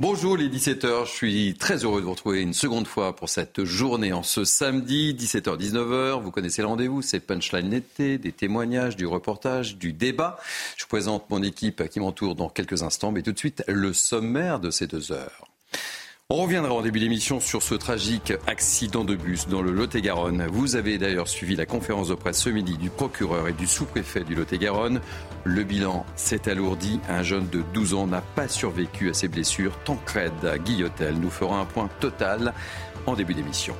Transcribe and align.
Bonjour 0.00 0.36
les 0.36 0.48
17h, 0.48 1.06
je 1.06 1.12
suis 1.12 1.54
très 1.54 1.84
heureux 1.84 2.00
de 2.00 2.04
vous 2.06 2.10
retrouver 2.10 2.42
une 2.42 2.52
seconde 2.52 2.88
fois 2.88 3.14
pour 3.14 3.28
cette 3.28 3.62
journée 3.62 4.12
en 4.12 4.24
ce 4.24 4.44
samedi, 4.44 5.14
17h-19h. 5.16 6.20
Vous 6.20 6.32
connaissez 6.32 6.62
le 6.62 6.66
rendez-vous, 6.66 7.00
c'est 7.00 7.20
Punchline 7.20 7.70
l'été, 7.70 8.18
des 8.18 8.32
témoignages, 8.32 8.96
du 8.96 9.06
reportage, 9.06 9.76
du 9.76 9.92
débat. 9.92 10.36
Je 10.76 10.82
vous 10.82 10.88
présente 10.88 11.30
mon 11.30 11.44
équipe 11.44 11.88
qui 11.88 12.00
m'entoure 12.00 12.34
dans 12.34 12.48
quelques 12.48 12.82
instants, 12.82 13.12
mais 13.12 13.22
tout 13.22 13.30
de 13.30 13.38
suite 13.38 13.62
le 13.68 13.92
sommaire 13.92 14.58
de 14.58 14.72
ces 14.72 14.88
deux 14.88 15.12
heures. 15.12 15.46
On 16.30 16.36
reviendra 16.36 16.72
en 16.72 16.80
début 16.80 17.00
d'émission 17.00 17.38
sur 17.38 17.62
ce 17.62 17.74
tragique 17.74 18.32
accident 18.46 19.04
de 19.04 19.14
bus 19.14 19.46
dans 19.46 19.60
le 19.60 19.70
Lot-et-Garonne. 19.72 20.46
Vous 20.50 20.74
avez 20.74 20.96
d'ailleurs 20.96 21.28
suivi 21.28 21.54
la 21.54 21.66
conférence 21.66 22.08
de 22.08 22.14
presse 22.14 22.38
ce 22.38 22.48
midi 22.48 22.78
du 22.78 22.88
procureur 22.88 23.46
et 23.46 23.52
du 23.52 23.66
sous-préfet 23.66 24.24
du 24.24 24.34
Lot-et-Garonne. 24.34 25.02
Le 25.44 25.64
bilan 25.64 26.06
s'est 26.16 26.48
alourdi. 26.48 26.98
Un 27.10 27.22
jeune 27.22 27.46
de 27.50 27.62
12 27.74 27.92
ans 27.92 28.06
n'a 28.06 28.22
pas 28.22 28.48
survécu 28.48 29.10
à 29.10 29.12
ses 29.12 29.28
blessures. 29.28 29.78
Tancred 29.84 30.32
Guillotel 30.64 31.16
nous 31.16 31.28
fera 31.28 31.58
un 31.58 31.66
point 31.66 31.90
total 32.00 32.54
en 33.04 33.16
début 33.16 33.34
d'émission. 33.34 33.76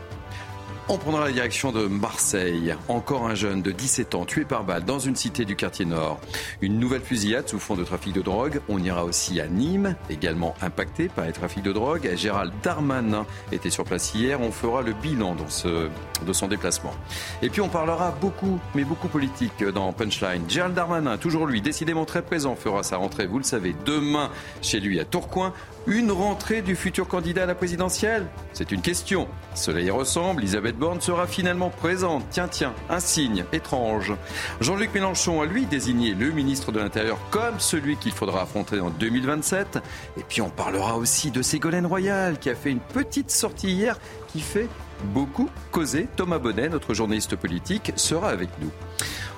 On 0.87 0.99
prendra 0.99 1.25
la 1.25 1.33
direction 1.33 1.73
de 1.73 1.87
Marseille. 1.87 2.75
Encore 2.89 3.27
un 3.27 3.35
jeune 3.35 3.63
de 3.63 3.71
17 3.71 4.15
ans 4.15 4.27
tué 4.27 4.45
par 4.45 4.65
balle 4.65 4.85
dans 4.85 4.99
une 4.99 5.17
cité 5.17 5.47
du 5.47 5.57
quartier 5.57 5.87
nord. 5.87 6.21
Une 6.61 6.79
nouvelle 6.79 7.01
fusillade 7.01 7.49
sous 7.49 7.59
fond 7.59 7.75
de 7.75 7.85
trafic 7.85 8.13
de 8.13 8.21
drogue. 8.21 8.61
On 8.69 8.79
ira 8.85 9.03
aussi 9.07 9.41
à 9.41 9.47
Nîmes, 9.47 9.97
également 10.11 10.55
impacté 10.61 11.09
par 11.09 11.25
les 11.25 11.33
trafics 11.33 11.63
de 11.63 11.73
drogue. 11.73 12.11
Gérald 12.17 12.53
Darmanin 12.63 13.25
était 13.51 13.71
sur 13.71 13.85
place 13.85 14.15
hier. 14.15 14.43
On 14.43 14.53
fera 14.53 14.83
le 14.83 14.93
bilan 14.93 15.35
de 15.35 16.33
son 16.35 16.49
déplacement. 16.49 16.93
Et 17.41 17.49
puis 17.49 17.63
on 17.63 17.71
parlera 17.71 18.15
beaucoup, 18.21 18.61
mais 18.75 18.85
beaucoup 18.85 19.09
politique 19.09 19.65
dans 19.65 19.91
Punchline. 19.95 20.43
Gérald 20.51 20.75
Darmanin, 20.75 21.17
toujours 21.17 21.47
lui, 21.47 21.63
décidément 21.63 22.05
très 22.05 22.21
présent, 22.21 22.57
fera 22.57 22.83
sa 22.83 22.99
rentrée, 22.99 23.27
vous 23.27 23.39
le 23.39 23.45
savez, 23.45 23.75
demain 23.87 24.31
chez 24.61 24.81
lui 24.81 25.01
à 25.01 25.07
Tourcoing. 25.07 25.55
Une 25.87 26.11
rentrée 26.11 26.63
du 26.63 26.77
futur 26.77 27.07
candidat 27.09 27.43
à 27.43 27.47
la 27.47 27.55
présidentielle? 27.55 28.27
C'est 28.55 28.73
une 28.73 28.81
question. 28.81 29.29
Cela 29.55 29.81
y 29.81 29.91
ressemble. 29.91 30.43
Borne 30.75 31.01
sera 31.01 31.27
finalement 31.27 31.71
présente. 31.71 32.25
Tiens, 32.31 32.49
tiens, 32.49 32.75
un 32.91 33.01
signe 33.01 33.45
étrange. 33.53 34.13
Jean-Luc 34.61 34.93
Mélenchon 34.95 35.41
a 35.41 35.47
lui 35.47 35.67
désigné 35.67 36.15
le 36.15 36.31
ministre 36.31 36.73
de 36.73 36.81
l'Intérieur 36.81 37.19
comme 37.31 37.61
celui 37.61 37.97
qu'il 37.97 38.13
faudra 38.13 38.43
affronter 38.43 38.81
en 38.81 38.91
2027. 38.91 39.79
Et 40.19 40.23
puis 40.29 40.43
on 40.43 40.51
parlera 40.51 40.97
aussi 40.97 41.31
de 41.31 41.43
Ségolène 41.43 41.87
Royal 41.87 42.39
qui 42.39 42.51
a 42.51 42.55
fait 42.55 42.71
une 42.71 42.81
petite 42.81 43.31
sortie 43.31 43.73
hier 43.73 43.99
qui 44.33 44.41
fait 44.41 44.69
beaucoup 45.13 45.49
causer. 45.71 46.09
Thomas 46.17 46.39
Bonnet, 46.39 46.69
notre 46.69 46.95
journaliste 46.95 47.37
politique, 47.37 47.93
sera 47.97 48.31
avec 48.31 48.49
nous. 48.61 48.71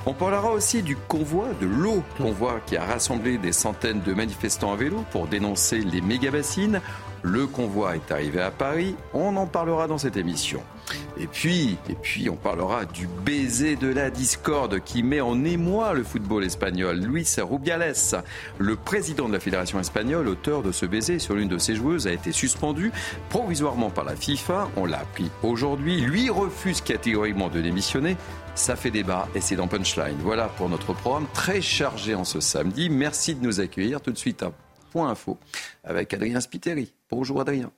On 0.09 0.13
parlera 0.13 0.53
aussi 0.53 0.83
du 0.83 0.97
convoi 0.97 1.49
de 1.61 1.67
l'eau, 1.67 2.03
convoi 2.17 2.61
qui 2.65 2.77
a 2.77 2.85
rassemblé 2.85 3.39
des 3.39 3.51
centaines 3.51 4.03
de 4.03 4.15
manifestants 4.15 4.73
à 4.73 4.77
vélo 4.77 5.05
pour 5.11 5.27
dénoncer 5.27 5.81
les 5.81 6.01
méga-bassines. 6.01 6.81
Le 7.23 7.47
convoi 7.47 7.97
est 7.97 8.13
arrivé 8.13 8.41
à 8.41 8.51
Paris, 8.51 8.95
on 9.13 9.37
en 9.37 9.47
parlera 9.47 9.87
dans 9.87 9.99
cette 9.99 10.17
émission. 10.17 10.63
Et 11.19 11.27
puis, 11.27 11.79
et 11.89 11.95
puis, 11.95 12.29
on 12.31 12.37
parlera 12.37 12.85
du 12.85 13.07
baiser 13.07 13.77
de 13.77 13.89
la 13.89 14.11
discorde 14.11 14.81
qui 14.81 15.03
met 15.03 15.21
en 15.21 15.45
émoi 15.45 15.95
le 15.95 16.05
football 16.05 16.45
espagnol. 16.45 16.99
Luis 16.99 17.27
Rubiales, 17.39 17.95
le 18.59 18.77
président 18.77 19.29
de 19.29 19.33
la 19.33 19.41
fédération 19.41 19.81
espagnole, 19.81 20.29
auteur 20.29 20.63
de 20.63 20.73
ce 20.73 20.87
baiser 20.87 21.19
sur 21.19 21.35
l'une 21.35 21.49
de 21.49 21.59
ses 21.59 21.75
joueuses, 21.75 22.07
a 22.07 22.13
été 22.13 22.33
suspendu 22.33 22.93
provisoirement 23.31 23.91
par 23.91 24.05
la 24.05 24.15
FIFA. 24.15 24.71
On 24.77 24.85
l'a 24.85 25.01
appris 25.01 25.31
aujourd'hui. 25.43 26.01
Lui 26.01 26.31
refuse 26.31 26.81
catégoriquement 26.81 27.49
de 27.49 27.61
démissionner. 27.61 28.17
Ça 28.55 28.77
fait 28.77 28.91
débat 28.91 29.29
et 29.35 29.41
c'est 29.41 29.57
dans 29.57 29.69
Punchline. 29.69 30.17
Voilà 30.21 30.47
pour 30.49 30.69
notre 30.69 30.93
programme 30.95 31.27
très 31.35 31.61
chargé 31.61 32.15
en 32.15 32.25
ce 32.25 32.41
samedi. 32.41 32.89
Merci 32.89 33.35
de 33.35 33.45
nous 33.45 33.61
accueillir. 33.61 34.01
Tout 34.01 34.13
de 34.13 34.19
suite 34.19 34.43
un 34.43 34.53
point 34.93 35.11
info 35.11 35.39
avec 35.85 36.15
Adrien 36.15 36.41
Spiteri. 36.41 36.93
Bonjour 37.09 37.41
Adrien. 37.41 37.73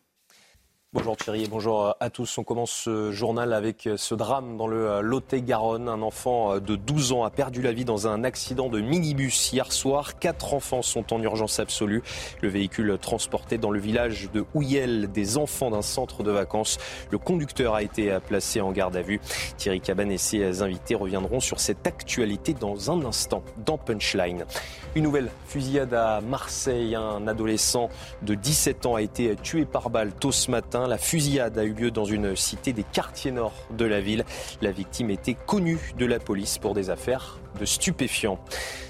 Bonjour 0.95 1.19
Thierry 1.19 1.45
et 1.45 1.49
bonjour 1.49 1.95
à 2.01 2.09
tous. 2.09 2.39
On 2.39 2.45
commence 2.45 2.71
ce 2.71 3.13
journal 3.13 3.53
avec 3.53 3.87
ce 3.99 4.15
drame 4.15 4.57
dans 4.57 4.67
le 4.67 5.03
Lot-et-Garonne. 5.03 5.87
Un 5.87 6.01
enfant 6.01 6.61
de 6.61 6.77
12 6.77 7.13
ans 7.13 7.25
a 7.25 7.31
perdu 7.31 7.61
la 7.61 7.73
vie 7.73 7.85
dans 7.85 8.07
un 8.09 8.25
accident 8.25 8.71
de 8.71 8.81
minibus 8.81 9.53
hier 9.53 9.71
soir. 9.71 10.19
Quatre 10.19 10.55
enfants 10.55 10.81
sont 10.81 11.13
en 11.13 11.21
urgence 11.21 11.59
absolue. 11.59 12.03
Le 12.41 12.49
véhicule 12.49 12.97
transportait 12.99 13.59
dans 13.59 13.71
le 13.71 13.79
village 13.79 14.31
de 14.33 14.47
Houillel 14.55 15.13
des 15.13 15.37
enfants 15.37 15.71
d'un 15.71 15.83
centre 15.83 16.23
de 16.23 16.31
vacances. 16.31 16.79
Le 17.11 17.19
conducteur 17.19 17.75
a 17.75 17.83
été 17.83 18.17
placé 18.27 18.63
en 18.63 18.73
garde 18.73 18.97
à 18.97 19.03
vue. 19.03 19.21
Thierry 19.59 19.83
Cabane 19.83 20.11
et 20.11 20.17
ses 20.17 20.63
invités 20.63 20.95
reviendront 20.95 21.41
sur 21.41 21.61
cette 21.61 21.87
actualité 21.87 22.55
dans 22.55 22.91
un 22.91 23.05
instant 23.05 23.43
dans 23.67 23.77
Punchline. 23.77 24.47
Une 24.95 25.05
nouvelle 25.05 25.29
fusillade 25.49 25.93
à 25.93 26.23
Marseille. 26.23 26.95
Un 26.95 27.29
adolescent 27.29 27.91
de 28.23 28.35
17 28.35 28.87
ans 28.87 28.95
a 28.95 29.03
été 29.03 29.37
tué 29.37 29.67
par 29.67 29.91
balle 29.91 30.15
tôt 30.15 30.33
ce 30.33 30.51
matin. 30.51 30.78
La 30.87 30.99
fusillade 30.99 31.59
a 31.59 31.65
eu 31.65 31.73
lieu 31.73 31.91
dans 31.91 32.05
une 32.05 32.37
cité 32.37 32.73
des 32.73 32.85
quartiers 32.85 33.33
nord 33.33 33.53
de 33.71 33.85
la 33.85 34.01
ville. 34.01 34.25
La 34.63 34.71
victime 34.71 35.11
était 35.11 35.35
connue 35.35 35.93
de 35.99 36.07
la 36.07 36.19
police 36.19 36.59
pour 36.59 36.75
des 36.75 36.91
affaires 36.91 37.39
de 37.59 37.65
stupéfiants. 37.65 38.39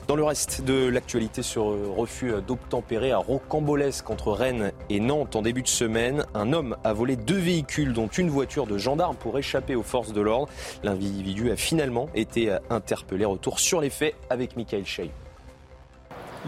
Dans 0.06 0.16
le 0.16 0.24
reste 0.24 0.62
de 0.62 0.88
l'actualité, 0.88 1.42
ce 1.42 1.58
refus 1.58 2.32
d'obtempérer 2.46 3.12
à 3.12 3.18
rocambolesque 3.18 4.10
entre 4.10 4.32
Rennes 4.32 4.72
et 4.90 5.00
Nantes 5.00 5.36
en 5.36 5.42
début 5.42 5.62
de 5.62 5.68
semaine, 5.68 6.26
un 6.34 6.52
homme 6.52 6.76
a 6.84 6.92
volé 6.92 7.16
deux 7.16 7.38
véhicules, 7.38 7.92
dont 7.92 8.08
une 8.08 8.28
voiture 8.28 8.66
de 8.66 8.76
gendarme 8.76 9.16
pour 9.16 9.38
échapper 9.38 9.74
aux 9.74 9.82
forces 9.82 10.12
de 10.12 10.20
l'ordre. 10.20 10.48
L'individu 10.82 11.50
a 11.50 11.56
finalement 11.56 12.08
été 12.14 12.54
interpellé. 12.70 13.24
Retour 13.24 13.60
sur 13.60 13.80
les 13.80 13.90
faits 13.90 14.14
avec 14.30 14.56
Michael 14.56 14.84
Shea. 14.84 15.10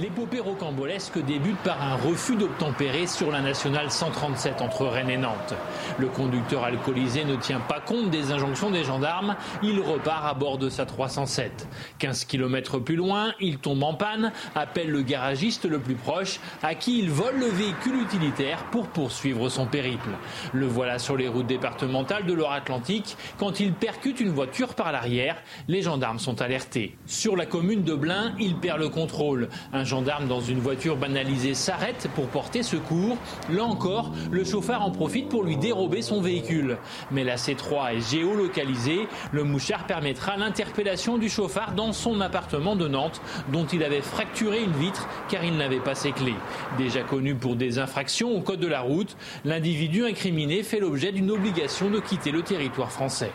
L'épopée 0.01 0.41
rocambolesque 0.41 1.23
débute 1.23 1.59
par 1.59 1.83
un 1.83 1.95
refus 1.95 2.35
d'obtempérer 2.35 3.07
sur 3.07 3.31
la 3.31 3.43
nationale 3.43 3.91
137 3.91 4.63
entre 4.63 4.87
Rennes 4.87 5.11
et 5.11 5.19
Nantes. 5.19 5.53
Le 5.99 6.07
conducteur 6.07 6.65
alcoolisé 6.65 7.25
ne 7.25 7.37
tient 7.37 7.61
pas 7.61 7.81
compte 7.81 8.09
des 8.09 8.33
injonctions 8.33 8.71
des 8.71 8.83
gendarmes, 8.83 9.37
il 9.63 9.79
repart 9.79 10.25
à 10.25 10.33
bord 10.33 10.57
de 10.57 10.71
sa 10.71 10.87
307. 10.87 11.69
15 11.99 12.25
km 12.25 12.79
plus 12.79 12.97
loin, 12.97 13.35
il 13.41 13.59
tombe 13.59 13.83
en 13.83 13.93
panne, 13.93 14.33
appelle 14.55 14.91
le 14.91 15.03
garagiste 15.03 15.67
le 15.67 15.79
plus 15.79 15.97
proche, 15.97 16.41
à 16.63 16.75
qui 16.75 16.99
il 16.99 17.11
vole 17.11 17.39
le 17.39 17.49
véhicule 17.49 18.01
utilitaire 18.01 18.65
pour 18.71 18.87
poursuivre 18.87 19.51
son 19.51 19.67
périple. 19.67 20.11
Le 20.55 20.67
voilà 20.67 20.99
sur 20.99 21.19
les 21.19 21.29
routes 21.29 21.49
départementales 21.49 22.25
de 22.25 22.33
Loire-Atlantique 22.33 23.19
quand 23.37 23.61
il 23.61 23.75
percute 23.75 24.21
une 24.21 24.33
voiture 24.33 24.75
par 24.75 24.93
l'arrière. 24.93 25.37
Les 25.69 25.83
gendarmes 25.83 26.19
sont 26.19 26.41
alertés. 26.41 26.97
Sur 27.05 27.37
la 27.37 27.45
commune 27.45 27.83
de 27.83 27.95
Blain, 27.95 28.33
il 28.39 28.57
perd 28.57 28.79
le 28.79 28.89
contrôle. 28.89 29.51
Gendarme 29.91 30.29
dans 30.29 30.41
une 30.41 30.61
voiture 30.61 30.97
banalisée 30.97 31.55
s'arrête 31.55 32.09
pour 32.15 32.29
porter 32.29 32.63
secours. 32.63 33.17
Là 33.51 33.65
encore, 33.65 34.13
le 34.31 34.45
chauffeur 34.45 34.83
en 34.83 34.93
profite 34.93 35.29
pour 35.29 35.43
lui 35.43 35.57
dérober 35.57 36.01
son 36.01 36.21
véhicule. 36.21 36.79
Mais 37.11 37.25
la 37.25 37.35
C3 37.35 37.97
est 37.97 38.11
géolocalisée. 38.13 39.09
Le 39.33 39.43
mouchard 39.43 39.87
permettra 39.87 40.37
l'interpellation 40.37 41.19
du 41.19 41.29
chauffard 41.29 41.75
dans 41.75 41.93
son 41.93 42.21
appartement 42.21 42.77
de 42.77 42.87
Nantes, 42.87 43.21
dont 43.53 43.67
il 43.67 43.83
avait 43.83 44.01
fracturé 44.01 44.63
une 44.63 44.77
vitre 44.77 45.09
car 45.29 45.45
il 45.45 45.57
n'avait 45.57 45.81
pas 45.81 45.97
ses 45.97 46.13
clés. 46.13 46.37
Déjà 46.79 47.03
connu 47.03 47.35
pour 47.35 47.57
des 47.57 47.81
infractions 47.81 48.31
au 48.31 48.43
code 48.43 48.61
de 48.61 48.69
la 48.69 48.83
route, 48.83 49.17
l'individu 49.45 50.05
incriminé 50.05 50.63
fait 50.63 50.79
l'objet 50.79 51.11
d'une 51.11 51.33
obligation 51.33 51.91
de 51.91 51.99
quitter 51.99 52.31
le 52.31 52.43
territoire 52.43 52.93
français. 52.93 53.33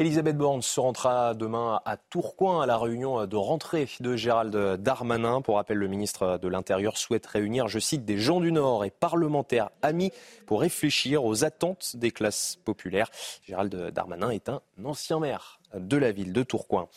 Elisabeth 0.00 0.36
Borne 0.36 0.62
se 0.62 0.78
rentrera 0.78 1.34
demain 1.34 1.80
à 1.84 1.96
Tourcoing 1.96 2.62
à 2.62 2.66
la 2.66 2.78
réunion 2.78 3.26
de 3.26 3.36
rentrée 3.36 3.88
de 3.98 4.14
Gérald 4.14 4.54
Darmanin. 4.80 5.40
Pour 5.42 5.56
rappel, 5.56 5.76
le 5.76 5.88
ministre 5.88 6.38
de 6.38 6.46
l'Intérieur 6.46 6.96
souhaite 6.96 7.26
réunir, 7.26 7.66
je 7.66 7.80
cite, 7.80 8.04
des 8.04 8.16
gens 8.16 8.38
du 8.38 8.52
Nord 8.52 8.84
et 8.84 8.92
parlementaires 8.92 9.70
amis 9.82 10.12
pour 10.46 10.60
réfléchir 10.60 11.24
aux 11.24 11.44
attentes 11.44 11.96
des 11.96 12.12
classes 12.12 12.60
populaires. 12.64 13.10
Gérald 13.44 13.90
Darmanin 13.90 14.30
est 14.30 14.48
un 14.48 14.60
ancien 14.84 15.18
maire 15.18 15.57
de 15.74 15.96
la 15.96 16.12
ville 16.12 16.32
de 16.32 16.42
Tourcoing. 16.42 16.88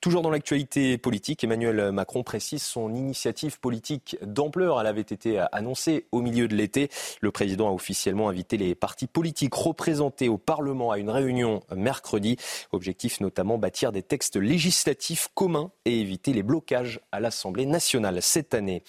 Toujours 0.00 0.22
dans 0.22 0.30
l'actualité 0.30 0.96
politique, 0.96 1.44
Emmanuel 1.44 1.92
Macron 1.92 2.22
précise 2.22 2.62
son 2.62 2.94
initiative 2.94 3.60
politique 3.60 4.16
d'ampleur. 4.22 4.80
Elle 4.80 4.86
avait 4.86 5.02
été 5.02 5.38
annoncée 5.52 6.06
au 6.10 6.22
milieu 6.22 6.48
de 6.48 6.54
l'été. 6.54 6.88
Le 7.20 7.30
président 7.30 7.68
a 7.68 7.72
officiellement 7.72 8.28
invité 8.30 8.56
les 8.56 8.74
partis 8.74 9.06
politiques 9.06 9.54
représentés 9.54 10.28
au 10.30 10.38
Parlement 10.38 10.90
à 10.90 10.98
une 10.98 11.10
réunion 11.10 11.62
mercredi. 11.76 12.36
Objectif 12.72 13.20
notamment 13.20 13.58
bâtir 13.58 13.92
des 13.92 14.02
textes 14.02 14.36
législatifs 14.36 15.28
communs 15.34 15.70
et 15.84 16.00
éviter 16.00 16.32
les 16.32 16.42
blocages 16.42 17.00
à 17.12 17.20
l'Assemblée 17.20 17.66
nationale 17.66 18.22
cette 18.22 18.54
année. 18.54 18.82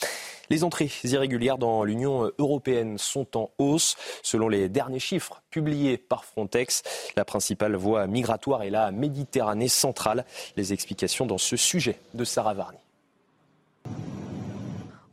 Les 0.51 0.65
entrées 0.65 0.91
irrégulières 1.05 1.57
dans 1.57 1.85
l'Union 1.85 2.29
européenne 2.37 2.97
sont 2.97 3.37
en 3.37 3.51
hausse. 3.57 3.95
Selon 4.21 4.49
les 4.49 4.67
derniers 4.67 4.99
chiffres 4.99 5.41
publiés 5.49 5.97
par 5.97 6.25
Frontex, 6.25 6.83
la 7.15 7.23
principale 7.23 7.77
voie 7.77 8.05
migratoire 8.05 8.63
est 8.63 8.69
la 8.69 8.91
Méditerranée 8.91 9.69
centrale. 9.69 10.25
Les 10.57 10.73
explications 10.73 11.25
dans 11.25 11.37
ce 11.37 11.55
sujet 11.55 12.01
de 12.15 12.25
Sarah 12.25 12.53
Varny. 12.53 12.79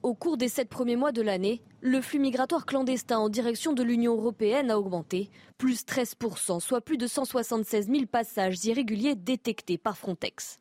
Au 0.02 0.12
cours 0.14 0.38
des 0.38 0.48
sept 0.48 0.68
premiers 0.68 0.96
mois 0.96 1.12
de 1.12 1.22
l'année, 1.22 1.62
le 1.82 2.00
flux 2.00 2.18
migratoire 2.18 2.66
clandestin 2.66 3.18
en 3.18 3.28
direction 3.28 3.72
de 3.72 3.84
l'Union 3.84 4.16
européenne 4.16 4.72
a 4.72 4.78
augmenté, 4.80 5.30
plus 5.56 5.84
13%, 5.84 6.58
soit 6.58 6.80
plus 6.80 6.98
de 6.98 7.06
176 7.06 7.86
000 7.86 8.06
passages 8.10 8.64
irréguliers 8.64 9.14
détectés 9.14 9.78
par 9.78 9.96
Frontex. 9.96 10.58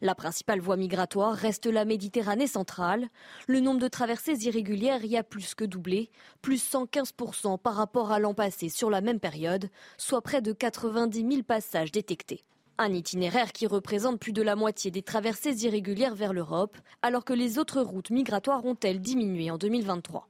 La 0.00 0.14
principale 0.14 0.60
voie 0.60 0.76
migratoire 0.76 1.34
reste 1.34 1.66
la 1.66 1.84
Méditerranée 1.84 2.46
centrale. 2.46 3.08
Le 3.46 3.60
nombre 3.60 3.80
de 3.80 3.88
traversées 3.88 4.44
irrégulières 4.46 5.04
y 5.04 5.16
a 5.16 5.22
plus 5.22 5.54
que 5.54 5.64
doublé, 5.64 6.10
plus 6.42 6.62
115% 6.62 7.58
par 7.58 7.74
rapport 7.74 8.12
à 8.12 8.18
l'an 8.18 8.34
passé 8.34 8.68
sur 8.68 8.90
la 8.90 9.00
même 9.00 9.20
période, 9.20 9.68
soit 9.98 10.22
près 10.22 10.42
de 10.42 10.52
90 10.52 11.28
000 11.28 11.42
passages 11.42 11.92
détectés. 11.92 12.44
Un 12.78 12.94
itinéraire 12.94 13.52
qui 13.52 13.66
représente 13.66 14.18
plus 14.18 14.32
de 14.32 14.40
la 14.40 14.56
moitié 14.56 14.90
des 14.90 15.02
traversées 15.02 15.64
irrégulières 15.64 16.14
vers 16.14 16.32
l'Europe, 16.32 16.78
alors 17.02 17.26
que 17.26 17.34
les 17.34 17.58
autres 17.58 17.82
routes 17.82 18.08
migratoires 18.08 18.64
ont-elles 18.64 19.02
diminué 19.02 19.50
en 19.50 19.58
2023. 19.58 20.29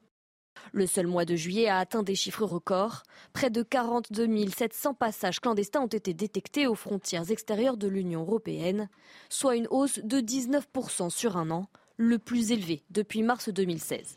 Le 0.73 0.87
seul 0.87 1.07
mois 1.07 1.25
de 1.25 1.37
juillet 1.37 1.69
a 1.69 1.79
atteint 1.79 2.03
des 2.03 2.15
chiffres 2.15 2.45
records. 2.45 3.03
Près 3.33 3.51
de 3.51 3.63
42 3.63 4.29
700 4.49 4.95
passages 4.95 5.41
clandestins 5.41 5.83
ont 5.83 5.87
été 5.87 6.15
détectés 6.15 6.67
aux 6.67 6.75
frontières 6.75 7.31
extérieures 7.31 7.77
de 7.77 7.89
l'Union 7.89 8.23
européenne, 8.23 8.89
soit 9.29 9.57
une 9.57 9.69
hausse 9.71 10.01
de 10.03 10.21
19% 10.21 11.11
sur 11.11 11.37
un 11.37 11.51
an, 11.51 11.69
le 11.97 12.19
plus 12.19 12.53
élevé 12.53 12.83
depuis 12.91 13.23
mars 13.23 13.49
2016. 13.49 14.17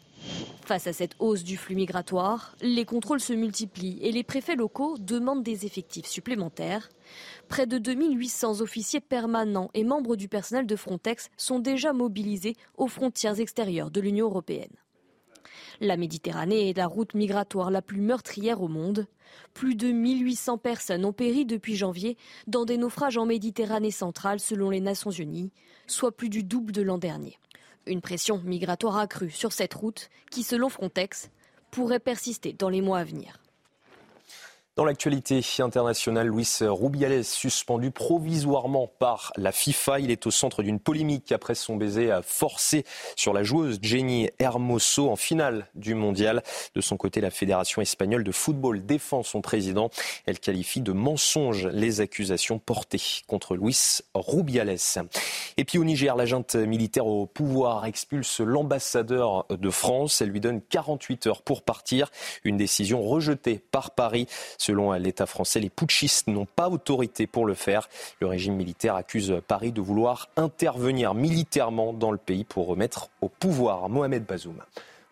Face 0.65 0.87
à 0.87 0.93
cette 0.93 1.15
hausse 1.19 1.43
du 1.43 1.57
flux 1.57 1.75
migratoire, 1.75 2.55
les 2.61 2.85
contrôles 2.85 3.19
se 3.19 3.33
multiplient 3.33 3.99
et 4.01 4.13
les 4.13 4.23
préfets 4.23 4.55
locaux 4.55 4.97
demandent 4.97 5.43
des 5.43 5.65
effectifs 5.65 6.05
supplémentaires. 6.05 6.87
Près 7.49 7.67
de 7.67 7.77
2800 7.77 8.61
officiers 8.61 9.01
permanents 9.01 9.69
et 9.73 9.83
membres 9.83 10.15
du 10.15 10.29
personnel 10.29 10.65
de 10.65 10.75
Frontex 10.77 11.29
sont 11.35 11.59
déjà 11.59 11.91
mobilisés 11.91 12.55
aux 12.77 12.87
frontières 12.87 13.41
extérieures 13.41 13.91
de 13.91 13.99
l'Union 13.99 14.27
européenne. 14.27 14.71
La 15.79 15.97
Méditerranée 15.97 16.69
est 16.69 16.77
la 16.77 16.87
route 16.87 17.13
migratoire 17.13 17.71
la 17.71 17.81
plus 17.81 18.01
meurtrière 18.01 18.61
au 18.61 18.67
monde. 18.67 19.07
Plus 19.53 19.75
de 19.75 19.91
1800 19.91 20.57
personnes 20.57 21.05
ont 21.05 21.13
péri 21.13 21.45
depuis 21.45 21.75
janvier 21.75 22.17
dans 22.47 22.65
des 22.65 22.77
naufrages 22.77 23.17
en 23.17 23.25
Méditerranée 23.25 23.91
centrale 23.91 24.39
selon 24.39 24.69
les 24.69 24.81
Nations 24.81 25.11
Unies, 25.11 25.51
soit 25.87 26.15
plus 26.15 26.29
du 26.29 26.43
double 26.43 26.71
de 26.71 26.81
l'an 26.81 26.97
dernier. 26.97 27.37
Une 27.85 28.01
pression 28.01 28.41
migratoire 28.43 28.97
accrue 28.97 29.31
sur 29.31 29.51
cette 29.51 29.73
route 29.73 30.09
qui, 30.31 30.43
selon 30.43 30.69
Frontex, 30.69 31.29
pourrait 31.71 31.99
persister 31.99 32.53
dans 32.53 32.69
les 32.69 32.81
mois 32.81 32.99
à 32.99 33.03
venir. 33.03 33.42
Dans 34.75 34.85
l'actualité 34.85 35.39
internationale, 35.59 36.29
Luis 36.29 36.57
Rubiales 36.61 37.23
suspendu 37.23 37.91
provisoirement 37.91 38.87
par 38.87 39.31
la 39.37 39.51
FIFA. 39.51 39.99
Il 39.99 40.09
est 40.09 40.25
au 40.25 40.31
centre 40.31 40.63
d'une 40.63 40.79
polémique 40.79 41.31
après 41.31 41.53
son 41.53 41.75
baiser 41.75 42.11
forcé 42.23 42.83
sur 43.15 43.33
la 43.33 43.43
joueuse 43.43 43.77
Jenny 43.83 44.31
Hermoso 44.39 45.11
en 45.11 45.15
finale 45.15 45.67
du 45.75 45.93
mondial. 45.93 46.41
De 46.73 46.81
son 46.81 46.97
côté, 46.97 47.21
la 47.21 47.29
Fédération 47.29 47.83
espagnole 47.83 48.23
de 48.23 48.31
football 48.31 48.83
défend 48.83 49.21
son 49.21 49.41
président. 49.41 49.91
Elle 50.25 50.39
qualifie 50.39 50.81
de 50.81 50.91
mensonges 50.91 51.67
les 51.67 52.01
accusations 52.01 52.57
portées 52.57 53.21
contre 53.27 53.55
Luis 53.55 54.01
Rubiales. 54.15 54.77
Et 55.57 55.65
puis 55.65 55.77
au 55.77 55.83
Niger, 55.83 56.15
la 56.15 56.25
junte 56.25 56.55
militaire 56.55 57.05
au 57.05 57.27
pouvoir 57.27 57.85
expulse 57.85 58.39
l'ambassadeur 58.39 59.45
de 59.51 59.69
France. 59.69 60.19
Elle 60.19 60.29
lui 60.29 60.39
donne 60.39 60.61
48 60.61 61.27
heures 61.27 61.41
pour 61.43 61.61
partir. 61.61 62.09
Une 62.43 62.57
décision 62.57 63.03
rejetée 63.03 63.63
par 63.69 63.91
Paris. 63.91 64.25
Selon 64.63 64.93
l'État 64.93 65.25
français, 65.25 65.59
les 65.59 65.69
putschistes 65.69 66.27
n'ont 66.27 66.45
pas 66.45 66.69
autorité 66.69 67.27
pour 67.27 67.45
le 67.45 67.53
faire. 67.53 67.89
Le 68.21 68.27
régime 68.27 68.55
militaire 68.55 68.95
accuse 68.95 69.41
Paris 69.45 69.73
de 69.73 69.81
vouloir 69.81 70.29
intervenir 70.37 71.13
militairement 71.15 71.91
dans 71.91 72.11
le 72.11 72.17
pays 72.17 72.45
pour 72.45 72.67
remettre 72.67 73.09
au 73.19 73.27
pouvoir 73.27 73.89
Mohamed 73.89 74.23
Bazoum. 74.23 74.63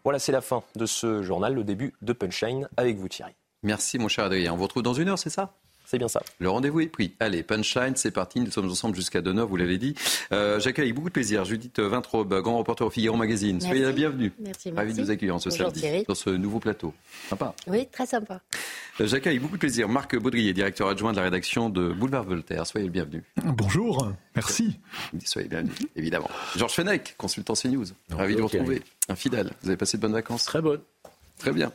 Voilà, 0.05 0.19
c'est 0.19 0.31
la 0.31 0.39
fin 0.39 0.63
de 0.77 0.85
ce 0.85 1.21
journal, 1.21 1.53
le 1.53 1.65
début 1.65 1.93
de 2.01 2.13
Punchline 2.13 2.69
avec 2.77 2.95
vous 2.95 3.09
Thierry. 3.09 3.33
Merci 3.61 3.99
mon 3.99 4.07
cher 4.07 4.23
Adrien. 4.23 4.53
On 4.53 4.55
vous 4.55 4.63
retrouve 4.63 4.83
dans 4.83 4.93
une 4.93 5.09
heure, 5.09 5.19
c'est 5.19 5.29
ça? 5.29 5.51
C'est 5.91 5.97
bien 5.97 6.07
ça. 6.07 6.23
Le 6.39 6.49
rendez-vous 6.49 6.79
est 6.79 6.87
pris. 6.87 7.11
Allez, 7.19 7.43
punchline, 7.43 7.97
c'est 7.97 8.11
parti. 8.11 8.39
Nous 8.39 8.49
sommes 8.49 8.71
ensemble 8.71 8.95
jusqu'à 8.95 9.19
2 9.19 9.41
vous 9.41 9.57
l'avez 9.57 9.77
dit. 9.77 9.93
Euh, 10.31 10.57
J'accueille 10.57 10.85
avec 10.85 10.95
beaucoup 10.95 11.09
de 11.09 11.13
plaisir 11.13 11.43
Judith 11.43 11.79
Vintraube, 11.79 12.33
grand 12.41 12.57
reporter 12.57 12.85
au 12.85 12.89
Figaro 12.89 13.17
Magazine. 13.17 13.59
Soyez 13.59 13.81
la 13.81 13.91
bienvenue. 13.91 14.31
Merci, 14.39 14.71
Ravi 14.71 14.93
de 14.93 15.03
vous 15.03 15.11
accueillir 15.11 15.35
en 15.35 15.39
ce 15.39 15.49
samedi 15.49 15.83
sur 16.05 16.15
ce 16.15 16.29
nouveau 16.29 16.59
plateau. 16.59 16.93
Sympa. 17.29 17.53
Oui, 17.67 17.87
très 17.91 18.05
sympa. 18.05 18.39
Euh, 19.01 19.07
j'accueille 19.07 19.31
avec 19.33 19.41
beaucoup 19.41 19.55
de 19.55 19.59
plaisir 19.59 19.89
Marc 19.89 20.15
Baudrier, 20.15 20.53
directeur 20.53 20.87
adjoint 20.87 21.11
de 21.11 21.17
la 21.17 21.23
rédaction 21.23 21.69
de 21.69 21.89
Boulevard 21.89 22.23
Voltaire. 22.23 22.65
Soyez 22.65 22.85
le 22.87 22.93
bienvenu. 22.93 23.25
Bonjour, 23.43 24.09
merci. 24.33 24.79
Soyez 25.25 25.49
le 25.49 25.57
bienvenu, 25.57 25.73
évidemment. 25.97 26.29
Georges 26.55 26.73
Fenech, 26.73 27.15
consultant 27.17 27.53
CNews. 27.53 27.87
Ravi 28.11 28.35
de 28.35 28.39
vous 28.41 28.47
retrouver. 28.47 28.81
Un 29.09 29.15
fidèle. 29.15 29.51
Vous 29.61 29.67
avez 29.67 29.77
passé 29.77 29.97
de 29.97 30.01
bonnes 30.03 30.13
vacances? 30.13 30.45
Très 30.45 30.61
bonnes. 30.61 30.81
Très 31.37 31.51
bien. 31.51 31.69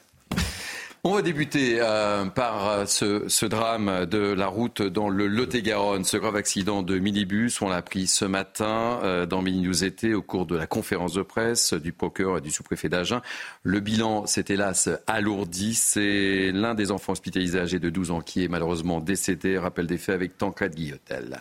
On 1.09 1.15
va 1.15 1.23
débuter 1.23 1.79
euh, 1.81 2.25
par 2.25 2.69
euh, 2.69 2.85
ce, 2.85 3.47
drame 3.47 4.07
de 4.07 4.19
la 4.19 4.49
route 4.49 4.83
dans 4.83 5.09
le 5.09 5.29
Lot-et-Garonne, 5.29 6.03
ce 6.03 6.17
grave 6.17 6.35
accident 6.35 6.83
de 6.83 6.99
minibus. 6.99 7.63
On 7.63 7.69
l'a 7.69 7.77
appris 7.77 8.09
ce 8.09 8.25
matin 8.25 8.99
euh, 9.05 9.25
dans 9.25 9.41
Mini 9.41 9.69
News 9.69 9.85
au 10.17 10.23
cours 10.23 10.47
de 10.47 10.57
la 10.57 10.67
conférence 10.67 11.13
de 11.13 11.23
presse 11.23 11.75
du 11.75 11.93
procureur 11.93 12.39
et 12.39 12.41
du 12.41 12.51
sous-préfet 12.51 12.89
d'Agen. 12.89 13.23
Le 13.63 13.79
bilan 13.79 14.27
s'est 14.27 14.47
hélas 14.49 14.89
alourdi. 15.07 15.75
C'est 15.75 16.51
l'un 16.51 16.75
des 16.75 16.91
enfants 16.91 17.13
hospitalisés 17.13 17.61
âgés 17.61 17.79
de 17.79 17.89
12 17.89 18.11
ans 18.11 18.21
qui 18.21 18.43
est 18.43 18.49
malheureusement 18.49 18.99
décédé. 18.99 19.59
Rappel 19.59 19.87
des 19.87 19.99
faits 19.99 20.17
avec 20.17 20.37
Tancred 20.37 20.75
Guillotel. 20.75 21.39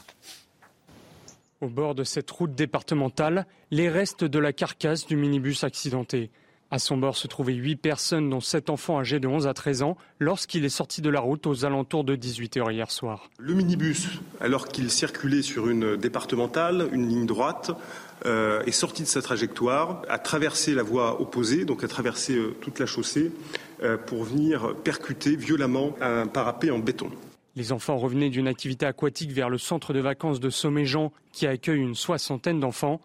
Au 1.61 1.69
bord 1.69 1.95
de 1.95 2.03
cette 2.03 2.29
route 2.29 2.53
départementale, 2.53 3.47
les 3.71 3.89
restes 3.89 4.25
de 4.25 4.37
la 4.37 4.53
carcasse 4.53 5.07
du 5.07 5.15
minibus 5.15 5.63
accidenté. 5.63 6.29
À 6.71 6.79
son 6.79 6.97
bord 6.97 7.15
se 7.15 7.27
trouvaient 7.27 7.53
huit 7.53 7.75
personnes, 7.75 8.29
dont 8.29 8.41
sept 8.41 8.69
enfants 8.69 8.99
âgés 8.99 9.19
de 9.19 9.27
11 9.27 9.45
à 9.45 9.53
13 9.53 9.83
ans, 9.83 9.97
lorsqu'il 10.19 10.65
est 10.65 10.69
sorti 10.69 11.01
de 11.01 11.09
la 11.09 11.19
route 11.19 11.45
aux 11.45 11.63
alentours 11.63 12.03
de 12.03 12.15
18h 12.15 12.71
hier 12.71 12.89
soir. 12.89 13.29
Le 13.37 13.53
minibus, 13.53 14.07
alors 14.41 14.67
qu'il 14.67 14.89
circulait 14.89 15.43
sur 15.43 15.69
une 15.69 15.95
départementale, 15.95 16.89
une 16.91 17.07
ligne 17.07 17.27
droite, 17.27 17.71
euh, 18.25 18.63
est 18.63 18.71
sorti 18.71 19.03
de 19.03 19.07
sa 19.07 19.21
trajectoire, 19.21 20.01
a 20.09 20.17
traversé 20.17 20.73
la 20.73 20.83
voie 20.83 21.21
opposée, 21.21 21.65
donc 21.65 21.83
a 21.83 21.87
traversé 21.87 22.35
euh, 22.35 22.55
toute 22.61 22.79
la 22.79 22.87
chaussée, 22.87 23.31
euh, 23.83 23.97
pour 23.97 24.23
venir 24.23 24.73
percuter 24.83 25.35
violemment 25.35 25.95
un 26.01 26.25
parapet 26.25 26.71
en 26.71 26.79
béton. 26.79 27.11
Les 27.55 27.71
enfants 27.71 27.97
revenaient 27.97 28.29
d'une 28.29 28.47
activité 28.47 28.85
aquatique 28.85 29.31
vers 29.31 29.49
le 29.49 29.57
centre 29.57 29.93
de 29.93 29.99
vacances 29.99 30.39
de 30.39 30.49
Somméjean, 30.49 31.13
qui 31.31 31.45
accueille 31.45 31.79
une 31.79 31.95
soixantaine 31.95 32.59
d'enfants. 32.59 32.99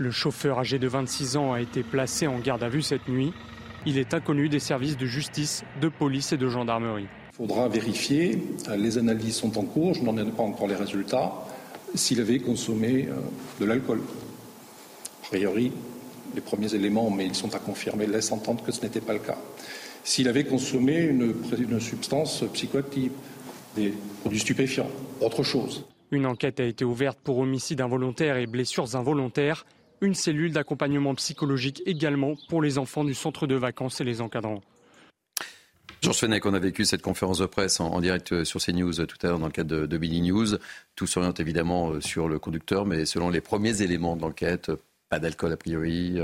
Le 0.00 0.10
chauffeur 0.10 0.58
âgé 0.58 0.78
de 0.78 0.88
26 0.88 1.36
ans 1.36 1.52
a 1.52 1.60
été 1.60 1.82
placé 1.82 2.26
en 2.26 2.38
garde 2.38 2.62
à 2.62 2.70
vue 2.70 2.80
cette 2.80 3.06
nuit. 3.06 3.34
Il 3.84 3.98
est 3.98 4.14
inconnu 4.14 4.48
des 4.48 4.58
services 4.58 4.96
de 4.96 5.04
justice, 5.04 5.62
de 5.82 5.90
police 5.90 6.32
et 6.32 6.38
de 6.38 6.48
gendarmerie. 6.48 7.06
Il 7.34 7.36
faudra 7.36 7.68
vérifier, 7.68 8.42
les 8.78 8.96
analyses 8.96 9.36
sont 9.36 9.58
en 9.58 9.62
cours, 9.62 9.92
je 9.92 10.02
n'en 10.02 10.16
ai 10.16 10.24
pas 10.24 10.42
encore 10.42 10.68
les 10.68 10.74
résultats, 10.74 11.34
s'il 11.94 12.18
avait 12.18 12.38
consommé 12.38 13.08
euh, 13.10 13.16
de 13.60 13.66
l'alcool. 13.66 14.00
A 15.22 15.26
priori, 15.26 15.70
les 16.34 16.40
premiers 16.40 16.74
éléments, 16.74 17.10
mais 17.10 17.26
ils 17.26 17.34
sont 17.34 17.54
à 17.54 17.58
confirmer, 17.58 18.06
laissent 18.06 18.32
entendre 18.32 18.64
que 18.64 18.72
ce 18.72 18.80
n'était 18.80 19.02
pas 19.02 19.12
le 19.12 19.18
cas. 19.18 19.36
S'il 20.02 20.28
avait 20.28 20.44
consommé 20.44 20.96
une, 20.96 21.34
une 21.58 21.78
substance 21.78 22.42
psychoactive, 22.54 23.12
des 23.76 23.92
produits 24.22 24.40
stupéfiants, 24.40 24.88
autre 25.20 25.42
chose. 25.42 25.84
Une 26.10 26.24
enquête 26.24 26.58
a 26.58 26.64
été 26.64 26.86
ouverte 26.86 27.18
pour 27.22 27.36
homicide 27.36 27.82
involontaire 27.82 28.38
et 28.38 28.46
blessures 28.46 28.96
involontaires 28.96 29.66
une 30.00 30.14
cellule 30.14 30.52
d'accompagnement 30.52 31.14
psychologique 31.14 31.82
également 31.86 32.34
pour 32.48 32.62
les 32.62 32.78
enfants 32.78 33.04
du 33.04 33.14
centre 33.14 33.46
de 33.46 33.54
vacances 33.54 34.00
et 34.00 34.04
les 34.04 34.20
encadrants. 34.20 34.62
Georges 36.02 36.20
Fenech, 36.20 36.46
on 36.46 36.54
a 36.54 36.58
vécu 36.58 36.86
cette 36.86 37.02
conférence 37.02 37.38
de 37.38 37.46
presse 37.46 37.78
en, 37.78 38.00
direct 38.00 38.32
euh, 38.32 38.44
sur 38.44 38.58
CNews 38.60 39.00
euh, 39.00 39.06
tout 39.06 39.18
à 39.22 39.28
l'heure 39.28 39.38
dans 39.38 39.46
le 39.46 39.52
cadre 39.52 39.80
de, 39.80 39.86
de 39.86 39.98
Billy 39.98 40.22
News. 40.22 40.56
Tout 40.96 41.06
s'oriente 41.06 41.40
évidemment 41.40 41.90
euh, 41.90 42.00
sur 42.00 42.26
le 42.26 42.38
conducteur, 42.38 42.86
mais 42.86 43.04
selon 43.04 43.28
les 43.28 43.42
premiers 43.42 43.82
éléments 43.82 44.16
de 44.16 44.22
l'enquête, 44.22 44.72
pas 45.10 45.18
d'alcool 45.18 45.52
a 45.52 45.56
priori, 45.56 46.18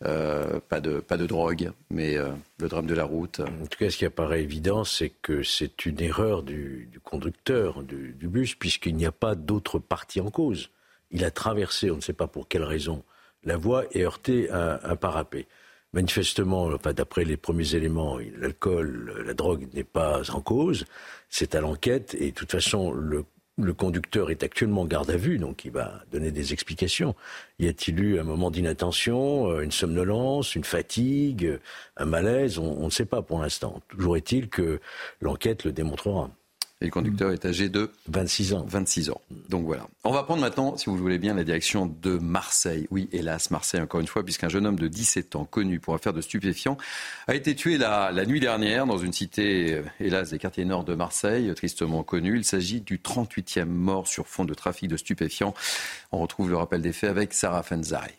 pas, 0.00 0.80
de, 0.80 0.98
pas 0.98 1.16
de 1.16 1.26
drogue, 1.26 1.70
mais 1.90 2.16
le 2.16 2.68
drame 2.68 2.86
de 2.86 2.94
la 2.94 3.04
route. 3.04 3.38
En 3.38 3.66
tout 3.66 3.78
cas, 3.78 3.88
ce 3.88 3.96
qui 3.96 4.04
apparaît 4.04 4.42
évident, 4.42 4.82
c'est 4.82 5.10
que 5.22 5.44
c'est 5.44 5.86
une 5.86 6.00
erreur 6.00 6.42
du, 6.42 6.90
conducteur 7.04 7.84
du, 7.84 8.16
du 8.18 8.26
bus, 8.26 8.56
puisqu'il 8.56 8.96
n'y 8.96 9.06
a 9.06 9.12
pas 9.12 9.36
d'autre 9.36 9.78
partie 9.78 10.20
en 10.20 10.28
cause 10.28 10.70
il 11.10 11.24
a 11.24 11.30
traversé, 11.30 11.90
on 11.90 11.96
ne 11.96 12.00
sait 12.00 12.12
pas 12.12 12.26
pour 12.26 12.48
quelle 12.48 12.64
raison, 12.64 13.02
la 13.44 13.56
voie 13.56 13.84
et 13.92 14.04
heurté 14.04 14.50
un, 14.50 14.96
parapet. 14.96 15.46
Manifestement, 15.92 16.70
d'après 16.76 17.24
les 17.24 17.36
premiers 17.36 17.74
éléments, 17.74 18.18
l'alcool, 18.38 19.24
la 19.26 19.34
drogue 19.34 19.66
n'est 19.74 19.84
pas 19.84 20.30
en 20.30 20.40
cause. 20.40 20.84
C'est 21.28 21.54
à 21.54 21.60
l'enquête 21.60 22.14
et 22.14 22.30
de 22.30 22.34
toute 22.34 22.52
façon, 22.52 22.92
le, 22.92 23.24
conducteur 23.76 24.30
est 24.30 24.42
actuellement 24.42 24.86
garde 24.86 25.10
à 25.10 25.16
vue, 25.16 25.38
donc 25.38 25.64
il 25.64 25.72
va 25.72 26.02
donner 26.12 26.30
des 26.30 26.52
explications. 26.52 27.14
Y 27.58 27.68
a-t-il 27.68 28.00
eu 28.00 28.18
un 28.18 28.22
moment 28.22 28.50
d'inattention, 28.50 29.50
euh, 29.50 29.60
une 29.60 29.72
somnolence, 29.72 30.54
une 30.54 30.64
fatigue, 30.64 31.58
un 31.96 32.06
malaise? 32.06 32.58
On, 32.58 32.84
ne 32.84 32.90
sait 32.90 33.04
pas 33.04 33.20
pour 33.20 33.40
l'instant. 33.40 33.82
Toujours 33.88 34.16
est-il 34.16 34.48
que 34.48 34.80
l'enquête 35.20 35.64
le 35.64 35.72
démontrera. 35.72 36.30
Et 36.82 36.86
le 36.86 36.90
conducteur 36.90 37.30
est 37.30 37.44
âgé 37.44 37.68
de 37.68 37.90
26 38.08 38.54
ans. 38.54 38.64
26 38.66 39.10
ans. 39.10 39.20
Donc 39.50 39.66
voilà. 39.66 39.86
On 40.04 40.12
va 40.12 40.22
prendre 40.22 40.40
maintenant, 40.40 40.78
si 40.78 40.86
vous 40.86 40.96
voulez 40.96 41.18
bien, 41.18 41.34
la 41.34 41.44
direction 41.44 41.84
de 41.84 42.16
Marseille. 42.18 42.86
Oui, 42.90 43.08
hélas, 43.12 43.50
Marseille 43.50 43.82
encore 43.82 44.00
une 44.00 44.06
fois, 44.06 44.24
puisqu'un 44.24 44.48
jeune 44.48 44.66
homme 44.66 44.78
de 44.78 44.88
17 44.88 45.36
ans, 45.36 45.44
connu 45.44 45.78
pour 45.78 45.94
affaire 45.94 46.14
de 46.14 46.22
stupéfiants, 46.22 46.78
a 47.28 47.34
été 47.34 47.54
tué 47.54 47.76
la, 47.76 48.12
la 48.12 48.24
nuit 48.24 48.40
dernière 48.40 48.86
dans 48.86 48.96
une 48.96 49.12
cité, 49.12 49.74
euh, 49.74 49.82
hélas, 50.00 50.30
des 50.30 50.38
quartiers 50.38 50.64
nord 50.64 50.84
de 50.84 50.94
Marseille, 50.94 51.52
tristement 51.54 52.02
connu. 52.02 52.38
Il 52.38 52.44
s'agit 52.44 52.80
du 52.80 52.96
38e 52.96 53.66
mort 53.66 54.08
sur 54.08 54.26
fond 54.26 54.46
de 54.46 54.54
trafic 54.54 54.88
de 54.88 54.96
stupéfiants. 54.96 55.52
On 56.12 56.18
retrouve 56.18 56.48
le 56.48 56.56
rappel 56.56 56.80
des 56.80 56.92
faits 56.92 57.10
avec 57.10 57.34
Sarah 57.34 57.62
Fenzari. 57.62 58.14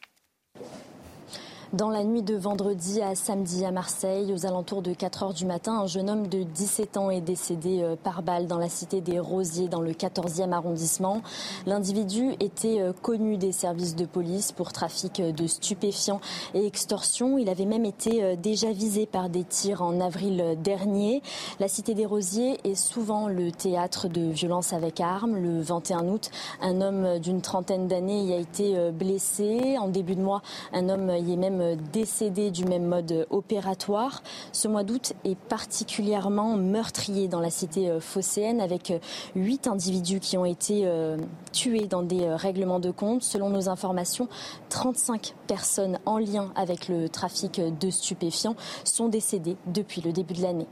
Dans 1.73 1.89
la 1.89 2.03
nuit 2.03 2.21
de 2.21 2.35
vendredi 2.35 3.01
à 3.01 3.15
samedi 3.15 3.63
à 3.63 3.71
Marseille, 3.71 4.33
aux 4.33 4.45
alentours 4.45 4.81
de 4.81 4.93
4 4.93 5.23
heures 5.23 5.33
du 5.33 5.45
matin, 5.45 5.79
un 5.79 5.87
jeune 5.87 6.09
homme 6.09 6.27
de 6.27 6.43
17 6.43 6.97
ans 6.97 7.09
est 7.09 7.21
décédé 7.21 7.81
euh, 7.81 7.95
par 7.95 8.23
balle 8.23 8.45
dans 8.45 8.57
la 8.57 8.67
cité 8.67 8.99
des 8.99 9.21
Rosiers, 9.21 9.69
dans 9.69 9.79
le 9.79 9.93
14e 9.93 10.51
arrondissement. 10.51 11.21
L'individu 11.65 12.33
était 12.41 12.81
euh, 12.81 12.91
connu 12.91 13.37
des 13.37 13.53
services 13.53 13.95
de 13.95 14.03
police 14.03 14.51
pour 14.51 14.73
trafic 14.73 15.21
de 15.21 15.47
stupéfiants 15.47 16.19
et 16.53 16.65
extorsion. 16.65 17.37
Il 17.37 17.47
avait 17.47 17.63
même 17.63 17.85
été 17.85 18.21
euh, 18.21 18.35
déjà 18.35 18.73
visé 18.73 19.05
par 19.05 19.29
des 19.29 19.45
tirs 19.45 19.81
en 19.81 20.01
avril 20.01 20.57
dernier. 20.61 21.21
La 21.61 21.69
cité 21.69 21.93
des 21.93 22.05
Rosiers 22.05 22.59
est 22.65 22.75
souvent 22.75 23.29
le 23.29 23.49
théâtre 23.49 24.09
de 24.09 24.29
violences 24.29 24.73
avec 24.73 24.99
armes. 24.99 25.37
Le 25.37 25.61
21 25.61 26.05
août, 26.09 26.31
un 26.61 26.81
homme 26.81 27.19
d'une 27.19 27.39
trentaine 27.39 27.87
d'années 27.87 28.25
y 28.25 28.33
a 28.33 28.37
été 28.37 28.91
blessé. 28.91 29.77
En 29.79 29.87
début 29.87 30.15
de 30.15 30.21
mois, 30.21 30.41
un 30.73 30.89
homme 30.89 31.09
y 31.11 31.31
est 31.31 31.37
même 31.37 31.60
décédés 31.91 32.51
du 32.51 32.65
même 32.65 32.85
mode 32.85 33.27
opératoire. 33.29 34.23
Ce 34.51 34.67
mois 34.67 34.83
d'août 34.83 35.13
est 35.23 35.37
particulièrement 35.37 36.55
meurtrier 36.57 37.27
dans 37.27 37.39
la 37.39 37.49
cité 37.49 37.89
euh, 37.89 37.99
phocéenne 37.99 38.61
avec 38.61 38.91
euh, 38.91 38.99
huit 39.35 39.67
individus 39.67 40.19
qui 40.19 40.37
ont 40.37 40.45
été 40.45 40.83
euh, 40.85 41.17
tués 41.51 41.87
dans 41.87 42.03
des 42.03 42.27
règlements 42.29 42.79
de 42.79 42.91
compte. 42.91 43.23
Selon 43.23 43.49
nos 43.49 43.69
informations, 43.69 44.27
35 44.69 45.35
personnes 45.47 45.99
en 46.05 46.17
lien 46.17 46.51
avec 46.55 46.87
le 46.87 47.09
trafic 47.09 47.61
de 47.61 47.89
stupéfiants 47.89 48.55
sont 48.83 49.09
décédées 49.09 49.57
depuis 49.67 50.01
le 50.01 50.11
début 50.11 50.33
de 50.33 50.41
l'année. 50.41 50.67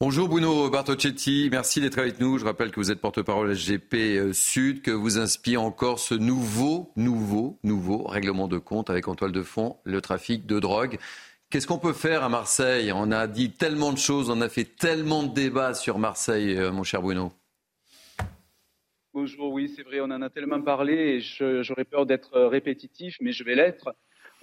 Bonjour 0.00 0.28
Bruno 0.28 0.68
Bartocchetti, 0.70 1.48
merci 1.52 1.80
d'être 1.80 2.00
avec 2.00 2.18
nous. 2.18 2.36
Je 2.38 2.44
rappelle 2.44 2.72
que 2.72 2.80
vous 2.80 2.90
êtes 2.90 3.00
porte-parole 3.00 3.54
SGP 3.54 3.94
euh, 3.94 4.32
Sud, 4.32 4.82
que 4.82 4.90
vous 4.90 5.18
inspire 5.18 5.62
encore 5.62 6.00
ce 6.00 6.16
nouveau, 6.16 6.90
nouveau, 6.96 7.60
nouveau 7.62 8.02
règlement 8.02 8.48
de 8.48 8.58
compte 8.58 8.90
avec 8.90 9.06
en 9.06 9.14
toile 9.14 9.30
de 9.30 9.42
fond 9.42 9.76
le 9.84 10.00
trafic 10.00 10.46
de 10.46 10.58
drogue. 10.58 10.98
Qu'est-ce 11.48 11.68
qu'on 11.68 11.78
peut 11.78 11.92
faire 11.92 12.24
à 12.24 12.28
Marseille? 12.28 12.90
On 12.92 13.12
a 13.12 13.28
dit 13.28 13.52
tellement 13.52 13.92
de 13.92 13.98
choses, 13.98 14.30
on 14.30 14.40
a 14.40 14.48
fait 14.48 14.64
tellement 14.64 15.22
de 15.22 15.32
débats 15.32 15.74
sur 15.74 16.00
Marseille, 16.00 16.56
euh, 16.56 16.72
mon 16.72 16.82
cher 16.82 17.00
Bruno. 17.00 17.32
Bonjour, 19.12 19.52
oui, 19.52 19.72
c'est 19.76 19.84
vrai, 19.84 20.00
on 20.00 20.10
en 20.10 20.22
a 20.22 20.28
tellement 20.28 20.60
parlé 20.60 20.94
et 20.94 21.20
j'aurais 21.62 21.84
peur 21.84 22.04
d'être 22.04 22.34
euh, 22.34 22.48
répétitif, 22.48 23.16
mais 23.20 23.30
je 23.30 23.44
vais 23.44 23.54
l'être. 23.54 23.94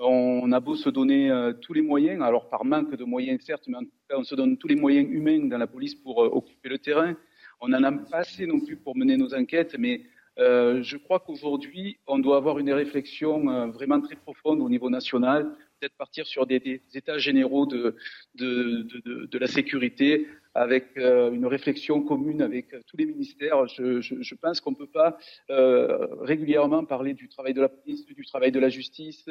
On 0.04 0.52
a 0.52 0.60
beau 0.60 0.76
se 0.76 0.90
donner 0.90 1.30
euh, 1.30 1.54
tous 1.54 1.74
les 1.74 1.84
moyens, 1.84 2.24
alors 2.24 2.50
par 2.50 2.66
manque 2.66 2.96
de 2.96 3.04
moyens 3.04 3.40
certes, 3.44 3.66
mais 3.68 3.78
en 3.78 3.84
tout 3.84 3.92
cas 4.10 4.16
on 4.18 4.24
se 4.24 4.34
donne 4.34 4.58
tous 4.58 4.68
les 4.68 4.76
moyens 4.76 5.08
humains 5.08 5.46
dans 5.46 5.60
la 5.60 5.68
police 5.68 5.94
pour 5.94 6.24
euh, 6.24 6.28
occuper 6.28 6.70
le 6.70 6.80
terrain. 6.80 7.16
On 7.60 7.68
n'en 7.68 7.84
a 7.84 7.92
pas 7.92 8.18
assez 8.18 8.48
non 8.48 8.60
plus 8.60 8.78
pour 8.78 8.98
mener 8.98 9.16
nos 9.16 9.36
enquêtes, 9.36 9.76
mais 9.78 10.02
euh, 10.40 10.82
je 10.82 10.98
crois 10.98 11.20
qu'aujourd'hui 11.20 12.00
on 12.08 12.18
doit 12.18 12.38
avoir 12.38 12.58
une 12.58 12.74
réflexion 12.74 13.70
vraiment 13.70 14.02
très 14.02 14.16
profonde 14.16 14.60
au 14.62 14.70
niveau 14.70 14.90
national 14.90 15.56
peut-être 15.82 15.98
partir 15.98 16.28
sur 16.28 16.46
des, 16.46 16.82
états 16.94 17.18
généraux 17.18 17.66
de, 17.66 17.96
de, 18.36 19.38
la 19.38 19.48
sécurité 19.48 20.28
avec 20.54 20.98
euh, 20.98 21.32
une 21.32 21.46
réflexion 21.46 22.02
commune 22.02 22.42
avec 22.42 22.70
tous 22.88 22.98
les 22.98 23.06
ministères. 23.06 23.68
Je, 23.68 24.36
pense 24.36 24.60
qu'on 24.62 24.72
ne 24.72 24.76
peut 24.76 24.88
pas 24.88 25.18
euh, 25.50 26.08
régulièrement 26.22 26.86
parler 26.86 27.14
du 27.14 27.30
travail 27.30 27.54
de 27.54 27.62
la 27.62 27.70
police, 27.70 28.06
du 28.06 28.26
travail 28.26 28.52
de 28.52 28.60
la 28.60 28.70
justice, 28.70 29.30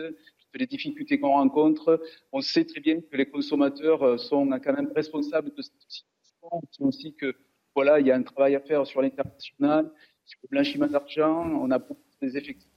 des 0.58 0.66
difficultés 0.66 1.20
qu'on 1.20 1.28
rencontre. 1.32 2.00
On 2.32 2.40
sait 2.40 2.64
très 2.64 2.80
bien 2.80 3.00
que 3.00 3.16
les 3.16 3.26
consommateurs 3.26 4.02
euh, 4.02 4.16
sont 4.18 4.48
quand 4.62 4.72
même 4.72 4.92
responsables 4.94 5.54
de 5.54 5.62
cette 5.62 5.80
situation. 5.80 6.06
On 6.52 6.60
sait 6.70 6.84
aussi 6.84 7.14
que 7.14 7.34
voilà, 7.74 8.00
il 8.00 8.06
y 8.06 8.10
a 8.10 8.16
un 8.16 8.22
travail 8.22 8.56
à 8.56 8.60
faire 8.60 8.86
sur 8.86 9.00
l'international, 9.00 9.90
sur 10.24 10.38
le 10.44 10.48
blanchiment 10.48 10.86
d'argent. 10.86 11.48
On 11.60 11.70
a 11.70 11.78
beaucoup 11.78 12.00
des 12.20 12.36
effectifs, 12.36 12.68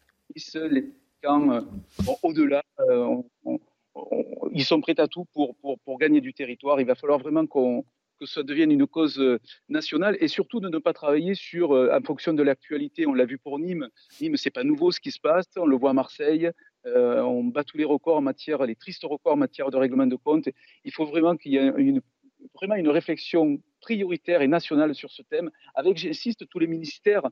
les 0.56 0.94
euh, 1.26 1.62
au-delà, 2.22 2.64
euh, 2.80 3.22
ils 4.52 4.66
sont 4.66 4.82
prêts 4.82 5.00
à 5.00 5.08
tout 5.08 5.26
pour, 5.34 5.56
gagner 6.00 6.22
du 6.22 6.34
territoire. 6.34 6.82
Il 6.82 6.88
va 6.88 6.96
falloir 6.96 7.20
vraiment 7.20 7.46
qu'on 7.46 7.86
que 8.26 8.30
ça 8.30 8.44
devienne 8.44 8.72
une 8.72 8.88
cause 8.88 9.20
euh, 9.20 9.40
nationale 9.70 10.18
et 10.20 10.28
surtout 10.28 10.60
de 10.60 10.70
ne 10.70 10.78
pas 10.78 10.94
travailler 10.94 11.36
sur 11.36 11.72
en 11.72 12.02
fonction 12.02 12.34
de 12.34 12.44
l'actualité. 12.44 13.06
On 13.08 13.14
l'a 13.14 13.26
vu 13.26 13.38
pour 13.38 13.60
Nîmes. 13.60 13.88
Nîmes, 14.22 14.38
c'est 14.38 14.50
pas 14.50 14.64
nouveau 14.64 14.92
ce 14.92 15.00
qui 15.00 15.12
se 15.12 15.20
passe. 15.20 15.46
On 15.58 15.66
le 15.66 15.76
voit 15.76 15.92
à 15.92 15.94
Marseille. 15.94 16.50
on 16.86 17.44
bat 17.46 17.64
tous 17.64 17.78
les 17.78 17.86
records 17.86 18.18
en 18.18 18.22
matière, 18.22 18.66
les 18.66 18.76
tristes 18.76 19.04
records 19.04 19.34
en 19.34 19.38
matière 19.38 19.72
de 19.72 19.78
règlement 19.78 20.08
de 20.08 20.16
compte. 20.16 20.50
Il 20.84 20.92
faut 20.92 21.06
vraiment 21.06 21.36
qu'il 21.38 21.54
y 21.54 21.58
ait 21.58 21.72
une, 21.78 22.02
vraiment 22.56 22.76
une 22.76 22.90
réflexion 22.90 23.62
prioritaire 23.82 24.42
et 24.42 24.48
nationale 24.48 24.94
sur 24.96 25.12
ce 25.12 25.22
thème, 25.22 25.50
avec, 25.76 25.98
j'insiste, 25.98 26.48
tous 26.50 26.60
les 26.60 26.68
ministères 26.68 27.28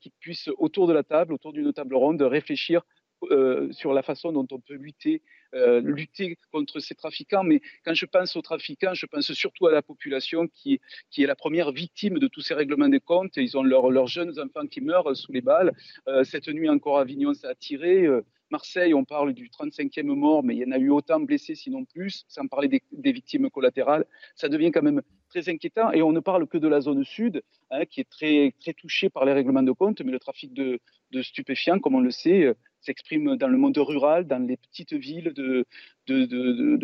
qui 0.00 0.10
puissent, 0.20 0.50
autour 0.58 0.86
de 0.86 0.92
la 0.92 1.02
table, 1.02 1.32
autour 1.32 1.52
d'une 1.52 1.72
table 1.72 1.94
ronde, 1.96 2.22
réfléchir 2.22 2.82
euh, 3.30 3.70
sur 3.72 3.92
la 3.92 4.02
façon 4.02 4.32
dont 4.32 4.46
on 4.50 4.58
peut 4.58 4.74
lutter, 4.74 5.22
euh, 5.54 5.80
lutter 5.80 6.38
contre 6.50 6.80
ces 6.80 6.94
trafiquants. 6.94 7.44
Mais 7.44 7.60
quand 7.84 7.94
je 7.94 8.06
pense 8.06 8.34
aux 8.36 8.42
trafiquants, 8.42 8.94
je 8.94 9.06
pense 9.06 9.32
surtout 9.32 9.66
à 9.66 9.72
la 9.72 9.82
population 9.82 10.48
qui, 10.48 10.80
qui 11.10 11.22
est 11.22 11.26
la 11.26 11.36
première 11.36 11.72
victime 11.72 12.18
de 12.18 12.26
tous 12.26 12.40
ces 12.40 12.54
règlements 12.54 12.88
des 12.88 13.00
comptes. 13.00 13.36
Ils 13.36 13.56
ont 13.56 13.62
leurs 13.62 14.06
jeunes 14.06 14.38
enfants 14.40 14.66
qui 14.66 14.80
meurent 14.80 15.16
sous 15.16 15.32
les 15.32 15.40
balles. 15.40 15.72
Euh, 16.08 16.24
cette 16.24 16.48
nuit 16.48 16.68
encore, 16.68 16.98
à 16.98 17.02
Avignon, 17.02 17.34
ça 17.34 17.50
a 17.50 17.54
tiré. 17.54 18.08
Marseille, 18.52 18.92
on 18.92 19.04
parle 19.04 19.32
du 19.32 19.48
35e 19.48 20.04
mort, 20.04 20.44
mais 20.44 20.54
il 20.54 20.60
y 20.60 20.64
en 20.66 20.72
a 20.72 20.78
eu 20.78 20.90
autant 20.90 21.20
blessés, 21.20 21.54
sinon 21.54 21.86
plus, 21.86 22.26
sans 22.28 22.46
parler 22.46 22.68
des, 22.68 23.12
victimes 23.12 23.48
collatérales. 23.48 24.04
Ça 24.36 24.50
devient 24.50 24.70
quand 24.70 24.82
même 24.82 25.00
très 25.30 25.48
inquiétant. 25.48 25.90
Et 25.92 26.02
on 26.02 26.12
ne 26.12 26.20
parle 26.20 26.46
que 26.46 26.58
de 26.58 26.68
la 26.68 26.82
zone 26.82 27.02
sud, 27.02 27.42
hein, 27.70 27.86
qui 27.86 28.00
est 28.00 28.10
très, 28.10 28.52
très 28.60 28.74
touchée 28.74 29.08
par 29.08 29.24
les 29.24 29.32
règlements 29.32 29.62
de 29.62 29.72
compte, 29.72 30.02
mais 30.02 30.12
le 30.12 30.18
trafic 30.18 30.52
de, 30.52 30.80
de 31.12 31.22
stupéfiants, 31.22 31.78
comme 31.78 31.94
on 31.94 32.00
le 32.00 32.10
sait, 32.10 32.54
s'exprime 32.82 33.36
dans 33.36 33.48
le 33.48 33.56
monde 33.56 33.76
rural, 33.78 34.26
dans 34.26 34.44
les 34.44 34.56
petites 34.56 34.92
villes 34.92 35.32
de, 35.34 35.64
de, 36.06 36.26
de, 36.26 36.76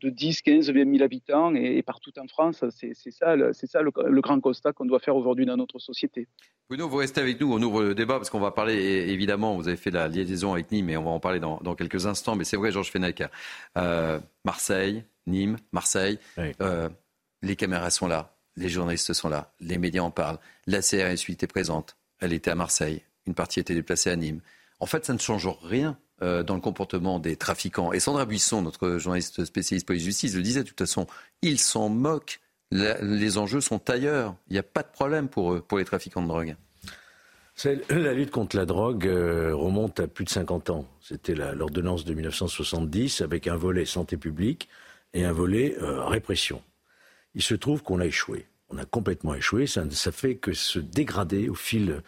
de 0.00 0.10
10, 0.10 0.42
15, 0.42 0.70
20 0.70 0.92
000 0.92 1.04
habitants 1.04 1.54
et, 1.54 1.82
partout 1.82 2.12
en 2.18 2.26
France. 2.26 2.64
C'est 2.70 2.94
ça, 3.10 3.36
c'est 3.52 3.66
ça 3.66 3.82
le, 3.82 4.20
grand 4.20 4.40
constat 4.40 4.72
qu'on 4.72 4.86
doit 4.86 5.00
faire 5.00 5.16
aujourd'hui 5.16 5.46
dans 5.46 5.56
notre 5.56 5.78
société. 5.78 6.28
Bruno, 6.68 6.88
vous 6.88 6.96
restez 6.96 7.20
avec 7.20 7.40
nous, 7.40 7.52
on 7.52 7.62
ouvre 7.62 7.82
le 7.82 7.94
débat 7.94 8.16
parce 8.16 8.30
qu'on 8.30 8.40
va 8.40 8.50
parler, 8.50 8.74
évidemment, 9.08 9.56
vous 9.56 9.68
avez 9.68 9.76
fait 9.76 9.90
la 9.90 10.08
liaison 10.08 10.52
avec 10.52 10.72
Nîmes 10.72 10.90
et 10.90 10.96
on 10.96 11.04
va 11.04 11.10
en 11.10 11.20
parler 11.20 11.40
dans, 11.40 11.74
quelques 11.74 12.06
instants, 12.06 12.34
mais 12.34 12.44
c'est 12.44 12.56
vrai, 12.56 12.72
Georges 12.72 12.90
Fenech, 12.90 13.22
euh, 13.76 14.18
Marseille, 14.44 15.04
Nîmes, 15.26 15.56
Marseille, 15.72 16.18
euh, 16.60 16.88
les 17.42 17.56
caméras 17.56 17.90
sont 17.90 18.08
là, 18.08 18.36
les 18.56 18.68
journalistes 18.68 19.12
sont 19.12 19.28
là, 19.28 19.52
les 19.60 19.78
médias 19.78 20.02
en 20.02 20.10
parlent, 20.10 20.38
la 20.66 20.80
CRS 20.80 21.22
8 21.26 21.42
est 21.42 21.46
présente, 21.46 21.96
elle 22.20 22.32
était 22.32 22.50
à 22.50 22.54
Marseille, 22.54 23.02
une 23.26 23.34
partie 23.34 23.60
était 23.60 23.74
déplacée 23.74 24.10
à 24.10 24.16
Nîmes. 24.16 24.40
En 24.80 24.86
fait, 24.86 25.04
ça 25.04 25.12
ne 25.12 25.18
change 25.18 25.48
rien 25.62 25.98
euh, 26.22 26.42
dans 26.42 26.54
le 26.54 26.60
comportement 26.60 27.18
des 27.18 27.36
trafiquants. 27.36 27.92
Et 27.92 28.00
Sandra 28.00 28.24
Buisson, 28.24 28.62
notre 28.62 28.98
journaliste 28.98 29.44
spécialiste 29.44 29.86
police-justice, 29.86 30.34
le 30.34 30.42
disait 30.42 30.62
de 30.62 30.68
toute 30.68 30.78
façon, 30.78 31.06
ils 31.42 31.58
s'en 31.58 31.88
moquent. 31.88 32.40
les 32.70 33.38
enjeux 33.38 33.60
sont 33.60 33.90
ailleurs. 33.90 34.34
Il 34.48 34.54
n'y 34.54 34.58
a 34.58 34.62
pas 34.62 34.82
de 34.82 34.90
problème 34.90 35.28
pour 35.28 35.54
eux, 35.54 35.60
pour 35.60 35.78
les 35.78 35.84
trafiquants 35.84 36.22
de 36.22 36.28
drogue. 36.28 36.56
La 37.64 38.12
lutte 38.12 38.30
contre 38.30 38.56
la 38.56 38.66
drogue 38.66 39.06
euh, 39.06 39.54
remonte 39.54 39.98
à 40.00 40.06
plus 40.06 40.26
de 40.26 40.30
50 40.30 40.68
ans. 40.70 40.86
C'était 41.00 41.34
l'ordonnance 41.34 42.04
de 42.04 42.12
1970 42.12 43.22
avec 43.22 43.46
un 43.46 43.56
volet 43.56 43.86
santé 43.86 44.18
publique 44.18 44.68
et 45.14 45.24
un 45.24 45.32
volet 45.32 45.74
euh, 45.80 46.04
répression. 46.04 46.62
Il 47.34 47.42
se 47.42 47.54
trouve 47.54 47.82
qu'on 47.82 48.00
a 48.00 48.06
échoué. 48.06 48.46
On 48.68 48.76
a 48.76 48.84
complètement 48.84 49.34
échoué. 49.34 49.66
Ça 49.66 49.84
ne 49.84 49.90
fait 49.90 50.36
que 50.36 50.52
se 50.52 50.78
dégrader 50.78 51.48
au 51.48 51.54
fil 51.54 52.02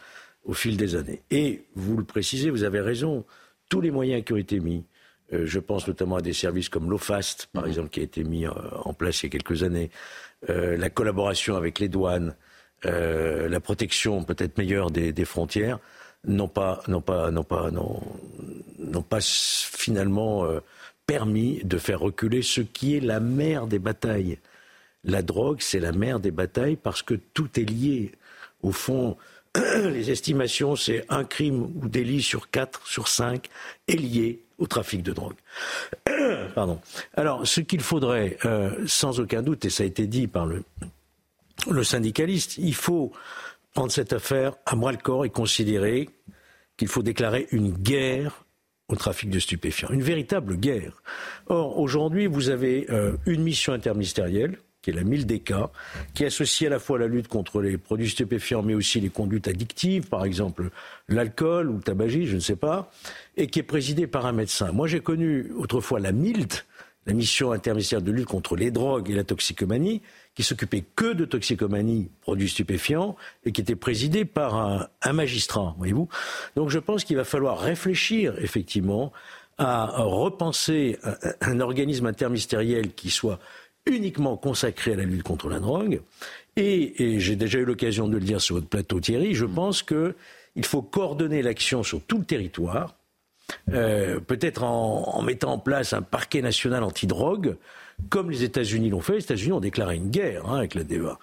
au 0.49 0.55
fil 0.55 0.77
des 0.77 0.97
années. 0.97 1.23
Et 1.31 1.63
vous 1.77 1.97
le 1.97 2.05
précisez, 2.05 2.51
vous 2.51 2.65
avez 2.65 2.81
raison, 2.81 3.25
tous 3.69 3.81
les 3.81 3.91
moyens 3.91 4.25
qui 4.25 4.33
ont 4.33 4.39
été 4.39 4.59
mis, 4.59 4.85
euh, 5.33 5.45
je 5.45 5.61
pense 5.61 5.87
notamment 5.87 6.17
à 6.17 6.23
des 6.23 6.33
services 6.33 6.71
comme 6.71 6.91
l'OFAST, 6.91 7.49
par 7.53 7.63
mhm. 7.63 7.69
exemple, 7.69 7.89
qui 7.91 8.01
a 8.01 8.03
été 8.03 8.25
mis 8.25 8.47
euh, 8.47 8.53
en 8.85 8.95
place 8.95 9.23
il 9.23 9.27
y 9.27 9.29
a 9.29 9.31
quelques 9.31 9.63
années, 9.63 9.91
euh, 10.49 10.77
la 10.77 10.91
collaboration 10.91 11.55
avec 11.55 11.79
les 11.79 11.89
douanes, 11.89 12.35
la 12.85 13.59
protection 13.59 14.23
peut-être 14.23 14.57
meilleure 14.57 14.93
des, 14.93 15.25
frontières, 15.25 15.81
n'ont 16.25 16.47
pas, 16.47 16.81
n'ont 16.87 17.01
pas, 17.01 17.33
n'ont 17.33 17.43
pas, 17.43 17.73
n'ont 17.73 19.03
pas 19.03 19.19
finalement 19.21 20.47
permis 21.05 21.61
de 21.65 21.77
faire 21.77 21.99
reculer 21.99 22.43
ce 22.43 22.61
qui 22.61 22.97
est 22.97 23.01
la 23.01 23.19
mère 23.19 23.67
des 23.67 23.81
batailles. 23.81 24.39
La 25.03 25.23
drogue, 25.23 25.61
c'est 25.61 25.81
la 25.81 25.91
mère 25.91 26.21
des 26.21 26.31
batailles 26.31 26.77
parce 26.77 27.03
que 27.03 27.15
tout 27.15 27.59
est 27.59 27.69
lié. 27.69 28.13
Au 28.63 28.71
fond, 28.71 29.17
les 29.85 30.11
estimations, 30.11 30.77
c'est 30.77 31.05
un 31.09 31.25
crime 31.25 31.63
ou 31.63 31.89
délit 31.89 32.23
sur 32.23 32.51
quatre, 32.51 32.87
sur 32.87 33.09
cinq 33.09 33.49
est 33.87 33.97
lié 33.97 34.43
au 34.59 34.67
trafic 34.67 35.03
de 35.03 35.13
drogue. 35.13 35.37
Pardon. 36.55 36.81
Alors, 37.15 37.47
ce 37.47 37.61
qu'il 37.61 37.81
faudrait, 37.81 38.39
euh, 38.45 38.85
sans 38.87 39.21
aucun 39.21 39.43
doute, 39.43 39.65
et 39.65 39.71
ça 39.71 39.85
a 39.85 39.87
été 39.87 40.07
dit 40.07 40.27
par 40.27 40.47
le, 40.47 40.65
syndicaliste. 41.83 42.59
Il 42.59 42.75
faut 42.75 43.13
prendre 43.75 43.91
cette 43.91 44.13
affaire 44.13 44.55
à 44.65 44.77
bras 44.77 44.93
le 44.93 44.99
corps 44.99 45.25
et 45.25 45.31
considérer 45.31 46.09
qu'il 46.77 46.89
faut 46.89 47.03
déclarer 47.03 47.49
une 47.51 47.73
guerre 47.73 48.45
au 48.89 48.97
trafic 48.97 49.29
de 49.29 49.39
stupéfiants, 49.39 49.91
une 49.91 50.03
véritable 50.03 50.57
guerre. 50.57 51.03
Or, 51.47 51.79
aujourd'hui, 51.79 52.27
vous 52.27 52.49
avez 52.49 52.87
euh, 52.91 53.17
une 53.27 53.43
mission 53.43 53.73
interministérielle 53.73 54.59
qui 54.89 54.97
est 54.97 55.01
la 55.01 55.05
MILDECA, 55.05 55.71
qui 56.15 56.25
associe 56.25 56.67
à 56.67 56.71
la 56.71 56.79
fois 56.79 56.99
la 56.99 57.07
lutte 57.07 57.29
contre 57.29 57.61
les 57.61 57.77
produits 57.77 58.09
stupéfiants, 58.09 58.63
mais 58.63 58.75
aussi 58.75 59.01
les 59.01 59.11
conduites 59.11 59.47
addictives, 59.47 60.09
par 60.09 60.25
exemple 60.25 60.71
l'alcool 61.09 61.69
ou 61.69 61.77
le 61.77 61.83
tabagisme, 61.83 62.31
je 62.31 62.37
ne 62.37 62.41
sais 62.41 62.57
pas, 62.57 62.91
et 63.37 63.49
qui 63.49 63.59
est 63.59 63.65
présidée 63.65 64.07
par 64.07 64.25
un 64.25 64.33
médecin. 64.33 64.73
Moi, 64.73 64.87
j'ai 64.87 65.01
connu 65.01 65.53
autrefois 65.57 66.01
la 66.01 66.13
MILD, 66.13 66.53
la 67.07 67.13
mission 67.13 67.53
interministérielle 67.53 68.05
de 68.05 68.13
lutte 68.13 68.29
contre 68.29 68.57
les 68.57 68.71
drogues 68.71 69.11
et 69.11 69.15
la 69.15 69.25
toxicomanie, 69.25 70.01
qui 70.35 70.43
s'occupait 70.43 70.85
que 70.97 71.13
de 71.13 71.27
toxicomanie, 71.27 72.11
produits 72.23 72.49
stupéfiants, 72.49 73.17
et 73.45 73.53
qui 73.53 73.61
était 73.61 73.77
présidée 73.77 74.25
par 74.25 74.89
un, 75.03 75.13
magistrat, 75.13 75.75
voyez-vous. 75.77 76.09
Donc 76.57 76.71
je 76.71 76.79
pense 76.79 77.05
qu'il 77.05 77.17
va 77.17 77.25
falloir 77.25 77.59
réfléchir, 77.59 78.35
effectivement, 78.39 79.13
à 79.59 79.87
repenser 79.97 80.99
un 81.41 81.61
organisme 81.61 82.07
interministériel 82.07 82.93
qui 82.93 83.11
soit 83.11 83.41
uniquement 83.87 84.37
consacré 84.37 84.93
à 84.93 84.97
la 84.97 85.05
lutte 85.05 85.23
contre 85.23 85.49
la 85.49 85.61
drogue. 85.61 86.01
Et, 86.57 87.21
j'ai 87.21 87.37
déjà 87.37 87.59
eu 87.59 87.65
l'occasion 87.65 88.09
de 88.09 88.15
le 88.15 88.25
dire 88.25 88.41
sur 88.41 88.57
votre 88.57 88.69
plateau, 88.69 89.01
Thierry, 89.01 89.35
je 89.35 89.45
pense 89.45 89.83
qu'il 89.83 90.65
faut 90.65 90.83
coordonner 90.83 91.43
l'action 91.43 91.83
sur 91.83 92.03
tout 92.03 92.19
le 92.19 92.25
territoire, 92.25 92.97
euh, 93.73 94.19
peut-être 94.19 94.65
en, 94.65 95.05
en, 95.15 95.23
mettant 95.23 95.53
en 95.53 95.59
place 95.59 95.93
un 95.93 96.03
parquet 96.03 96.43
national 96.43 96.83
antidrogue, 96.83 97.57
comme 98.11 98.31
les 98.31 98.45
États-Unis 98.45 98.91
l'ont 98.91 99.01
fait. 99.01 99.15
Les 99.15 99.25
États-Unis 99.25 99.53
ont 99.53 99.61
déclaré 99.61 99.97
une 99.97 100.11
guerre 100.11 100.47
hein, 100.47 100.59
avec 100.59 100.75
la 100.75 100.85
DEA. 100.85 101.19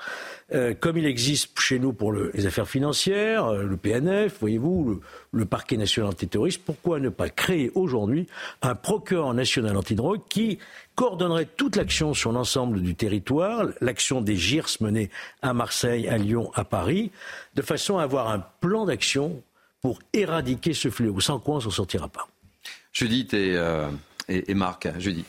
Euh, 0.53 0.74
comme 0.79 0.98
il 0.98 1.05
existe 1.05 1.60
chez 1.60 1.79
nous 1.79 1.94
pour 1.94 2.12
le, 2.12 2.29
les 2.36 2.46
affaires 2.46 2.67
financières, 2.67 3.46
euh, 3.46 3.63
le 3.63 3.77
PNF, 3.77 4.38
voyez-vous, 4.39 5.01
le, 5.32 5.46
parquet 5.46 5.77
national 5.77 6.12
antiterroriste, 6.12 6.62
pourquoi 6.63 7.00
ne 7.00 7.10
pas 7.10 7.29
créer 7.29 7.72
aujourd'hui 7.74 8.27
un 8.62 8.75
procureur 8.75 9.34
national 9.34 9.75
antidrogue 9.75 10.22
qui 10.29 10.60
coordonnerait 10.94 11.48
toute 11.58 11.75
l'action 11.75 12.13
sur 12.13 12.32
l'ensemble 12.32 12.82
du 12.82 12.94
territoire, 12.94 13.65
l'action 13.82 14.22
des 14.22 14.36
GIRS 14.36 14.77
menée 14.82 15.10
à 15.41 15.53
Marseille, 15.53 16.08
à 16.08 16.17
Lyon, 16.17 16.51
à 16.53 16.63
Paris, 16.63 17.12
de 17.55 17.62
façon 17.63 17.98
à 17.98 18.03
avoir 18.03 18.29
un 18.29 18.46
plan 18.62 18.86
d'action 18.86 19.41
pour 19.82 20.00
éradiquer 20.13 20.74
ce 20.74 20.89
fléau, 20.89 21.20
sans 21.20 21.39
quoi 21.39 21.55
on 21.55 21.58
ne 21.58 21.63
s'en 21.63 21.72
sortira 21.72 22.08
pas. 22.08 22.27
Judith 22.94 23.34
et, 23.34 23.55
euh, 23.55 23.89
et, 24.29 24.51
et 24.51 24.53
Marc, 24.53 24.88
Judith. 25.00 25.25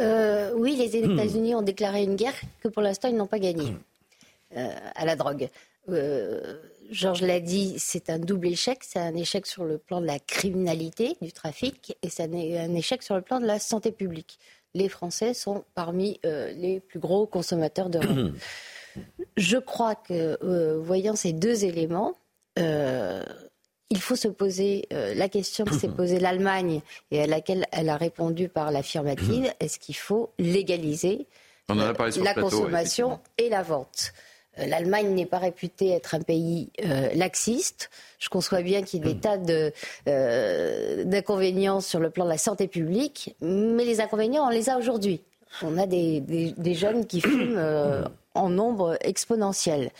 Euh, 0.00 0.52
oui, 0.54 0.76
les 0.76 0.96
États-Unis 0.96 1.54
mmh. 1.54 1.58
ont 1.58 1.62
déclaré 1.62 2.02
une 2.02 2.16
guerre 2.16 2.38
que 2.60 2.68
pour 2.68 2.82
l'instant 2.82 3.08
ils 3.08 3.16
n'ont 3.16 3.26
pas 3.26 3.38
gagnée 3.38 3.76
euh, 4.56 4.74
à 4.94 5.04
la 5.04 5.16
drogue. 5.16 5.48
Euh, 5.88 6.60
Georges 6.90 7.22
l'a 7.22 7.40
dit, 7.40 7.74
c'est 7.78 8.10
un 8.10 8.18
double 8.18 8.48
échec. 8.48 8.78
C'est 8.82 8.98
un 8.98 9.14
échec 9.14 9.46
sur 9.46 9.64
le 9.64 9.78
plan 9.78 10.00
de 10.00 10.06
la 10.06 10.18
criminalité, 10.18 11.16
du 11.22 11.32
trafic, 11.32 11.96
et 12.02 12.08
c'est 12.08 12.24
un 12.24 12.74
échec 12.74 13.02
sur 13.02 13.14
le 13.14 13.22
plan 13.22 13.40
de 13.40 13.46
la 13.46 13.58
santé 13.58 13.92
publique. 13.92 14.38
Les 14.74 14.88
Français 14.88 15.34
sont 15.34 15.64
parmi 15.74 16.20
les 16.24 16.80
plus 16.80 16.98
gros 16.98 17.26
consommateurs 17.26 17.90
de 17.90 18.32
Je 19.36 19.56
crois 19.56 19.94
que, 19.94 20.36
voyant 20.78 21.14
ces 21.14 21.32
deux 21.32 21.64
éléments, 21.64 22.16
euh, 22.58 23.22
il 23.90 24.00
faut 24.00 24.16
se 24.16 24.28
poser 24.28 24.86
euh, 24.92 25.14
la 25.14 25.28
question 25.28 25.64
que 25.66 25.74
s'est 25.74 25.88
posée 25.88 26.18
l'Allemagne 26.18 26.80
et 27.10 27.22
à 27.22 27.26
laquelle 27.26 27.66
elle 27.72 27.88
a 27.88 27.96
répondu 27.96 28.48
par 28.48 28.70
l'affirmative 28.70 29.52
est-ce 29.60 29.78
qu'il 29.78 29.96
faut 29.96 30.30
légaliser 30.38 31.26
On 31.68 31.78
en 31.78 31.80
a 31.80 31.94
parlé 31.94 32.12
sur 32.12 32.24
la 32.24 32.32
plateau, 32.34 32.50
consommation 32.50 33.20
et 33.38 33.48
la 33.48 33.62
vente? 33.62 34.12
Euh, 34.58 34.66
L'Allemagne 34.66 35.14
n'est 35.14 35.26
pas 35.26 35.38
réputée 35.38 35.90
être 35.90 36.14
un 36.14 36.20
pays 36.20 36.70
euh, 36.84 37.10
laxiste. 37.14 37.90
Je 38.18 38.28
conçois 38.28 38.62
bien 38.62 38.82
qu'il 38.82 39.04
y 39.04 39.10
ait 39.10 39.14
des 39.14 39.20
tas 39.20 39.38
de, 39.38 39.72
euh, 40.08 41.04
d'inconvénients 41.04 41.80
sur 41.80 42.00
le 42.00 42.10
plan 42.10 42.24
de 42.24 42.30
la 42.30 42.38
santé 42.38 42.68
publique, 42.68 43.34
mais 43.40 43.84
les 43.84 44.00
inconvénients, 44.00 44.46
on 44.46 44.50
les 44.50 44.68
a 44.68 44.76
aujourd'hui. 44.76 45.22
On 45.62 45.78
a 45.78 45.86
des, 45.86 46.20
des, 46.20 46.52
des 46.56 46.74
jeunes 46.74 47.06
qui 47.06 47.20
fument 47.20 47.56
euh, 47.56 48.04
en 48.34 48.48
nombre 48.50 48.96
exponentiel. 49.00 49.90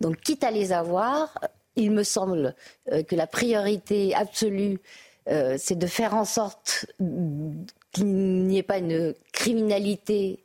Donc, 0.00 0.20
quitte 0.20 0.44
à 0.44 0.50
les 0.50 0.72
avoir, 0.72 1.38
il 1.76 1.90
me 1.92 2.02
semble 2.02 2.54
euh, 2.92 3.02
que 3.02 3.14
la 3.14 3.26
priorité 3.26 4.14
absolue, 4.14 4.78
euh, 5.28 5.56
c'est 5.58 5.76
de 5.78 5.86
faire 5.86 6.14
en 6.14 6.24
sorte 6.24 6.86
qu'il 7.92 8.06
n'y 8.46 8.58
ait 8.58 8.62
pas 8.62 8.78
une 8.78 9.14
criminalité 9.32 10.42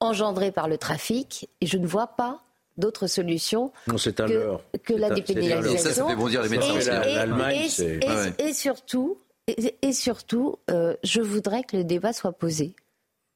engendrée 0.00 0.52
par 0.52 0.68
le 0.68 0.78
trafic. 0.78 1.48
Et 1.60 1.66
je 1.66 1.76
ne 1.78 1.86
vois 1.86 2.06
pas 2.08 2.42
d'autres 2.76 3.06
solutions 3.06 3.72
non, 3.86 3.98
c'est 3.98 4.20
à 4.20 4.26
que, 4.26 4.94
la 4.94 5.10
dépénalisation. 5.10 5.78
Ça, 5.78 5.92
ça 5.94 6.06
fait 6.06 6.16
bondir 6.16 6.42
les 6.42 6.48
médecins. 6.48 7.02
Et, 7.02 7.10
et, 7.10 7.14
L'Allemagne, 7.14 7.60
et, 7.64 7.68
c'est- 7.68 8.00
et- 8.02 8.08
Ouais. 8.08 8.32
et 8.38 8.52
surtout, 8.54 9.18
et, 9.48 9.74
et 9.82 9.92
surtout 9.92 10.56
euh, 10.70 10.96
je 11.02 11.20
voudrais 11.20 11.62
que 11.64 11.76
le 11.76 11.84
débat 11.84 12.12
soit 12.12 12.32
posé. 12.32 12.74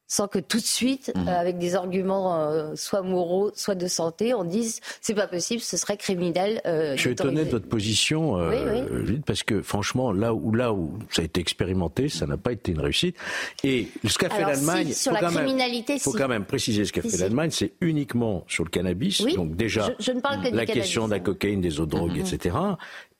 Sans 0.06 0.28
que 0.28 0.38
tout 0.38 0.58
de 0.58 0.62
suite, 0.64 1.10
Mhm. 1.16 1.28
euh, 1.28 1.40
avec 1.40 1.58
des 1.58 1.74
arguments 1.74 2.38
euh, 2.38 2.74
soit 2.76 3.00
moraux, 3.00 3.50
soit 3.54 3.74
de 3.74 3.86
santé, 3.86 4.34
on 4.34 4.44
dise 4.44 4.80
c'est 5.00 5.14
pas 5.14 5.26
possible, 5.26 5.62
ce 5.62 5.76
serait 5.78 5.96
criminel. 5.96 6.60
euh, 6.66 6.94
Je 6.94 7.00
suis 7.00 7.10
étonné 7.12 7.44
de 7.46 7.50
votre 7.50 7.66
position, 7.68 8.34
Oui, 8.34 9.20
parce 9.26 9.42
que 9.42 9.62
franchement, 9.62 10.12
là 10.12 10.34
où, 10.34 10.52
là 10.54 10.72
où 10.74 10.98
ça 11.10 11.22
a 11.22 11.24
été 11.24 11.40
expérimenté, 11.40 12.10
ça 12.10 12.26
n'a 12.26 12.36
pas 12.36 12.52
été 12.52 12.72
une 12.72 12.80
réussite. 12.80 13.16
Et 13.64 13.88
ce 14.06 14.18
qu'a 14.18 14.28
fait 14.28 14.42
l'Allemagne, 14.42 14.88
si, 14.88 14.94
sur 14.94 15.10
faut 15.12 15.14
la 15.14 15.20
quand 15.20 15.34
même- 15.34 15.44
criminalité, 15.44 15.98
faut 15.98 16.10
si. 16.12 16.18
quand 16.18 16.28
même 16.28 16.44
préciser 16.44 16.84
ce 16.84 16.92
qu'a 16.92 17.00
Si, 17.02 17.08
fait 17.10 17.16
l'Allemagne, 17.18 17.50
c'est 17.50 17.72
uniquement 17.80 18.44
sur 18.46 18.64
le 18.64 18.70
cannabis. 18.70 19.20
Oui, 19.20 19.34
Donc 19.36 19.56
déjà, 19.56 19.88
je- 19.98 20.04
je 20.04 20.12
ne 20.12 20.20
parle 20.20 20.38
que 20.40 20.44
la 20.44 20.50
cannabis, 20.50 20.74
question 20.74 21.06
de 21.06 21.12
la 21.12 21.20
cocaïne, 21.20 21.62
des 21.62 21.80
autres 21.80 21.96
drogues, 21.96 22.18
Mhm. 22.18 22.26
etc. 22.34 22.56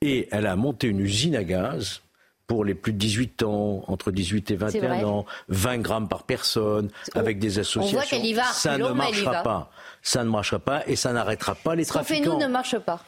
Et 0.03 0.29
elle 0.31 0.47
a 0.47 0.55
monté 0.55 0.89
une 0.89 1.01
usine 1.01 1.35
à 1.35 1.45
gaz 1.45 2.03
pour 2.47 2.65
les 2.65 2.75
plus 2.75 2.93
de 2.93 2.99
18 2.99 3.43
ans, 3.43 3.85
entre 3.89 4.11
18 4.11 4.51
et 4.51 4.55
C'est 4.55 4.57
21 4.57 4.89
vrai. 4.89 5.05
ans, 5.05 5.25
20 5.49 5.79
grammes 5.79 6.09
par 6.09 6.25
personne, 6.25 6.91
On- 7.15 7.19
avec 7.19 7.39
des 7.39 7.59
associations. 7.59 8.01
qu'elle 8.09 8.27
y 8.27 8.35
va 8.35 8.45
Ça 8.45 8.77
ne 8.77 8.89
marchera 8.91 9.33
va. 9.33 9.43
pas. 9.43 9.71
Ça 10.03 10.25
ne 10.25 10.29
marchera 10.31 10.59
pas 10.59 10.87
et 10.87 10.97
ça 10.97 11.13
n'arrêtera 11.13 11.55
pas 11.55 11.75
les 11.75 11.85
Ce 11.85 11.93
qu'on 11.93 12.01
fait 12.01 12.15
trafiquants. 12.17 12.35
nous 12.35 12.41
ne 12.41 12.47
marche 12.53 12.79
pas. 12.79 13.03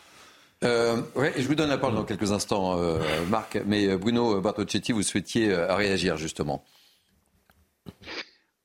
Euh, 0.64 1.03
ouais, 1.14 1.35
je 1.37 1.46
vous 1.46 1.55
donne 1.55 1.68
la 1.68 1.77
parole 1.77 1.96
dans 1.96 2.05
quelques 2.05 2.33
instants, 2.33 2.79
euh, 2.79 2.99
Marc. 3.29 3.59
Mais 3.66 3.87
euh, 3.88 3.99
Bruno 3.99 4.40
Bartocchetti, 4.40 4.92
vous 4.92 5.03
souhaitiez 5.03 5.53
euh, 5.53 5.75
réagir 5.75 6.16
justement. 6.16 6.64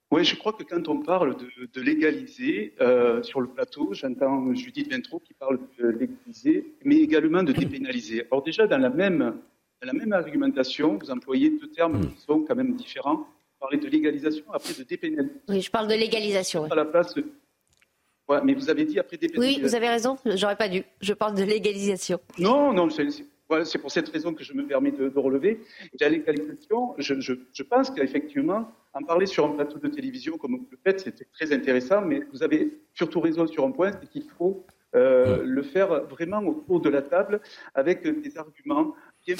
Oui, 0.10 0.26
je 0.26 0.36
crois 0.36 0.52
que 0.54 0.64
quand 0.64 0.88
on 0.90 1.00
parle 1.04 1.38
de, 1.38 1.48
de 1.74 1.82
légaliser 1.82 2.74
euh, 2.82 3.24
sur 3.24 3.40
le 3.40 3.48
plateau, 3.48 3.90
j'entends 3.94 4.54
Judith 4.54 4.92
Ventro 4.94 5.20
qui 5.20 5.34
parle 5.34 5.58
de 5.80 5.88
légaliser, 5.88 6.74
mais 6.84 6.98
également 6.98 7.44
de 7.44 7.54
dépénaliser. 7.54 8.26
Alors 8.30 8.44
déjà, 8.44 8.68
dans 8.68 8.78
la 8.78 8.90
même, 8.90 9.36
la 9.86 9.94
même 9.94 10.13
argumentation, 10.13 10.98
vous 10.98 11.10
employez 11.12 11.50
deux 11.50 11.70
termes 11.72 12.00
qui 12.13 12.22
sont 12.22 12.41
quand 12.41 12.56
même 12.56 12.76
différents. 12.76 13.17
Vous 13.17 13.60
parlez 13.60 13.78
de 13.78 13.88
légalisation, 13.88 14.44
après 14.54 14.74
de 14.74 14.84
dépénalisation. 14.84 15.41
Oui, 15.50 15.62
je 15.62 15.72
parle 15.72 15.88
de 15.88 15.94
légalisation. 15.96 16.63
oui. 16.63 16.70
À 16.72 16.76
la 16.76 16.86
place, 16.86 17.15
ouais, 17.15 18.39
mais 18.44 18.54
vous 18.54 18.70
avez 18.70 18.86
dit 18.86 19.00
après 19.00 19.17
Oui, 19.22 19.28
dépénalisation. 19.28 19.67
vous 19.67 19.76
avez 19.76 19.89
raison, 19.89 20.17
j'aurais 20.26 20.56
pas 20.58 20.67
dû. 20.70 20.84
Je 21.02 21.13
parle 21.13 21.36
de 21.36 21.44
légalisation. 21.44 22.20
Non, 22.39 22.74
non, 22.74 22.89
c'est 22.89 23.10
c'est- 23.10 23.26
voilà, 23.50 23.65
c'est 23.65 23.80
pour 23.80 23.91
cette 23.91 24.08
raison 24.08 24.34
que 24.34 24.46
je 24.46 24.54
me 24.54 24.65
permets 24.65 24.91
de, 24.91 25.10
de 25.10 25.20
relever. 25.20 25.60
La 26.00 26.08
légalisation, 26.08 26.96
je, 26.98 27.20
je, 27.20 27.34
je 27.52 27.63
pense 27.63 27.91
qu'effectivement, 27.91 28.72
en 28.94 29.04
parler 29.04 29.26
sur 29.26 29.44
un 29.46 29.50
plateau 29.50 29.78
de 29.78 29.89
télévision 29.89 30.38
comme 30.38 30.56
vous 30.56 30.67
le 30.72 30.78
faites, 30.86 31.02
c'était 31.02 31.26
très 31.34 31.52
intéressant, 31.52 32.00
mais 32.02 32.22
vous 32.32 32.44
avez 32.44 32.80
surtout 32.94 33.20
raison 33.20 33.46
sur 33.48 33.65
un 33.65 33.72
point, 33.72 33.91
c'est 33.91 34.10
qu'il 34.10 34.24
faut 34.38 34.65
euh, 34.96 35.44
le 35.44 35.63
faire 35.63 36.06
vraiment 36.06 36.39
autour 36.39 36.80
de 36.80 36.89
la 36.89 37.02
table 37.02 37.41
avec 37.76 38.04
des 38.04 38.38
arguments 38.38 38.96
bien. 39.26 39.36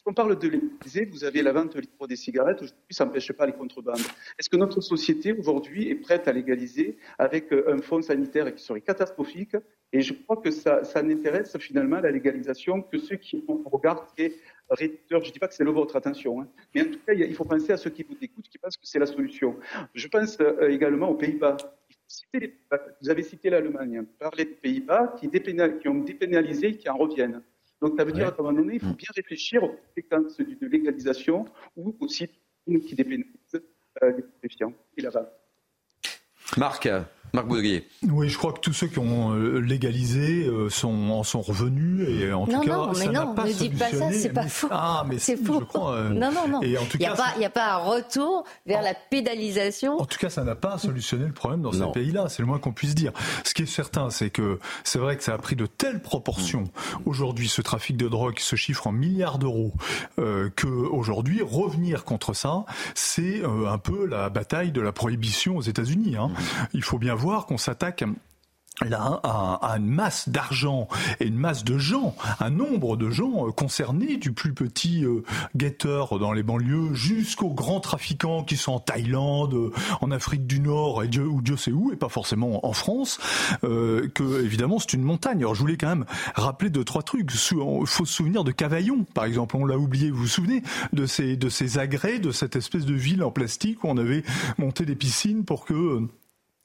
Lorsqu'on 0.00 0.14
parle 0.14 0.38
de 0.38 0.48
légaliser, 0.48 1.04
vous 1.04 1.24
avez 1.24 1.42
la 1.42 1.52
vente 1.52 1.76
libre 1.76 2.06
des 2.06 2.16
cigarettes, 2.16 2.62
aujourd'hui, 2.62 2.86
ça 2.88 3.04
n'empêche 3.04 3.30
pas 3.32 3.44
les 3.44 3.52
contrebandes. 3.52 4.00
Est-ce 4.38 4.48
que 4.48 4.56
notre 4.56 4.80
société 4.80 5.34
aujourd'hui 5.34 5.90
est 5.90 5.94
prête 5.94 6.26
à 6.26 6.32
légaliser 6.32 6.96
avec 7.18 7.52
euh, 7.52 7.74
un 7.74 7.82
fonds 7.82 8.00
sanitaire 8.00 8.54
qui 8.54 8.64
serait 8.64 8.80
catastrophique? 8.80 9.56
Et 9.92 10.00
je 10.00 10.14
crois 10.14 10.38
que 10.38 10.50
ça, 10.50 10.84
ça 10.84 11.02
n'intéresse 11.02 11.54
finalement 11.58 12.00
la 12.00 12.10
légalisation 12.10 12.80
que 12.80 12.96
ceux 12.96 13.16
qui 13.16 13.44
un 13.46 13.68
regard 13.68 14.06
très. 14.06 14.32
Je 14.78 14.86
ne 14.86 15.30
dis 15.30 15.38
pas 15.38 15.48
que 15.48 15.54
c'est 15.54 15.64
le 15.64 15.70
vôtre, 15.70 15.96
attention. 15.96 16.40
Hein. 16.40 16.48
Mais 16.74 16.80
en 16.80 16.90
tout 16.90 17.00
cas, 17.06 17.12
il 17.12 17.34
faut 17.34 17.44
penser 17.44 17.72
à 17.72 17.76
ceux 17.76 17.90
qui 17.90 18.02
vous 18.02 18.16
écoutent, 18.22 18.48
qui 18.48 18.56
pensent 18.56 18.78
que 18.78 18.86
c'est 18.86 19.00
la 19.00 19.06
solution. 19.06 19.58
Je 19.92 20.08
pense 20.08 20.38
euh, 20.40 20.70
également 20.70 21.10
aux 21.10 21.16
Pays-Bas. 21.16 21.58
Vous 23.02 23.10
avez 23.10 23.22
cité 23.22 23.50
l'Allemagne. 23.50 24.04
Parlez 24.18 24.46
des 24.46 24.54
Pays-Bas 24.54 25.14
qui, 25.20 25.28
qui 25.28 25.88
ont 25.88 25.98
dépénalisé 25.98 26.68
et 26.68 26.76
qui 26.78 26.88
en 26.88 26.96
reviennent. 26.96 27.42
Donc 27.80 27.94
ça 27.96 28.04
veut 28.04 28.12
dire 28.12 28.26
Ouais. 28.26 28.32
qu'à 28.32 28.40
un 28.40 28.44
moment 28.44 28.58
donné, 28.60 28.74
il 28.74 28.80
faut 28.80 28.94
bien 28.94 29.08
réfléchir 29.14 29.62
aux 29.62 29.70
conséquences 29.70 30.36
d'une 30.40 30.68
légalisation 30.68 31.44
ou 31.76 31.96
aussi 32.00 32.28
qui 32.66 32.94
dépénalise 32.94 33.26
euh, 34.02 34.12
les 34.16 34.22
stupéfiants 34.22 34.72
et 34.96 35.02
la 35.02 35.10
vente. 35.10 35.28
Marc, 36.56 36.88
Marc 37.32 37.46
Baudrier. 37.46 37.86
Oui, 38.08 38.28
je 38.28 38.38
crois 38.38 38.52
que 38.52 38.60
tous 38.60 38.72
ceux 38.72 38.86
qui 38.86 38.98
ont 38.98 39.32
euh, 39.32 39.60
légalisé 39.60 40.44
euh, 40.46 40.68
sont, 40.68 41.10
en 41.10 41.22
sont 41.22 41.40
revenus 41.40 42.08
et 42.08 42.32
en 42.32 42.46
tout 42.46 42.60
cas, 42.60 42.76
non, 42.76 42.92
mais 42.92 43.04
ça 43.06 43.12
non, 43.12 43.34
pas 43.34 43.44
ne 43.44 43.52
dites 43.52 43.78
pas 43.78 43.90
ça, 43.90 44.12
c'est 44.12 44.32
pas 44.32 44.48
faux. 44.48 44.68
Ah, 44.70 45.04
mais 45.08 45.18
c'est 45.18 45.36
faux. 45.36 45.60
Crois, 45.60 46.08
non, 46.10 46.32
non, 46.32 46.48
non. 46.48 46.62
Et 46.62 46.76
en 46.78 46.84
tout 46.84 46.96
il 46.96 47.00
n'y 47.00 47.06
a, 47.06 47.14
cas, 47.14 47.34
a, 47.44 47.50
pas 47.50 47.74
un 47.74 47.78
retour 47.78 48.44
vers 48.66 48.82
la 48.82 48.94
pédalisation. 48.94 50.00
En 50.00 50.06
tout 50.06 50.18
cas, 50.18 50.30
ça 50.30 50.44
n'a 50.44 50.54
pas 50.54 50.78
solutionné 50.78 51.26
le 51.26 51.32
problème 51.32 51.62
dans 51.62 51.72
ces 51.72 51.86
pays-là. 51.92 52.28
C'est 52.28 52.42
le 52.42 52.46
moins 52.46 52.58
qu'on 52.58 52.72
puisse 52.72 52.94
dire. 52.94 53.12
Ce 53.44 53.54
qui 53.54 53.62
est 53.62 53.66
certain, 53.66 54.10
c'est 54.10 54.30
que 54.30 54.58
c'est 54.84 54.98
vrai 54.98 55.16
que 55.16 55.22
ça 55.22 55.34
a 55.34 55.38
pris 55.38 55.56
de 55.56 55.66
telles 55.66 56.00
proportions. 56.00 56.64
Aujourd'hui, 57.04 57.48
ce 57.48 57.62
trafic 57.62 57.96
de 57.96 58.08
drogue 58.08 58.38
se 58.38 58.56
chiffre 58.56 58.86
en 58.86 58.92
milliards 58.92 59.38
d'euros. 59.38 59.72
Euh, 60.18 60.50
que 60.54 60.66
aujourd'hui, 60.66 61.42
revenir 61.42 62.04
contre 62.04 62.34
ça, 62.34 62.64
c'est 62.94 63.42
euh, 63.42 63.68
un 63.68 63.78
peu 63.78 64.06
la 64.06 64.28
bataille 64.30 64.72
de 64.72 64.80
la 64.80 64.92
prohibition 64.92 65.56
aux 65.56 65.62
États-Unis. 65.62 66.16
Hein. 66.16 66.30
Il 66.72 66.82
faut 66.82 66.98
bien 66.98 67.14
voir 67.20 67.46
qu'on 67.46 67.58
s'attaque 67.58 68.04
là 68.88 69.20
à, 69.22 69.76
une 69.76 69.86
masse 69.86 70.28
d'argent 70.28 70.88
et 71.20 71.26
une 71.26 71.36
masse 71.36 71.64
de 71.64 71.78
gens, 71.78 72.14
un 72.38 72.50
nombre 72.50 72.96
de 72.96 73.10
gens 73.10 73.46
euh, 73.46 73.50
concernés, 73.50 74.16
du 74.16 74.32
plus 74.32 74.54
petit 74.54 75.04
euh, 75.04 75.22
guetteur 75.56 76.18
dans 76.18 76.32
les 76.32 76.42
banlieues 76.42 76.94
jusqu'aux 76.94 77.52
grands 77.52 77.80
trafiquants 77.80 78.42
qui 78.42 78.56
sont 78.56 78.72
en 78.72 78.80
Thaïlande, 78.80 79.54
euh, 79.54 79.72
en 80.00 80.10
Afrique 80.10 80.46
du 80.46 80.60
Nord 80.60 81.02
et 81.04 81.08
Dieu, 81.08 81.26
ou 81.26 81.42
Dieu 81.42 81.56
sait 81.56 81.72
où, 81.72 81.92
et 81.92 81.96
pas 81.96 82.08
forcément 82.08 82.66
en 82.66 82.72
France, 82.72 83.18
que 83.62 84.44
évidemment 84.44 84.78
c'est 84.78 84.92
une 84.94 85.02
montagne. 85.02 85.38
Alors 85.38 85.54
je 85.54 85.60
voulais 85.60 85.76
quand 85.76 85.88
même 85.88 86.06
rappeler 86.34 86.70
deux 86.70 86.84
trois 86.84 87.02
trucs. 87.02 87.30
Il 87.30 87.86
faut 87.86 88.04
se 88.04 88.12
souvenir 88.12 88.44
de 88.44 88.52
Cavaillon, 88.52 89.04
par 89.14 89.24
exemple, 89.24 89.56
on 89.56 89.64
l'a 89.64 89.78
oublié. 89.78 90.10
Vous 90.10 90.20
vous 90.20 90.26
souvenez 90.26 90.62
de 90.92 91.06
ces 91.06 91.36
de 91.36 91.48
ces 91.48 91.78
agrès, 91.78 92.18
de 92.18 92.30
cette 92.30 92.56
espèce 92.56 92.86
de 92.86 92.94
ville 92.94 93.22
en 93.22 93.30
plastique 93.30 93.84
où 93.84 93.88
on 93.88 93.96
avait 93.96 94.22
monté 94.58 94.84
des 94.84 94.96
piscines 94.96 95.44
pour 95.44 95.64
que 95.64 95.74
euh, 95.74 96.08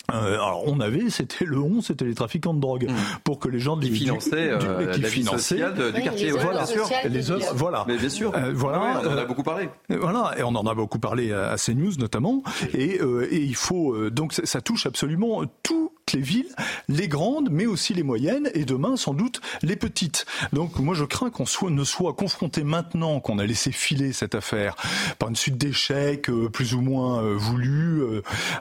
alors 0.10 0.63
on 0.68 0.80
avait, 0.80 1.10
c'était 1.10 1.46
le 1.46 1.60
11, 1.60 1.86
c'était 1.86 2.06
les 2.06 2.15
trafiquants 2.15 2.54
de 2.54 2.60
drogue, 2.60 2.88
mmh. 2.89 2.96
pour 3.24 3.39
que 3.39 3.50
les 3.50 3.60
gens 3.60 3.78
qui 3.78 3.89
finançaient, 3.89 4.52
euh, 4.52 4.91
qui 4.94 5.02
la 5.02 5.10
finançaient. 5.10 5.58
de, 5.58 5.91
du 5.91 6.02
quartier, 6.02 6.28
les 6.28 6.32
voilà, 6.32 6.65
sûr, 6.65 6.88
les 7.10 7.32
œuvres, 7.32 7.54
voilà, 7.56 7.86
mais 7.88 7.98
bien 7.98 8.10
sûr, 8.10 8.34
euh, 8.36 8.52
voilà, 8.54 9.02
on 9.04 9.08
en 9.08 9.18
a 9.18 9.26
beaucoup 9.26 9.44
parlé, 9.44 9.70
voilà, 9.89 10.34
et 10.38 10.44
on 10.44 10.50
en 10.50 10.65
a 10.68 10.74
beaucoup 10.74 11.00
parlé 11.00 11.32
à, 11.32 11.56
CNews 11.58 11.98
notamment, 11.98 12.44
et, 12.74 13.00
et 13.32 13.41
il 13.41 13.56
faut 13.56 14.10
donc 14.10 14.34
ça 14.34 14.62
touche 14.62 14.86
absolument 14.86 15.41
tout 15.63 15.91
les 16.13 16.22
villes, 16.22 16.56
les 16.88 17.08
grandes, 17.08 17.50
mais 17.52 17.65
aussi 17.65 17.94
les 17.94 18.04
moyennes, 18.04 18.50
et 18.54 18.65
demain 18.65 18.96
sans 18.96 19.13
doute 19.13 19.41
les 19.63 19.76
petites. 19.76 20.26
Donc 20.54 20.78
moi 20.80 20.96
je 20.96 21.04
crains 21.04 21.30
qu'on 21.30 21.46
soit, 21.46 21.72
ne 21.72 21.84
soit 21.84 22.13
confronté 22.13 22.63
maintenant 22.63 23.20
qu'on 23.20 23.39
a 23.39 23.46
laissé 23.46 23.72
filer 23.72 24.13
cette 24.13 24.36
affaire 24.36 24.76
par 25.20 25.30
une 25.30 25.36
suite 25.36 25.58
d'échecs 25.58 26.30
euh, 26.30 26.50
plus 26.50 26.74
ou 26.74 26.82
moins 26.82 27.24
euh, 27.24 27.36
voulus, 27.36 28.02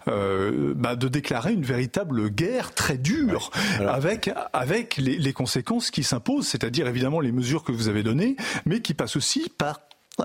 euh, 0.09 0.75
bah, 0.77 0.97
de 0.97 1.09
déclarer 1.09 1.53
une 1.53 1.65
véritable 1.65 2.31
guerre 2.31 2.75
très 2.75 2.97
dure 2.97 3.51
avec 3.81 4.31
avec 4.53 4.97
les, 4.97 5.19
les 5.19 5.33
conséquences 5.33 5.91
qui 5.91 6.03
s'imposent, 6.03 6.47
c'est-à-dire 6.47 6.87
évidemment 6.89 7.21
les 7.21 7.33
mesures 7.33 7.63
que 7.63 7.73
vous 7.73 7.89
avez 7.89 8.03
données, 8.03 8.37
mais 8.65 8.81
qui 8.81 8.95
passent 8.95 9.17
aussi 9.17 9.51
par 9.59 9.81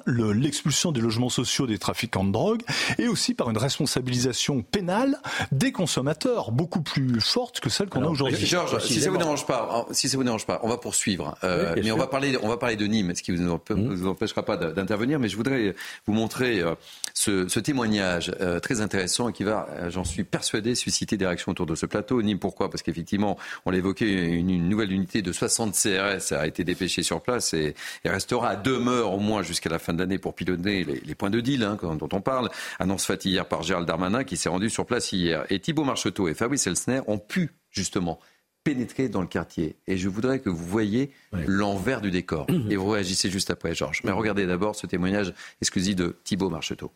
l'expulsion 0.06 0.92
des 0.92 1.02
logements 1.02 1.30
sociaux 1.30 1.68
des 1.68 1.78
trafiquants 1.78 2.24
de 2.24 2.32
drogue 2.32 2.62
et 2.98 3.08
aussi 3.08 3.34
par 3.34 3.50
une 3.50 3.58
responsabilisation 3.58 4.62
pénale 4.62 5.18
des 5.52 5.72
consommateurs 5.72 6.52
beaucoup 6.52 6.82
plus 6.82 7.22
forte 7.22 7.60
que 7.60 7.70
celle 7.70 7.90
qu'on 7.90 8.04
a 8.04 8.08
aujourd'hui. 8.08 8.46
Georges, 8.46 8.80
si 8.80 9.02
ça 9.02 9.10
vous 9.10 9.18
dérange 9.18 9.46
pas, 9.46 9.86
si 9.92 10.10
ça 10.10 10.18
vous 10.18 10.24
dérange 10.24 10.46
pas, 10.46 10.60
on 10.64 10.70
va 10.70 10.78
poursuivre. 10.78 11.38
Euh, 11.44 11.76
mais 11.82 11.92
on 11.92 11.98
va 11.98 12.08
parler, 12.08 12.38
on 12.42 12.48
va 12.48 12.58
parler 12.58 12.76
de 12.76 12.86
Nîmes, 12.86 13.14
ce 13.16 13.24
qui 13.24 13.32
vous, 13.32 13.44
mmh. 13.44 13.96
vous 13.96 14.08
empêchera 14.08 14.44
pas 14.44 14.58
d'intervenir. 14.58 15.20
Mais 15.20 15.30
je 15.30 15.36
voudrais 15.36 15.76
vous 16.06 16.14
montrer 16.14 16.60
euh, 16.60 16.76
ce, 17.14 17.48
ce, 17.48 17.60
témoignage 17.60 18.32
euh, 18.42 18.60
très 18.60 18.82
intéressant 18.82 19.32
qui 19.32 19.44
va, 19.44 19.68
j'en 19.90 20.04
suis 20.04 20.24
persuadé, 20.24 20.76
susciter 20.76 21.18
des 21.18 21.26
réactions 21.26 21.52
autour 21.52 21.66
de 21.66 21.76
ce 21.76 21.86
plateau. 21.86 22.22
Nîmes, 22.22 22.40
pourquoi? 22.40 22.70
Parce 22.70 22.84
qu'effectivement, 22.84 23.38
on 23.66 23.72
l'évoquait, 23.72 24.12
une, 24.12 24.50
une, 24.50 24.70
nouvelle 24.70 24.92
unité 24.92 25.22
de 25.22 25.32
60 25.32 25.74
CRS 25.74 26.34
a 26.34 26.48
été 26.48 26.64
dépêchée 26.64 27.04
sur 27.04 27.22
place 27.22 27.54
et, 27.54 27.76
et 28.04 28.10
restera 28.10 28.50
à 28.50 28.56
demeure 28.56 29.14
au 29.14 29.20
moins 29.20 29.42
jusqu'à 29.42 29.70
la 29.70 29.79
fin 29.80 29.94
de 29.94 30.00
l'année 30.00 30.18
pour 30.18 30.36
piloter 30.36 30.84
les, 30.84 31.16
points 31.16 31.30
de 31.30 31.40
deal 31.40 31.64
hein, 31.64 31.78
dont 31.82 32.10
on 32.12 32.22
parle. 32.22 32.50
Annonce 32.80 33.06
faite 33.06 33.26
hier 33.26 33.46
par 33.46 33.64
Gérald 33.64 33.88
Darmanin 33.88 34.24
qui 34.24 34.38
s'est 34.38 34.50
rendu 34.50 34.70
sur 34.70 34.86
place 34.86 35.12
hier. 35.12 35.46
Et 35.50 35.60
Thibault 35.60 35.86
Marcheteau 35.86 36.28
et 36.28 36.34
Fabrice 36.34 36.68
Elsner 36.68 37.02
ont 37.08 37.20
pu 37.20 37.52
justement 37.72 38.20
pénétrer 38.64 39.10
dans 39.10 39.22
le 39.22 39.28
quartier. 39.28 39.78
Et 39.88 39.98
je 39.98 40.10
voudrais 40.10 40.40
que 40.40 40.50
vous 40.50 40.66
voyez 40.66 41.12
l'envers 41.32 42.02
du 42.02 42.12
décor. 42.12 42.48
Et 42.70 42.76
vous 42.76 42.90
réagissez 42.90 43.30
juste 43.30 43.50
après, 43.50 43.74
Georges. 43.74 44.02
Mais 44.04 44.12
regardez 44.12 44.46
d'abord 44.46 44.76
ce 44.76 44.86
témoignage 44.86 45.34
exclusif 45.62 45.96
de 45.96 46.18
Thibault 46.24 46.50
Marcheteau. 46.50 46.92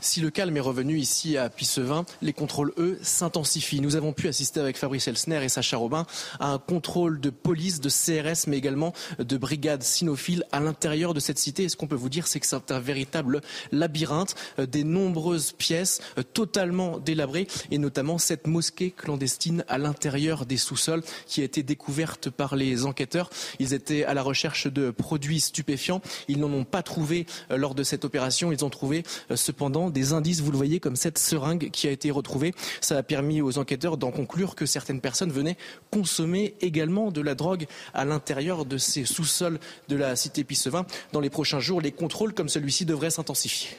Si 0.00 0.20
le 0.20 0.30
calme 0.30 0.56
est 0.56 0.60
revenu 0.60 0.98
ici 0.98 1.36
à 1.36 1.48
Pissevin, 1.48 2.04
les 2.22 2.32
contrôles, 2.32 2.72
eux, 2.76 2.98
s'intensifient. 3.02 3.80
Nous 3.80 3.94
avons 3.94 4.12
pu 4.12 4.26
assister 4.26 4.58
avec 4.58 4.76
Fabrice 4.76 5.06
Elsner 5.06 5.44
et 5.44 5.48
Sacha 5.48 5.76
Robin 5.76 6.06
à 6.40 6.48
un 6.48 6.58
contrôle 6.58 7.20
de 7.20 7.30
police, 7.30 7.80
de 7.80 7.88
CRS, 7.88 8.48
mais 8.48 8.58
également 8.58 8.92
de 9.18 9.36
brigades 9.36 9.82
cynophiles 9.82 10.44
à 10.50 10.60
l'intérieur 10.60 11.14
de 11.14 11.20
cette 11.20 11.38
cité. 11.38 11.64
Et 11.64 11.68
ce 11.68 11.76
qu'on 11.76 11.86
peut 11.86 11.94
vous 11.94 12.08
dire, 12.08 12.26
c'est 12.26 12.40
que 12.40 12.46
c'est 12.46 12.72
un 12.72 12.80
véritable 12.80 13.42
labyrinthe, 13.70 14.34
euh, 14.58 14.66
des 14.66 14.84
nombreuses 14.84 15.52
pièces 15.52 16.00
euh, 16.18 16.22
totalement 16.22 16.98
délabrées, 16.98 17.46
et 17.70 17.78
notamment 17.78 18.18
cette 18.18 18.46
mosquée 18.46 18.90
clandestine 18.90 19.64
à 19.68 19.78
l'intérieur 19.78 20.46
des 20.46 20.56
sous-sols 20.56 21.02
qui 21.26 21.42
a 21.42 21.44
été 21.44 21.62
découverte 21.62 22.30
par 22.30 22.56
les 22.56 22.86
enquêteurs. 22.86 23.30
Ils 23.60 23.74
étaient 23.74 24.04
à 24.04 24.14
la 24.14 24.22
recherche 24.22 24.66
de 24.66 24.90
produits 24.90 25.40
stupéfiants. 25.40 26.02
Ils 26.28 26.40
n'en 26.40 26.52
ont 26.52 26.64
pas 26.64 26.82
trouvé 26.82 27.26
euh, 27.50 27.56
lors 27.56 27.74
de 27.74 27.84
cette 27.84 28.04
opération. 28.04 28.52
Ils 28.52 28.64
ont 28.64 28.70
trouvé 28.70 29.04
cependant 29.34 29.81
des 29.90 30.12
indices, 30.12 30.40
vous 30.40 30.50
le 30.50 30.56
voyez, 30.56 30.80
comme 30.80 30.96
cette 30.96 31.18
seringue 31.18 31.70
qui 31.70 31.88
a 31.88 31.90
été 31.90 32.10
retrouvée. 32.10 32.54
Ça 32.80 32.96
a 32.98 33.02
permis 33.02 33.40
aux 33.40 33.58
enquêteurs 33.58 33.96
d'en 33.96 34.10
conclure 34.10 34.54
que 34.54 34.66
certaines 34.66 35.00
personnes 35.00 35.32
venaient 35.32 35.56
consommer 35.90 36.54
également 36.60 37.10
de 37.10 37.20
la 37.20 37.34
drogue 37.34 37.66
à 37.94 38.04
l'intérieur 38.04 38.64
de 38.64 38.78
ces 38.78 39.04
sous-sols 39.04 39.58
de 39.88 39.96
la 39.96 40.16
cité 40.16 40.44
Pissevin. 40.44 40.86
Dans 41.12 41.20
les 41.20 41.30
prochains 41.30 41.60
jours, 41.60 41.80
les 41.80 41.92
contrôles 41.92 42.34
comme 42.34 42.48
celui-ci 42.48 42.84
devraient 42.84 43.10
s'intensifier. 43.10 43.70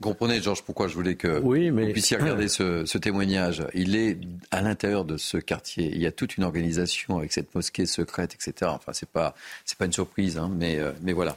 Comprenez, 0.00 0.40
Georges, 0.40 0.62
pourquoi 0.62 0.86
je 0.86 0.94
voulais 0.94 1.16
que 1.16 1.40
vous 1.40 1.92
puissiez 1.92 2.16
regarder 2.16 2.46
ce, 2.46 2.98
témoignage. 2.98 3.64
Il 3.74 3.96
est 3.96 4.16
à 4.52 4.62
l'intérieur 4.62 5.04
de 5.04 5.16
ce 5.16 5.38
quartier. 5.38 5.90
Il 5.92 6.00
y 6.00 6.06
a 6.06 6.12
toute 6.12 6.36
une 6.36 6.44
organisation 6.44 7.18
avec 7.18 7.32
cette 7.32 7.52
mosquée 7.52 7.84
secrète, 7.84 8.32
etc. 8.34 8.70
Enfin, 8.72 8.92
c'est 8.92 9.08
pas, 9.08 9.34
c'est 9.64 9.76
pas 9.76 9.86
une 9.86 9.92
surprise, 9.92 10.38
hein, 10.38 10.52
mais, 10.54 10.78
euh, 10.78 10.92
mais 11.02 11.12
voilà. 11.12 11.36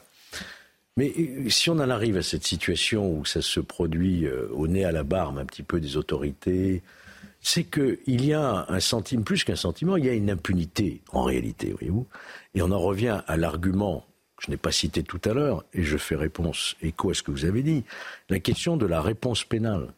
Mais 0.98 1.14
euh, 1.18 1.50
si 1.50 1.70
on 1.70 1.80
en 1.80 1.90
arrive 1.90 2.18
à 2.18 2.24
cette 2.24 2.46
situation 2.46 3.18
où 3.18 3.26
ça 3.26 3.42
se 3.42 3.60
produit 3.60 4.26
euh, 4.26 4.48
au 4.52 4.68
nez 4.68 4.84
à 4.84 4.92
la 4.92 5.04
barbe 5.04 5.38
un 5.38 5.46
petit 5.46 5.64
peu 5.64 5.80
des 5.80 5.98
autorités, 5.98 6.84
c'est 7.42 7.64
qu'il 7.64 8.26
y 8.26 8.34
a 8.34 8.66
un 8.70 8.80
sentiment, 8.80 9.24
plus 9.24 9.44
qu'un 9.44 9.56
sentiment, 9.56 9.98
il 9.98 10.06
y 10.06 10.10
a 10.10 10.14
une 10.14 10.30
impunité 10.30 11.02
en 11.12 11.24
réalité, 11.24 11.72
voyez-vous. 11.72 12.08
Et 12.54 12.62
on 12.62 12.72
en 12.72 12.80
revient 12.80 13.22
à 13.28 13.38
l'argument 13.38 14.06
que 14.38 14.46
je 14.46 14.52
n'ai 14.52 14.58
pas 14.58 14.72
cité 14.72 15.04
tout 15.04 15.22
à 15.26 15.34
l'heure, 15.34 15.64
et 15.74 15.84
je 15.84 15.98
fais 15.98 16.16
réponse 16.16 16.76
écho 16.82 17.10
à 17.10 17.14
ce 17.14 17.24
que 17.24 17.32
vous 17.32 17.46
avez 17.46 17.64
dit, 17.64 17.84
la 18.30 18.40
question 18.40 18.78
de 18.78 18.86
la 18.86 19.02
réponse 19.02 19.44
pénale. 19.44 19.94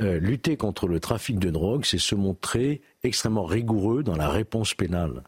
Euh, 0.00 0.18
lutter 0.18 0.56
contre 0.56 0.88
le 0.88 1.00
trafic 1.00 1.38
de 1.38 1.50
drogue, 1.50 1.84
c'est 1.84 1.98
se 1.98 2.14
montrer 2.14 2.80
extrêmement 3.02 3.44
rigoureux 3.44 4.02
dans 4.02 4.16
la 4.16 4.28
réponse 4.28 4.74
pénale. 4.74 5.22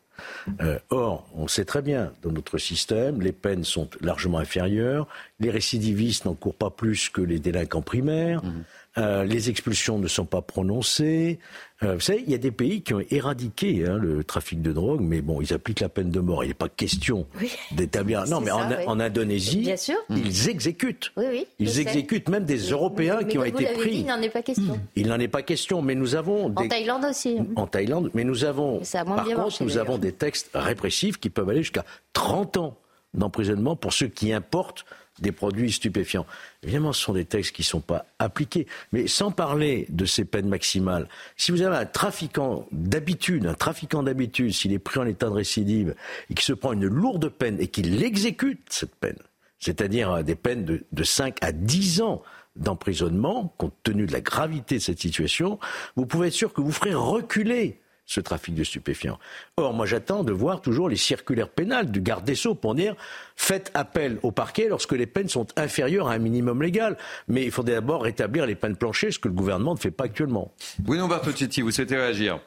Euh, 0.60 0.78
or, 0.90 1.28
on 1.34 1.48
sait 1.48 1.64
très 1.64 1.82
bien, 1.82 2.12
dans 2.22 2.30
notre 2.30 2.58
système, 2.58 3.20
les 3.20 3.32
peines 3.32 3.64
sont 3.64 3.88
largement 4.00 4.38
inférieures, 4.38 5.06
les 5.40 5.50
récidivistes 5.50 6.24
n'encourent 6.24 6.54
pas 6.54 6.70
plus 6.70 7.08
que 7.08 7.20
les 7.20 7.38
délinquants 7.38 7.82
primaires, 7.82 8.44
mmh. 8.44 8.64
Euh, 8.96 9.24
les 9.24 9.50
expulsions 9.50 9.98
ne 9.98 10.08
sont 10.08 10.24
pas 10.24 10.42
prononcées, 10.42 11.38
euh, 11.82 11.94
vous 11.94 12.00
savez, 12.00 12.22
il 12.24 12.30
y 12.30 12.34
a 12.34 12.38
des 12.38 12.52
pays 12.52 12.82
qui 12.82 12.94
ont 12.94 13.02
éradiqué 13.10 13.84
hein, 13.86 13.98
le 14.00 14.22
trafic 14.24 14.62
de 14.62 14.72
drogue, 14.72 15.00
mais 15.00 15.20
bon, 15.20 15.40
ils 15.40 15.52
appliquent 15.52 15.80
la 15.80 15.88
peine 15.88 16.10
de 16.10 16.20
mort. 16.20 16.44
Il 16.44 16.48
n'est 16.48 16.54
pas 16.54 16.68
question 16.68 17.26
d'établir. 17.72 18.24
Non, 18.34 18.40
mais 18.40 18.50
en, 18.50 19.00
Indonésie, 19.00 19.70
ils 20.08 20.48
exécutent. 20.48 21.12
ils 21.58 21.80
exécutent 21.80 22.28
même 22.28 22.44
des 22.44 22.70
Européens 22.70 23.22
qui 23.24 23.38
ont 23.38 23.44
été 23.44 23.66
pris. 23.66 23.98
il 23.98 24.06
n'en 24.06 24.20
est 24.20 24.30
pas 24.30 24.42
question. 24.42 24.80
Il 24.96 25.08
n'en 25.08 25.18
est 25.18 25.28
pas 25.28 25.42
question, 25.42 25.82
mais 25.82 25.94
nous 25.94 26.14
avons. 26.14 26.46
En 26.46 26.68
Thaïlande 26.68 27.04
aussi. 27.04 27.38
En 27.56 27.66
Thaïlande, 27.66 28.10
mais 28.14 28.24
nous 28.24 28.44
avons. 28.44 28.80
par 29.04 29.24
contre, 29.24 29.62
nous 29.62 29.78
avons 29.78 29.98
des 29.98 30.12
textes 30.12 30.50
répressifs 30.54 31.18
qui 31.18 31.30
peuvent 31.30 31.48
aller 31.48 31.62
jusqu'à 31.62 31.84
30 32.12 32.56
ans 32.56 32.78
d'emprisonnement 33.12 33.76
pour 33.76 33.92
ceux 33.92 34.08
qui 34.08 34.32
importent 34.32 34.84
des 35.20 35.32
produits 35.32 35.72
stupéfiants. 35.72 36.26
Évidemment, 36.62 36.92
ce 36.92 37.02
sont 37.02 37.12
des 37.12 37.24
textes 37.24 37.54
qui 37.54 37.62
ne 37.62 37.66
sont 37.66 37.80
pas 37.80 38.06
appliqués. 38.18 38.66
Mais 38.92 39.06
sans 39.06 39.30
parler 39.30 39.86
de 39.88 40.06
ces 40.06 40.24
peines 40.24 40.48
maximales, 40.48 41.08
si 41.36 41.52
vous 41.52 41.62
avez 41.62 41.76
un 41.76 41.86
trafiquant 41.86 42.66
d'habitude, 42.72 43.46
un 43.46 43.54
trafiquant 43.54 44.02
d'habitude, 44.02 44.52
s'il 44.52 44.72
est 44.72 44.78
pris 44.78 44.98
en 44.98 45.06
état 45.06 45.26
de 45.26 45.32
récidive 45.32 45.94
et 46.30 46.34
qui 46.34 46.44
se 46.44 46.52
prend 46.52 46.72
une 46.72 46.86
lourde 46.86 47.28
peine 47.28 47.60
et 47.60 47.68
qu'il 47.68 48.02
exécute 48.02 48.60
cette 48.70 48.94
peine, 48.96 49.18
c'est-à-dire 49.58 50.24
des 50.24 50.34
peines 50.34 50.64
de, 50.64 50.84
de 50.92 51.04
5 51.04 51.36
à 51.42 51.52
10 51.52 52.02
ans 52.02 52.22
d'emprisonnement, 52.56 53.54
compte 53.58 53.74
tenu 53.82 54.06
de 54.06 54.12
la 54.12 54.20
gravité 54.20 54.76
de 54.76 54.80
cette 54.80 55.00
situation, 55.00 55.58
vous 55.96 56.06
pouvez 56.06 56.28
être 56.28 56.34
sûr 56.34 56.52
que 56.52 56.60
vous 56.60 56.72
ferez 56.72 56.94
reculer 56.94 57.80
ce 58.06 58.20
trafic 58.20 58.54
de 58.54 58.64
stupéfiants. 58.64 59.18
Or, 59.56 59.72
moi, 59.72 59.86
j'attends 59.86 60.24
de 60.24 60.32
voir 60.32 60.60
toujours 60.60 60.88
les 60.88 60.96
circulaires 60.96 61.48
pénales 61.48 61.90
du 61.90 62.00
garde 62.00 62.24
des 62.24 62.34
Sceaux 62.34 62.54
pour 62.54 62.74
dire 62.74 62.94
faites 63.36 63.70
appel 63.74 64.18
au 64.22 64.30
parquet 64.30 64.68
lorsque 64.68 64.92
les 64.92 65.06
peines 65.06 65.28
sont 65.28 65.46
inférieures 65.56 66.08
à 66.08 66.12
un 66.12 66.18
minimum 66.18 66.62
légal. 66.62 66.96
Mais 67.28 67.44
il 67.44 67.50
faudrait 67.50 67.74
d'abord 67.74 68.02
rétablir 68.02 68.46
les 68.46 68.54
peines 68.54 68.76
planchées, 68.76 69.10
ce 69.10 69.18
que 69.18 69.28
le 69.28 69.34
gouvernement 69.34 69.74
ne 69.74 69.78
fait 69.78 69.90
pas 69.90 70.04
actuellement. 70.04 70.52
Bruno 70.78 71.08
Bartocchetti, 71.08 71.62
vous 71.62 71.70
souhaitez 71.70 71.96
réagir? 71.96 72.40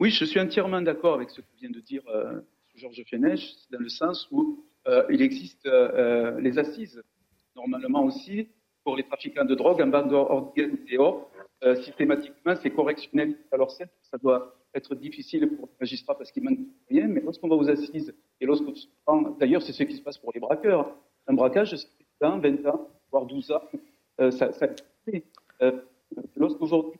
Oui, 0.00 0.10
je 0.10 0.24
suis 0.24 0.40
entièrement 0.40 0.80
d'accord 0.80 1.14
avec 1.14 1.30
ce 1.30 1.40
que 1.40 1.46
vient 1.60 1.70
de 1.70 1.80
dire 1.80 2.02
euh, 2.08 2.40
Georges 2.74 3.04
Fenech, 3.10 3.54
dans 3.70 3.78
le 3.78 3.88
sens 3.88 4.26
où 4.30 4.64
euh, 4.86 5.04
il 5.10 5.20
existe 5.20 5.66
euh, 5.66 6.40
les 6.40 6.58
assises, 6.58 7.02
normalement 7.54 8.04
aussi, 8.04 8.48
pour 8.82 8.96
les 8.96 9.02
trafiquants 9.04 9.44
de 9.44 9.54
drogue 9.54 9.82
en 9.82 9.88
bande 9.88 10.12
organisée. 10.12 10.98
Or, 10.98 11.29
systématiquement, 11.82 12.54
c'est 12.56 12.70
correctionnel. 12.70 13.36
Alors 13.52 13.70
certes, 13.70 13.92
ça 14.02 14.16
doit 14.16 14.56
être 14.74 14.94
difficile 14.94 15.48
pour 15.56 15.66
les 15.66 15.76
magistrats 15.80 16.16
parce 16.16 16.30
qu'il 16.30 16.42
manque 16.42 16.58
de 16.58 16.66
moyens, 16.90 17.12
mais 17.12 17.20
lorsqu'on 17.20 17.48
va 17.48 17.56
aux 17.56 17.68
assises 17.68 18.14
et 18.40 18.46
lorsqu'on 18.46 18.74
se 18.74 18.86
prend, 19.04 19.20
d'ailleurs, 19.38 19.62
c'est 19.62 19.72
ce 19.72 19.82
qui 19.82 19.96
se 19.96 20.02
passe 20.02 20.18
pour 20.18 20.32
les 20.32 20.40
braqueurs. 20.40 20.96
Un 21.26 21.34
braquage, 21.34 21.76
c'est 21.76 21.88
20 22.20 22.66
ans, 22.66 22.88
voire 23.10 23.26
12 23.26 23.50
ans. 23.52 23.62
Euh, 24.20 24.30
ça, 24.30 24.52
ça 24.52 24.66
euh, 25.62 25.72
Lorsqu'aujourd'hui, 26.36 26.98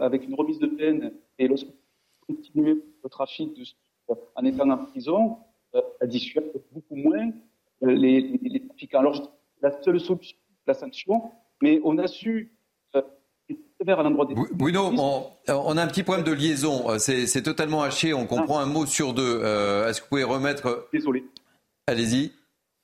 avec 0.00 0.24
une 0.24 0.34
remise 0.34 0.58
de 0.58 0.66
peine 0.66 1.12
et 1.38 1.48
lorsqu'on 1.48 1.72
continue 2.26 2.82
le 3.02 3.08
trafic 3.08 3.54
de, 3.54 3.64
en 4.34 4.44
étant 4.44 4.68
en 4.70 4.78
prison, 4.78 5.38
euh, 5.74 5.80
ça 6.00 6.06
dissuade 6.06 6.52
beaucoup 6.72 6.96
moins 6.96 7.30
euh, 7.82 7.92
les, 7.92 8.20
les, 8.42 8.66
trafiquants. 8.66 9.00
Alors, 9.00 9.32
la 9.62 9.70
seule 9.82 10.00
solution, 10.00 10.36
la 10.66 10.74
sanction, 10.74 11.30
mais 11.62 11.80
on 11.84 11.98
a 11.98 12.06
su 12.06 12.52
Bruno, 13.84 14.92
on, 15.48 15.76
a 15.76 15.82
un 15.82 15.86
petit 15.86 16.02
problème 16.02 16.24
de 16.24 16.32
liaison. 16.32 16.98
C'est 16.98 17.42
totalement 17.42 17.82
haché. 17.82 18.12
On 18.12 18.26
comprend 18.26 18.58
ah. 18.58 18.62
un 18.62 18.66
mot 18.66 18.86
sur 18.86 19.14
deux. 19.14 19.40
Euh, 19.42 19.88
est-ce 19.88 20.00
que 20.00 20.06
vous 20.06 20.08
pouvez 20.10 20.24
remettre. 20.24 20.88
Désolé. 20.92 21.24
Allez-y. 21.86 22.32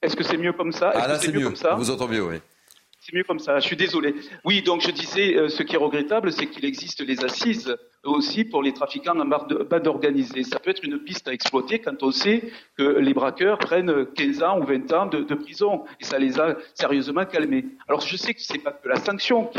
Est-ce 0.03 0.17
que 0.17 0.23
c'est 0.23 0.37
mieux 0.37 0.53
comme 0.53 0.73
ça? 0.73 0.93
Ah 0.95 1.09
là, 1.09 1.19
c'est 1.19 1.33
mieux. 1.33 1.47
Comme 1.47 1.57
ça? 1.57 1.75
Vous 1.75 1.91
entend 1.91 2.09
mieux, 2.09 2.25
oui. 2.25 2.37
C'est 3.07 3.15
mieux 3.15 3.25
comme 3.25 3.39
ça. 3.39 3.61
Je 3.61 3.67
suis 3.67 3.77
désolé. 3.77 4.15
Oui, 4.47 4.63
donc 4.63 4.81
je 4.81 4.91
disais, 4.91 5.37
euh, 5.37 5.51
ce 5.51 5.63
qui 5.63 5.75
est 5.75 5.79
regrettable, 5.79 6.33
c'est 6.33 6.47
qu'il 6.47 6.65
existe 6.65 7.07
les 7.07 7.23
assises 7.23 7.77
aussi 8.03 8.45
pour 8.47 8.63
les 8.63 8.73
trafiquants 8.73 9.21
en 9.21 9.27
bande 9.27 9.87
organisée. 9.87 10.43
Ça 10.43 10.59
peut 10.59 10.71
être 10.71 10.83
une 10.83 10.99
piste 10.99 11.29
à 11.29 11.35
exploiter 11.35 11.81
quand 11.81 12.03
on 12.03 12.11
sait 12.13 12.51
que 12.79 12.83
les 12.83 13.13
braqueurs 13.13 13.59
prennent 13.59 14.07
15 14.07 14.43
ans 14.43 14.59
ou 14.59 14.65
20 14.65 14.93
ans 14.95 15.07
de, 15.07 15.35
prison 15.35 15.85
et 16.01 16.05
ça 16.05 16.19
les 16.19 16.41
a 16.41 16.57
sérieusement 16.73 17.27
calmés. 17.27 17.67
Alors 17.89 18.01
je 18.01 18.17
sais 18.17 18.33
que 18.33 18.41
c'est 18.41 18.59
pas 18.59 18.73
que 18.73 18.89
la 18.89 18.97
sanction 18.97 19.51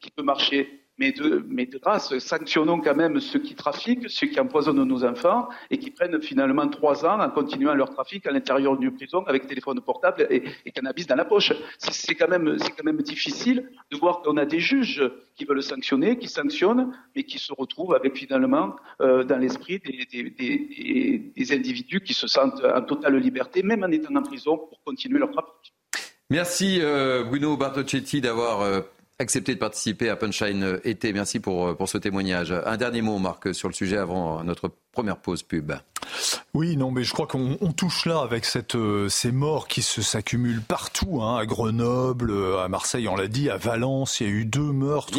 qui 0.00 0.10
peut 0.12 0.22
marcher, 0.22 0.83
mais 0.98 1.12
de, 1.12 1.78
grâce, 1.78 2.16
sanctionnons 2.18 2.80
quand 2.80 2.94
même 2.94 3.20
ceux 3.20 3.40
qui 3.40 3.54
trafiquent, 3.54 4.08
ceux 4.08 4.28
qui 4.28 4.38
empoisonnent 4.38 4.84
nos 4.84 5.04
enfants 5.04 5.48
et 5.70 5.78
qui 5.78 5.90
prennent 5.90 6.20
finalement 6.22 6.68
trois 6.68 7.04
ans 7.04 7.20
en 7.20 7.30
continuant 7.30 7.74
leur 7.74 7.90
trafic 7.90 8.26
à 8.26 8.30
l'intérieur 8.30 8.76
d'une 8.76 8.92
prison 8.92 9.24
avec 9.26 9.46
téléphone 9.46 9.80
portable 9.80 10.26
et, 10.30 10.70
cannabis 10.72 11.06
dans 11.06 11.16
la 11.16 11.24
poche. 11.24 11.52
C'est 11.78 12.14
quand 12.14 12.28
même, 12.28 12.56
difficile 13.02 13.70
de 13.90 13.96
voir 13.96 14.22
qu'on 14.22 14.36
a 14.36 14.46
des 14.46 14.60
juges 14.60 15.02
qui 15.34 15.44
veulent 15.44 15.62
sanctionner, 15.62 16.16
qui 16.18 16.28
sanctionnent, 16.28 16.96
mais 17.14 17.24
qui 17.24 17.38
se 17.38 17.52
retrouvent 17.52 17.94
avec 17.94 18.16
finalement 18.16 18.76
euh, 19.00 19.24
dans 19.24 19.38
l'esprit 19.38 19.80
des 19.80 21.52
individus 21.52 22.00
qui 22.00 22.14
se 22.14 22.26
sentent 22.26 22.64
en 22.64 22.82
totale 22.82 23.16
liberté, 23.16 23.62
même 23.62 23.82
en 23.82 23.90
étant 23.90 24.14
en 24.14 24.22
prison, 24.22 24.56
pour 24.56 24.80
continuer 24.84 25.18
leur 25.18 25.32
trafic. 25.32 25.74
Merci 26.30 26.78
euh, 26.80 27.22
Bruno 27.22 27.56
Bartocchetti 27.56 28.20
d'avoir 28.20 28.62
euh, 28.62 28.80
accepté 29.18 29.54
de 29.54 29.60
participer 29.60 30.08
à 30.08 30.16
Punchline 30.16 30.80
été. 30.84 31.12
Merci 31.12 31.40
pour, 31.40 31.76
pour 31.76 31.88
ce 31.88 31.98
témoignage. 31.98 32.52
Un 32.52 32.76
dernier 32.76 33.02
mot, 33.02 33.18
Marc, 33.18 33.54
sur 33.54 33.68
le 33.68 33.74
sujet 33.74 33.96
avant 33.96 34.42
notre 34.44 34.70
première 34.94 35.16
pause 35.16 35.42
pub. 35.42 35.72
Oui, 36.54 36.76
non, 36.76 36.92
mais 36.92 37.02
je 37.02 37.12
crois 37.12 37.26
qu'on 37.26 37.56
touche 37.76 38.06
là 38.06 38.20
avec 38.20 38.44
cette, 38.44 38.76
euh, 38.76 39.08
ces 39.08 39.32
morts 39.32 39.66
qui 39.66 39.82
s'accumulent 39.82 40.62
partout, 40.62 41.20
hein, 41.20 41.36
à 41.36 41.46
Grenoble, 41.46 42.30
euh, 42.30 42.62
à 42.62 42.68
Marseille, 42.68 43.08
on 43.08 43.16
l'a 43.16 43.26
dit, 43.26 43.50
à 43.50 43.56
Valence, 43.56 44.20
il 44.20 44.26
y 44.26 44.30
a 44.30 44.32
eu 44.32 44.44
deux 44.44 44.60
meurtres 44.72 45.18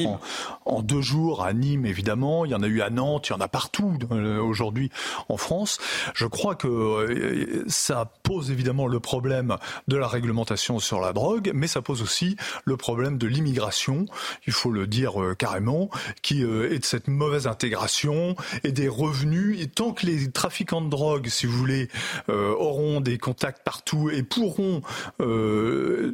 en, 0.66 0.82
deux 0.82 1.02
jours, 1.02 1.44
à 1.44 1.52
Nîmes 1.52 1.86
évidemment, 1.86 2.46
il 2.46 2.52
y 2.52 2.56
en 2.56 2.64
a 2.64 2.68
eu 2.68 2.82
à 2.82 2.90
Nantes, 2.90 3.28
il 3.28 3.34
y 3.34 3.36
en 3.36 3.42
a 3.42 3.50
partout 3.50 3.98
euh, 4.12 4.40
aujourd'hui 4.40 4.92
en 5.28 5.36
France. 5.36 5.78
Je 6.14 6.26
crois 6.26 6.56
que 6.56 7.66
ça 7.68 8.12
pose 8.24 8.52
évidemment 8.52 8.88
le 8.88 9.00
problème 9.00 9.58
de 9.88 9.98
la 9.98 10.08
réglementation 10.08 10.80
sur 10.80 11.02
la 11.02 11.12
drogue, 11.12 11.52
mais 11.54 11.68
ça 11.68 11.82
pose 11.82 12.02
aussi 12.02 12.38
le 12.64 12.78
problème 12.78 13.18
de 13.18 13.28
l'immigration, 13.28 14.06
il 14.48 14.54
faut 14.54 14.72
le 14.72 14.88
dire 14.88 15.14
carrément, 15.38 15.90
qui 16.22 16.44
est 16.44 16.80
de 16.80 16.86
cette 16.86 17.08
mauvaise 17.08 17.48
intégration 17.48 18.36
et 18.64 18.72
des 18.72 18.88
revenus. 18.88 19.60
Tant 19.68 19.94
que 19.94 20.06
les 20.06 20.32
trafiquants 20.32 20.82
de 20.82 20.90
drogue, 20.90 21.28
si 21.28 21.46
vous 21.46 21.58
voulez, 21.58 21.90
euh, 22.30 22.54
auront 22.54 23.02
des 23.02 23.18
contacts 23.18 23.64
partout 23.64 24.10
et 24.10 24.24
pourront, 24.24 24.82
euh, 25.20 26.14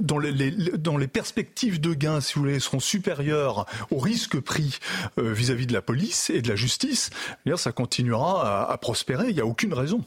dans, 0.00 0.18
les, 0.18 1.06
perspectives 1.06 1.80
de 1.80 1.94
gains, 1.94 2.20
si 2.20 2.34
vous 2.34 2.42
voulez, 2.42 2.60
seront 2.60 2.80
supérieurs 2.80 3.66
au 3.90 3.98
risque 3.98 4.40
pris 4.40 4.78
euh, 5.18 5.32
vis-à-vis 5.32 5.66
de 5.66 5.72
la 5.72 5.82
police 5.82 6.30
et 6.30 6.42
de 6.42 6.48
la 6.48 6.56
justice, 6.56 7.10
eh 7.44 7.56
ça 7.56 7.72
continuera 7.72 8.70
à, 8.70 8.76
prospérer. 8.78 9.28
Il 9.28 9.34
n'y 9.34 9.40
a 9.40 9.46
aucune 9.46 9.74
raison. 9.74 10.04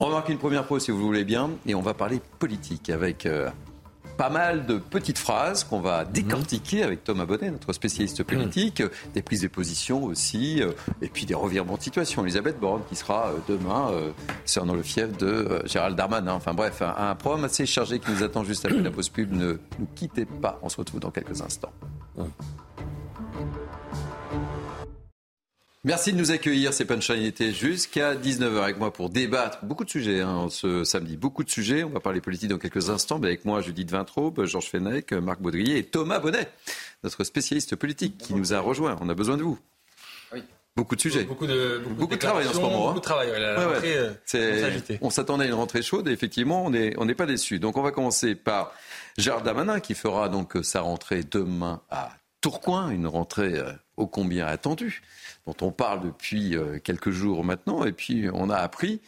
On 0.00 0.10
marque 0.10 0.28
une 0.28 0.38
première 0.38 0.66
pause 0.66 0.84
si 0.84 0.90
vous 0.90 1.00
voulez 1.00 1.24
bien 1.24 1.50
et 1.66 1.74
on 1.74 1.80
va 1.80 1.94
parler 1.94 2.20
politique 2.38 2.90
avec 2.90 3.26
pas 4.16 4.30
mal 4.30 4.66
de 4.66 4.78
petites 4.78 5.18
phrases 5.18 5.64
qu'on 5.64 5.80
va 5.80 6.04
décortiquer 6.04 6.82
avec 6.82 7.04
Thomas 7.04 7.26
Bonnet, 7.26 7.50
notre 7.50 7.72
spécialiste 7.72 8.22
politique, 8.22 8.82
des 9.14 9.22
prises 9.22 9.42
de 9.42 9.48
position 9.48 10.04
aussi, 10.04 10.62
euh, 10.62 10.72
et 11.02 11.08
puis 11.08 11.26
des 11.26 11.34
revirements 11.34 11.76
de 11.76 11.82
situation. 11.82 12.22
Elisabeth 12.22 12.58
Borne 12.58 12.82
qui 12.88 12.96
sera 12.96 13.28
euh, 13.28 13.38
demain 13.48 13.90
euh, 13.92 14.10
dans 14.64 14.74
le 14.74 14.82
fief 14.82 15.16
de 15.18 15.62
Gérald 15.66 15.96
Darmanin. 15.96 16.32
Enfin 16.32 16.54
bref, 16.54 16.82
un, 16.82 17.14
programme 17.14 17.44
assez 17.44 17.66
chargé 17.66 17.98
qui 17.98 18.10
nous 18.10 18.22
attend 18.22 18.42
juste 18.42 18.64
après 18.64 18.80
la 18.80 18.90
pause 18.90 19.08
pub. 19.08 19.32
Ne 19.32 19.58
nous 19.78 19.86
quittez 19.94 20.24
pas, 20.24 20.58
on 20.62 20.68
se 20.68 20.76
retrouve 20.76 21.00
dans 21.00 21.10
quelques 21.10 21.40
instants. 21.42 21.72
Merci 25.86 26.12
de 26.12 26.18
nous 26.18 26.32
accueillir, 26.32 26.74
c'est 26.74 26.84
Punchline 26.84 27.22
était 27.22 27.52
jusqu'à 27.52 28.16
19h 28.16 28.60
avec 28.60 28.76
moi 28.76 28.92
pour 28.92 29.08
débattre. 29.08 29.64
Beaucoup 29.64 29.84
de 29.84 29.88
sujets 29.88 30.20
hein, 30.20 30.48
ce 30.50 30.82
samedi, 30.82 31.16
beaucoup 31.16 31.44
de 31.44 31.48
sujets. 31.48 31.84
On 31.84 31.90
va 31.90 32.00
parler 32.00 32.20
politique 32.20 32.50
dans 32.50 32.58
quelques 32.58 32.90
instants. 32.90 33.20
Mais 33.20 33.28
avec 33.28 33.44
moi, 33.44 33.60
Judith 33.60 33.88
Vintraube, 33.92 34.46
Georges 34.46 34.66
Fenech, 34.66 35.12
Marc 35.12 35.40
Baudrier 35.40 35.78
et 35.78 35.84
Thomas 35.84 36.18
Bonnet, 36.18 36.50
notre 37.04 37.22
spécialiste 37.22 37.76
politique 37.76 38.18
qui 38.18 38.34
nous 38.34 38.52
a 38.52 38.58
rejoint. 38.58 38.98
On 39.00 39.08
a 39.08 39.14
besoin 39.14 39.36
de 39.36 39.44
vous. 39.44 39.60
Oui. 40.32 40.42
Beaucoup 40.74 40.96
de 40.96 41.00
sujets. 41.00 41.22
Beaucoup 41.22 41.46
de, 41.46 41.80
beaucoup, 41.88 42.14
de 42.16 42.18
travail 42.18 42.48
en 42.48 42.52
ce 42.52 42.58
moment. 42.58 42.86
Beaucoup 42.88 42.98
de 42.98 43.04
travail. 43.04 43.30
on 45.00 45.10
s'attendait 45.10 45.44
à 45.44 45.46
une 45.46 45.54
rentrée 45.54 45.82
chaude 45.82 46.08
et 46.08 46.10
effectivement, 46.10 46.64
on 46.64 46.70
n'est 46.70 46.94
on 46.98 47.06
pas 47.14 47.26
déçus. 47.26 47.60
Donc, 47.60 47.76
on 47.76 47.82
va 47.82 47.92
commencer 47.92 48.34
par 48.34 48.72
Gérard 49.18 49.42
Damanin 49.42 49.78
qui 49.78 49.94
fera 49.94 50.28
donc 50.30 50.54
sa 50.64 50.80
rentrée 50.80 51.22
demain 51.22 51.80
à 51.90 52.10
Tourcoing, 52.40 52.90
une 52.90 53.06
rentrée 53.06 53.54
euh, 53.54 53.72
ô 53.96 54.06
combien 54.06 54.46
attendue 54.46 55.02
dont 55.46 55.56
on 55.66 55.70
parle 55.70 56.00
depuis 56.00 56.56
euh, 56.56 56.78
quelques 56.78 57.10
jours 57.10 57.44
maintenant, 57.44 57.84
et 57.84 57.92
puis 57.92 58.28
on 58.32 58.50
a 58.50 58.56
appris 58.56 59.00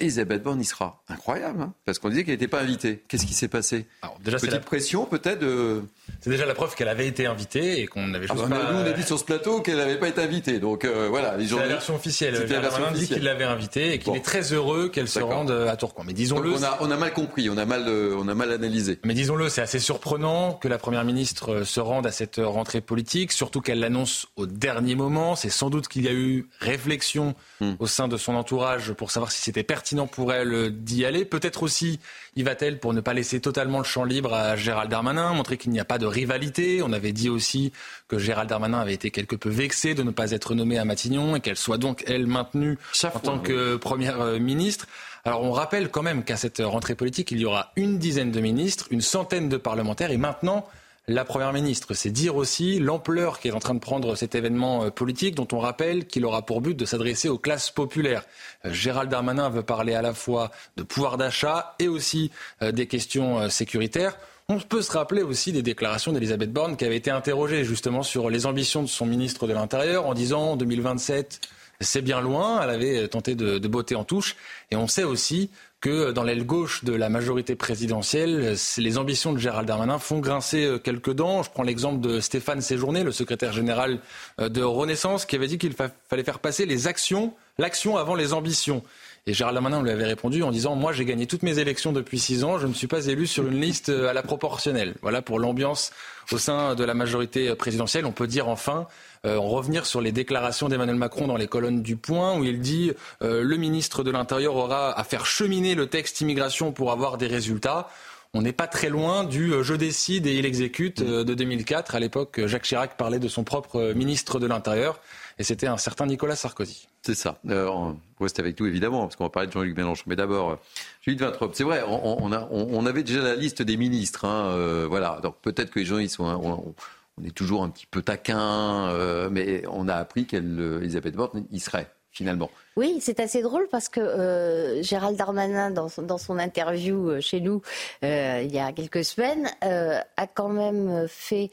Elisabeth 0.00 0.42
Borne 0.42 0.60
y 0.60 0.64
sera. 0.64 1.02
Incroyable, 1.08 1.60
hein 1.60 1.72
parce 1.84 1.98
qu'on 1.98 2.08
disait 2.08 2.24
qu'elle 2.24 2.34
n'était 2.34 2.48
pas 2.48 2.60
invitée. 2.60 3.02
Qu'est-ce 3.08 3.26
qui 3.26 3.34
s'est 3.34 3.48
passé 3.48 3.86
Alors, 4.02 4.18
déjà, 4.24 4.36
Petite 4.36 4.52
la... 4.52 4.60
pression 4.60 5.06
peut-être 5.06 5.40
de... 5.40 5.82
C'est 6.20 6.30
déjà 6.30 6.46
la 6.46 6.54
preuve 6.54 6.74
qu'elle 6.74 6.88
avait 6.88 7.06
été 7.06 7.26
invitée 7.26 7.80
et 7.80 7.86
qu'on 7.86 8.14
avait 8.14 8.26
ah, 8.30 8.34
pas... 8.34 8.48
Nous, 8.48 8.78
on 8.78 8.84
a 8.84 8.92
dit 8.92 9.02
sur 9.02 9.18
ce 9.18 9.24
plateau 9.24 9.60
qu'elle 9.60 9.76
n'avait 9.76 9.98
pas 9.98 10.08
été 10.08 10.20
invitée. 10.20 10.58
Donc 10.60 10.84
euh, 10.84 11.08
voilà. 11.08 11.36
C'est 11.38 11.56
la 11.56 11.66
version 11.66 11.94
officielle. 11.94 12.34
La 12.48 12.60
version 12.60 12.90
dit 12.92 13.06
qu'il 13.06 13.22
l'avait 13.22 13.44
invitée 13.44 13.94
et 13.94 13.98
qu'il 13.98 14.14
est 14.14 14.24
très 14.24 14.52
heureux 14.52 14.88
qu'elle 14.88 15.08
se 15.08 15.20
rende 15.20 15.50
à 15.50 15.76
Tourcoing. 15.76 16.04
Mais 16.04 16.12
disons-le... 16.12 16.52
On 16.52 16.62
a, 16.62 16.78
on 16.80 16.90
a, 16.90 16.96
mal 16.96 17.12
compris, 17.12 17.50
on 17.50 17.56
a 17.56 17.64
mal, 17.64 17.84
euh, 17.86 18.16
on 18.18 18.28
a 18.28 18.34
mal 18.34 18.52
analysé. 18.52 18.98
Mais 19.04 19.14
disons-le, 19.14 19.48
c'est 19.48 19.62
assez 19.62 19.78
surprenant 19.78 20.54
que 20.54 20.68
la 20.68 20.78
Première 20.78 21.04
ministre 21.04 21.52
euh, 21.52 21.64
se 21.64 21.80
rende 21.80 22.06
à 22.06 22.12
cette 22.12 22.40
rentrée 22.42 22.80
politique, 22.80 23.32
surtout 23.32 23.60
qu'elle 23.60 23.80
l'annonce 23.80 24.26
au 24.36 24.46
dernier 24.46 24.94
moment. 24.94 25.36
C'est 25.36 25.50
sans 25.50 25.70
doute 25.70 25.88
qu'il 25.88 26.04
y 26.04 26.08
a 26.08 26.12
eu 26.12 26.48
réflexion 26.60 27.34
hmm. 27.60 27.72
au 27.78 27.86
sein 27.86 28.08
de 28.08 28.16
son 28.16 28.34
entourage 28.34 28.92
pour 28.92 29.10
savoir 29.10 29.32
si 29.32 29.42
c'était 29.42 29.57
pertinent 29.62 30.06
pour 30.06 30.32
elle 30.32 30.70
d'y 30.70 31.04
aller. 31.04 31.24
Peut-être 31.24 31.62
aussi 31.62 32.00
y 32.36 32.42
va-t-elle 32.42 32.78
pour 32.78 32.92
ne 32.92 33.00
pas 33.00 33.14
laisser 33.14 33.40
totalement 33.40 33.78
le 33.78 33.84
champ 33.84 34.04
libre 34.04 34.32
à 34.34 34.56
Gérald 34.56 34.90
Darmanin, 34.90 35.32
montrer 35.32 35.56
qu'il 35.56 35.72
n'y 35.72 35.80
a 35.80 35.84
pas 35.84 35.98
de 35.98 36.06
rivalité. 36.06 36.82
On 36.82 36.92
avait 36.92 37.12
dit 37.12 37.28
aussi 37.28 37.72
que 38.06 38.18
Gérald 38.18 38.48
Darmanin 38.48 38.78
avait 38.78 38.94
été 38.94 39.10
quelque 39.10 39.36
peu 39.36 39.48
vexé 39.48 39.94
de 39.94 40.02
ne 40.02 40.10
pas 40.10 40.30
être 40.30 40.54
nommé 40.54 40.78
à 40.78 40.84
Matignon 40.84 41.36
et 41.36 41.40
qu'elle 41.40 41.56
soit 41.56 41.78
donc, 41.78 42.04
elle, 42.06 42.26
maintenue 42.26 42.78
en 43.02 43.18
tant 43.18 43.38
que 43.38 43.76
première 43.76 44.20
euh, 44.20 44.38
ministre. 44.38 44.86
Alors 45.24 45.42
on 45.42 45.52
rappelle 45.52 45.90
quand 45.90 46.02
même 46.02 46.24
qu'à 46.24 46.36
cette 46.36 46.62
rentrée 46.64 46.94
politique, 46.94 47.30
il 47.32 47.40
y 47.40 47.44
aura 47.44 47.72
une 47.76 47.98
dizaine 47.98 48.30
de 48.30 48.40
ministres, 48.40 48.86
une 48.90 49.00
centaine 49.00 49.48
de 49.48 49.56
parlementaires 49.56 50.10
et 50.10 50.16
maintenant 50.16 50.66
la 51.08 51.24
Première 51.24 51.52
ministre. 51.54 51.94
C'est 51.94 52.10
dire 52.10 52.36
aussi 52.36 52.78
l'ampleur 52.78 53.40
qu'est 53.40 53.50
en 53.50 53.58
train 53.58 53.74
de 53.74 53.80
prendre 53.80 54.14
cet 54.14 54.34
événement 54.34 54.84
euh, 54.84 54.90
politique 54.90 55.34
dont 55.34 55.48
on 55.52 55.58
rappelle 55.58 56.06
qu'il 56.06 56.24
aura 56.24 56.42
pour 56.42 56.60
but 56.60 56.74
de 56.74 56.84
s'adresser 56.84 57.28
aux 57.30 57.38
classes 57.38 57.70
populaires. 57.70 58.24
Euh, 58.66 58.72
Gérald 58.72 59.10
Darmanin 59.10 59.48
veut 59.48 59.62
parler 59.62 59.94
à 59.94 60.02
la 60.02 60.12
fois 60.12 60.50
de 60.76 60.82
pouvoir 60.82 61.16
d'achat 61.16 61.74
et 61.78 61.88
aussi 61.88 62.30
euh, 62.62 62.72
des 62.72 62.86
questions 62.86 63.48
sécuritaires. 63.48 64.18
On 64.50 64.60
peut 64.60 64.82
se 64.82 64.92
rappeler 64.92 65.22
aussi 65.22 65.52
des 65.52 65.62
déclarations 65.62 66.12
d'Elisabeth 66.12 66.52
Borne 66.52 66.76
qui 66.76 66.84
avait 66.84 66.96
été 66.96 67.10
interrogée 67.10 67.64
justement 67.64 68.02
sur 68.02 68.30
les 68.30 68.46
ambitions 68.46 68.82
de 68.82 68.88
son 68.88 69.06
ministre 69.06 69.46
de 69.46 69.52
l'Intérieur 69.52 70.06
en 70.06 70.14
disant 70.14 70.52
en 70.52 70.56
2027 70.56 71.40
c'est 71.80 72.02
bien 72.02 72.20
loin. 72.20 72.60
Elle 72.62 72.70
avait 72.70 73.08
tenté 73.08 73.34
de, 73.34 73.58
de 73.58 73.68
botter 73.68 73.94
en 73.94 74.04
touche. 74.04 74.36
Et 74.70 74.76
on 74.76 74.88
sait 74.88 75.04
aussi 75.04 75.50
que 75.80 76.10
dans 76.10 76.24
l'aile 76.24 76.44
gauche 76.44 76.84
de 76.84 76.92
la 76.92 77.08
majorité 77.08 77.54
présidentielle, 77.54 78.56
les 78.78 78.98
ambitions 78.98 79.32
de 79.32 79.38
Gérald 79.38 79.68
Darmanin 79.68 79.98
font 79.98 80.18
grincer 80.18 80.64
euh, 80.64 80.78
quelques 80.78 81.12
dents. 81.12 81.42
Je 81.42 81.50
prends 81.50 81.62
l'exemple 81.62 82.00
de 82.00 82.20
Stéphane 82.20 82.60
Séjourné, 82.60 83.04
le 83.04 83.12
secrétaire 83.12 83.52
général 83.52 84.00
euh, 84.40 84.48
de 84.48 84.62
Renaissance, 84.62 85.24
qui 85.24 85.36
avait 85.36 85.46
dit 85.46 85.58
qu'il 85.58 85.74
fallait 85.74 86.24
faire 86.24 86.40
passer 86.40 86.66
les 86.66 86.88
actions, 86.88 87.34
l'action 87.58 87.96
avant 87.96 88.16
les 88.16 88.32
ambitions. 88.32 88.82
Et 89.28 89.34
Gérald 89.34 89.54
Darmanin 89.54 89.82
lui 89.82 89.90
avait 89.90 90.06
répondu 90.06 90.42
en 90.42 90.50
disant 90.50 90.74
Moi, 90.74 90.94
j'ai 90.94 91.04
gagné 91.04 91.26
toutes 91.26 91.42
mes 91.42 91.58
élections 91.58 91.92
depuis 91.92 92.18
six 92.18 92.44
ans, 92.44 92.58
je 92.58 92.66
ne 92.66 92.72
suis 92.72 92.86
pas 92.86 93.08
élu 93.08 93.26
sur 93.26 93.46
une 93.46 93.60
liste 93.60 93.90
euh, 93.90 94.08
à 94.08 94.14
la 94.14 94.22
proportionnelle. 94.22 94.94
Voilà 95.02 95.20
pour 95.20 95.38
l'ambiance 95.38 95.90
au 96.32 96.38
sein 96.38 96.74
de 96.74 96.82
la 96.82 96.94
majorité 96.94 97.54
présidentielle. 97.54 98.06
On 98.06 98.12
peut 98.12 98.26
dire 98.26 98.48
enfin 98.48 98.86
euh, 99.26 99.36
en 99.36 99.46
revenir 99.48 99.84
sur 99.84 100.00
les 100.00 100.12
déclarations 100.12 100.70
d'Emmanuel 100.70 100.96
Macron 100.96 101.26
dans 101.26 101.36
les 101.36 101.46
colonnes 101.46 101.82
du 101.82 101.96
Point, 101.96 102.38
où 102.38 102.44
il 102.44 102.60
dit 102.60 102.92
euh, 103.20 103.42
le 103.42 103.56
ministre 103.58 104.02
de 104.02 104.10
l'Intérieur 104.10 104.56
aura 104.56 104.98
à 104.98 105.04
faire 105.04 105.26
cheminer 105.26 105.74
le 105.74 105.88
texte 105.88 106.22
immigration 106.22 106.72
pour 106.72 106.90
avoir 106.90 107.18
des 107.18 107.26
résultats. 107.26 107.90
On 108.32 108.40
n'est 108.40 108.52
pas 108.52 108.66
très 108.66 108.88
loin 108.88 109.24
du 109.24 109.52
je 109.62 109.74
décide 109.74 110.26
et 110.26 110.36
il 110.36 110.46
exécute 110.46 111.02
de 111.02 111.34
2004. 111.34 111.94
À 111.94 112.00
l'époque, 112.00 112.40
Jacques 112.46 112.64
Chirac 112.64 112.96
parlait 112.96 113.18
de 113.18 113.28
son 113.28 113.44
propre 113.44 113.92
ministre 113.94 114.38
de 114.38 114.46
l'Intérieur 114.46 115.00
et 115.38 115.44
c'était 115.44 115.66
un 115.66 115.76
certain 115.76 116.06
Nicolas 116.06 116.36
Sarkozy. 116.36 116.88
C'est 117.02 117.14
ça. 117.14 117.38
on 117.44 117.96
reste 118.20 118.40
avec 118.40 118.58
nous 118.60 118.66
évidemment, 118.66 119.02
parce 119.02 119.16
qu'on 119.16 119.24
va 119.24 119.30
parler 119.30 119.46
de 119.46 119.52
Jean-Luc 119.52 119.76
Mélenchon. 119.76 120.04
Mais 120.06 120.16
d'abord, 120.16 120.58
Judith 121.02 121.20
Vintrop, 121.20 121.54
c'est 121.54 121.64
vrai, 121.64 121.82
on, 121.86 122.86
avait 122.86 123.02
déjà 123.02 123.22
la 123.22 123.34
liste 123.34 123.62
des 123.62 123.76
ministres. 123.76 124.24
Hein, 124.24 124.86
voilà. 124.88 125.20
Donc 125.22 125.36
peut-être 125.42 125.70
que 125.70 125.78
les 125.78 125.84
gens, 125.84 125.98
ils 125.98 126.10
sont 126.10 126.74
on 127.20 127.26
est 127.26 127.34
toujours 127.34 127.62
un 127.62 127.70
petit 127.70 127.86
peu 127.86 128.02
taquin, 128.02 128.88
euh, 128.90 129.28
mais 129.30 129.64
on 129.70 129.88
a 129.88 129.94
appris 129.94 130.26
qu'Elisabeth 130.26 131.14
Borne 131.14 131.46
y 131.50 131.60
serait 131.60 131.88
finalement. 132.10 132.50
Oui, 132.76 132.98
c'est 133.00 133.20
assez 133.20 133.42
drôle 133.42 133.68
parce 133.70 133.88
que 133.88 134.00
euh, 134.00 134.82
Gérald 134.82 135.16
Darmanin, 135.16 135.70
dans 135.70 135.88
son, 135.88 136.38
interview 136.38 137.10
euh, 137.10 137.20
chez 137.20 137.40
nous 137.40 137.62
il 138.02 138.50
y 138.52 138.58
a 138.58 138.72
quelques 138.72 139.04
semaines, 139.04 139.50
a 139.62 140.26
quand 140.26 140.48
même 140.48 141.06
fait 141.08 141.50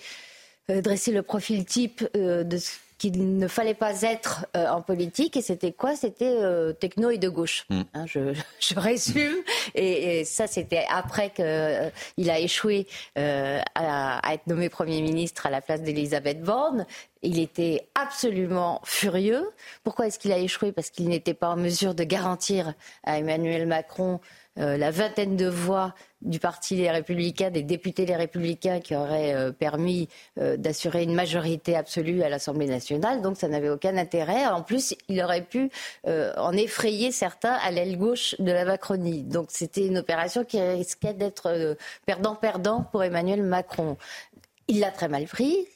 dresser 0.69 1.11
le 1.11 1.21
profil 1.21 1.65
type 1.65 2.03
de 2.15 2.57
ce 2.57 2.71
qu'il 2.97 3.37
ne 3.37 3.47
fallait 3.47 3.73
pas 3.73 4.01
être 4.03 4.45
euh, 4.55 4.67
en 4.67 4.81
politique. 4.81 5.35
Et 5.37 5.41
c'était 5.41 5.73
quoi? 5.73 5.95
C'était 5.95 6.37
euh, 6.41 6.73
techno 6.73 7.09
et 7.09 7.17
de 7.17 7.29
gauche. 7.29 7.65
Mm. 7.69 7.81
Hein, 7.93 8.05
je, 8.07 8.33
je, 8.59 8.79
résume. 8.79 9.35
Et, 9.75 10.19
et 10.19 10.25
ça, 10.25 10.47
c'était 10.47 10.85
après 10.89 11.31
qu'il 11.31 11.45
euh, 11.45 11.89
a 12.27 12.39
échoué 12.39 12.87
à, 13.15 13.61
à, 13.75 14.33
être 14.33 14.47
nommé 14.47 14.69
Premier 14.69 15.01
ministre 15.01 15.47
à 15.47 15.49
la 15.49 15.59
place 15.59 15.81
d'Elisabeth 15.81 16.41
Borne. 16.41 16.85
Il 17.23 17.39
était 17.39 17.87
absolument 17.95 18.79
furieux. 18.83 19.49
Pourquoi 19.83 20.07
est-ce 20.07 20.19
qu'il 20.19 20.31
a 20.31 20.37
échoué? 20.37 20.71
Parce 20.71 20.91
qu'il 20.91 21.09
n'était 21.09 21.33
pas 21.33 21.49
en 21.49 21.55
mesure 21.55 21.95
de 21.95 22.03
garantir 22.03 22.73
à 23.03 23.17
Emmanuel 23.17 23.67
Macron 23.67 24.19
la 24.55 24.91
vingtaine 24.91 25.35
de 25.35 25.47
voix 25.47 25.93
du 26.25 26.39
Parti 26.39 26.75
Les 26.75 26.91
Républicains, 26.91 27.51
des 27.51 27.63
députés 27.63 28.05
Les 28.05 28.15
Républicains 28.15 28.79
qui 28.79 28.95
auraient 28.95 29.33
euh, 29.33 29.51
permis 29.51 30.09
euh, 30.39 30.57
d'assurer 30.57 31.03
une 31.03 31.13
majorité 31.13 31.75
absolue 31.75 32.23
à 32.23 32.29
l'Assemblée 32.29 32.67
nationale. 32.67 33.21
Donc 33.21 33.37
ça 33.37 33.47
n'avait 33.47 33.69
aucun 33.69 33.95
intérêt. 33.97 34.45
En 34.47 34.61
plus, 34.61 34.95
il 35.07 35.23
aurait 35.23 35.43
pu 35.43 35.69
euh, 36.07 36.33
en 36.37 36.51
effrayer 36.53 37.11
certains 37.11 37.53
à 37.53 37.71
l'aile 37.71 37.97
gauche 37.97 38.35
de 38.39 38.51
la 38.51 38.65
Macronie. 38.65 39.23
Donc 39.23 39.47
c'était 39.49 39.85
une 39.85 39.97
opération 39.97 40.43
qui 40.43 40.59
risquait 40.59 41.13
d'être 41.13 41.77
perdant-perdant 42.05 42.83
pour 42.91 43.03
Emmanuel 43.03 43.43
Macron. 43.43 43.97
Il 44.67 44.79
l'a 44.79 44.89
très 44.89 45.07
mal 45.07 45.25
pris. 45.25 45.67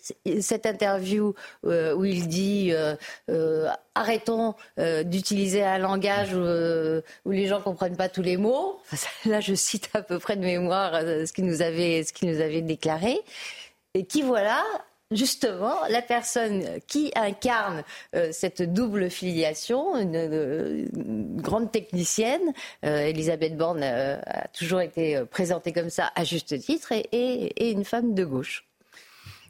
Cette 0.42 0.66
interview 0.66 1.36
euh, 1.66 1.94
où 1.96 2.06
il 2.06 2.28
dit 2.28 2.70
euh, 2.72 2.96
euh, 3.30 3.70
arrêtons 3.94 4.56
d'utiliser 4.78 5.64
un 5.64 5.78
langage 5.78 6.34
où, 6.34 7.32
les 7.32 7.46
gens 7.46 7.62
comprennent 7.62 7.98
pas 7.98 8.10
tous 8.10 8.24
les 8.24 8.38
mots. 8.38 8.80
là, 9.26 9.42
je 9.42 9.54
cite 9.54 9.90
à 9.94 10.02
peu 10.02 10.18
près 10.18 10.38
de 10.38 10.42
mémoire 10.42 10.94
ce 11.02 11.32
qu'il 11.32 11.46
nous 11.46 11.62
avait 11.62 12.04
ce 12.04 12.14
qu'il 12.14 12.32
nous 12.32 12.42
avait 12.42 12.62
déclaré. 12.62 13.20
Et 13.94 14.06
qui 14.06 14.24
voilà 14.24 14.64
justement 15.12 15.76
la 15.90 16.02
personne 16.02 16.64
qui 16.88 17.12
incarne 17.16 17.84
cette 18.32 18.62
double 18.62 19.10
filiation, 19.10 19.98
une, 19.98 20.88
grande 21.42 21.72
technicienne. 21.72 22.54
Elisabeth 22.84 23.58
Borne 23.58 23.84
a 23.84 24.48
toujours 24.50 24.82
été 24.82 25.24
présentée 25.30 25.74
comme 25.74 25.90
ça 25.90 26.12
à 26.16 26.24
juste 26.24 26.58
titre 26.60 26.92
et 26.94 27.72
une 27.72 27.86
femme 27.86 28.14
de 28.14 28.26
gauche. 28.26 28.69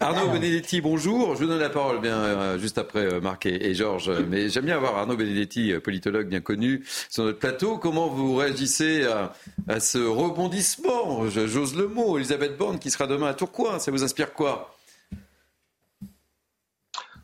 Arnaud 0.01 0.29
Benedetti, 0.29 0.79
bonjour. 0.79 1.35
Je 1.35 1.41
vous 1.41 1.47
donne 1.47 1.59
la 1.59 1.69
parole 1.69 1.99
bien 1.99 2.17
euh, 2.17 2.57
juste 2.57 2.77
après 2.77 3.01
euh, 3.01 3.19
Marc 3.19 3.45
et, 3.45 3.73
Georges. 3.73 4.09
Mais 4.29 4.47
j'aime 4.47 4.63
bien 4.63 4.77
avoir 4.77 4.95
Arnaud 4.95 5.17
Benedetti, 5.17 5.73
euh, 5.73 5.81
politologue 5.81 6.27
bien 6.27 6.39
connu, 6.39 6.85
sur 7.09 7.25
notre 7.25 7.39
plateau. 7.39 7.77
Comment 7.77 8.07
vous 8.07 8.35
réagissez 8.35 9.05
à, 9.67 9.79
ce 9.81 9.97
rebondissement 9.97 11.29
J'ose 11.29 11.75
le 11.75 11.89
mot. 11.89 12.17
Elisabeth 12.17 12.57
Borne 12.57 12.79
qui 12.79 12.91
sera 12.91 13.07
demain 13.07 13.27
à 13.27 13.33
Tourcoing. 13.33 13.79
Ça 13.79 13.91
vous 13.91 14.03
inspire 14.03 14.31
quoi? 14.33 14.73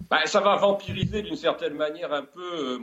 Ben, 0.09 0.19
Ça 0.25 0.41
va 0.41 0.57
vampiriser 0.57 1.21
d'une 1.21 1.37
certaine 1.37 1.75
manière 1.75 2.11
un 2.11 2.23
peu 2.23 2.81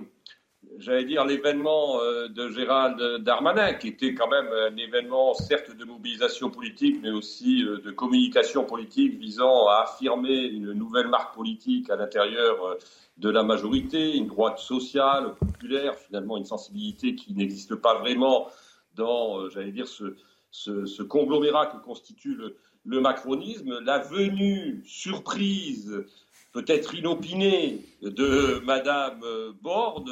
j'allais 0.78 1.04
dire, 1.04 1.24
l'événement 1.24 2.00
euh, 2.00 2.28
de 2.28 2.48
Gérald 2.48 3.22
Darmanin, 3.22 3.74
qui 3.74 3.88
était 3.88 4.14
quand 4.14 4.28
même 4.28 4.48
un 4.48 4.76
événement, 4.76 5.34
certes, 5.34 5.76
de 5.76 5.84
mobilisation 5.84 6.50
politique, 6.50 6.98
mais 7.02 7.10
aussi 7.10 7.64
euh, 7.64 7.78
de 7.78 7.90
communication 7.90 8.64
politique 8.64 9.18
visant 9.18 9.68
à 9.68 9.82
affirmer 9.82 10.44
une 10.44 10.72
nouvelle 10.72 11.08
marque 11.08 11.34
politique 11.34 11.90
à 11.90 11.96
l'intérieur 11.96 12.64
euh, 12.64 12.74
de 13.18 13.28
la 13.28 13.42
majorité, 13.42 14.16
une 14.16 14.26
droite 14.26 14.58
sociale, 14.58 15.34
populaire, 15.34 15.96
finalement 15.96 16.36
une 16.36 16.44
sensibilité 16.44 17.14
qui 17.14 17.34
n'existe 17.34 17.74
pas 17.74 17.98
vraiment 17.98 18.48
dans, 18.94 19.48
j'allais 19.50 19.72
dire, 19.72 19.86
ce, 19.86 20.16
ce, 20.50 21.02
conglomérat 21.02 21.66
que 21.66 21.76
constitue 21.78 22.34
le, 22.34 22.56
le 22.84 23.00
macronisme. 23.00 23.78
La 23.84 23.98
venue 23.98 24.82
surprise, 24.84 26.04
peut-être 26.52 26.94
inopinée, 26.94 27.80
de 28.02 28.60
Madame 28.64 29.20
Borde 29.62 30.10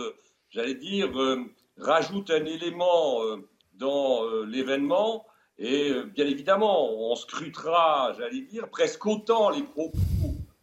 j'allais 0.50 0.74
dire, 0.74 1.18
euh, 1.18 1.44
rajoute 1.78 2.30
un 2.30 2.44
élément 2.44 3.22
euh, 3.22 3.36
dans 3.74 4.24
euh, 4.24 4.44
l'événement. 4.44 5.26
Et 5.58 5.92
bien 6.14 6.26
évidemment, 6.26 6.90
on 7.10 7.14
scrutera, 7.14 8.14
j'allais 8.16 8.40
dire, 8.40 8.70
presque 8.70 9.04
autant 9.04 9.50
les 9.50 9.62
propos 9.62 9.92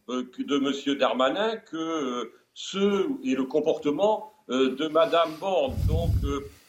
de 0.08 0.56
M. 0.56 0.98
Darmanin 0.98 1.56
que 1.58 2.32
ceux 2.52 3.08
et 3.22 3.36
le 3.36 3.44
comportement 3.44 4.32
de 4.48 4.88
Mme 4.88 5.36
Borne. 5.38 5.76
Donc, 5.86 6.10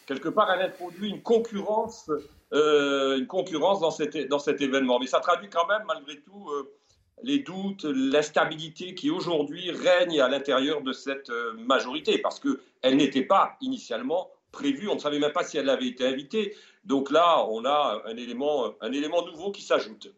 quelque 0.05 0.29
part, 0.29 0.51
elle 0.51 0.61
introduit 0.61 1.09
une 1.09 1.23
concurrence, 1.23 2.11
une 2.51 3.25
concurrence 3.25 3.79
dans, 3.79 3.89
cet, 3.89 4.15
dans 4.27 4.37
cet 4.37 4.61
événement. 4.61 4.99
Mais 4.99 5.07
ça 5.07 5.21
traduit 5.21 5.49
quand 5.49 5.65
même, 5.65 5.81
malgré 5.87 6.19
tout, 6.21 6.51
les 7.23 7.39
doutes, 7.39 7.83
l'instabilité 7.83 8.95
qui 8.95 9.09
aujourd'hui 9.09 9.71
règne 9.71 10.21
à 10.21 10.29
l'intérieur 10.29 10.81
de 10.81 10.93
cette 10.93 11.29
euh, 11.29 11.53
majorité, 11.53 12.17
parce 12.17 12.39
qu'elle 12.39 12.97
n'était 12.97 13.23
pas 13.23 13.57
initialement 13.61 14.29
prévue, 14.51 14.87
on 14.87 14.95
ne 14.95 14.99
savait 14.99 15.19
même 15.19 15.31
pas 15.31 15.43
si 15.43 15.57
elle 15.57 15.69
avait 15.69 15.87
été 15.87 16.07
invitée. 16.07 16.55
Donc 16.85 17.11
là, 17.11 17.45
on 17.49 17.65
a 17.65 18.01
un 18.05 18.17
élément, 18.17 18.73
un 18.81 18.91
élément 18.91 19.25
nouveau 19.25 19.51
qui 19.51 19.61
s'ajoute. 19.61 20.11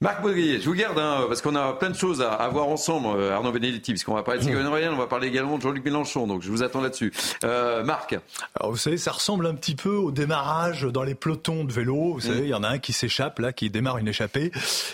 Marc 0.00 0.22
Baudrier, 0.22 0.60
je 0.60 0.66
vous 0.68 0.76
garde, 0.76 0.96
hein, 0.96 1.24
parce 1.26 1.42
qu'on 1.42 1.56
a 1.56 1.72
plein 1.72 1.90
de 1.90 1.96
choses 1.96 2.22
à, 2.22 2.48
voir 2.50 2.68
ensemble, 2.68 3.18
euh, 3.18 3.34
Arnaud 3.34 3.50
Benedetti, 3.50 3.90
puisqu'on 3.90 4.14
va 4.14 4.22
parler 4.22 4.38
de 4.38 4.44
Ségolène 4.44 4.68
Royal, 4.68 4.94
on 4.94 4.96
va 4.96 5.08
parler 5.08 5.26
également 5.26 5.56
de 5.56 5.62
Jean-Luc 5.62 5.84
Mélenchon, 5.84 6.28
donc 6.28 6.40
je 6.42 6.50
vous 6.52 6.62
attends 6.62 6.80
là-dessus. 6.80 7.12
Euh, 7.42 7.82
Marc 7.82 8.16
Alors 8.54 8.70
vous 8.70 8.76
savez, 8.76 8.96
ça 8.96 9.10
ressemble 9.10 9.44
un 9.44 9.56
petit 9.56 9.74
peu 9.74 9.96
au 9.96 10.12
démarrage 10.12 10.82
dans 10.84 11.02
les 11.02 11.16
pelotons 11.16 11.64
de 11.64 11.72
vélo, 11.72 12.12
vous 12.12 12.20
savez, 12.20 12.42
il 12.42 12.48
y 12.48 12.54
en 12.54 12.62
a 12.62 12.68
un 12.68 12.78
qui 12.78 12.92
s'échappe, 12.92 13.40
là, 13.40 13.52
qui 13.52 13.70
démarre 13.70 13.98
une 13.98 14.06
échappée, 14.06 14.52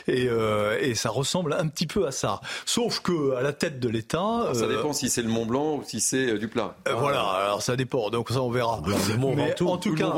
et, 0.09 0.27
euh, 0.31 0.79
et, 0.81 0.95
ça 0.95 1.11
ressemble 1.11 1.53
un 1.53 1.69
petit 1.69 1.87
peu 1.87 2.07
à 2.07 2.11
ça. 2.11 2.41
Sauf 2.65 3.01
que 3.01 3.35
à 3.35 3.43
la 3.43 3.53
tête 3.53 3.81
de 3.81 3.91
l'État... 3.91 4.55
Ça 4.55 4.67
dépend 4.67 4.95
si 4.95 5.11
c'est 5.11 5.21
le 5.21 5.29
Mont 5.29 5.45
Blanc 5.45 5.75
ou 5.75 5.83
si 5.85 6.01
c'est 6.01 6.39
du 6.39 6.49
plat. 6.49 6.77
voilà, 6.97 7.25
alors 7.25 7.61
ça 7.61 7.77
dépend, 7.77 8.09
donc 8.09 8.31
ça 8.31 8.41
on 8.41 8.51
verra. 8.51 8.81
Le 8.87 9.19
Mont 9.19 9.35
Ventoux. 9.35 9.69
En 9.69 9.77
tout 9.77 9.95
cas, 9.95 10.11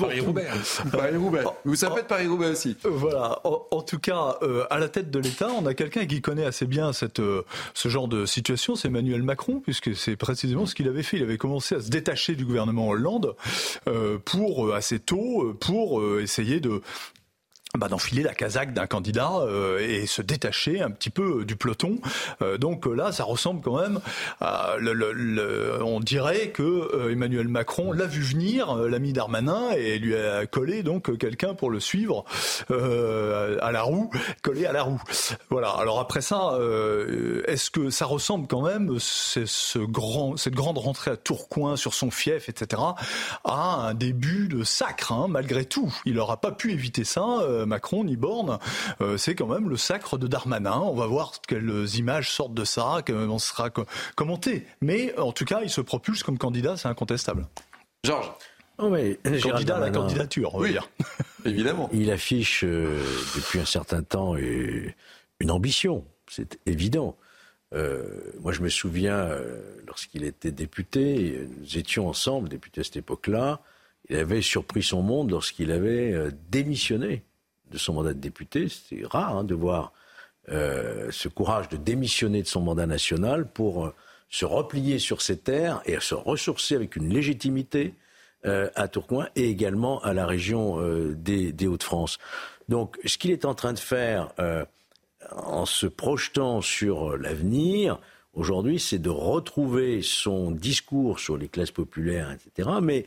Paris-Roubaix. 0.00 0.46
Paris-Roubaix. 0.92 1.42
Vous 1.64 1.74
savez 1.74 2.02
de 2.02 2.06
Paris-Roubaix 2.06 2.50
aussi. 2.50 2.76
Voilà, 2.84 3.40
en, 3.42 3.60
en 3.72 3.82
tout 3.82 3.98
cas, 4.10 4.38
à 4.70 4.78
la 4.78 4.88
tête 4.88 5.10
de 5.10 5.18
l'État, 5.18 5.48
on 5.48 5.66
a 5.66 5.74
quelqu'un 5.74 6.06
qui 6.06 6.20
connaît 6.20 6.44
assez 6.44 6.66
bien 6.66 6.92
cette, 6.92 7.20
euh, 7.20 7.42
ce 7.74 7.88
genre 7.88 8.08
de 8.08 8.26
situation, 8.26 8.76
c'est 8.76 8.88
Emmanuel 8.88 9.22
Macron, 9.22 9.60
puisque 9.60 9.94
c'est 9.96 10.16
précisément 10.16 10.66
ce 10.66 10.74
qu'il 10.74 10.88
avait 10.88 11.02
fait. 11.02 11.18
Il 11.18 11.22
avait 11.22 11.38
commencé 11.38 11.74
à 11.74 11.80
se 11.80 11.90
détacher 11.90 12.34
du 12.34 12.44
gouvernement 12.44 12.88
Hollande 12.88 13.34
euh, 13.88 14.18
pour 14.24 14.66
euh, 14.66 14.74
assez 14.74 14.98
tôt, 14.98 15.54
pour 15.60 16.02
essayer 16.18 16.60
de 16.60 16.80
bah, 17.78 17.88
d'enfiler 17.88 18.22
la 18.22 18.34
casaque 18.34 18.72
d'un 18.72 18.86
candidat 18.86 19.32
euh, 19.40 19.78
et 19.78 20.06
se 20.06 20.22
détacher 20.22 20.80
un 20.80 20.90
petit 20.90 21.10
peu 21.10 21.44
du 21.44 21.56
peloton. 21.56 21.98
Euh, 22.42 22.58
donc 22.58 22.86
là, 22.86 23.12
ça 23.12 23.24
ressemble 23.24 23.60
quand 23.62 23.80
même 23.80 24.00
à... 24.40 24.74
Le, 24.78 24.92
le, 24.92 25.82
on 25.82 26.00
dirait 26.00 26.50
que 26.50 27.10
Emmanuel 27.10 27.48
Macron 27.48 27.92
l'a 27.92 28.06
vu 28.06 28.22
venir, 28.22 28.74
l'ami 28.74 29.12
Darmanin, 29.12 29.70
et 29.76 29.98
lui 29.98 30.16
a 30.16 30.46
collé 30.46 30.82
donc 30.82 31.16
quelqu'un 31.18 31.54
pour 31.54 31.70
le 31.70 31.80
suivre 31.80 32.24
à 32.70 33.72
la 33.72 33.82
roue, 33.82 34.10
collé 34.42 34.66
à 34.66 34.72
la 34.72 34.82
roue. 34.82 35.00
Voilà. 35.50 35.70
Alors 35.70 36.00
après 36.00 36.20
ça, 36.20 36.58
est-ce 37.46 37.70
que 37.70 37.90
ça 37.90 38.06
ressemble 38.06 38.46
quand 38.46 38.62
même 38.62 38.98
ce 38.98 39.78
grand, 39.78 40.36
cette 40.36 40.54
grande 40.54 40.78
rentrée 40.78 41.12
à 41.12 41.16
Tourcoing 41.16 41.76
sur 41.76 41.94
son 41.94 42.10
fief, 42.10 42.48
etc., 42.48 42.82
à 43.44 43.88
un 43.88 43.94
début 43.94 44.48
de 44.48 44.64
sacre, 44.64 45.12
hein, 45.12 45.26
malgré 45.28 45.64
tout? 45.64 45.92
Il 46.04 46.14
n'aura 46.14 46.40
pas 46.40 46.52
pu 46.52 46.72
éviter 46.72 47.04
ça, 47.04 47.24
euh, 47.42 47.63
Macron 47.64 48.04
ni 48.04 48.16
Borne. 48.16 48.58
Euh, 49.00 49.16
c'est 49.16 49.34
quand 49.34 49.46
même 49.46 49.68
le 49.68 49.76
sacre 49.76 50.18
de 50.18 50.26
Darmanin. 50.26 50.78
On 50.78 50.94
va 50.94 51.06
voir 51.06 51.32
quelles 51.46 51.96
images 51.96 52.30
sortent 52.30 52.54
de 52.54 52.64
ça, 52.64 53.02
comment 53.06 53.38
sera 53.38 53.70
commenté. 54.14 54.66
Mais 54.80 55.16
en 55.18 55.32
tout 55.32 55.44
cas, 55.44 55.60
il 55.62 55.70
se 55.70 55.80
propulse 55.80 56.22
comme 56.22 56.38
candidat, 56.38 56.76
c'est 56.76 56.88
incontestable. 56.88 57.46
Georges 58.04 58.30
candidat 59.42 59.76
à 59.76 59.80
la 59.80 59.90
candidature, 59.90 60.54
on 60.54 60.60
va 60.60 60.68
dire. 60.68 60.90
Évidemment. 61.44 61.88
Il 61.92 62.10
affiche 62.10 62.64
euh, 62.64 63.00
depuis 63.36 63.60
un 63.60 63.64
certain 63.64 64.02
temps 64.02 64.34
une 64.36 65.50
ambition, 65.50 66.04
c'est 66.28 66.58
évident. 66.66 67.16
moi, 67.72 68.52
je 68.52 68.62
me 68.62 68.68
souviens, 68.68 69.30
lorsqu'il 69.86 70.24
était 70.24 70.50
député, 70.50 71.46
nous 71.60 71.78
étions 71.78 72.08
ensemble, 72.08 72.48
député 72.48 72.80
à 72.80 72.84
cette 72.84 72.96
époque-là, 72.96 73.60
il 74.08 74.16
avait 74.16 74.42
surpris 74.42 74.82
son 74.82 75.02
monde 75.02 75.30
lorsqu'il 75.30 75.70
avait 75.70 76.12
euh, 76.12 76.30
démissionné 76.50 77.22
de 77.74 77.78
son 77.78 77.92
mandat 77.92 78.14
de 78.14 78.20
député. 78.20 78.68
C'est 78.68 79.04
rare 79.04 79.36
hein, 79.36 79.44
de 79.44 79.54
voir 79.54 79.92
euh, 80.48 81.08
ce 81.10 81.28
courage 81.28 81.68
de 81.68 81.76
démissionner 81.76 82.42
de 82.42 82.46
son 82.46 82.60
mandat 82.60 82.86
national 82.86 83.46
pour 83.46 83.86
euh, 83.86 83.94
se 84.30 84.44
replier 84.44 84.98
sur 84.98 85.20
ses 85.20 85.36
terres 85.36 85.82
et 85.84 85.98
se 86.00 86.14
ressourcer 86.14 86.74
avec 86.74 86.96
une 86.96 87.12
légitimité 87.12 87.94
à 88.76 88.88
Tourcoing 88.88 89.26
et 89.36 89.48
également 89.48 90.02
à 90.02 90.12
la 90.12 90.26
région 90.26 90.78
des, 91.14 91.66
Hauts-de-France. 91.66 92.18
Donc 92.68 92.98
ce 93.06 93.16
qu'il 93.16 93.30
est 93.30 93.46
en 93.46 93.54
train 93.54 93.72
de 93.72 93.78
faire 93.78 94.34
en 95.34 95.64
se 95.64 95.86
projetant 95.86 96.60
sur 96.60 97.16
l'avenir, 97.16 97.98
aujourd'hui, 98.34 98.78
c'est 98.78 98.98
de 98.98 99.08
retrouver 99.08 100.02
son 100.02 100.50
discours 100.50 101.20
sur 101.20 101.38
les 101.38 101.48
classes 101.48 101.70
populaires, 101.70 102.32
etc. 102.32 102.68
Mais 102.82 103.06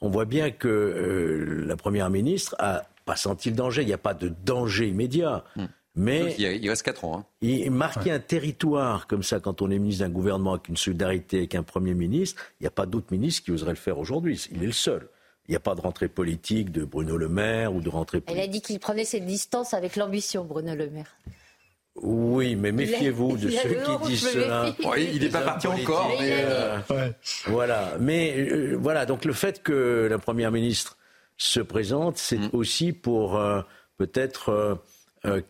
on 0.00 0.10
voit 0.10 0.24
bien 0.26 0.50
que 0.50 0.68
euh, 0.68 1.64
la 1.66 1.76
Première 1.76 2.10
ministre 2.10 2.54
a 2.58 2.84
pas 3.04 3.16
senti 3.16 3.50
le 3.50 3.56
danger. 3.56 3.82
Il 3.82 3.86
n'y 3.86 3.92
a 3.92 3.98
pas 3.98 4.14
de 4.14 4.28
danger 4.28 4.88
immédiat. 4.88 5.44
Hmm. 5.56 5.66
Mais 5.96 6.34
il, 6.38 6.68
reste 6.68 6.82
4 6.82 7.04
ans. 7.04 7.18
Hein. 7.18 7.26
Il 7.40 7.70
marquer 7.70 8.10
un 8.10 8.18
territoire 8.18 9.06
comme 9.06 9.22
ça, 9.22 9.38
quand 9.38 9.62
on 9.62 9.70
est 9.70 9.78
ministre 9.78 10.04
d'un 10.04 10.10
gouvernement 10.10 10.54
avec 10.54 10.68
une 10.68 10.76
solidarité 10.76 11.38
avec 11.38 11.54
un 11.54 11.62
Premier 11.62 11.94
ministre, 11.94 12.42
il 12.58 12.64
n'y 12.64 12.66
a 12.66 12.72
pas 12.72 12.86
d'autre 12.86 13.06
ministre 13.12 13.44
qui 13.44 13.52
oserait 13.52 13.70
le 13.70 13.76
faire 13.76 13.98
aujourd'hui. 13.98 14.44
Il 14.50 14.64
est 14.64 14.66
le 14.66 14.72
seul. 14.72 15.08
Il 15.46 15.52
n'y 15.52 15.56
a 15.56 15.60
pas 15.60 15.74
de 15.74 15.80
rentrée 15.80 16.08
politique 16.08 16.72
de 16.72 16.84
Bruno 16.84 17.16
Le 17.16 17.28
Maire 17.28 17.74
ou 17.74 17.80
de 17.80 17.88
rentrée 17.88 18.20
politique. 18.20 18.42
Elle 18.42 18.48
a 18.48 18.52
dit 18.52 18.60
qu'il 18.60 18.80
prenait 18.80 19.04
ses 19.04 19.20
distances 19.20 19.72
avec 19.72 19.94
l'ambition, 19.94 20.44
Bruno 20.44 20.74
Le 20.74 20.90
Maire. 20.90 21.16
Oui, 21.96 22.56
mais 22.56 22.72
méfiez-vous 22.72 23.36
de 23.36 23.50
ceux 23.50 23.74
qui 23.74 24.06
disent 24.08 24.30
cela. 24.30 24.74
il 24.98 25.22
n'est 25.22 25.28
pas 25.28 25.42
parti 25.42 25.68
encore. 25.68 26.10
Mais 26.18 26.44
euh, 26.44 26.78
Voilà. 27.46 27.92
Mais 28.00 28.34
euh, 28.36 28.76
voilà. 28.80 29.06
Donc 29.06 29.24
le 29.24 29.32
fait 29.32 29.62
que 29.62 30.08
la 30.10 30.18
première 30.18 30.50
ministre 30.50 30.96
se 31.36 31.60
présente, 31.60 32.16
c'est 32.16 32.38
mm. 32.38 32.50
aussi 32.52 32.92
pour 32.92 33.36
euh, 33.36 33.62
peut-être 33.96 34.78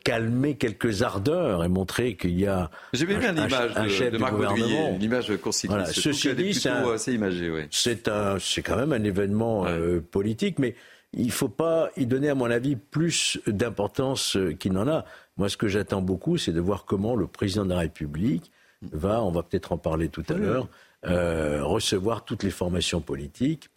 calmer 0.05 0.55
quelques 0.55 1.03
ardeurs 1.03 1.65
et 1.65 1.69
montrer 1.69 2.15
qu'il 2.15 2.39
y 2.39 2.47
a 2.47 2.71
J'ai 2.93 3.07
bien 3.07 3.19
l'image 3.33 3.51
de, 3.75 4.11
de 4.11 4.19
Marc 4.19 4.33
gouvernement. 4.35 4.97
l'image. 5.01 5.33
Voilà. 5.65 5.87
Ceci 5.87 6.33
dit, 6.33 6.55
c'est 6.55 6.69
assez 6.69 7.13
imagé. 7.13 7.51
Oui. 7.51 7.63
C'est 7.73 8.07
un, 8.07 8.39
c'est 8.39 8.63
quand 8.63 8.77
même 8.77 8.93
un 8.93 9.03
événement 9.03 9.67
politique, 10.13 10.61
mais 10.61 10.77
il 11.13 11.27
ne 11.27 11.33
faut 11.33 11.49
pas 11.49 11.91
y 11.97 12.07
donner, 12.07 12.29
à 12.29 12.37
mon 12.37 12.51
avis, 12.51 12.77
plus 12.77 13.41
d'importance 13.49 14.39
qu'il 14.61 14.73
n'en 14.73 14.87
a. 14.87 15.05
Moi, 15.37 15.49
ce 15.49 15.57
que 15.57 15.69
j'attends 15.69 16.03
beaucoup, 16.03 16.39
c'est 16.39 16.53
de 16.53 16.61
voir 16.61 16.85
comment 16.85 17.17
le 17.17 17.27
président 17.27 17.65
de 17.65 17.71
la 17.71 17.81
République 17.81 18.53
va, 18.93 19.23
on 19.23 19.31
va 19.31 19.43
peut-être 19.43 19.73
en 19.73 19.79
parler 19.79 20.09
tout 20.09 20.25
à 20.29 20.35
l'heure, 20.35 20.69
euh, 21.07 21.65
recevoir 21.65 22.25
toutes 22.25 22.43
les 22.43 22.51
formations 22.51 23.01
politiques, 23.01 23.71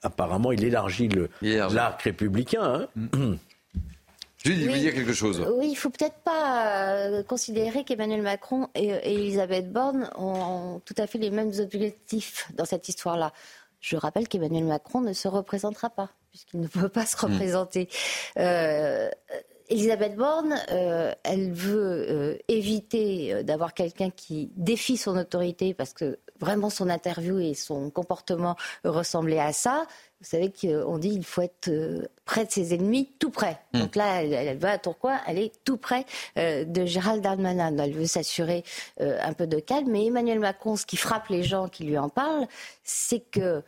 puisqu'apparemment 0.00 0.52
il 0.52 0.64
élargit 0.64 1.08
l'arc 1.42 2.02
républicain. 2.02 2.88
Hein. 2.96 3.36
Julie, 4.44 4.68
oui. 4.68 4.80
dire 4.80 4.94
quelque 4.94 5.12
chose. 5.12 5.44
Oui, 5.56 5.70
il 5.70 5.74
faut 5.74 5.90
peut-être 5.90 6.18
pas 6.22 7.08
euh, 7.08 7.22
considérer 7.24 7.82
qu'Emmanuel 7.82 8.22
Macron 8.22 8.68
et, 8.76 8.86
et, 8.86 9.14
Elisabeth 9.14 9.72
Borne 9.72 10.08
ont 10.14 10.80
tout 10.84 10.94
à 10.98 11.08
fait 11.08 11.18
les 11.18 11.30
mêmes 11.30 11.52
objectifs 11.58 12.48
dans 12.54 12.64
cette 12.64 12.88
histoire-là. 12.88 13.32
Je 13.80 13.96
rappelle 13.96 14.28
qu'Emmanuel 14.28 14.64
Macron 14.64 15.00
ne 15.00 15.12
se 15.12 15.26
représentera 15.26 15.90
pas, 15.90 16.10
puisqu'il 16.30 16.60
ne 16.60 16.68
peut 16.68 16.88
pas 16.88 17.06
se 17.06 17.16
hmm. 17.16 17.30
représenter. 17.30 17.88
Euh, 18.38 19.10
Elisabeth 19.68 20.14
Borne, 20.14 20.54
euh, 20.70 21.12
elle 21.24 21.52
veut 21.52 22.06
euh, 22.08 22.38
éviter 22.48 23.34
euh, 23.34 23.42
d'avoir 23.42 23.74
quelqu'un 23.74 24.10
qui 24.10 24.50
défie 24.56 24.96
son 24.96 25.16
autorité 25.16 25.74
parce 25.74 25.92
que 25.92 26.18
vraiment 26.38 26.70
son 26.70 26.88
interview 26.88 27.38
et 27.38 27.54
son 27.54 27.90
comportement 27.90 28.56
ressemblaient 28.84 29.40
à 29.40 29.52
ça. 29.52 29.86
Vous 30.20 30.26
savez 30.26 30.52
qu'on 30.52 30.98
dit 30.98 31.10
qu'il 31.10 31.24
faut 31.24 31.42
être 31.42 31.70
près 32.24 32.44
de 32.44 32.50
ses 32.50 32.74
ennemis, 32.74 33.10
tout 33.18 33.30
près. 33.30 33.58
Hmm. 33.72 33.80
Donc 33.80 33.96
là, 33.96 34.22
elle, 34.22 34.58
va 34.58 34.72
à 34.72 34.78
Tourcoing, 34.78 35.18
elle 35.26 35.38
est 35.38 35.52
tout 35.64 35.76
près 35.78 36.04
de 36.36 36.86
Gérald 36.86 37.22
Darmanin. 37.22 37.76
Elle 37.78 37.92
veut 37.92 38.06
s'assurer 38.06 38.64
un 38.98 39.32
peu 39.34 39.46
de 39.46 39.60
calme. 39.60 39.90
Mais 39.90 40.06
Emmanuel 40.06 40.40
Macron, 40.40 40.76
ce 40.76 40.86
qui 40.86 40.96
frappe 40.96 41.28
les 41.28 41.42
gens 41.42 41.68
qui 41.68 41.84
lui 41.84 41.98
en 41.98 42.08
parlent, 42.08 42.46
c'est 42.82 43.20
que 43.20 43.62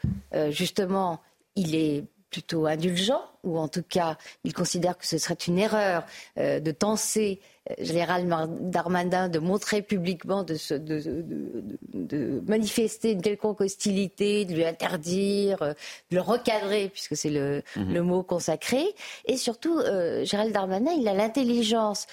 justement, 0.51 1.21
il 1.55 1.75
est 1.75 2.05
plutôt 2.31 2.67
indulgent, 2.67 3.23
ou 3.43 3.59
en 3.59 3.69
tout 3.69 3.83
cas, 3.83 4.19
il 4.45 4.53
considère 4.53 4.99
que 4.99 5.07
ce 5.07 5.17
serait 5.19 5.35
une 5.47 5.59
erreur 5.59 6.05
euh, 6.37 6.61
de 6.61 6.71
tenser 6.71 7.41
euh, 7.71 7.75
Général 7.79 8.29
Darmanin 8.61 9.29
de 9.29 9.39
montrer 9.39 9.81
publiquement, 9.81 10.43
de, 10.45 10.57
de, 10.77 12.43
manifester 12.47 13.13
une 13.13 13.23
quelconque 13.23 13.63
hostilité, 13.63 14.45
de 14.45 14.55
lui 14.55 14.65
interdire, 14.65 15.63
euh, 15.63 15.73
de 16.11 16.17
le 16.17 16.21
recadrer, 16.21 16.91
puisque 16.91 17.17
c'est 17.17 17.31
le, 17.31 17.63
mhm. 17.77 18.01
mot 18.01 18.23
consacré. 18.23 18.85
Et 19.25 19.37
surtout, 19.37 19.81
Gérald 20.23 20.53
Darmanin, 20.53 20.93
il 20.93 21.09
a 21.09 21.15
l'intelligence 21.15 22.07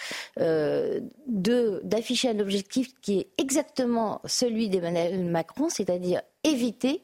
d'afficher 1.27 2.29
un 2.29 2.39
objectif 2.39 2.93
qui 3.01 3.19
est 3.19 3.27
exactement 3.37 4.21
celui 4.25 4.69
d'Emmanuel 4.69 5.25
Macron, 5.25 5.69
c'est-à-dire 5.69 6.21
éviter 6.43 7.01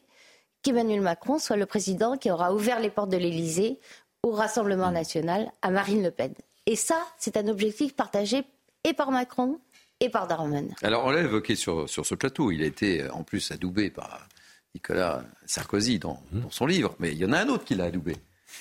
qu'Emmanuel 0.62 1.00
Macron 1.00 1.38
soit 1.38 1.56
le 1.56 1.66
président 1.66 2.16
qui 2.16 2.30
aura 2.30 2.54
ouvert 2.54 2.80
les 2.80 2.90
portes 2.90 3.10
de 3.10 3.16
l'Élysée 3.16 3.78
au 4.22 4.30
Rassemblement 4.30 4.90
mm. 4.90 4.94
national, 4.94 5.52
à 5.62 5.70
Marine 5.70 6.02
Le 6.02 6.10
Pen. 6.10 6.32
Et 6.66 6.76
ça, 6.76 7.02
c'est 7.18 7.36
un 7.36 7.48
objectif 7.48 7.94
partagé 7.94 8.44
et 8.84 8.92
par 8.92 9.10
Macron 9.10 9.58
et 10.00 10.08
par 10.08 10.26
Darmanin. 10.26 10.74
Alors, 10.82 11.04
on 11.04 11.10
l'a 11.10 11.20
évoqué 11.20 11.56
sur, 11.56 11.88
sur 11.88 12.06
ce 12.06 12.14
plateau. 12.14 12.50
Il 12.50 12.62
a 12.62 12.66
été 12.66 13.08
en 13.10 13.24
plus 13.24 13.50
adoubé 13.50 13.90
par 13.90 14.28
Nicolas 14.74 15.24
Sarkozy 15.44 15.98
dans, 15.98 16.22
mm. 16.32 16.40
dans 16.40 16.50
son 16.50 16.66
livre. 16.66 16.94
Mais 16.98 17.12
il 17.12 17.18
y 17.18 17.24
en 17.24 17.32
a 17.32 17.38
un 17.38 17.48
autre 17.48 17.64
qui 17.64 17.74
l'a 17.74 17.84
adoubé. 17.84 18.16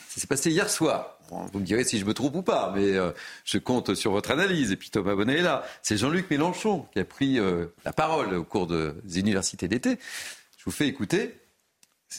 Ça 0.10 0.22
s'est 0.22 0.28
passé 0.28 0.52
hier 0.52 0.70
soir. 0.70 1.20
vous 1.30 1.60
me 1.60 1.66
direz 1.66 1.84
si 1.84 1.99
je 1.99 2.06
me 2.06 2.14
trompe 2.14 2.36
ou 2.36 2.41
pas, 2.41 2.72
mais 2.76 2.95
euh, 2.95 3.12
je 3.43 3.58
compte 3.58 3.93
sur 3.93 4.12
votre 4.12 4.32
analyse. 4.32 4.72
Et 4.72 4.78
puis 4.78 4.89
Thomas 4.89 5.16
Bonnet 5.16 5.39
est 5.39 5.41
là. 5.41 5.64
C'est 5.82 5.97
Jean-Luc 5.97 6.30
Mélenchon 6.30 6.88
qui 6.93 6.99
a 6.99 7.06
pris 7.06 7.39
euh, 7.39 7.68
la 7.86 7.93
parole 7.93 8.34
au 8.34 8.43
cours 8.43 8.68
des 8.68 9.20
universités 9.20 9.68
d'été. 9.68 9.99
Je 10.58 10.66
vous 10.66 10.72
fais 10.72 10.88
écouter 10.88 11.36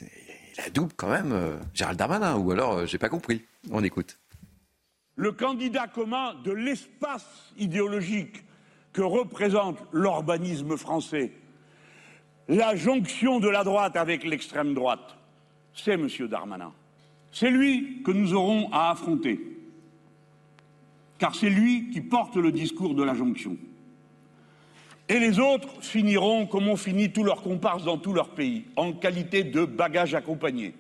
il 0.01 0.61
a 0.65 0.71
double 0.71 0.93
quand 0.97 1.11
même 1.11 1.33
euh, 1.33 1.57
Gérald 1.75 1.99
Darmanin, 1.99 2.37
ou 2.37 2.51
alors 2.51 2.79
euh, 2.79 2.87
j'ai 2.87 2.99
pas 2.99 3.09
compris. 3.09 3.45
On 3.71 3.83
écoute. 3.83 4.19
Le 5.17 5.33
candidat 5.33 5.87
commun 5.89 6.35
de 6.43 6.53
l'espace 6.53 7.53
idéologique 7.59 8.45
que 8.93 9.03
représente 9.03 9.79
l'urbanisme 9.93 10.77
français, 10.77 11.33
la 12.49 12.75
jonction 12.77 13.41
de 13.41 13.49
la 13.49 13.65
droite 13.65 13.97
avec 13.97 14.25
l'extrême 14.25 14.75
droite, 14.75 15.17
c'est 15.75 15.93
M. 15.93 16.09
Darmanin. 16.29 16.73
C'est 17.31 17.51
lui 17.51 18.03
que 18.03 18.11
nous 18.11 18.35
aurons 18.35 18.71
à 18.73 18.91
affronter, 18.91 19.41
car 21.19 21.35
c'est 21.35 21.51
lui 21.51 21.91
qui 21.91 22.01
porte 22.01 22.37
le 22.37 22.53
discours 22.53 22.95
de 22.95 23.03
la 23.03 23.15
jonction. 23.15 23.57
Et 25.09 25.19
les 25.19 25.39
autres 25.39 25.83
finiront 25.83 26.47
comme 26.47 26.69
ont 26.69 26.77
fini 26.77 27.13
tous 27.13 27.25
leurs 27.25 27.43
comparses 27.43 27.85
dans 27.85 27.99
tous 27.99 28.13
leurs 28.13 28.31
pays, 28.31 28.65
en 28.77 28.93
qualité 28.93 29.45
de 29.45 29.65
bagages 29.65 30.15
accompagnés. 30.15 30.75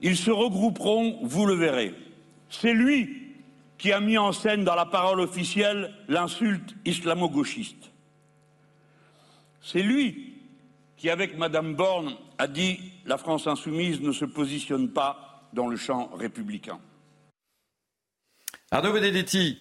Ils 0.00 0.16
se 0.16 0.30
regrouperont, 0.30 1.18
vous 1.22 1.46
le 1.46 1.54
verrez. 1.54 1.94
C'est 2.48 2.72
lui 2.72 3.20
qui 3.76 3.92
a 3.92 4.00
mis 4.00 4.18
en 4.18 4.32
scène 4.32 4.64
dans 4.64 4.74
la 4.74 4.86
parole 4.86 5.20
officielle 5.20 5.94
l'insulte 6.08 6.74
islamo-gauchiste. 6.84 7.90
C'est 9.62 9.82
lui 9.82 10.34
qui, 10.96 11.10
avec 11.10 11.36
Madame 11.36 11.74
Borne, 11.74 12.16
a 12.38 12.46
dit 12.46 12.78
la 13.06 13.18
France 13.18 13.46
insoumise 13.46 14.00
ne 14.00 14.12
se 14.12 14.24
positionne 14.24 14.90
pas 14.90 15.48
dans 15.52 15.66
le 15.66 15.76
champ 15.76 16.10
républicain. 16.14 16.78
Arnaud 18.70 18.92
Benedetti, 18.92 19.58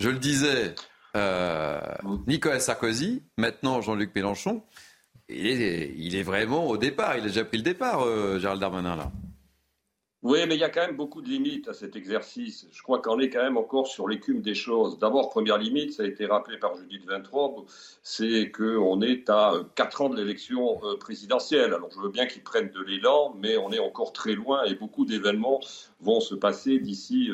je 0.00 0.10
le 0.10 0.18
disais, 0.18 0.74
euh, 1.16 1.80
Nicolas 2.26 2.60
Sarkozy, 2.60 3.22
maintenant 3.38 3.80
Jean-Luc 3.80 4.14
Mélenchon, 4.14 4.62
il 5.28 6.14
est, 6.14 6.22
vraiment 6.22 6.66
au 6.68 6.76
départ, 6.76 7.16
il 7.16 7.24
a 7.24 7.28
déjà 7.28 7.44
pris 7.44 7.56
le 7.56 7.64
départ, 7.64 8.02
euh, 8.02 8.38
Gérald 8.38 8.60
Darmanin, 8.60 8.96
là. 8.96 9.10
Oui, 10.22 10.40
mais 10.48 10.56
il 10.56 10.60
y 10.60 10.64
a 10.64 10.70
quand 10.70 10.84
même 10.84 10.96
beaucoup 10.96 11.22
de 11.22 11.28
limites 11.28 11.68
à 11.68 11.72
cet 11.72 11.94
exercice. 11.94 12.66
Je 12.72 12.82
crois 12.82 13.00
qu'on 13.00 13.20
est 13.20 13.30
quand 13.30 13.42
même 13.42 13.56
encore 13.56 13.86
sur 13.86 14.08
l'écume 14.08 14.40
des 14.40 14.56
choses. 14.56 14.98
D'abord, 14.98 15.30
première 15.30 15.56
limite, 15.56 15.92
ça 15.92 16.02
a 16.02 16.06
été 16.06 16.26
rappelé 16.26 16.58
par 16.58 16.74
Judith 16.74 17.06
Vintraube, 17.06 17.64
c'est 18.02 18.50
qu'on 18.50 19.02
est 19.02 19.30
à 19.30 19.52
4 19.76 20.02
ans 20.02 20.08
de 20.08 20.16
l'élection 20.16 20.80
euh, 20.84 20.96
présidentielle. 20.96 21.74
Alors 21.74 21.90
je 21.92 22.00
veux 22.00 22.08
bien 22.08 22.26
qu'ils 22.26 22.42
prennent 22.42 22.70
de 22.70 22.82
l'élan, 22.82 23.36
mais 23.38 23.56
on 23.56 23.70
est 23.70 23.78
encore 23.78 24.12
très 24.12 24.32
loin 24.32 24.64
et 24.64 24.74
beaucoup 24.74 25.04
d'événements 25.04 25.60
vont 26.00 26.20
se 26.20 26.34
passer 26.34 26.80
d'ici 26.80 27.30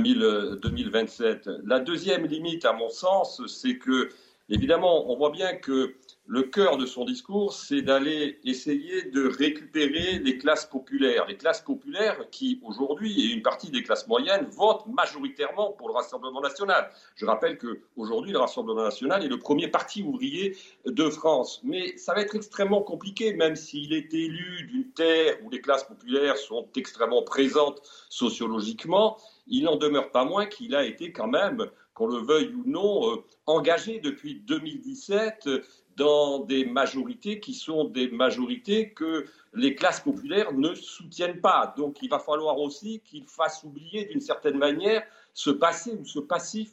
2027. 0.00 1.48
La 1.64 1.80
deuxième 1.80 2.26
limite, 2.26 2.64
à 2.64 2.72
mon 2.72 2.88
sens, 2.88 3.42
c'est 3.46 3.76
que, 3.78 4.08
évidemment, 4.48 5.10
on 5.10 5.16
voit 5.16 5.30
bien 5.30 5.54
que 5.54 5.94
le 6.26 6.44
cœur 6.44 6.78
de 6.78 6.86
son 6.86 7.04
discours, 7.04 7.52
c'est 7.52 7.82
d'aller 7.82 8.38
essayer 8.44 9.02
de 9.02 9.26
récupérer 9.26 10.20
les 10.20 10.38
classes 10.38 10.64
populaires. 10.64 11.26
Les 11.26 11.36
classes 11.36 11.60
populaires 11.60 12.16
qui, 12.30 12.60
aujourd'hui, 12.62 13.20
et 13.20 13.34
une 13.34 13.42
partie 13.42 13.70
des 13.70 13.82
classes 13.82 14.06
moyennes, 14.06 14.46
votent 14.50 14.86
majoritairement 14.86 15.72
pour 15.72 15.88
le 15.88 15.94
Rassemblement 15.94 16.40
national. 16.40 16.88
Je 17.16 17.26
rappelle 17.26 17.58
qu'aujourd'hui, 17.58 18.32
le 18.32 18.38
Rassemblement 18.38 18.84
national 18.84 19.24
est 19.24 19.28
le 19.28 19.38
premier 19.38 19.68
parti 19.68 20.02
ouvrier 20.02 20.56
de 20.86 21.10
France. 21.10 21.60
Mais 21.64 21.96
ça 21.96 22.14
va 22.14 22.22
être 22.22 22.36
extrêmement 22.36 22.82
compliqué, 22.82 23.34
même 23.34 23.56
s'il 23.56 23.92
est 23.92 24.14
élu 24.14 24.68
d'une 24.70 24.90
terre 24.92 25.36
où 25.42 25.50
les 25.50 25.60
classes 25.60 25.84
populaires 25.84 26.36
sont 26.36 26.68
extrêmement 26.76 27.22
présentes 27.22 27.82
sociologiquement 28.08 29.18
il 29.46 29.64
n'en 29.64 29.76
demeure 29.76 30.10
pas 30.10 30.24
moins 30.24 30.46
qu'il 30.46 30.74
a 30.74 30.84
été 30.84 31.12
quand 31.12 31.26
même, 31.26 31.66
qu'on 31.94 32.06
le 32.06 32.18
veuille 32.18 32.54
ou 32.54 32.62
non, 32.66 33.12
euh, 33.12 33.16
engagé 33.46 33.98
depuis 33.98 34.36
2017 34.36 35.48
dans 35.96 36.40
des 36.40 36.64
majorités 36.64 37.40
qui 37.40 37.54
sont 37.54 37.84
des 37.84 38.08
majorités 38.10 38.92
que 38.92 39.26
les 39.52 39.74
classes 39.74 40.00
populaires 40.00 40.52
ne 40.52 40.74
soutiennent 40.74 41.40
pas. 41.40 41.74
Donc 41.76 41.98
il 42.02 42.08
va 42.08 42.18
falloir 42.18 42.58
aussi 42.58 43.00
qu'il 43.00 43.26
fasse 43.26 43.62
oublier 43.64 44.06
d'une 44.06 44.20
certaine 44.20 44.56
manière 44.56 45.02
ce 45.34 45.50
passé 45.50 45.92
ou 45.92 46.04
ce 46.04 46.18
passif 46.18 46.70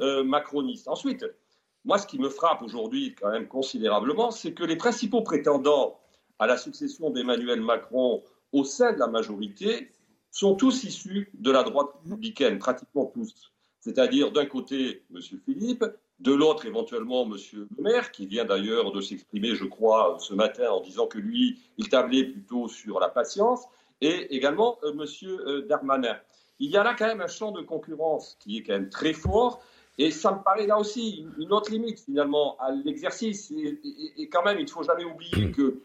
euh, 0.00 0.24
macroniste. 0.24 0.88
Ensuite, 0.88 1.24
moi 1.84 1.98
ce 1.98 2.06
qui 2.06 2.18
me 2.18 2.28
frappe 2.28 2.62
aujourd'hui 2.62 3.14
quand 3.14 3.30
même 3.30 3.46
considérablement, 3.46 4.30
c'est 4.30 4.54
que 4.54 4.64
les 4.64 4.76
principaux 4.76 5.22
prétendants 5.22 6.00
à 6.38 6.46
la 6.46 6.56
succession 6.56 7.10
d'Emmanuel 7.10 7.60
Macron 7.60 8.22
au 8.52 8.64
sein 8.64 8.92
de 8.92 8.98
la 8.98 9.08
majorité 9.08 9.90
sont 10.30 10.54
tous 10.54 10.84
issus 10.84 11.30
de 11.34 11.50
la 11.50 11.62
droite 11.62 11.88
républicaine, 12.04 12.58
pratiquement 12.58 13.06
tous. 13.06 13.52
C'est-à-dire 13.80 14.32
d'un 14.32 14.46
côté 14.46 15.02
M. 15.14 15.20
Philippe, 15.44 15.84
de 16.20 16.32
l'autre 16.32 16.66
éventuellement 16.66 17.24
M. 17.24 17.36
Le 17.52 17.82
Maire, 17.82 18.10
qui 18.10 18.26
vient 18.26 18.44
d'ailleurs 18.44 18.92
de 18.92 19.00
s'exprimer, 19.00 19.54
je 19.54 19.64
crois, 19.64 20.16
ce 20.18 20.34
matin 20.34 20.70
en 20.70 20.80
disant 20.80 21.06
que 21.06 21.18
lui, 21.18 21.60
il 21.78 21.88
tablait 21.88 22.24
plutôt 22.24 22.68
sur 22.68 22.98
la 22.98 23.08
patience, 23.08 23.64
et 24.00 24.34
également 24.34 24.78
euh, 24.84 24.92
M. 24.92 25.04
Euh, 25.24 25.66
Darmanin. 25.66 26.16
Il 26.60 26.70
y 26.70 26.76
a 26.76 26.82
là 26.82 26.94
quand 26.98 27.06
même 27.06 27.20
un 27.20 27.28
champ 27.28 27.52
de 27.52 27.62
concurrence 27.62 28.36
qui 28.40 28.58
est 28.58 28.62
quand 28.62 28.72
même 28.72 28.90
très 28.90 29.12
fort, 29.12 29.62
et 29.96 30.10
ça 30.10 30.32
me 30.32 30.42
paraît 30.42 30.66
là 30.66 30.78
aussi 30.78 31.26
une 31.38 31.52
autre 31.52 31.70
limite 31.72 32.00
finalement 32.00 32.56
à 32.58 32.70
l'exercice. 32.70 33.50
Et, 33.50 34.28
quand 34.28 34.44
même, 34.44 34.58
il 34.58 34.64
ne 34.64 34.70
faut 34.70 34.84
jamais 34.84 35.04
oublier 35.04 35.50
que, 35.50 35.80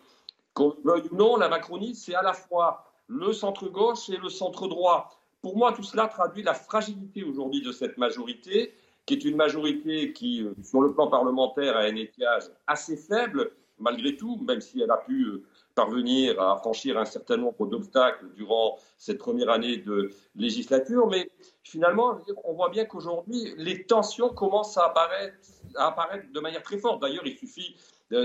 qu'on 0.53 0.75
veuille 0.83 1.07
ou 1.11 1.15
non, 1.15 1.35
la 1.35 1.49
Macronie, 1.49 1.95
c'est 1.95 2.13
à 2.13 2.21
la 2.21 2.33
fois 2.33 2.92
le 3.07 3.33
centre-gauche 3.33 4.09
et 4.09 4.17
le 4.17 4.29
centre-droit. 4.29 5.09
Pour 5.41 5.57
moi, 5.57 5.73
tout 5.73 5.83
cela 5.83 6.07
traduit 6.07 6.43
la 6.43 6.53
fragilité 6.53 7.23
aujourd'hui 7.23 7.61
de 7.61 7.71
cette 7.71 7.97
majorité, 7.97 8.73
qui 9.05 9.13
est 9.15 9.25
une 9.25 9.35
majorité 9.35 10.13
qui, 10.13 10.41
euh, 10.41 10.53
sur 10.63 10.81
le 10.81 10.93
plan 10.93 11.07
parlementaire, 11.07 11.75
a 11.75 11.81
un 11.81 11.95
étiage 11.95 12.43
assez 12.67 12.95
faible, 12.95 13.51
malgré 13.79 14.15
tout, 14.15 14.39
même 14.47 14.61
si 14.61 14.81
elle 14.81 14.91
a 14.91 14.97
pu 14.97 15.25
euh, 15.25 15.43
parvenir 15.75 16.39
à 16.39 16.55
franchir 16.57 16.97
un 16.97 17.05
certain 17.05 17.37
nombre 17.37 17.65
d'obstacles 17.65 18.27
durant 18.35 18.77
cette 18.97 19.17
première 19.17 19.49
année 19.49 19.77
de 19.77 20.11
législature. 20.35 21.07
Mais 21.07 21.29
finalement, 21.63 22.19
on 22.45 22.53
voit 22.53 22.69
bien 22.69 22.85
qu'aujourd'hui, 22.85 23.53
les 23.57 23.83
tensions 23.85 24.29
commencent 24.29 24.77
à 24.77 24.85
apparaître, 24.85 25.35
à 25.75 25.87
apparaître 25.87 26.31
de 26.31 26.39
manière 26.39 26.63
très 26.63 26.77
forte. 26.77 27.01
D'ailleurs, 27.01 27.25
il 27.25 27.37
suffit 27.37 27.75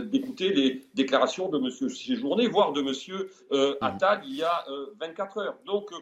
d'écouter 0.02 0.52
les 0.52 0.86
déclarations 0.94 1.48
de 1.48 1.58
M. 1.58 1.88
Séjourné, 1.88 2.46
voire 2.46 2.72
de 2.72 2.80
M. 2.80 3.28
Euh, 3.52 3.76
Attal 3.80 4.22
il 4.26 4.36
y 4.36 4.42
a 4.42 4.64
24 5.00 5.38
euh, 5.38 5.40
heures. 5.42 5.58
Donc, 5.66 5.92
euh, 5.92 5.96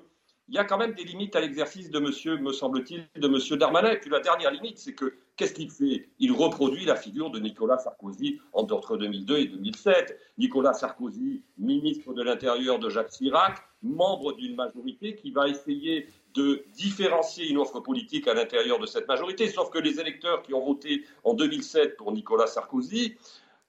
il 0.48 0.54
y 0.54 0.58
a 0.58 0.64
quand 0.64 0.78
même 0.78 0.94
des 0.94 1.02
limites 1.02 1.34
à 1.34 1.40
l'exercice 1.40 1.90
de 1.90 1.98
monsieur, 1.98 2.38
me 2.38 2.52
semble-t-il, 2.52 3.08
de 3.20 3.26
M. 3.26 3.58
Darmanin. 3.58 3.90
Et 3.90 3.98
puis 3.98 4.10
la 4.10 4.20
dernière 4.20 4.52
limite, 4.52 4.78
c'est 4.78 4.94
que 4.94 5.14
qu'est-ce 5.36 5.54
qu'il 5.54 5.70
fait? 5.72 6.08
Il 6.20 6.32
reproduit 6.32 6.84
la 6.84 6.94
figure 6.94 7.30
de 7.30 7.40
Nicolas 7.40 7.78
Sarkozy 7.78 8.40
entre 8.52 8.96
2002 8.96 9.38
et 9.38 9.46
2007. 9.46 10.16
Nicolas 10.38 10.72
Sarkozy, 10.72 11.42
ministre 11.58 12.12
de 12.12 12.22
l'Intérieur 12.22 12.78
de 12.78 12.88
Jacques 12.88 13.10
Chirac, 13.10 13.56
membre 13.82 14.34
d'une 14.34 14.54
majorité 14.54 15.16
qui 15.16 15.32
va 15.32 15.48
essayer 15.48 16.06
de 16.34 16.64
différencier 16.74 17.48
une 17.48 17.58
offre 17.58 17.80
politique 17.80 18.28
à 18.28 18.34
l'intérieur 18.34 18.78
de 18.78 18.86
cette 18.86 19.08
majorité. 19.08 19.48
Sauf 19.48 19.70
que 19.70 19.78
les 19.78 19.98
électeurs 19.98 20.42
qui 20.42 20.54
ont 20.54 20.64
voté 20.64 21.04
en 21.24 21.34
2007 21.34 21.96
pour 21.96 22.12
Nicolas 22.12 22.46
Sarkozy 22.46 23.16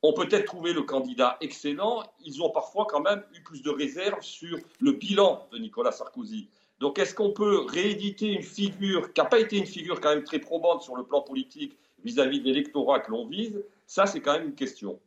ont 0.03 0.13
peut-être 0.13 0.45
trouvé 0.45 0.73
le 0.73 0.83
candidat 0.83 1.37
excellent, 1.41 2.03
ils 2.23 2.41
ont 2.41 2.49
parfois 2.49 2.85
quand 2.89 3.01
même 3.01 3.23
eu 3.33 3.41
plus 3.41 3.61
de 3.61 3.69
réserves 3.69 4.21
sur 4.21 4.57
le 4.79 4.91
bilan 4.91 5.47
de 5.51 5.57
Nicolas 5.57 5.91
Sarkozy. 5.91 6.49
Donc 6.79 6.99
est-ce 6.99 7.15
qu'on 7.15 7.31
peut 7.31 7.65
rééditer 7.67 8.27
une 8.27 8.43
figure 8.43 9.11
qui 9.11 9.21
n'a 9.21 9.27
pas 9.27 9.39
été 9.39 9.57
une 9.57 9.65
figure 9.65 9.99
quand 9.99 10.09
même 10.09 10.23
très 10.23 10.39
probante 10.39 10.83
sur 10.83 10.95
le 10.95 11.03
plan 11.03 11.21
politique 11.21 11.75
vis-à-vis 12.03 12.39
de 12.39 12.45
l'électorat 12.45 12.99
que 12.99 13.11
l'on 13.11 13.25
vise? 13.25 13.63
Ça, 13.87 14.05
c'est 14.05 14.19
quand 14.19 14.33
même 14.33 14.49
une 14.49 14.55
question. 14.55 14.99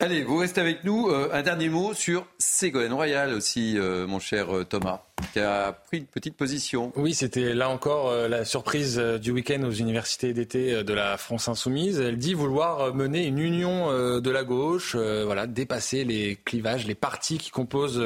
Allez, 0.00 0.22
vous 0.22 0.36
restez 0.36 0.60
avec 0.60 0.84
nous. 0.84 1.08
Euh, 1.08 1.28
un 1.32 1.42
dernier 1.42 1.68
mot 1.68 1.92
sur 1.92 2.24
Ségolène 2.38 2.92
Royal 2.92 3.34
aussi, 3.34 3.76
euh, 3.76 4.06
mon 4.06 4.20
cher 4.20 4.54
euh, 4.54 4.64
Thomas, 4.64 5.02
qui 5.32 5.40
a 5.40 5.72
pris 5.72 5.98
une 5.98 6.06
petite 6.06 6.36
position. 6.36 6.92
Oui, 6.94 7.14
c'était 7.14 7.52
là 7.52 7.68
encore 7.68 8.12
la 8.28 8.44
surprise 8.44 8.96
du 8.96 9.32
week-end 9.32 9.60
aux 9.64 9.72
universités 9.72 10.32
d'été 10.32 10.84
de 10.84 10.94
la 10.94 11.16
France 11.16 11.48
insoumise. 11.48 11.98
Elle 11.98 12.16
dit 12.16 12.34
vouloir 12.34 12.94
mener 12.94 13.26
une 13.26 13.40
union 13.40 13.90
de 14.20 14.30
la 14.30 14.44
gauche, 14.44 14.94
voilà, 14.94 15.48
dépasser 15.48 16.04
les 16.04 16.36
clivages, 16.44 16.86
les 16.86 16.94
partis 16.94 17.38
qui 17.38 17.50
composent 17.50 18.00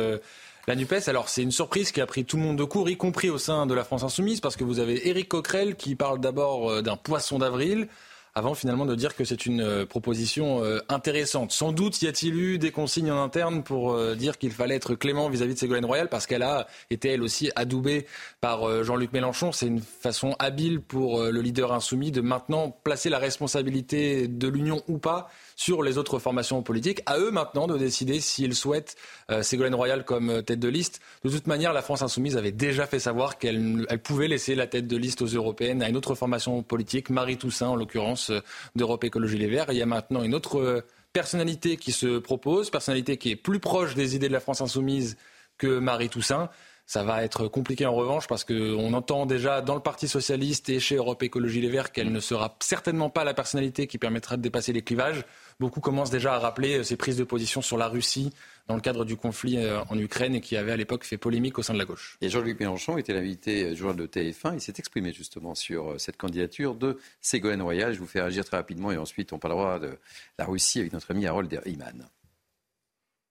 la 0.66 0.74
NUPES. 0.74 1.08
Alors 1.08 1.28
c'est 1.28 1.42
une 1.42 1.52
surprise 1.52 1.92
qui 1.92 2.00
a 2.00 2.06
pris 2.06 2.24
tout 2.24 2.38
le 2.38 2.42
monde 2.42 2.56
de 2.56 2.64
court, 2.64 2.88
y 2.88 2.96
compris 2.96 3.28
au 3.28 3.36
sein 3.36 3.66
de 3.66 3.74
la 3.74 3.84
France 3.84 4.02
insoumise, 4.02 4.40
parce 4.40 4.56
que 4.56 4.64
vous 4.64 4.78
avez 4.78 5.08
Éric 5.08 5.28
Coquerel 5.28 5.76
qui 5.76 5.94
parle 5.94 6.20
d'abord 6.20 6.82
d'un 6.82 6.96
poisson 6.96 7.38
d'avril 7.38 7.86
avant 8.34 8.54
finalement 8.54 8.86
de 8.86 8.94
dire 8.94 9.14
que 9.14 9.24
c'est 9.24 9.46
une 9.46 9.60
euh, 9.60 9.86
proposition 9.86 10.64
euh, 10.64 10.78
intéressante. 10.88 11.52
Sans 11.52 11.72
doute 11.72 12.00
y 12.02 12.06
a-t-il 12.06 12.34
eu 12.34 12.58
des 12.58 12.70
consignes 12.70 13.10
en 13.10 13.22
interne 13.22 13.62
pour 13.62 13.92
euh, 13.92 14.14
dire 14.14 14.38
qu'il 14.38 14.52
fallait 14.52 14.76
être 14.76 14.94
clément 14.94 15.28
vis-à-vis 15.28 15.54
de 15.54 15.58
Ségolène 15.58 15.84
Royal 15.84 16.08
parce 16.08 16.26
qu'elle 16.26 16.42
a 16.42 16.66
été 16.90 17.10
elle 17.10 17.22
aussi 17.22 17.50
adoubée 17.56 18.06
par 18.40 18.84
Jean-Luc 18.84 19.12
Mélenchon. 19.12 19.52
C'est 19.52 19.66
une 19.66 19.80
façon 19.80 20.34
habile 20.38 20.80
pour 20.80 21.22
le 21.22 21.40
leader 21.40 21.72
insoumis 21.72 22.10
de 22.10 22.20
maintenant 22.20 22.70
placer 22.70 23.10
la 23.10 23.18
responsabilité 23.18 24.28
de 24.28 24.48
l'Union 24.48 24.82
ou 24.88 24.98
pas 24.98 25.30
sur 25.56 25.82
les 25.82 25.98
autres 25.98 26.18
formations 26.18 26.62
politiques. 26.62 27.02
À 27.06 27.18
eux 27.18 27.30
maintenant 27.30 27.66
de 27.66 27.76
décider 27.78 28.20
s'ils 28.20 28.54
souhaitent 28.54 28.96
euh, 29.30 29.42
Ségolène 29.42 29.74
Royal 29.74 30.04
comme 30.04 30.30
euh, 30.30 30.42
tête 30.42 30.60
de 30.60 30.68
liste. 30.68 31.00
De 31.24 31.30
toute 31.30 31.46
manière, 31.46 31.72
la 31.72 31.82
France 31.82 32.02
insoumise 32.02 32.36
avait 32.36 32.52
déjà 32.52 32.86
fait 32.86 32.98
savoir 32.98 33.38
qu'elle 33.38 33.86
pouvait 34.02 34.28
laisser 34.28 34.54
la 34.54 34.66
tête 34.66 34.86
de 34.86 34.96
liste 34.96 35.22
aux 35.22 35.26
européennes 35.26 35.82
à 35.82 35.88
une 35.88 35.96
autre 35.96 36.14
formation 36.14 36.62
politique, 36.62 37.10
Marie 37.10 37.36
Toussaint 37.36 37.68
en 37.68 37.76
l'occurrence 37.76 38.30
euh, 38.30 38.40
d'Europe 38.76 39.04
Écologie 39.04 39.38
Les 39.38 39.48
Verts. 39.48 39.66
il 39.70 39.78
y 39.78 39.82
a 39.82 39.86
maintenant 39.86 40.22
une 40.22 40.34
autre 40.34 40.84
personnalité 41.12 41.76
qui 41.76 41.92
se 41.92 42.18
propose, 42.18 42.70
personnalité 42.70 43.16
qui 43.16 43.30
est 43.30 43.36
plus 43.36 43.60
proche 43.60 43.94
des 43.94 44.16
idées 44.16 44.28
de 44.28 44.32
la 44.32 44.40
France 44.40 44.60
insoumise 44.60 45.16
que 45.58 45.78
Marie 45.78 46.08
Toussaint. 46.08 46.50
Ça 46.86 47.04
va 47.04 47.22
être 47.22 47.48
compliqué 47.48 47.86
en 47.86 47.94
revanche 47.94 48.26
parce 48.26 48.44
qu'on 48.44 48.92
entend 48.92 49.24
déjà 49.24 49.60
dans 49.60 49.74
le 49.74 49.80
Parti 49.80 50.08
socialiste 50.08 50.68
et 50.68 50.80
chez 50.80 50.96
Europe 50.96 51.22
Écologie 51.22 51.60
Les 51.60 51.68
Verts 51.68 51.92
qu'elle 51.92 52.12
ne 52.12 52.20
sera 52.20 52.56
certainement 52.60 53.08
pas 53.08 53.24
la 53.24 53.34
personnalité 53.34 53.86
qui 53.86 53.98
permettra 53.98 54.36
de 54.36 54.42
dépasser 54.42 54.72
les 54.72 54.82
clivages. 54.82 55.24
Beaucoup 55.62 55.78
commencent 55.78 56.10
déjà 56.10 56.34
à 56.34 56.40
rappeler 56.40 56.82
ses 56.82 56.96
prises 56.96 57.16
de 57.16 57.22
position 57.22 57.62
sur 57.62 57.76
la 57.76 57.86
Russie 57.86 58.32
dans 58.66 58.74
le 58.74 58.80
cadre 58.80 59.04
du 59.04 59.14
conflit 59.14 59.58
euh, 59.58 59.80
en 59.90 59.96
Ukraine 59.96 60.34
et 60.34 60.40
qui 60.40 60.56
avait 60.56 60.72
à 60.72 60.76
l'époque 60.76 61.04
fait 61.04 61.18
polémique 61.18 61.56
au 61.56 61.62
sein 61.62 61.72
de 61.72 61.78
la 61.78 61.84
gauche. 61.84 62.18
Et 62.20 62.28
Jean-Luc 62.28 62.58
Mélenchon 62.58 62.98
était 62.98 63.12
l'invité 63.12 63.70
du 63.70 63.76
journal 63.76 63.94
de 63.94 64.08
TF1. 64.08 64.54
Il 64.54 64.60
s'est 64.60 64.74
exprimé 64.78 65.12
justement 65.12 65.54
sur 65.54 65.92
euh, 65.92 65.98
cette 65.98 66.16
candidature 66.16 66.74
de 66.74 66.98
Ségolène 67.20 67.62
Royal. 67.62 67.94
Je 67.94 68.00
vous 68.00 68.08
fais 68.08 68.20
réagir 68.20 68.44
très 68.44 68.56
rapidement 68.56 68.90
et 68.90 68.96
ensuite 68.96 69.32
on 69.32 69.38
parlera 69.38 69.78
de 69.78 69.96
la 70.36 70.46
Russie 70.46 70.80
avec 70.80 70.92
notre 70.92 71.12
ami 71.12 71.28
Harold 71.28 71.62
Iman. 71.64 72.08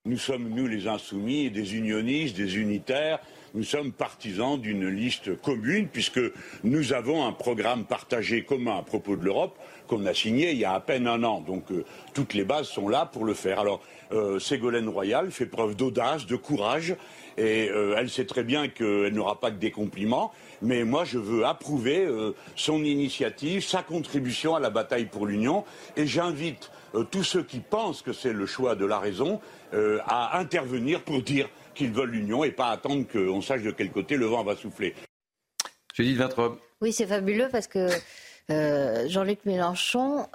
Nous 0.06 0.18
sommes, 0.18 0.48
nous 0.48 0.68
les 0.68 0.88
insoumis, 0.88 1.52
des 1.52 1.76
unionistes, 1.76 2.38
des 2.38 2.56
unitaires. 2.60 3.20
Nous 3.54 3.66
sommes 3.66 3.92
partisans 3.92 4.58
d'une 4.58 4.88
liste 4.88 5.36
commune 5.42 5.90
puisque 5.90 6.22
nous 6.64 6.94
avons 6.94 7.28
un 7.28 7.34
programme 7.34 7.86
partagé 7.86 8.46
commun 8.46 8.78
à 8.78 8.84
propos 8.84 9.18
de 9.18 9.26
l'Europe 9.26 9.60
qu'on 9.92 10.06
a 10.06 10.14
signé 10.14 10.52
il 10.52 10.58
y 10.58 10.66
a 10.66 10.74
à 10.74 10.80
peine 10.80 11.06
un 11.08 11.24
an. 11.24 11.42
Donc 11.42 11.72
euh, 11.72 11.84
toutes 12.14 12.34
les 12.34 12.46
bases 12.46 12.68
sont 12.68 12.88
là 12.88 13.06
pour 13.06 13.26
le 13.26 13.34
faire. 13.34 13.60
Alors 13.60 13.82
euh, 14.12 14.40
Ségolène 14.40 14.88
Royal 14.88 15.32
fait 15.32 15.46
preuve 15.46 15.76
d'audace, 15.76 16.26
de 16.26 16.36
courage 16.38 16.96
et 17.38 17.70
euh, 17.70 17.96
elle 17.98 18.10
sait 18.10 18.26
très 18.26 18.44
bien 18.44 18.68
qu'elle 18.68 19.14
n'aura 19.14 19.40
pas 19.40 19.52
que 19.52 19.58
des 19.58 19.72
compliments. 19.72 20.32
Mais 20.62 20.84
moi, 20.84 21.06
je 21.06 21.18
veux 21.18 21.46
approuver 21.46 22.06
euh, 22.06 22.34
son 22.56 22.84
initiative, 22.84 23.64
sa 23.64 23.84
contribution 23.84 24.56
à 24.56 24.60
la 24.60 24.70
bataille 24.70 25.06
pour 25.06 25.26
l'Union, 25.26 25.64
et 25.96 26.06
j'invite 26.06 26.72
euh, 26.94 27.04
tous 27.04 27.24
ceux 27.24 27.44
qui 27.44 27.60
pensent 27.60 28.02
que 28.02 28.14
c'est 28.14 28.34
le 28.34 28.46
choix 28.46 28.76
de 28.76 28.86
la 28.86 29.00
raison 29.00 29.40
à 30.06 30.38
intervenir 30.38 31.02
pour 31.02 31.22
dire 31.22 31.48
qu'ils 31.76 31.94
veulent 31.94 32.12
l'Union 32.12 32.44
et 32.44 32.52
pas 32.52 32.72
attendre 32.72 33.06
qu'on 33.10 33.40
sache 33.40 33.62
de 33.62 33.72
quel 33.72 33.90
côté 33.90 34.18
le 34.18 34.26
vent 34.26 34.44
va 34.44 34.58
souffler. 34.58 34.94
Judith 35.94 36.18
Vintrobe. 36.18 36.58
Oui, 36.82 36.92
c'est 36.92 37.08
fabuleux 37.08 37.48
parce 37.50 37.68
que 37.68 37.88
Jean-Luc 39.08 39.46
Mélenchon 39.46 40.28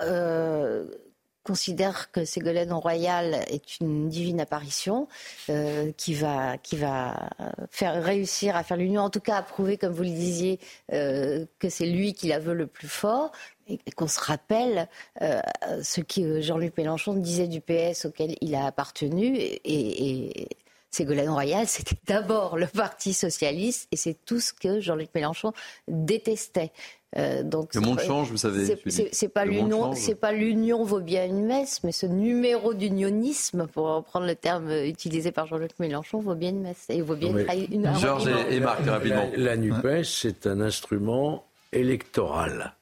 considère 1.47 2.11
que 2.11 2.25
Ségolène 2.25 2.73
Royal 2.73 3.35
est 3.49 3.79
une 3.81 4.09
divine 4.09 4.41
apparition 4.41 5.07
euh, 5.49 5.93
qui 5.97 6.15
va 6.15 6.59
qui 6.59 6.77
va 6.77 7.31
faire 7.71 8.03
réussir 8.03 8.57
à 8.57 8.65
faire 8.65 8.77
l'union, 8.77 9.03
en 9.03 9.11
tout 9.11 9.21
cas 9.21 9.37
à 9.37 9.43
prouver, 9.43 9.77
comme 9.79 9.93
vous 9.93 10.03
le 10.03 10.09
disiez, 10.09 10.59
euh, 10.93 11.47
que 11.61 11.69
c'est 11.69 11.87
lui 11.87 12.15
qui 12.15 12.27
la 12.29 12.41
veut 12.41 12.55
le 12.55 12.67
plus 12.67 12.89
fort. 12.89 13.31
Et 13.69 13.91
qu'on 13.97 14.07
se 14.07 14.21
rappelle 14.21 14.89
euh, 15.23 15.41
ce 15.83 16.01
que 16.01 16.41
Jean-Luc 16.41 16.77
Mélenchon 16.77 17.15
disait 17.15 17.49
du 17.49 17.61
PS 17.61 18.05
auquel 18.05 18.37
il 18.41 18.55
a 18.55 18.65
appartenu 18.65 19.35
et, 19.37 19.61
et 19.65 20.49
Ségolène 20.97 21.29
Royal, 21.29 21.67
c'était 21.69 21.99
d'abord 22.07 22.57
le 22.57 22.67
Parti 22.67 23.13
socialiste 23.13 23.87
et 23.93 23.97
c'est 23.97 24.17
tout 24.25 24.41
ce 24.41 24.53
que 24.53 24.81
Jean-Luc 24.81 25.11
Mélenchon 25.15 25.53
détestait. 25.89 26.73
Euh, 27.17 27.43
donc, 27.43 27.75
le 27.75 27.81
monde 27.81 28.01
change, 28.01 28.31
vous 28.31 28.37
savez. 28.37 28.77
C'est 29.13 29.29
pas 29.29 29.45
l'union, 29.45 29.95
c'est 29.95 30.17
pas 30.17 30.33
l'union 30.33 30.85
vaut 30.85 31.01
bien 31.01 31.25
une 31.25 31.47
messe, 31.47 31.83
mais 31.85 31.93
ce 31.93 32.07
numéro 32.07 32.75
d'unionisme, 32.75 33.67
pour 33.69 33.87
reprendre 33.87 34.27
le 34.27 34.35
terme 34.35 34.71
utilisé 34.71 35.33
par 35.33 35.47
Jean-Luc 35.47 35.79
Mélenchon, 35.79 36.21
vaut 36.21 36.35
bien 36.35 36.51
une 36.51 36.63
messe 36.63 36.87
et 36.89 37.01
vaut 37.01 37.17
bien 37.17 37.33
une. 37.71 37.95
Georges 37.97 38.29
et, 38.51 38.61
Marc, 38.61 38.85
rapidement. 38.85 39.31
La, 39.37 39.55
la 39.55 39.57
Nupes, 39.57 40.05
c'est 40.05 40.47
un 40.47 40.61
instrument 40.61 41.47
électoral. 41.73 42.75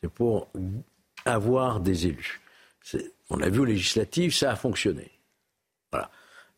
C'est 0.00 0.10
pour 0.10 0.48
avoir 1.24 1.80
des 1.80 2.06
élus. 2.06 2.40
On 3.30 3.36
l'a 3.36 3.48
vu 3.48 3.60
aux 3.60 3.64
législatives, 3.64 4.34
ça 4.34 4.52
a 4.52 4.56
fonctionné. 4.56 5.10
Voilà. 5.90 6.10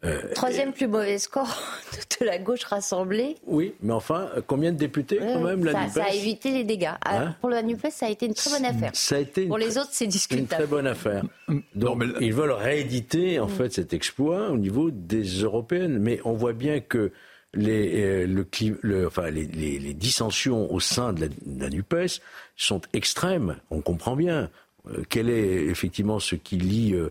Euh, 0.06 0.20
Troisième 0.34 0.72
plus 0.72 0.86
mauvais 0.86 1.18
score 1.18 1.48
de 2.20 2.26
la 2.26 2.38
gauche 2.38 2.64
rassemblée. 2.64 3.36
Oui, 3.46 3.74
mais 3.82 3.92
enfin, 3.92 4.28
combien 4.46 4.72
de 4.72 4.78
députés 4.78 5.18
quand 5.18 5.40
même 5.40 5.64
la 5.64 5.72
ça, 5.72 5.88
ça, 5.88 6.04
a 6.04 6.10
évité 6.10 6.50
les 6.50 6.64
dégâts. 6.64 6.92
Ah, 7.04 7.18
hein 7.18 7.36
pour 7.40 7.50
la 7.50 7.62
NUPES, 7.62 7.90
ça 7.90 8.06
a 8.06 8.10
été 8.10 8.26
une 8.26 8.34
très 8.34 8.50
bonne 8.50 8.64
affaire. 8.64 8.90
Ça 8.94 9.16
a 9.16 9.18
été 9.18 9.46
pour 9.46 9.58
les 9.58 9.78
autres, 9.78 9.90
c'est 9.92 10.06
discutable. 10.06 10.42
Une 10.42 10.48
très 10.48 10.66
bonne 10.66 10.86
affaire. 10.86 11.24
Donc, 11.74 12.02
ils 12.20 12.32
veulent 12.32 12.52
rééditer 12.52 13.40
en 13.40 13.46
mm. 13.46 13.50
fait 13.50 13.72
cet 13.72 13.92
exploit 13.92 14.50
au 14.50 14.56
niveau 14.56 14.90
des 14.90 15.22
européennes, 15.22 15.98
mais 15.98 16.20
on 16.24 16.32
voit 16.32 16.52
bien 16.52 16.80
que 16.80 17.12
les, 17.54 18.02
euh, 18.02 18.44
le, 18.82 19.06
enfin, 19.06 19.30
les, 19.30 19.46
les, 19.46 19.78
les, 19.78 19.94
dissensions 19.94 20.70
au 20.72 20.80
sein 20.80 21.12
de 21.12 21.22
la, 21.22 21.28
de 21.28 21.60
la 21.60 21.70
NUPES 21.70 22.20
sont 22.56 22.82
extrêmes. 22.92 23.56
On 23.70 23.80
comprend 23.80 24.14
bien. 24.14 24.50
Euh, 24.88 25.02
quel 25.08 25.28
est 25.28 25.64
effectivement 25.66 26.18
ce 26.18 26.34
qui 26.34 26.56
lie 26.56 26.94
euh, 26.94 27.10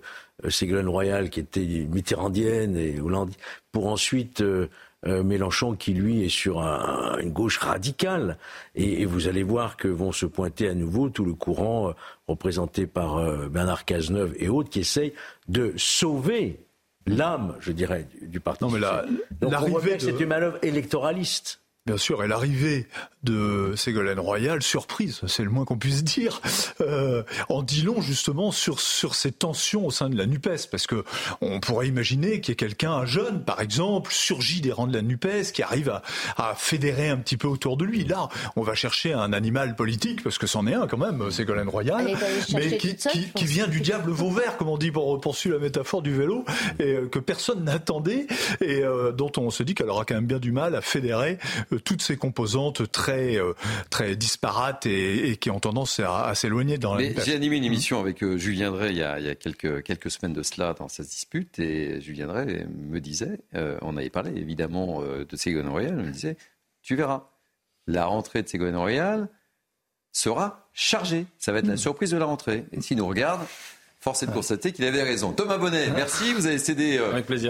Ségolène 0.49 0.87
Royal, 0.87 1.29
qui 1.29 1.39
était 1.39 1.87
mitterrandienne 1.89 2.77
et 2.77 2.99
Hollande, 2.99 3.31
pour 3.71 3.87
ensuite 3.87 4.41
euh, 4.41 4.67
Mélenchon 5.05 5.75
qui 5.75 5.93
lui 5.93 6.23
est 6.23 6.29
sur 6.29 6.61
une 6.61 7.31
gauche 7.31 7.57
radicale? 7.59 8.37
Et, 8.73 9.05
vous 9.05 9.27
allez 9.27 9.43
voir 9.43 9.77
que 9.77 9.87
vont 9.87 10.11
se 10.11 10.25
pointer 10.25 10.67
à 10.67 10.73
nouveau 10.73 11.09
tout 11.09 11.25
le 11.25 11.33
courant 11.33 11.93
représenté 12.27 12.87
par 12.87 13.49
Bernard 13.49 13.85
Cazeneuve 13.85 14.33
et 14.39 14.49
autres 14.49 14.69
qui 14.69 14.79
essayent 14.79 15.13
de 15.47 15.73
sauver 15.77 16.65
l'âme, 17.05 17.55
je 17.59 17.71
dirais, 17.71 18.07
du, 18.21 18.39
parti. 18.39 18.63
Non 18.63 18.71
mais 18.71 18.79
là, 18.79 19.05
Donc 19.41 19.53
on 19.61 19.67
voit 19.67 19.81
bien 19.81 19.97
que 19.97 20.01
c'est 20.01 20.19
une 20.19 20.27
manœuvre 20.27 20.57
électoraliste. 20.63 21.61
Bien 21.87 21.97
sûr, 21.97 22.23
et 22.23 22.27
l'arrivée 22.27 22.87
de 23.21 23.73
Ségolène 23.75 24.19
Royal, 24.19 24.63
surprise, 24.63 25.21
c'est 25.27 25.43
le 25.43 25.51
moins 25.51 25.65
qu'on 25.65 25.77
puisse 25.77 26.03
dire, 26.03 26.41
euh, 26.81 27.21
en 27.47 27.61
dit 27.61 27.83
long 27.83 28.01
justement 28.01 28.51
sur 28.51 28.79
sur 28.79 29.13
ces 29.13 29.31
tensions 29.31 29.85
au 29.85 29.91
sein 29.91 30.09
de 30.09 30.17
la 30.17 30.25
Nupes, 30.25 30.67
parce 30.71 30.87
que 30.87 31.03
on 31.41 31.59
pourrait 31.59 31.87
imaginer 31.87 32.41
qu'il 32.41 32.49
y 32.49 32.53
ait 32.53 32.55
quelqu'un, 32.55 32.91
un 32.91 33.05
jeune 33.05 33.43
par 33.43 33.61
exemple, 33.61 34.11
surgit 34.11 34.61
des 34.61 34.71
rangs 34.71 34.87
de 34.87 34.95
la 34.95 35.03
Nupes, 35.03 35.51
qui 35.53 35.61
arrive 35.61 35.89
à, 35.89 36.01
à, 36.37 36.55
fédérer 36.55 37.09
un 37.09 37.17
petit 37.17 37.37
peu 37.37 37.47
autour 37.47 37.77
de 37.77 37.85
lui. 37.85 38.03
Là, 38.03 38.29
on 38.55 38.63
va 38.63 38.73
chercher 38.73 39.13
un 39.13 39.31
animal 39.31 39.75
politique, 39.75 40.23
parce 40.23 40.39
que 40.39 40.47
c'en 40.47 40.65
est 40.65 40.73
un 40.73 40.87
quand 40.87 40.97
même, 40.97 41.29
Ségolène 41.29 41.69
Royal, 41.69 42.17
mais 42.55 42.77
qui, 42.77 42.95
qui, 42.95 43.31
qui, 43.31 43.45
vient 43.45 43.67
du 43.67 43.81
diable 43.81 44.09
Vauvert, 44.09 44.57
comme 44.57 44.69
on 44.69 44.79
dit 44.79 44.89
pour 44.89 45.21
poursuivre 45.21 45.57
la 45.57 45.61
métaphore 45.61 46.01
du 46.01 46.15
vélo, 46.15 46.45
et 46.79 46.93
euh, 46.93 47.07
que 47.07 47.19
personne 47.19 47.63
n'attendait, 47.63 48.25
et 48.61 48.83
euh, 48.83 49.11
dont 49.11 49.31
on 49.37 49.51
se 49.51 49.61
dit 49.61 49.75
qu'elle 49.75 49.89
aura 49.89 50.03
quand 50.03 50.15
même 50.15 50.25
bien 50.25 50.39
du 50.39 50.51
mal 50.51 50.75
à 50.75 50.81
fédérer 50.81 51.37
toutes 51.77 52.01
ces 52.01 52.17
composantes 52.17 52.91
très, 52.91 53.37
euh, 53.37 53.53
très 53.89 54.15
disparates 54.15 54.85
et, 54.85 55.37
qui 55.37 55.49
ont 55.49 55.59
tendance 55.59 55.99
à, 55.99 56.33
s'éloigner 56.35 56.77
dans 56.77 56.95
la 56.95 57.03
J'ai 57.23 57.35
animé 57.35 57.57
une 57.57 57.63
mmh. 57.63 57.65
émission 57.65 57.99
avec 57.99 58.23
euh, 58.23 58.37
Julien 58.37 58.71
Drey 58.71 58.89
il 58.91 58.97
y 58.97 59.03
a, 59.03 59.19
il 59.19 59.25
y 59.25 59.29
a 59.29 59.35
quelques, 59.35 59.83
quelques 59.83 60.11
semaines 60.11 60.33
de 60.33 60.43
cela 60.43 60.73
dans 60.73 60.87
cette 60.87 61.07
dispute 61.07 61.59
et 61.59 62.01
Julien 62.01 62.27
Drey 62.27 62.67
me 62.69 62.99
disait, 62.99 63.39
euh, 63.55 63.77
on 63.81 63.97
avait 63.97 64.09
parlé 64.09 64.31
évidemment 64.39 65.01
de 65.01 65.35
Ségolène 65.35 65.69
Royal, 65.69 65.95
il 65.99 66.05
me 66.05 66.11
disait, 66.11 66.37
tu 66.81 66.95
verras, 66.95 67.29
la 67.87 68.05
rentrée 68.05 68.41
de 68.41 68.47
Ségolène 68.47 68.75
Royal 68.75 69.29
sera 70.11 70.69
chargée. 70.73 71.25
Ça 71.37 71.51
va 71.51 71.59
être 71.59 71.67
la 71.67 71.73
mmh. 71.73 71.77
surprise 71.77 72.11
de 72.11 72.17
la 72.17 72.25
rentrée. 72.25 72.65
Et 72.71 72.81
s'il 72.81 72.97
nous 72.97 73.07
regarde, 73.07 73.41
Force 73.99 74.21
est 74.21 74.27
de 74.27 74.31
constater 74.31 74.71
qu'il 74.71 74.85
avait 74.85 75.01
raison. 75.01 75.33
Thomas 75.33 75.57
Bonnet, 75.57 75.89
merci. 75.89 76.31
Vous 76.33 76.45
avez 76.45 76.59
cédé 76.59 76.99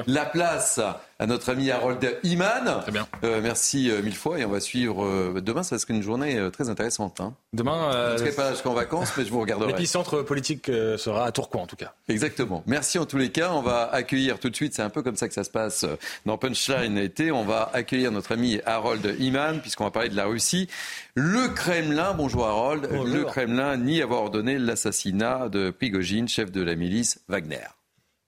la 0.07 0.25
place 0.25 0.79
à 1.17 1.27
notre 1.27 1.49
ami 1.49 1.71
Harold 1.71 2.19
Iman. 2.23 2.81
Très 2.81 2.91
bien. 2.91 3.07
Euh, 3.23 3.39
merci 3.41 3.89
euh, 3.89 4.01
mille 4.01 4.15
fois 4.15 4.39
et 4.39 4.45
on 4.45 4.49
va 4.49 4.59
suivre 4.59 5.05
euh, 5.05 5.41
demain. 5.41 5.63
Ça 5.63 5.79
sera 5.79 5.93
une 5.93 6.01
journée 6.01 6.37
très 6.51 6.69
intéressante. 6.69 7.21
Hein. 7.21 7.33
Demain, 7.53 7.91
je 7.91 8.13
ne 8.13 8.17
serai 8.17 8.31
pas 8.31 8.51
jusqu'en 8.51 8.73
vacances, 8.73 9.13
mais 9.17 9.23
je 9.23 9.31
vous 9.31 9.39
regarderai. 9.39 9.71
L'épicentre 9.71 10.23
politique 10.23 10.65
sera 10.65 11.25
à 11.25 11.31
Tourcoing 11.31 11.63
en 11.63 11.67
tout 11.67 11.75
cas. 11.75 11.93
Exactement. 12.09 12.63
Merci 12.67 12.99
en 12.99 13.05
tous 13.05 13.17
les 13.17 13.31
cas. 13.31 13.51
On 13.53 13.61
va 13.61 13.89
accueillir 13.91 14.39
tout 14.39 14.49
de 14.49 14.55
suite. 14.55 14.73
C'est 14.73 14.81
un 14.81 14.89
peu 14.89 15.03
comme 15.03 15.15
ça 15.15 15.27
que 15.27 15.33
ça 15.33 15.43
se 15.43 15.49
passe 15.49 15.85
dans 16.25 16.37
Punchline 16.37 16.97
été. 16.97 17.31
On 17.31 17.45
va 17.45 17.69
accueillir 17.73 18.11
notre 18.11 18.33
ami 18.33 18.59
Harold 18.65 19.15
Iman 19.19 19.61
puisqu'on 19.61 19.85
va 19.85 19.91
parler 19.91 20.09
de 20.09 20.15
la 20.15 20.25
Russie. 20.25 20.67
Le 21.15 21.47
Kremlin, 21.47 22.13
bonjour 22.13 22.45
Harold. 22.45 22.89
Le 22.91 23.23
Kremlin 23.23 23.77
nie 23.77 24.01
avoir 24.01 24.23
ordonné 24.23 24.57
l'assassinat 24.57 25.49
de 25.49 25.71
Prigogine, 25.71 26.27
chef 26.27 26.51
de 26.51 26.61
la 26.61 26.75
milice 26.75 27.21
Wagner. 27.29 27.67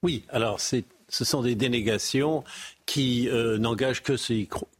Oui, 0.02 0.24
alors 0.30 0.60
c'est 0.60 0.84
ce 1.08 1.24
sont 1.24 1.42
des 1.42 1.54
dénégations 1.54 2.44
qui 2.88 3.28
euh, 3.28 3.58
n'engagent 3.58 4.02
que, 4.02 4.14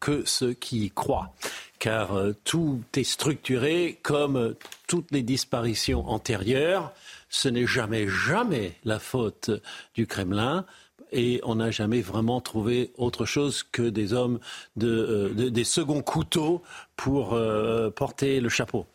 que, 0.01 0.23
ceux 0.25 0.55
qui 0.55 0.87
y 0.87 0.91
croient. 0.91 1.35
Car 1.79 2.17
euh, 2.17 2.35
tout 2.43 2.83
est 2.97 3.05
structuré 3.05 4.01
comme 4.03 4.55
toutes 4.87 5.13
les 5.13 5.23
disparitions 5.23 6.09
antérieures. 6.09 6.95
Ce 7.29 7.51
n'est 7.51 7.67
jamais, 7.67 8.09
jamais 8.09 8.73
la 8.85 8.99
faute 8.99 9.51
du 9.95 10.07
Kremlin 10.07 10.65
et 11.13 11.41
on 11.45 11.57
n'a 11.57 11.71
jamais 11.71 12.01
vraiment 12.01 12.41
trouvé 12.41 12.93
autre 12.97 13.25
chose 13.25 13.63
que 13.63 13.83
des 13.83 14.13
hommes 14.13 14.39
de, 14.77 15.35
euh, 15.39 15.51
des 15.51 15.65
seconds 15.65 16.03
couteaux 16.03 16.63
pour 16.97 17.33
euh, 17.33 17.91
porter 17.91 18.41
le 18.41 18.49
chapeau. 18.49 18.87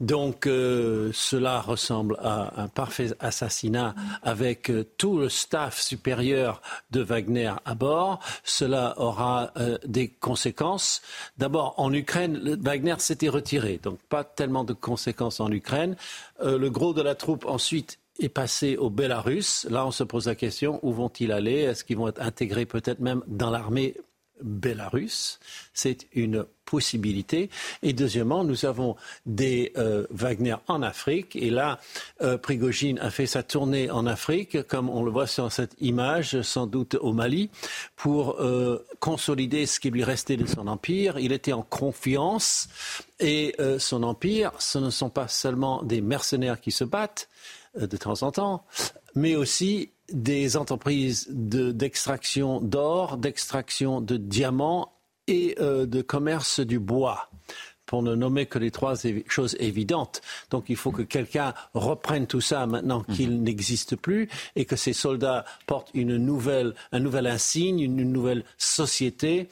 Donc 0.00 0.46
euh, 0.46 1.10
cela 1.14 1.60
ressemble 1.60 2.16
à 2.20 2.60
un 2.60 2.68
parfait 2.68 3.10
assassinat 3.20 3.94
avec 4.22 4.70
tout 4.98 5.18
le 5.18 5.28
staff 5.28 5.80
supérieur 5.80 6.60
de 6.90 7.00
Wagner 7.00 7.52
à 7.64 7.74
bord. 7.74 8.18
Cela 8.44 8.94
aura 8.98 9.52
des 9.86 10.08
conséquences. 10.08 11.02
D'abord 11.38 11.74
en 11.78 11.92
Ukraine, 11.92 12.58
Wagner 12.60 12.96
s'était 12.98 13.28
retiré, 13.28 13.78
donc 13.82 13.98
pas 14.08 14.24
tellement 14.24 14.64
de 14.64 14.72
conséquences 14.72 15.40
en 15.40 15.50
Ukraine. 15.50 15.96
le 16.42 16.68
gros 16.68 16.92
de 16.92 17.02
la 17.02 17.14
troupe 17.14 17.46
ensuite 17.46 17.98
est 18.18 18.28
passé 18.28 18.76
au 18.76 18.90
Bélarus. 18.90 19.66
Là, 19.70 19.86
on 19.86 19.90
se 19.90 20.04
pose 20.04 20.26
la 20.26 20.34
question, 20.34 20.78
où 20.82 20.92
vont-ils 20.92 21.32
aller? 21.32 21.60
Est-ce 21.60 21.84
qu'ils 21.84 21.96
vont 21.96 22.08
être 22.08 22.20
intégrés 22.20 22.66
peut-être 22.66 23.00
même 23.00 23.22
dans 23.26 23.50
l'armée 23.50 23.96
Bélarus? 24.42 25.38
C'est 25.72 26.06
une 26.12 26.44
possibilité. 26.64 27.50
Et 27.82 27.92
deuxièmement, 27.92 28.44
nous 28.44 28.64
avons 28.64 28.96
des 29.26 29.72
euh, 29.76 30.06
Wagner 30.10 30.56
en 30.68 30.82
Afrique. 30.82 31.36
Et 31.36 31.50
là, 31.50 31.78
euh, 32.22 32.38
Prigogine 32.38 32.98
a 32.98 33.10
fait 33.10 33.26
sa 33.26 33.42
tournée 33.42 33.90
en 33.90 34.06
Afrique, 34.06 34.66
comme 34.68 34.88
on 34.88 35.02
le 35.02 35.10
voit 35.10 35.26
sur 35.26 35.50
cette 35.52 35.74
image, 35.80 36.40
sans 36.42 36.66
doute 36.66 36.94
au 36.94 37.12
Mali, 37.12 37.50
pour 37.96 38.40
euh, 38.40 38.84
consolider 39.00 39.66
ce 39.66 39.80
qui 39.80 39.90
lui 39.90 40.04
restait 40.04 40.36
de 40.36 40.46
son 40.46 40.66
empire. 40.66 41.18
Il 41.18 41.32
était 41.32 41.52
en 41.52 41.62
confiance. 41.62 42.68
Et 43.20 43.54
son 43.78 44.02
empire, 44.02 44.50
ce 44.58 44.78
ne 44.78 44.90
sont 44.90 45.08
pas 45.08 45.28
seulement 45.28 45.84
des 45.84 46.00
mercenaires 46.00 46.60
qui 46.60 46.72
se 46.72 46.82
battent, 46.82 47.28
euh, 47.28 47.61
de 47.78 47.96
temps 47.96 48.22
en 48.22 48.32
temps, 48.32 48.64
mais 49.14 49.36
aussi 49.36 49.90
des 50.12 50.56
entreprises 50.56 51.28
d'extraction 51.30 52.60
d'or, 52.60 53.16
d'extraction 53.16 54.00
de 54.00 54.16
diamants 54.16 54.92
et 55.26 55.56
euh, 55.60 55.86
de 55.86 56.02
commerce 56.02 56.60
du 56.60 56.78
bois 56.78 57.30
pour 57.86 58.02
ne 58.02 58.14
nommer 58.14 58.46
que 58.46 58.58
les 58.58 58.70
trois 58.70 58.94
choses 59.28 59.56
évidentes. 59.60 60.22
Donc 60.50 60.66
il 60.68 60.76
faut 60.76 60.92
que 60.92 61.02
quelqu'un 61.02 61.52
reprenne 61.74 62.26
tout 62.26 62.40
ça 62.40 62.66
maintenant 62.66 63.02
qu'il 63.02 63.30
mhm. 63.30 63.42
n'existe 63.42 63.96
plus 63.96 64.28
et 64.56 64.64
que 64.64 64.76
ces 64.76 64.92
soldats 64.92 65.44
portent 65.66 65.90
une 65.92 66.16
nouvelle, 66.16 66.74
un 66.92 67.00
nouvel 67.00 67.26
insigne, 67.26 67.80
une 67.80 68.10
nouvelle 68.10 68.44
société 68.56 69.48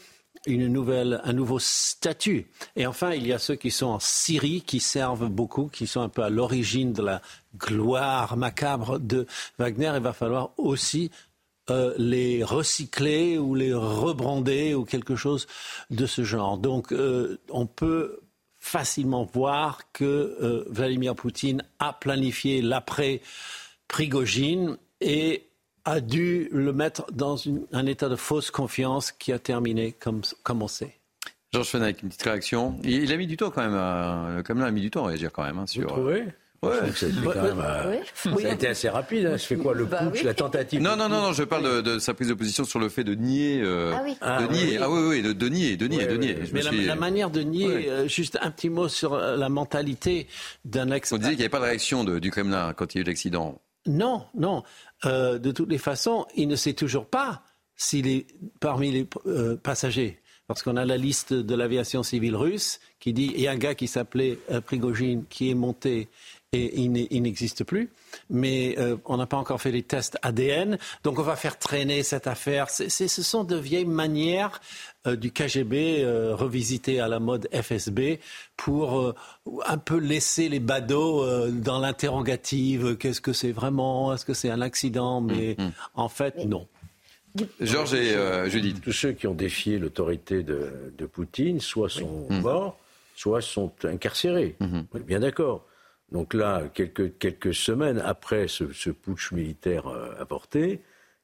une 0.47 0.69
nouvelle, 0.69 1.21
un 1.25 1.33
nouveau 1.33 1.59
statut. 1.59 2.47
Et 2.77 2.87
enfin, 2.87 3.13
il 3.13 3.27
y 3.27 3.33
a 3.33 3.39
ceux 3.39 3.57
qui 3.57 3.71
sont 3.71 3.87
en 3.87 4.01
Syrie, 4.01 4.63
qui 4.63 4.81
servent 4.81 5.29
beaucoup, 5.29 5.69
qui 5.69 5.87
sont 5.87 6.01
un 6.01 6.09
peu 6.09 6.23
à 6.23 6.31
l'origine 6.31 6.93
de 6.93 7.03
la 7.03 7.23
gloire 7.57 8.37
macabre 8.37 8.99
de 8.99 9.27
Wagner. 9.59 9.93
Il 9.97 10.03
va 10.03 10.13
falloir 10.13 10.51
aussi 10.57 11.11
euh, 11.71 11.95
les 11.99 12.43
recycler 12.43 13.39
ou 13.39 13.55
les 13.55 13.75
rebrander 13.75 14.75
ou 14.75 14.85
quelque 14.85 15.15
chose 15.15 15.47
de 15.91 16.07
ce 16.07 16.25
genre. 16.25 16.59
Donc, 16.59 16.93
euh, 16.93 17.39
on 17.51 17.67
peut 17.67 18.21
facilement 18.59 19.25
voir 19.25 19.93
que 19.93 20.05
euh, 20.05 20.65
Vladimir 20.69 21.15
Poutine 21.15 21.63
a 21.79 21.93
planifié 21.93 22.61
l'après 22.63 23.21
Prigogine 23.89 24.79
et 25.01 25.50
a 25.85 26.01
dû 26.01 26.49
le 26.53 26.73
mettre 26.73 27.07
dans 27.13 27.37
un 27.73 27.87
état 27.87 28.09
de 28.09 28.17
fausse 28.17 28.51
confiance 28.51 29.13
qui 29.13 29.33
a 29.33 29.39
terminé 29.39 29.93
comme, 29.93 30.23
comme 30.43 30.63
on 30.63 30.69
sait. 30.69 30.97
Georges 31.53 31.69
Fenech, 31.69 32.03
une 32.03 32.11
petite 32.11 32.23
réaction. 32.23 32.79
Il, 32.85 33.13
a 33.13 33.17
mis 33.17 33.27
du 33.27 33.37
temps 33.37 33.51
quand 33.51 33.63
même, 33.63 33.75
à, 33.75 34.43
comme 34.45 34.61
là, 34.61 34.67
a 34.67 34.71
mis 34.71 34.83
du 34.83 34.91
temps 34.91 35.05
à 35.05 35.09
réagir 35.09 35.33
quand 35.33 35.45
même. 35.45 35.59
Hein, 35.59 35.67
sur, 35.67 35.83
Vous 35.83 35.89
trouvez 35.89 36.27
Ouais, 36.63 36.93
ça, 36.95 37.07
quand 37.25 37.43
même, 37.43 37.59
euh, 37.59 37.97
ça 38.15 38.31
a 38.51 38.53
été 38.53 38.69
assez 38.69 38.91
rapide. 38.91 39.25
Hein. 39.25 39.39
Je 39.39 39.45
fais 39.45 39.57
quoi 39.57 39.73
Le 39.73 39.87
bah 39.87 40.03
putsch, 40.13 40.23
la 40.23 40.35
tentative 40.35 40.83
Non, 40.83 40.95
non, 40.95 41.09
non, 41.09 41.23
non, 41.23 41.33
je 41.33 41.43
parle 41.43 41.83
de, 41.83 41.99
sa 41.99 42.13
prise 42.13 42.29
de 42.29 42.35
position 42.35 42.65
sur 42.65 42.79
le 42.79 42.91
fait 42.91 43.03
de 43.03 43.15
nier. 43.15 43.63
Euh, 43.65 43.95
ah 43.95 44.03
oui. 44.05 44.17
De 44.21 44.53
nier. 44.53 44.79
Ah 44.79 44.91
oui, 44.91 45.01
oui, 45.09 45.23
de, 45.23 45.33
de 45.33 45.49
nier, 45.49 45.79
de 45.79 45.87
nier, 45.87 46.07
de 46.07 46.19
nier. 46.19 46.37
Mais 46.53 46.61
la, 46.61 46.97
manière 46.97 47.31
de 47.31 47.41
nier, 47.41 47.89
euh, 47.89 48.09
juste 48.09 48.39
un 48.43 48.51
petit 48.51 48.69
mot 48.69 48.89
sur 48.89 49.17
la 49.17 49.49
mentalité 49.49 50.27
d'un 50.67 50.91
ex. 50.91 51.13
On 51.13 51.17
disait 51.17 51.31
qu'il 51.31 51.39
n'y 51.39 51.45
avait 51.45 51.49
pas 51.49 51.61
de 51.61 51.65
réaction 51.65 52.05
de, 52.05 52.19
du 52.19 52.31
Kremlin 52.31 52.75
quand 52.75 52.95
il 52.95 52.99
y 52.99 53.01
a 53.01 53.03
eu 53.03 53.07
l'accident. 53.07 53.59
Non, 53.87 54.27
non. 54.35 54.63
Euh, 55.07 55.39
de 55.39 55.51
toutes 55.51 55.71
les 55.71 55.79
façons, 55.79 56.27
il 56.37 56.49
ne 56.49 56.57
sait 56.57 56.75
toujours 56.75 57.07
pas 57.07 57.43
s'il 57.77 58.07
est 58.07 58.27
parmi 58.61 58.91
les 58.91 59.09
euh, 59.27 59.57
passagers. 59.57 60.21
Parce 60.47 60.63
qu'on 60.63 60.77
a 60.77 60.85
la 60.85 60.97
liste 60.97 61.33
de 61.33 61.55
l'aviation 61.55 62.03
civile 62.03 62.35
russe 62.37 62.81
qui 62.99 63.13
dit 63.13 63.33
il 63.35 63.41
y 63.41 63.47
a 63.47 63.53
un 63.53 63.57
gars 63.57 63.75
qui 63.75 63.87
s'appelait 63.87 64.39
euh, 64.51 64.61
Prigogine 64.61 65.25
qui 65.31 65.51
est 65.51 65.55
monté 65.55 66.09
et 66.53 66.81
il 66.81 67.23
n'existe 67.23 67.63
plus. 67.63 67.91
Mais 68.29 68.75
euh, 68.79 68.97
on 69.05 69.19
n'a 69.19 69.27
pas 69.27 69.37
encore 69.37 69.61
fait 69.61 69.71
les 69.71 69.85
tests 69.85 70.19
ADN, 70.23 70.79
donc 71.05 71.21
on 71.21 71.23
va 71.23 71.37
faire 71.37 71.59
traîner 71.59 72.03
cette 72.03 72.27
affaire. 72.27 72.71
ce 72.71 73.07
sont 73.07 73.45
de 73.45 73.55
vieilles 73.55 73.85
manières 73.85 74.61
euh, 75.07 75.15
du 75.15 75.31
KGB 75.31 76.03
euh, 76.03 76.35
revisitées 76.35 76.99
à 76.99 77.07
la 77.07 77.21
mode 77.21 77.49
FSB 77.53 78.19
pour 78.57 79.15
un 79.65 79.79
peu 79.79 79.99
laisser 79.99 80.49
les 80.49 80.59
badauds 80.59 81.25
dans 81.51 81.79
l'interrogative. 81.79 82.97
Qu'est-ce 82.97 83.21
que 83.21 83.33
c'est 83.33 83.53
vraiment? 83.53 84.13
Est-ce 84.13 84.25
que 84.25 84.35
c'est 84.35 84.51
un 84.51 84.61
accident? 84.61 85.21
Mais 85.21 85.55
mm, 85.57 85.63
mm. 85.63 85.73
en 85.95 86.09
fait, 86.09 86.45
non. 86.45 86.67
Georges 87.61 87.95
et 87.95 88.51
Judith. 88.51 88.81
Tous 88.83 88.93
ceux 88.93 89.13
qui 89.13 89.29
ont 89.29 89.35
défié 89.35 89.79
l'autorité 89.79 90.43
de, 90.43 91.07
Poutine, 91.07 91.61
soit 91.61 91.89
sont 91.89 92.27
mm. 92.29 92.41
morts, 92.41 92.77
soit 93.15 93.41
sont 93.41 93.73
incarcérés. 93.85 94.57
Mm-hmm. 94.61 94.85
On 94.93 94.99
est 94.99 95.07
bien 95.07 95.21
d'accord. 95.21 95.65
Donc 96.13 96.35
là, 96.35 96.65
quelques, 96.75 97.19
quelques 97.19 97.55
semaines 97.55 98.03
après 98.05 98.49
ce, 98.49 98.73
ce 98.73 98.91
putsch 98.91 99.33
militaire 99.33 99.87
euh, 99.87 100.13
apporté, 100.19 100.81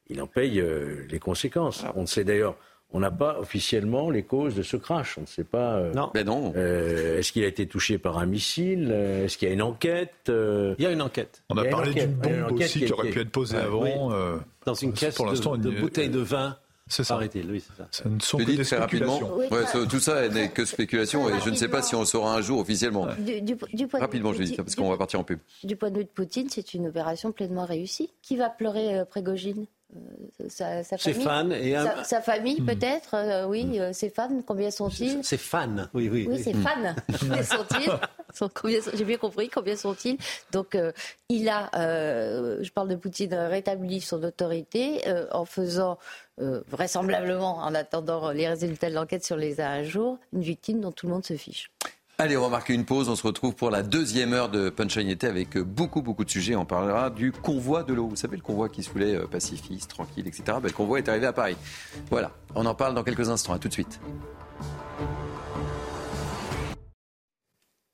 il 0.09 0.23
en 0.23 0.27
paye 0.27 0.61
euh, 0.61 1.05
les 1.11 1.19
conséquences. 1.19 1.85
On 1.97 2.03
ne 2.03 2.07
sait 2.07 2.23
d'ailleurs, 2.23 2.57
on 2.93 3.01
n'a 3.01 3.11
pas 3.11 3.39
officiellement 3.41 4.11
les 4.11 4.23
causes 4.23 4.55
de 4.55 4.63
ce 4.63 4.77
crash. 4.77 5.19
On 5.19 5.23
ne 5.23 5.27
sait 5.27 5.45
pas. 5.45 5.77
Euh, 5.77 5.93
non. 5.93 6.11
Ben 6.15 6.25
non. 6.25 6.55
Est-ce 6.55 7.33
qu'il 7.33 7.43
a 7.43 7.49
été 7.49 7.67
touché 7.67 7.99
par 7.99 8.19
un 8.19 8.27
missile 8.27 8.93
Est-ce 8.93 9.37
qu'il 9.37 9.49
y 9.49 9.51
a 9.51 9.55
une 9.55 9.63
enquête 9.63 10.15
Il 10.29 10.83
y 10.83 10.87
a 10.87 10.93
une 10.93 11.03
enquête. 11.03 11.43
On 11.49 11.57
a, 11.57 11.65
parlé 11.65 11.93
d'une 11.93 12.15
bombe 12.15 12.53
aussi 12.53 12.85
qui 12.85 12.93
aurait 12.93 13.11
pu 13.11 13.21
être 13.21 13.31
posée 13.31 13.57
avant. 13.57 14.13
Dans 14.65 14.75
une 14.75 14.93
caisse 14.93 15.19
de, 15.19 15.57
de 15.57 15.71
bouteilles 15.81 16.11
de 16.11 16.21
vin 16.21 16.57
c'est 16.89 17.03
ça. 17.05 17.19
oui, 17.19 17.29
c'est 17.33 17.77
ça. 17.77 17.89
Ça 17.91 18.09
ne 18.09 18.21
sont 18.21 18.39
que 18.39 18.45
des 18.45 18.63
très 18.63 18.77
rapidement. 18.77 19.21
tout 19.89 20.01
ça 20.01 20.29
n'est 20.29 20.51
que 20.51 20.65
spéculation 20.65 21.29
et 21.29 21.41
je 21.45 21.51
ne 21.51 21.57
sais 21.57 21.69
pas 21.69 21.83
si 21.83 21.95
on 21.95 22.01
le 22.01 22.07
saura 22.07 22.35
un 22.35 22.41
jour 22.41 22.61
officiellement. 22.61 23.09
Du, 23.19 23.57
point 23.87 24.01
rapidement, 24.01 24.33
je 24.33 24.43
dis 24.43 24.57
parce 24.57 24.75
qu'on 24.75 24.89
va 24.89 24.97
partir 24.97 25.21
en 25.21 25.25
pub. 25.25 25.41
Du 25.65 25.77
point 25.77 25.91
de 25.91 25.99
vue 25.99 26.05
de 26.05 26.11
Poutine, 26.11 26.49
c'est 26.49 26.75
une 26.75 26.87
opération 26.89 27.33
pleinement 27.33 27.65
réussie. 27.65 28.11
Qui 28.23 28.37
va 28.37 28.51
pleurer 28.51 28.99
euh, 28.99 29.05
Prégogine? 29.05 29.67
Euh, 29.95 30.49
sa, 30.49 30.83
famille, 30.83 31.23
fans 31.23 31.51
et 31.51 31.77
sa, 32.05 32.21
famille 32.21 32.61
hmm. 32.61 32.67
peut-être, 32.67 33.15
euh, 33.15 33.47
oui, 33.47 33.65
hmm. 33.65 33.93
ses 33.93 34.11
fans, 34.11 34.43
combien 34.45 34.71
sont-ils 34.71 35.23
Ses 35.25 35.39
fans, 35.39 35.89
oui, 35.95 36.09
oui. 36.11 36.27
Oui, 36.29 36.43
ses 36.43 36.55
hmm. 36.55 36.63
fans, 36.63 36.95
combien 37.21 37.43
sont-ils 37.43 38.81
J'ai 38.95 39.05
bien 39.05 39.17
compris, 39.17 39.49
combien 39.49 39.77
sont-ils 39.77 40.19
Donc, 40.53 40.77
il 41.29 41.49
a, 41.49 41.71
je 41.73 42.71
parle 42.71 42.89
de 42.89 42.97
Poutine, 42.97 43.35
rétabli 43.35 44.01
son 44.01 44.23
autorité 44.23 45.03
en 45.31 45.45
faisant 45.45 45.99
euh, 46.39 46.61
vraisemblablement, 46.69 47.57
en 47.57 47.75
attendant 47.75 48.31
les 48.31 48.47
résultats 48.47 48.91
de 48.91 48.95
l'enquête 48.95 49.25
sur 49.25 49.37
les 49.37 49.59
un 49.59 49.83
jour, 49.83 50.19
une 50.35 50.43
victime 50.43 50.83
dont 50.83 50.93
tout 50.93 51.07
le 51.07 51.15
monde 51.15 51.25
se 51.25 51.35
fiche. 51.35 51.71
Allez, 52.19 52.35
on 52.39 52.41
va 52.41 52.49
marquer 52.49 52.73
une 52.73 52.87
pause. 52.87 53.11
On 53.11 53.17
se 53.17 53.27
retrouve 53.27 53.55
pour 53.55 53.71
la 53.71 53.83
deuxième 53.83 54.33
heure 54.33 54.49
de 54.49 54.71
Punchline 54.71 55.15
avec 55.21 55.59
beaucoup, 55.59 56.01
beaucoup 56.01 56.25
de 56.25 56.31
sujets. 56.31 56.57
On 56.57 56.65
parlera 56.65 57.11
du 57.11 57.31
convoi 57.31 57.83
de 57.83 57.93
l'eau. 57.93 58.09
Vous 58.09 58.17
savez, 58.17 58.37
le 58.39 58.43
convoi 58.43 58.71
qui 58.71 58.83
se 58.83 58.89
voulait 58.89 59.15
euh, 59.15 59.27
pacifiste, 59.27 59.91
tranquille, 59.91 60.27
etc. 60.27 60.45
Ben, 60.47 60.63
le 60.63 60.71
convoi 60.71 60.97
est 60.97 61.11
arrivé 61.11 61.27
à 61.27 61.35
Paris. 61.35 61.59
Voilà, 62.11 62.33
on 62.55 62.65
en 62.65 62.75
parle 62.75 62.95
dans 62.95 63.03
quelques 63.03 63.29
instants. 63.29 63.53
À 63.53 63.59
tout 63.59 63.69
de 63.69 63.73
suite. 63.75 64.01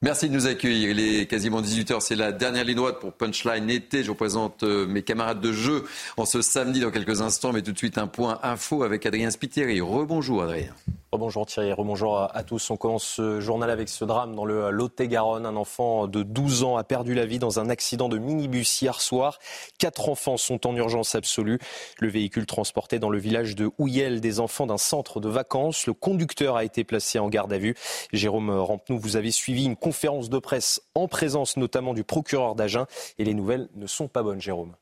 Merci 0.03 0.29
de 0.29 0.35
nous 0.35 0.47
accueillir. 0.47 0.91
Il 0.91 1.01
est 1.01 1.27
quasiment 1.27 1.61
18h. 1.61 1.99
C'est 1.99 2.15
la 2.15 2.31
dernière 2.31 2.63
ligne 2.63 2.77
droite 2.77 3.01
pour 3.01 3.15
Punchline 3.15 3.69
été. 3.71 4.05
Je 4.05 4.09
vous 4.09 4.15
présente 4.15 4.63
euh, 4.63 4.87
mes 4.87 5.03
camarades 5.03 5.41
de 5.41 5.51
jeu 5.51 5.85
en 6.17 6.27
ce 6.27 6.43
samedi 6.43 6.79
dans 6.79 6.93
quelques 6.93 7.23
instants. 7.23 7.53
Mais 7.53 7.63
tout 7.63 7.73
de 7.73 7.79
suite, 7.79 7.99
un 7.99 8.07
point 8.07 8.39
info 8.45 8.85
avec 8.85 9.05
Adrien 9.05 9.33
Spiteri. 9.33 9.81
Rebonjour, 9.81 10.45
Adrien. 10.45 10.75
Bonjour 11.15 11.45
Thierry, 11.45 11.75
bonjour 11.77 12.19
à 12.35 12.43
tous. 12.43 12.71
On 12.71 12.79
commence 12.79 13.05
ce 13.05 13.39
journal 13.39 13.69
avec 13.69 13.91
ce 13.91 14.07
drame 14.07 14.35
dans 14.35 14.47
le 14.47 14.71
Lot-et-Garonne. 14.71 15.45
Un 15.45 15.57
enfant 15.57 16.07
de 16.07 16.23
12 16.23 16.65
ans 16.65 16.79
a 16.79 16.85
perdu 16.85 17.13
la 17.13 17.27
vie 17.27 17.39
dans 17.39 17.61
un 17.61 17.69
accident 17.69 18.09
de 18.09 18.17
minibus 18.17 18.81
hier 18.81 18.99
soir. 18.99 19.39
Quatre 19.77 20.09
enfants 20.09 20.39
sont 20.39 20.67
en 20.67 20.75
urgence 20.75 21.15
absolue. 21.15 21.59
Le 21.99 22.09
véhicule 22.09 22.47
transportait 22.47 22.99
dans 22.99 23.11
le 23.11 23.19
village 23.19 23.57
de 23.57 23.71
Houillel 23.77 24.23
des 24.23 24.41
enfants 24.41 24.67
d'un 24.67 24.79
centre 24.79 25.21
de 25.21 25.29
vacances. 25.29 25.87
Le 25.87 25.93
conducteur 25.93 26.57
a 26.57 26.65
été 26.65 26.83
placé 26.83 27.19
en 27.19 27.29
garde 27.29 27.53
à 27.53 27.59
vue. 27.59 27.77
Jérôme 28.15 28.49
Rampenou, 28.49 28.99
vous 28.99 29.17
avez 29.17 29.33
suivi 29.33 29.67
une 29.67 29.77
conférence 29.77 30.31
de 30.31 30.39
presse 30.39 30.81
en 30.95 31.09
présence 31.09 31.59
notamment 31.59 31.93
du 31.93 32.05
procureur 32.05 32.55
d'Agen 32.55 32.87
et 33.19 33.25
les 33.25 33.35
nouvelles 33.35 33.69
ne 33.75 33.87
sont 33.87 34.09
pas 34.09 34.23
bonnes, 34.23 34.41
Jérôme. 34.41 34.77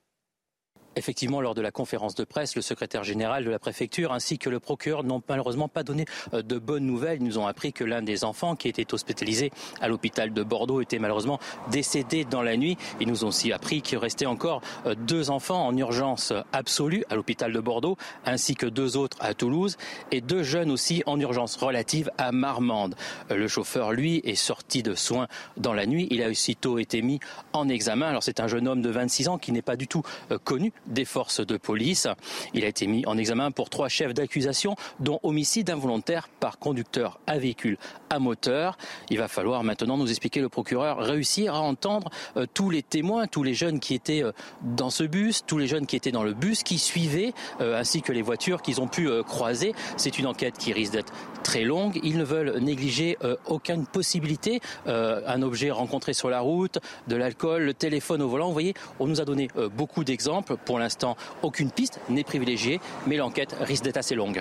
Effectivement, 1.01 1.41
lors 1.41 1.55
de 1.55 1.63
la 1.63 1.71
conférence 1.71 2.15
de 2.15 2.25
presse, 2.25 2.57
le 2.57 2.61
secrétaire 2.61 3.05
général 3.05 3.43
de 3.43 3.49
la 3.49 3.59
préfecture 3.59 4.13
ainsi 4.13 4.37
que 4.37 4.51
le 4.51 4.61
procureur 4.61 5.03
n'ont 5.03 5.23
malheureusement 5.27 5.67
pas 5.67 5.83
donné 5.83 6.05
euh, 6.35 6.43
de 6.43 6.59
bonnes 6.59 6.85
nouvelles. 6.85 7.23
Ils 7.23 7.25
nous 7.25 7.39
ont 7.39 7.47
appris 7.47 7.73
que 7.73 7.85
l'un 7.85 8.03
des 8.03 8.23
enfants 8.23 8.55
qui 8.55 8.69
était 8.69 8.93
hospitalisé 8.93 9.51
à 9.81 9.89
l'hôpital 9.89 10.35
de 10.35 10.43
Bordeaux 10.43 10.83
était 10.83 10.99
malheureusement 10.99 11.41
décédé 11.71 12.27
dans 12.27 12.43
la 12.43 12.59
nuit. 12.59 12.77
Ils 13.01 13.09
nous 13.09 13.25
ont 13.25 13.29
aussi 13.29 13.51
appris 13.51 13.81
qu'il 13.81 13.97
restait 13.97 14.27
encore 14.27 14.61
euh, 14.85 14.95
deux 14.95 15.31
enfants 15.31 15.67
en 15.67 15.75
urgence 15.75 16.35
absolue 16.53 17.03
à 17.09 17.15
l'hôpital 17.15 17.51
de 17.51 17.61
Bordeaux 17.61 17.97
ainsi 18.27 18.55
que 18.55 18.67
deux 18.67 18.99
autres 18.99 19.17
à 19.21 19.33
Toulouse 19.33 19.79
et 20.13 20.21
deux 20.21 20.43
jeunes 20.43 20.71
aussi 20.71 21.03
en 21.07 21.19
urgence 21.19 21.57
relative 21.57 22.11
à 22.19 22.31
Marmande. 22.31 22.95
Euh, 23.31 23.37
le 23.37 23.49
chauffeur, 23.49 23.93
lui, 23.93 24.21
est 24.25 24.35
sorti 24.35 24.83
de 24.83 24.95
soins 24.95 25.29
dans 25.57 25.73
la 25.73 25.87
nuit. 25.87 26.09
Il 26.11 26.23
a 26.23 26.29
aussitôt 26.29 26.79
été 26.79 27.01
mis 27.01 27.21
en 27.55 27.71
examen. 27.71 28.09
Alors 28.09 28.23
c'est 28.23 28.39
un 28.39 28.49
jeune 28.49 28.69
homme 28.69 28.83
de 28.83 28.91
26 28.91 29.29
ans 29.29 29.39
qui 29.39 29.51
n'est 29.51 29.63
pas 29.63 29.77
du 29.77 29.89
tout 29.89 30.03
connu 30.45 30.75
des 30.91 31.05
forces 31.05 31.45
de 31.45 31.57
police. 31.57 32.07
Il 32.55 32.65
a 32.65 32.69
été 32.69 32.87
mis 32.87 33.07
en 33.07 33.17
examen 33.17 33.51
pour 33.51 33.71
trois 33.71 33.89
chefs 33.89 34.15
d'accusation, 34.15 34.77
dont 34.99 35.21
homicide 35.23 35.71
involontaire 35.71 36.29
par 36.29 36.59
conducteur 36.59 37.21
à 37.27 37.39
véhicule 37.39 37.79
à 38.11 38.19
moteur. 38.19 38.77
Il 39.09 39.19
va 39.19 39.29
falloir 39.29 39.65
maintenant 39.65 39.97
nous 39.97 40.11
expliquer 40.11 40.41
le 40.41 40.49
procureur 40.49 40.99
réussir 40.99 41.55
à 41.55 41.61
entendre 41.61 42.11
euh, 42.37 42.47
tous 42.53 42.71
les 42.71 42.83
témoins, 42.83 43.27
tous 43.27 43.43
les 43.43 43.55
jeunes 43.55 43.81
qui 43.81 43.95
étaient 43.95 44.23
euh, 44.23 44.33
dans 44.63 44.91
ce 44.91 45.05
bus, 45.05 45.45
tous 45.47 45.59
les 45.59 45.67
jeunes 45.67 45.87
qui 45.87 45.97
étaient 45.97 46.11
dans 46.11 46.23
le 46.23 46.35
bus, 46.35 46.63
qui 46.63 46.79
suivaient, 46.79 47.33
euh, 47.61 47.79
ainsi 47.79 48.03
que 48.03 48.13
les 48.13 48.23
voitures 48.23 48.63
qu'ils 48.63 48.81
ont 48.81 48.89
pu 48.89 49.09
croiser. 49.23 49.75
C'est 49.97 50.19
une 50.19 50.27
enquête 50.27 50.59
qui 50.59 50.73
risque 50.73 50.93
d'être 50.93 51.13
très 51.43 51.63
longue. 51.63 51.99
Ils 52.03 52.17
ne 52.17 52.25
veulent 52.25 52.59
négliger 52.59 53.17
aucune 53.47 53.87
possibilité. 53.87 54.61
un 54.87 55.43
objet 55.43 55.71
rencontré 55.71 56.13
sur 56.13 56.29
la 56.29 56.41
route, 56.41 56.79
de 57.09 57.17
l'alcool, 57.17 57.63
le 57.63 57.75
téléphone 57.75 58.23
au 58.23 58.29
volant. 58.29 58.49
Vous 58.49 58.53
voyez, 58.53 58.75
on 58.99 59.07
nous 59.07 59.21
a 59.21 59.25
donné 59.25 59.49
beaucoup 59.75 60.05
d'exemples. 60.05 60.57
Pour 60.71 60.79
l'instant, 60.79 61.17
aucune 61.43 61.73
piste 61.73 61.99
n'est 62.09 62.23
privilégiée, 62.23 62.81
mais 63.09 63.17
l'enquête 63.17 63.57
risque 63.59 63.83
d'être 63.83 63.97
assez 63.97 64.15
longue. 64.15 64.41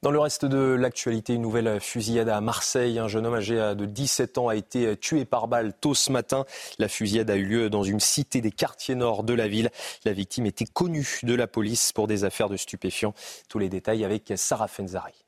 Dans 0.00 0.10
le 0.10 0.18
reste 0.18 0.46
de 0.46 0.56
l'actualité, 0.56 1.34
une 1.34 1.42
nouvelle 1.42 1.80
fusillade 1.82 2.30
à 2.30 2.40
Marseille. 2.40 2.98
Un 2.98 3.08
jeune 3.08 3.26
homme 3.26 3.34
âgé 3.34 3.56
de 3.76 3.84
17 3.84 4.38
ans 4.38 4.48
a 4.48 4.56
été 4.56 4.96
tué 4.96 5.26
par 5.26 5.48
balle 5.48 5.74
tôt 5.78 5.92
ce 5.92 6.10
matin. 6.10 6.46
La 6.78 6.88
fusillade 6.88 7.28
a 7.28 7.36
eu 7.36 7.44
lieu 7.44 7.68
dans 7.68 7.82
une 7.82 8.00
cité 8.00 8.40
des 8.40 8.52
quartiers 8.52 8.94
nord 8.94 9.22
de 9.22 9.34
la 9.34 9.48
ville. 9.48 9.68
La 10.06 10.14
victime 10.14 10.46
était 10.46 10.64
connue 10.64 11.20
de 11.24 11.34
la 11.34 11.46
police 11.46 11.92
pour 11.92 12.06
des 12.06 12.24
affaires 12.24 12.48
de 12.48 12.56
stupéfiants. 12.56 13.12
Tous 13.50 13.58
les 13.58 13.68
détails 13.68 14.06
avec 14.06 14.32
Sarah 14.36 14.66
Fenzari. 14.66 15.21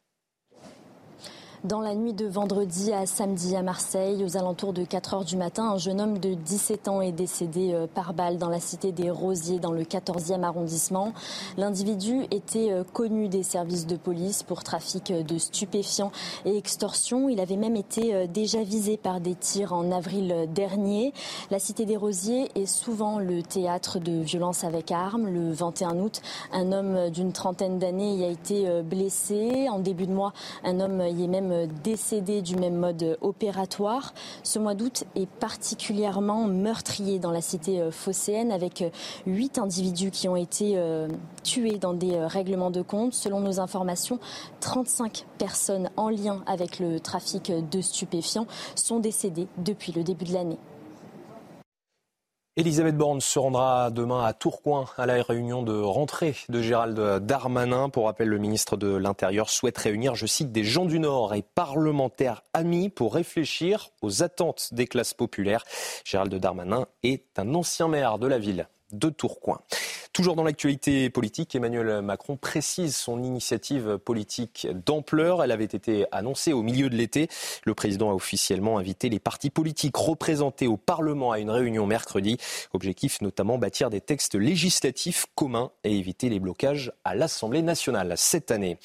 Dans 1.64 1.80
la 1.80 1.94
nuit 1.94 2.12
de 2.12 2.26
vendredi 2.26 2.92
à 2.92 3.06
samedi 3.06 3.56
à 3.56 3.62
Marseille, 3.62 4.22
aux 4.22 4.36
alentours 4.36 4.74
de 4.74 4.84
4 4.84 5.14
heures 5.14 5.24
du 5.24 5.38
matin, 5.38 5.70
un 5.70 5.78
jeune 5.78 5.98
homme 5.98 6.18
de 6.18 6.34
17 6.34 6.88
ans 6.88 7.00
est 7.00 7.10
décédé 7.10 7.72
euh, 7.72 7.86
par 7.86 8.12
balle 8.12 8.36
dans 8.36 8.50
la 8.50 8.60
cité 8.60 8.92
des 8.92 9.10
Rosiers, 9.10 9.60
dans 9.60 9.72
le 9.72 9.82
14e 9.82 10.42
arrondissement. 10.42 11.14
L'individu 11.56 12.26
était 12.30 12.70
euh, 12.70 12.84
connu 12.92 13.30
des 13.30 13.42
services 13.42 13.86
de 13.86 13.96
police 13.96 14.42
pour 14.42 14.62
trafic 14.62 15.10
de 15.10 15.38
stupéfiants 15.38 16.12
et 16.44 16.54
extorsion. 16.54 17.30
Il 17.30 17.40
avait 17.40 17.56
même 17.56 17.76
été 17.76 18.14
euh, 18.14 18.26
déjà 18.26 18.62
visé 18.62 18.98
par 18.98 19.22
des 19.22 19.34
tirs 19.34 19.72
en 19.72 19.90
avril 19.90 20.46
dernier. 20.54 21.14
La 21.50 21.58
cité 21.58 21.86
des 21.86 21.96
Rosiers 21.96 22.50
est 22.56 22.66
souvent 22.66 23.18
le 23.18 23.42
théâtre 23.42 24.00
de 24.00 24.20
violences 24.20 24.64
avec 24.64 24.92
armes. 24.92 25.28
Le 25.28 25.50
21 25.50 25.98
août, 25.98 26.20
un 26.52 26.72
homme 26.72 27.08
d'une 27.08 27.32
trentaine 27.32 27.78
d'années 27.78 28.16
y 28.16 28.24
a 28.24 28.28
été 28.28 28.82
blessé. 28.82 29.66
En 29.70 29.78
début 29.78 30.06
de 30.06 30.12
mois, 30.12 30.34
un 30.62 30.78
homme 30.80 31.00
y 31.00 31.24
est 31.24 31.28
même 31.28 31.53
décédés 31.82 32.42
du 32.42 32.56
même 32.56 32.76
mode 32.76 33.18
opératoire. 33.20 34.14
Ce 34.42 34.58
mois 34.58 34.74
d'août 34.74 35.04
est 35.14 35.28
particulièrement 35.28 36.46
meurtrier 36.46 37.18
dans 37.18 37.30
la 37.30 37.40
cité 37.40 37.80
euh, 37.80 37.90
phocéenne 37.90 38.52
avec 38.52 38.82
euh, 38.82 38.90
huit 39.26 39.58
individus 39.58 40.10
qui 40.10 40.28
ont 40.28 40.36
été 40.36 40.74
euh, 40.76 41.08
tués 41.42 41.78
dans 41.78 41.94
des 41.94 42.18
règlements 42.18 42.70
de 42.70 42.82
compte. 42.82 43.14
Selon 43.14 43.40
nos 43.40 43.60
informations, 43.60 44.18
35 44.60 45.26
personnes 45.38 45.90
en 45.96 46.08
lien 46.08 46.42
avec 46.46 46.78
le 46.78 47.00
trafic 47.00 47.52
de 47.70 47.80
stupéfiants 47.80 48.46
sont 48.74 49.00
décédées 49.00 49.48
depuis 49.58 49.92
le 49.92 50.02
début 50.02 50.24
de 50.24 50.32
l'année. 50.32 50.58
Elisabeth 52.56 52.96
Borne 52.96 53.20
se 53.20 53.36
rendra 53.40 53.90
demain 53.90 54.24
à 54.24 54.32
Tourcoing 54.32 54.84
à 54.96 55.06
la 55.06 55.20
réunion 55.24 55.64
de 55.64 55.76
rentrée 55.76 56.36
de 56.48 56.62
Gérald 56.62 56.96
Darmanin. 57.26 57.88
Pour 57.88 58.04
rappel, 58.04 58.28
le 58.28 58.38
ministre 58.38 58.76
de 58.76 58.94
l'Intérieur 58.94 59.50
souhaite 59.50 59.76
réunir, 59.76 60.14
je 60.14 60.26
cite, 60.26 60.52
des 60.52 60.62
gens 60.62 60.84
du 60.84 61.00
Nord 61.00 61.34
et 61.34 61.42
parlementaires 61.42 62.44
amis 62.52 62.90
pour 62.90 63.14
réfléchir 63.14 63.90
aux 64.02 64.22
attentes 64.22 64.68
des 64.70 64.86
classes 64.86 65.14
populaires. 65.14 65.64
Gérald 66.04 66.32
Darmanin 66.32 66.86
est 67.02 67.24
un 67.40 67.56
ancien 67.56 67.88
maire 67.88 68.20
de 68.20 68.28
la 68.28 68.38
ville 68.38 68.68
de 68.92 69.10
Tourcoing. 69.10 69.60
Toujours 70.14 70.36
dans 70.36 70.44
l'actualité 70.44 71.10
politique, 71.10 71.56
Emmanuel 71.56 72.00
Macron 72.00 72.36
précise 72.36 72.94
son 72.94 73.24
initiative 73.24 73.98
politique 73.98 74.68
d'ampleur. 74.86 75.42
Elle 75.42 75.50
avait 75.50 75.64
été 75.64 76.06
annoncée 76.12 76.52
au 76.52 76.62
milieu 76.62 76.88
de 76.88 76.94
l'été. 76.94 77.26
Le 77.64 77.74
président 77.74 78.10
a 78.10 78.14
officiellement 78.14 78.78
invité 78.78 79.08
les 79.08 79.18
partis 79.18 79.50
politiques 79.50 79.96
représentés 79.96 80.68
au 80.68 80.76
Parlement 80.76 81.32
à 81.32 81.40
une 81.40 81.50
réunion 81.50 81.84
mercredi. 81.84 82.36
Objectif 82.74 83.22
notamment 83.22 83.58
bâtir 83.58 83.90
des 83.90 84.00
textes 84.00 84.36
législatifs 84.36 85.26
communs 85.34 85.72
et 85.82 85.98
éviter 85.98 86.28
les 86.28 86.38
blocages 86.38 86.92
à 87.02 87.16
l'Assemblée 87.16 87.62
nationale 87.62 88.14
cette 88.16 88.52
année. 88.52 88.78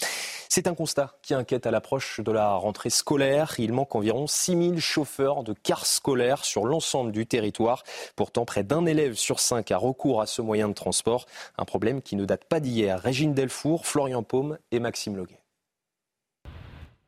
C'est 0.51 0.65
un 0.65 0.73
constat 0.73 1.13
qui 1.21 1.35
inquiète 1.35 1.67
à 1.67 1.71
l'approche 1.71 2.21
de 2.21 2.31
la 2.31 2.55
rentrée 2.55 2.89
scolaire. 2.89 3.53
Il 3.59 3.71
manque 3.71 3.95
environ 3.95 4.25
6000 4.25 4.79
chauffeurs 4.79 5.43
de 5.43 5.53
cars 5.53 5.85
scolaires 5.85 6.43
sur 6.43 6.65
l'ensemble 6.65 7.11
du 7.11 7.27
territoire. 7.27 7.83
Pourtant, 8.15 8.45
près 8.45 8.63
d'un 8.63 8.87
élève 8.87 9.13
sur 9.13 9.39
cinq 9.39 9.69
a 9.69 9.77
recours 9.77 10.21
à 10.21 10.25
ce 10.25 10.41
moyen 10.41 10.67
de 10.67 10.73
transport. 10.73 11.18
Un 11.57 11.65
problème 11.65 12.01
qui 12.01 12.15
ne 12.15 12.25
date 12.25 12.45
pas 12.45 12.59
d'hier. 12.59 12.99
Régine 12.99 13.33
Delfour, 13.33 13.85
Florian 13.85 14.23
Paume 14.23 14.57
et 14.71 14.79
Maxime 14.79 15.15
Loguet. 15.15 15.41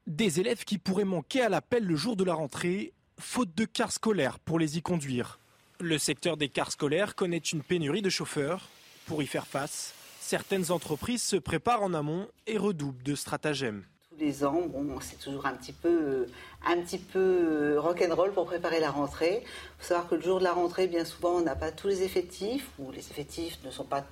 Des 0.08 0.40
élèves 0.40 0.64
qui 0.64 0.78
pourraient 0.78 1.04
manquer 1.06 1.42
à 1.42 1.50
l'appel 1.50 1.86
le 1.86 1.96
jour 1.96 2.16
de 2.16 2.24
la 2.24 2.34
rentrée, 2.34 2.94
faute 3.20 3.56
de 3.56 3.66
cars 3.66 3.92
scolaires 3.92 4.40
pour 4.40 4.60
les 4.60 4.78
y 4.78 4.82
conduire. 4.82 5.40
Le 5.80 5.98
secteur 5.98 6.38
des 6.38 6.50
cars 6.50 6.72
scolaires 6.72 7.16
connaît 7.16 7.38
une 7.38 7.64
pénurie 7.64 8.02
de 8.02 8.10
chauffeurs. 8.10 8.68
Pour 9.06 9.24
y 9.24 9.28
faire 9.28 9.48
face, 9.48 9.94
certaines 10.20 10.72
entreprises 10.72 11.24
se 11.24 11.36
préparent 11.36 11.84
en 11.84 11.94
amont 11.94 12.28
et 12.48 12.58
redoublent 12.58 13.04
de 13.04 13.16
stratagèmes. 13.16 13.84
Les 14.22 14.46
ans, 14.46 14.62
c'est 15.02 15.18
toujours 15.18 15.48
un 15.48 15.54
petit 15.54 15.74
peu, 15.74 16.28
un 16.64 16.80
petit 16.82 17.00
peu 17.00 17.80
rock'n'roll 17.80 18.32
pour 18.34 18.46
préparer 18.46 18.80
la 18.80 18.92
rentrée. 18.92 19.42
Il 19.42 19.48
faut 19.80 19.88
savoir 19.88 20.08
que 20.08 20.14
le 20.14 20.22
jour 20.22 20.38
de 20.38 20.44
la 20.44 20.54
rentrée, 20.54 20.86
bien 20.86 21.06
souvent, 21.06 21.38
on 21.38 21.42
n'a 21.42 21.56
pas 21.56 21.72
tous 21.72 21.88
les 21.88 22.04
effectifs 22.04 22.70
ou 22.78 22.92
les 22.92 23.00
effectifs 23.00 23.58
ne 23.66 23.72
sont 23.72 23.84
pas 23.84 24.06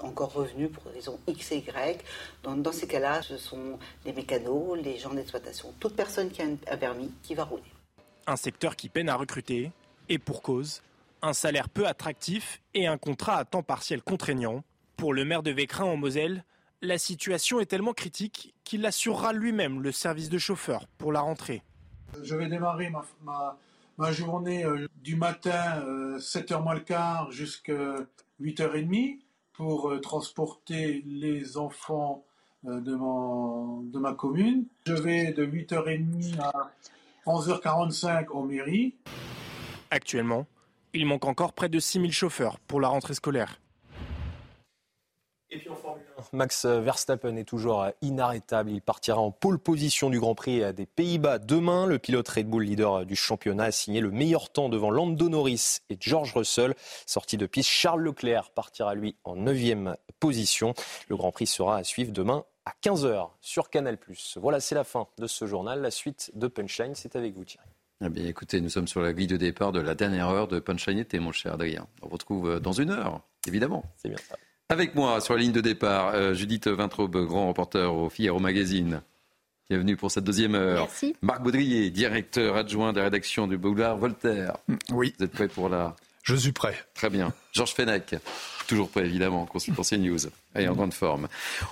encore 0.00 0.32
revenus 0.32 0.68
pour 0.72 0.82
des 0.84 0.96
raisons 0.96 1.20
X 1.28 1.52
et 1.52 1.58
Y. 1.58 2.02
Dans, 2.42 2.72
ces 2.72 2.88
cas-là, 2.88 3.22
ce 3.22 3.36
sont 3.36 3.78
les 4.04 4.12
mécanos, 4.12 4.76
les 4.82 4.98
gens 4.98 5.14
d'exploitation, 5.14 5.72
toute 5.78 5.94
personne 5.94 6.30
qui 6.30 6.42
a 6.42 6.46
un 6.46 6.76
permis 6.76 7.12
qui 7.22 7.36
va 7.36 7.44
rouler. 7.44 7.62
Un 8.26 8.36
secteur 8.36 8.74
qui 8.74 8.88
peine 8.88 9.08
à 9.08 9.14
recruter, 9.14 9.70
et 10.08 10.18
pour 10.18 10.42
cause, 10.42 10.82
un 11.22 11.34
salaire 11.34 11.68
peu 11.68 11.86
attractif 11.86 12.60
et 12.74 12.88
un 12.88 12.98
contrat 12.98 13.36
à 13.36 13.44
temps 13.44 13.62
partiel 13.62 14.02
contraignant. 14.02 14.64
Pour 14.96 15.14
le 15.14 15.24
maire 15.24 15.44
de 15.44 15.52
Vécrin 15.52 15.84
en 15.84 15.96
Moselle, 15.96 16.44
la 16.82 16.98
situation 16.98 17.60
est 17.60 17.66
tellement 17.66 17.92
critique 17.92 18.54
qu'il 18.64 18.84
assurera 18.84 19.32
lui-même 19.32 19.80
le 19.80 19.92
service 19.92 20.28
de 20.28 20.38
chauffeur 20.38 20.86
pour 20.98 21.12
la 21.12 21.20
rentrée. 21.20 21.62
Je 22.22 22.34
vais 22.34 22.48
démarrer 22.48 22.92
ma, 23.22 24.12
journée 24.12 24.64
euh, 24.64 24.88
du 24.96 25.14
matin 25.14 25.80
7h 26.18 26.54
euh, 26.54 26.58
moins 26.58 26.74
le 26.74 26.80
quart 26.80 27.30
jusqu'à 27.30 27.96
8h30 28.40 29.20
pour 29.52 29.90
euh, 29.90 30.00
transporter 30.00 31.02
les 31.06 31.56
enfants 31.56 32.24
de, 32.64 32.80
de 32.80 33.98
ma 33.98 34.12
commune. 34.12 34.66
Je 34.86 34.94
vais 34.94 35.32
de 35.32 35.46
8h30 35.46 36.40
à 36.40 36.52
11h45 37.26 38.28
en 38.30 38.42
mairie. 38.42 38.96
Actuellement, 39.90 40.46
il 40.94 41.06
manque 41.06 41.24
encore 41.24 41.52
près 41.52 41.68
de 41.68 41.78
6000 41.78 42.12
chauffeurs 42.12 42.58
pour 42.60 42.80
la 42.80 42.88
rentrée 42.88 43.14
scolaire. 43.14 43.60
Et 45.50 45.58
puis 45.58 45.68
en 45.68 45.76
Formule 45.76 46.02
1, 46.11 46.11
Max 46.32 46.66
Verstappen 46.66 47.36
est 47.36 47.44
toujours 47.44 47.86
inarrêtable. 48.02 48.70
Il 48.70 48.82
partira 48.82 49.20
en 49.20 49.30
pole 49.30 49.58
position 49.58 50.10
du 50.10 50.20
Grand 50.20 50.34
Prix 50.34 50.72
des 50.74 50.86
Pays-Bas 50.86 51.38
demain. 51.38 51.86
Le 51.86 51.98
pilote 51.98 52.28
Red 52.28 52.48
Bull, 52.48 52.64
leader 52.64 53.06
du 53.06 53.16
championnat, 53.16 53.64
a 53.64 53.72
signé 53.72 54.00
le 54.00 54.10
meilleur 54.10 54.50
temps 54.50 54.68
devant 54.68 54.90
Lando 54.90 55.28
Norris 55.28 55.78
et 55.90 55.96
George 56.00 56.32
Russell. 56.34 56.74
Sorti 57.06 57.36
de 57.36 57.46
piste, 57.46 57.70
Charles 57.70 58.02
Leclerc 58.02 58.50
partira 58.50 58.94
lui 58.94 59.16
en 59.24 59.36
9 59.36 59.96
position. 60.20 60.74
Le 61.08 61.16
Grand 61.16 61.32
Prix 61.32 61.46
sera 61.46 61.76
à 61.78 61.84
suivre 61.84 62.12
demain 62.12 62.44
à 62.64 62.72
15h 62.82 63.30
sur 63.40 63.70
Canal+. 63.70 63.98
Voilà, 64.36 64.60
c'est 64.60 64.74
la 64.74 64.84
fin 64.84 65.08
de 65.18 65.26
ce 65.26 65.46
journal. 65.46 65.80
La 65.80 65.90
suite 65.90 66.30
de 66.34 66.46
Punchline, 66.46 66.94
c'est 66.94 67.16
avec 67.16 67.34
vous 67.34 67.44
Thierry. 67.44 67.66
Eh 68.04 68.08
bien, 68.08 68.26
écoutez, 68.26 68.60
nous 68.60 68.68
sommes 68.68 68.88
sur 68.88 69.00
la 69.00 69.12
grille 69.12 69.28
de 69.28 69.36
départ 69.36 69.70
de 69.70 69.80
la 69.80 69.94
dernière 69.94 70.28
heure 70.28 70.48
de 70.48 70.58
Punchline 70.58 71.04
et 71.10 71.18
mon 71.20 71.32
cher 71.32 71.54
Adrien. 71.54 71.86
On 72.02 72.08
retrouve 72.08 72.50
euh, 72.50 72.60
dans 72.60 72.72
une 72.72 72.90
heure, 72.90 73.20
évidemment. 73.46 73.84
C'est 73.96 74.08
bien 74.08 74.18
ça. 74.18 74.36
Avec 74.72 74.94
moi 74.94 75.20
sur 75.20 75.34
la 75.34 75.40
ligne 75.40 75.52
de 75.52 75.60
départ, 75.60 76.12
euh, 76.14 76.32
Judith 76.32 76.66
Vintraube, 76.66 77.26
grand 77.26 77.46
reporter 77.48 77.94
au 77.94 78.08
Figaro 78.08 78.38
Magazine. 78.38 79.02
Bienvenue 79.68 79.98
pour 79.98 80.10
cette 80.10 80.24
deuxième 80.24 80.54
heure. 80.54 80.86
Merci. 80.86 81.14
Marc 81.20 81.42
Baudrier, 81.42 81.90
directeur 81.90 82.56
adjoint 82.56 82.94
de 82.94 82.96
la 82.96 83.04
rédaction 83.04 83.46
du 83.46 83.58
Boulevard 83.58 83.98
Voltaire. 83.98 84.56
Oui. 84.90 85.12
Vous 85.18 85.26
êtes 85.26 85.32
prêt 85.32 85.48
pour 85.48 85.68
la... 85.68 85.94
Je 86.22 86.34
suis 86.34 86.52
prêt. 86.52 86.74
Très 86.94 87.10
bien. 87.10 87.34
Georges 87.52 87.74
Fenech, 87.74 88.14
toujours 88.72 88.88
prêt 88.88 89.04
évidemment, 89.04 89.44
consultant 89.44 89.82
CNews, 89.82 90.28
et 90.56 90.66
en 90.66 90.72
grande 90.72 90.94
forme. 90.94 91.28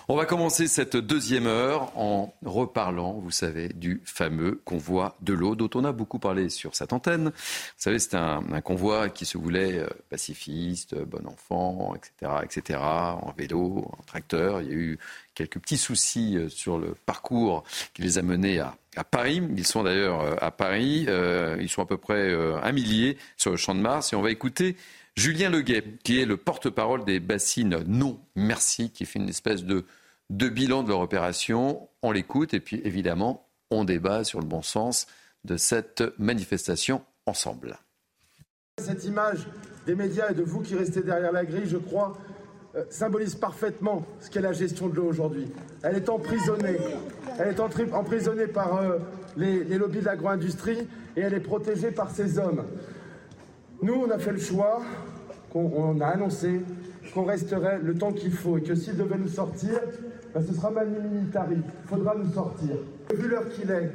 On 0.07 0.17
va 0.17 0.27
commencer 0.27 0.69
cette 0.69 0.99
deuxième 0.99 1.47
heure 1.47 1.97
en 1.97 2.35
reparlant, 2.45 3.15
vous 3.15 3.31
savez, 3.31 3.71
du 3.71 4.03
fameux 4.05 4.61
convoi 4.67 5.17
de 5.23 5.33
l'eau 5.33 5.55
dont 5.55 5.71
on 5.75 5.85
a 5.85 5.93
beaucoup 5.93 6.19
parlé 6.19 6.51
sur 6.51 6.77
cette 6.77 6.93
antenne. 6.93 7.29
Vous 7.29 7.79
savez, 7.79 7.99
c'est 7.99 8.17
un, 8.17 8.43
convoi 8.63 9.09
qui 9.09 9.25
se 9.25 9.39
voulait 9.39 9.79
euh, 9.79 9.89
pacifiste, 10.11 10.95
bon 10.95 11.27
enfant, 11.27 11.95
etc., 11.95 12.33
etc., 12.43 12.79
en 12.81 13.33
vélo, 13.35 13.91
en 13.99 14.03
tracteur. 14.03 14.61
Il 14.61 14.69
y 14.69 14.73
a 14.73 14.75
eu 14.75 14.99
quelques 15.35 15.59
petits 15.59 15.79
soucis 15.79 16.37
euh, 16.37 16.51
sur 16.51 16.77
le 16.77 16.95
parcours 17.07 17.65
qui 17.95 18.03
les 18.03 18.19
a 18.19 18.23
menés 18.23 18.59
à, 18.59 18.77
Paris. 19.11 19.41
Ils 19.57 19.67
sont 19.67 19.85
d'ailleurs 19.85 20.21
euh, 20.21 20.35
à 20.43 20.51
Paris. 20.51 21.07
Ils 21.61 21.69
sont 21.71 21.81
à 21.81 21.87
peu 21.87 21.97
près 21.97 22.35
un 22.35 22.73
millier 22.73 23.17
sur 23.39 23.53
le 23.53 23.57
champ 23.57 23.75
de 23.75 23.81
Mars. 23.81 24.13
Et 24.13 24.17
on 24.17 24.21
va 24.21 24.31
écouter 24.31 24.77
Julien 25.17 25.51
Leguet, 25.51 25.99
qui 26.05 26.21
est 26.21 26.25
le 26.25 26.37
porte-parole 26.37 27.05
des 27.05 27.21
bassines 27.21 27.85
Non 27.87 28.21
Merci, 28.37 28.91
qui 28.91 29.05
fait 29.05 29.19
une 29.19 29.29
espèce 29.29 29.65
de, 29.65 29.85
bilan 30.31 30.83
de 30.83 30.89
leur 30.89 31.01
opération. 31.01 31.89
On 32.03 32.13
l'écoute 32.13 32.55
et 32.55 32.61
puis 32.61 32.81
évidemment, 32.85 33.49
on 33.71 33.85
débat 33.85 34.25
sur 34.25 34.41
le 34.41 34.47
bon 34.47 34.63
sens 34.63 35.07
de 35.45 35.57
cette 35.57 36.03
manifestation 36.19 37.03
ensemble. 37.27 37.77
Cette 38.79 39.05
image 39.05 39.47
des 39.87 39.95
médias 39.95 40.31
et 40.31 40.35
de 40.35 40.43
vous 40.43 40.61
qui 40.61 40.75
restez 40.75 41.03
derrière 41.03 41.33
la 41.33 41.45
grille, 41.45 41.67
je 41.67 41.77
crois, 41.77 42.17
euh, 42.77 42.85
symbolise 42.89 43.35
parfaitement 43.35 44.07
ce 44.21 44.31
qu'est 44.31 44.41
la 44.41 44.53
gestion 44.53 44.89
de 44.89 44.95
l'eau 44.95 45.07
aujourd'hui. 45.07 45.49
Elle 45.83 45.97
est 45.97 46.09
emprisonnée. 46.09 46.79
Elle 47.39 47.49
est 47.49 47.61
emprisonnée 47.61 48.47
par 48.47 48.77
euh, 48.77 48.99
les, 49.37 49.65
les 49.65 49.77
lobbies 49.77 50.01
de 50.01 50.05
l'agro-industrie 50.05 50.87
et 51.17 51.21
elle 51.21 51.35
est 51.35 51.41
protégée 51.41 51.91
par 51.91 52.11
ces 52.11 52.39
hommes. 52.39 52.65
Nous, 53.83 53.95
on 53.95 54.11
a 54.11 54.19
fait 54.19 54.33
le 54.33 54.39
choix, 54.39 54.83
qu'on 55.51 56.01
a 56.01 56.07
annoncé 56.07 56.61
qu'on 57.15 57.25
resterait 57.25 57.81
le 57.83 57.95
temps 57.95 58.13
qu'il 58.13 58.33
faut 58.33 58.59
et 58.59 58.63
que 58.63 58.75
s'il 58.75 58.97
devait 58.97 59.19
nous 59.19 59.29
sortir, 59.29 59.81
ben, 60.35 60.43
ce 60.47 60.55
sera 60.55 60.71
Manu 60.71 60.97
Militari. 61.01 61.57
Il 61.57 61.89
faudra 61.89 62.15
nous 62.15 62.31
sortir. 62.33 62.77
Vu 63.15 63.29
l'heure 63.29 63.49
qu'il 63.49 63.71
est, 63.71 63.91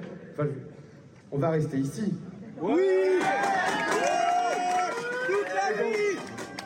on 1.31 1.37
va 1.37 1.51
rester 1.51 1.77
ici. 1.77 2.13
Oui 2.61 2.81
Toute 5.27 5.47
la 5.53 5.83
Toute 5.83 6.25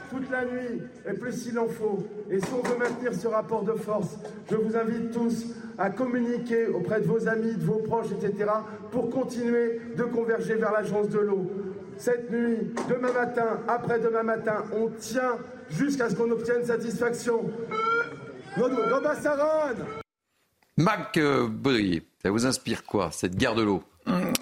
toute 0.09 0.32
la 0.32 0.45
nuit, 0.45 0.82
et 1.07 1.13
plus 1.13 1.34
s'il 1.34 1.59
en 1.59 1.67
faut. 1.67 2.03
Et 2.32 2.39
si 2.39 2.47
on 2.51 2.67
veut 2.67 2.78
maintenir 2.78 3.13
ce 3.13 3.28
rapport 3.28 3.63
de 3.63 3.74
force, 3.74 4.17
je 4.49 4.55
vous 4.55 4.76
invite 4.76 5.11
tous 5.11 5.45
à 5.78 5.91
communiquer 5.91 6.67
auprès 6.67 7.01
de 7.01 7.05
vos 7.05 7.28
amis, 7.28 7.53
de 7.53 7.63
vos 7.63 7.80
proches, 7.80 8.11
etc., 8.11 8.49
pour 8.91 9.09
continuer 9.11 9.80
de 9.95 10.03
converger 10.03 10.55
vers 10.55 10.72
l'agence 10.72 11.09
de 11.09 11.20
l'eau. 11.20 11.45
Cette 12.00 12.32
nuit, 12.32 12.74
demain 12.89 13.12
matin, 13.12 13.60
après-demain 13.68 14.24
matin, 14.24 14.64
on 14.74 14.88
tient 14.88 15.38
jusqu'à 15.70 16.10
ce 16.10 16.16
qu'on 16.16 16.32
obtienne 16.32 16.64
satisfaction. 16.64 17.52
Saronne 19.22 19.76
Marc 20.78 21.18
euh, 21.18 21.50
ça 22.24 22.32
vous 22.32 22.45
inspire 22.45 22.86
quoi, 22.86 23.10
cette 23.12 23.36
guerre 23.36 23.54
de 23.54 23.64
l'eau? 23.64 23.84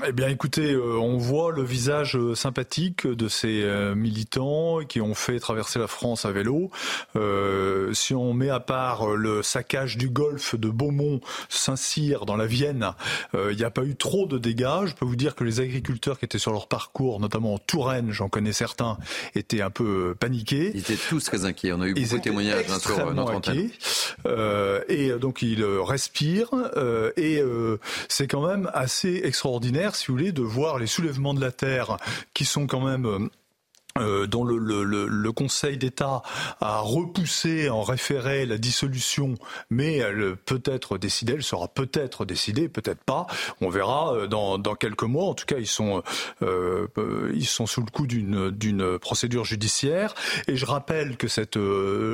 Eh 0.06 0.12
bien, 0.12 0.28
écoutez, 0.28 0.74
euh, 0.74 0.98
on 1.00 1.18
voit 1.18 1.52
le 1.52 1.64
visage 1.64 2.16
euh, 2.16 2.36
sympathique 2.36 3.08
de 3.08 3.28
ces 3.28 3.64
euh, 3.64 3.96
militants 3.96 4.80
qui 4.88 5.02
ont 5.02 5.16
fait 5.16 5.40
traverser 5.40 5.80
la 5.80 5.88
France 5.88 6.26
à 6.26 6.32
vélo. 6.32 6.70
si 7.94 8.14
on 8.14 8.34
met 8.34 8.50
à 8.50 8.60
part 8.60 9.08
le 9.08 9.42
saccage 9.42 9.98
du 9.98 10.10
golfe 10.10 10.56
de 10.56 10.70
Beaumont, 10.70 11.20
Saint-Cyr, 11.50 12.26
dans 12.26 12.36
la 12.36 12.46
Vienne, 12.46 12.92
il 13.34 13.56
n'y 13.56 13.64
a 13.64 13.70
pas 13.70 13.84
eu 13.84 13.96
trop 13.96 14.26
de 14.26 14.38
dégâts. 14.38 14.86
Je 14.86 14.94
peux 14.94 15.06
vous 15.06 15.16
dire 15.16 15.36
que 15.36 15.44
les 15.44 15.60
agriculteurs 15.60 16.20
qui 16.20 16.26
étaient 16.26 16.40
sur 16.40 16.52
leur 16.52 16.68
parcours, 16.68 17.20
notamment 17.20 17.56
en 17.56 17.58
Touraine, 17.58 18.12
j'en 18.12 18.30
connais 18.30 18.54
certains, 18.54 18.98
étaient 19.36 19.62
un 19.62 19.70
peu 19.70 20.16
paniqués. 20.20 20.72
Ils 20.74 20.82
étaient 20.82 20.98
tous 21.10 21.24
très 21.24 21.46
inquiets. 21.46 21.74
On 21.74 21.82
a 21.82 21.88
eu 21.88 21.94
beaucoup 21.94 22.18
de 22.18 22.22
témoignages 22.22 22.66
hein, 22.70 22.80
sur 22.80 23.14
notre 23.14 23.34
antenne. 23.34 23.70
et 24.90 25.12
donc, 25.20 25.42
ils 25.42 25.64
respirent. 25.64 26.52
et 27.18 27.42
c'est 28.10 28.28
quand 28.28 28.46
même 28.48 28.70
assez 28.74 29.22
extraordinaire 29.24 29.87
si 29.96 30.08
vous 30.08 30.14
voulez, 30.14 30.32
de 30.32 30.42
voir 30.42 30.80
les 30.80 30.88
soulèvements 30.88 31.34
de 31.34 31.42
la 31.42 31.52
terre 31.52 31.98
qui 32.34 32.46
sont 32.46 32.68
quand 32.68 32.82
même 32.82 33.30
euh, 34.00 34.18
euh, 34.18 34.28
dont 34.28 34.44
le, 34.44 34.58
le, 34.58 34.84
le, 34.84 35.32
Conseil 35.32 35.78
d'État 35.78 36.22
a 36.62 36.80
repoussé 36.80 37.70
en 37.70 37.82
référé 37.82 38.46
la 38.46 38.58
dissolution, 38.58 39.36
mais 39.70 39.98
elle 39.98 40.36
peut 40.36 40.62
être 40.66 40.98
décidée, 40.98 41.34
elle 41.34 41.44
sera 41.44 41.68
peut-être 41.68 42.26
décidée, 42.26 42.70
peut-être 42.70 43.04
pas. 43.04 43.28
On 43.62 43.70
verra 43.70 44.14
euh, 44.14 44.28
dans, 44.28 44.58
dans, 44.58 44.76
quelques 44.76 45.04
mois. 45.04 45.26
En 45.26 45.34
tout 45.34 45.46
cas, 45.46 45.58
ils 45.58 45.68
sont 45.68 46.04
euh, 46.42 46.88
euh, 46.98 47.32
ils 47.36 47.46
sont 47.46 47.66
sous 47.66 47.82
le 47.82 47.92
coup 47.92 48.08
d'une 48.08 48.98
procédure 49.00 49.46
judiciaire. 49.46 50.14
Et 50.48 50.56
je 50.56 50.66
rappelle 50.66 51.18
que 51.18 51.28
cette 51.28 51.60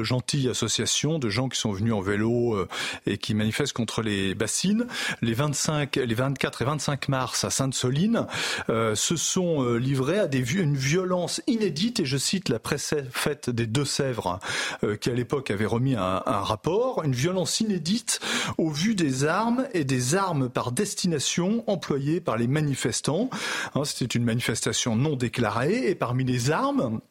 gentille 0.03 0.49
association 0.49 1.19
de 1.19 1.29
gens 1.29 1.49
qui 1.49 1.59
sont 1.59 1.71
venus 1.71 1.93
en 1.93 2.01
vélo 2.01 2.67
et 3.05 3.17
qui 3.17 3.33
manifestent 3.33 3.73
contre 3.73 4.01
les 4.01 4.35
bassines, 4.35 4.87
les 5.21 5.33
25, 5.33 5.95
les 5.95 6.15
24 6.15 6.61
et 6.61 6.65
25 6.65 7.07
mars 7.09 7.43
à 7.43 7.49
Sainte-Soline, 7.49 8.27
se 8.67 9.15
sont 9.15 9.63
livrés 9.75 10.19
à 10.19 10.27
des 10.27 10.43
une 10.51 10.75
violence 10.75 11.41
inédite 11.47 11.72
et 11.73 12.05
je 12.05 12.17
cite 12.17 12.49
la 12.49 12.59
préfète 12.59 13.49
des 13.49 13.65
Deux-Sèvres, 13.65 14.39
euh, 14.83 14.95
qui 14.95 15.09
à 15.09 15.13
l'époque 15.13 15.49
avait 15.51 15.65
remis 15.65 15.95
un, 15.95 16.21
rapport, 16.25 17.03
une 17.03 17.13
violence 17.13 17.59
inédite 17.59 18.19
au 18.57 18.69
vu 18.69 18.95
des 18.95 19.25
armes 19.25 19.67
et 19.73 19.83
des 19.83 20.15
armes 20.15 20.49
par 20.49 20.71
destination 20.71 21.63
employées 21.67 22.21
par 22.21 22.37
les 22.37 22.47
manifestants. 22.47 23.29
Hein, 23.75 23.85
c'était 23.85 24.17
une 24.17 24.23
manifestation 24.23 24.95
non 24.95 25.15
déclarée 25.15 25.89
et 25.89 25.95
parmi 25.95 26.23
les 26.23 26.51
armes, 26.51 27.01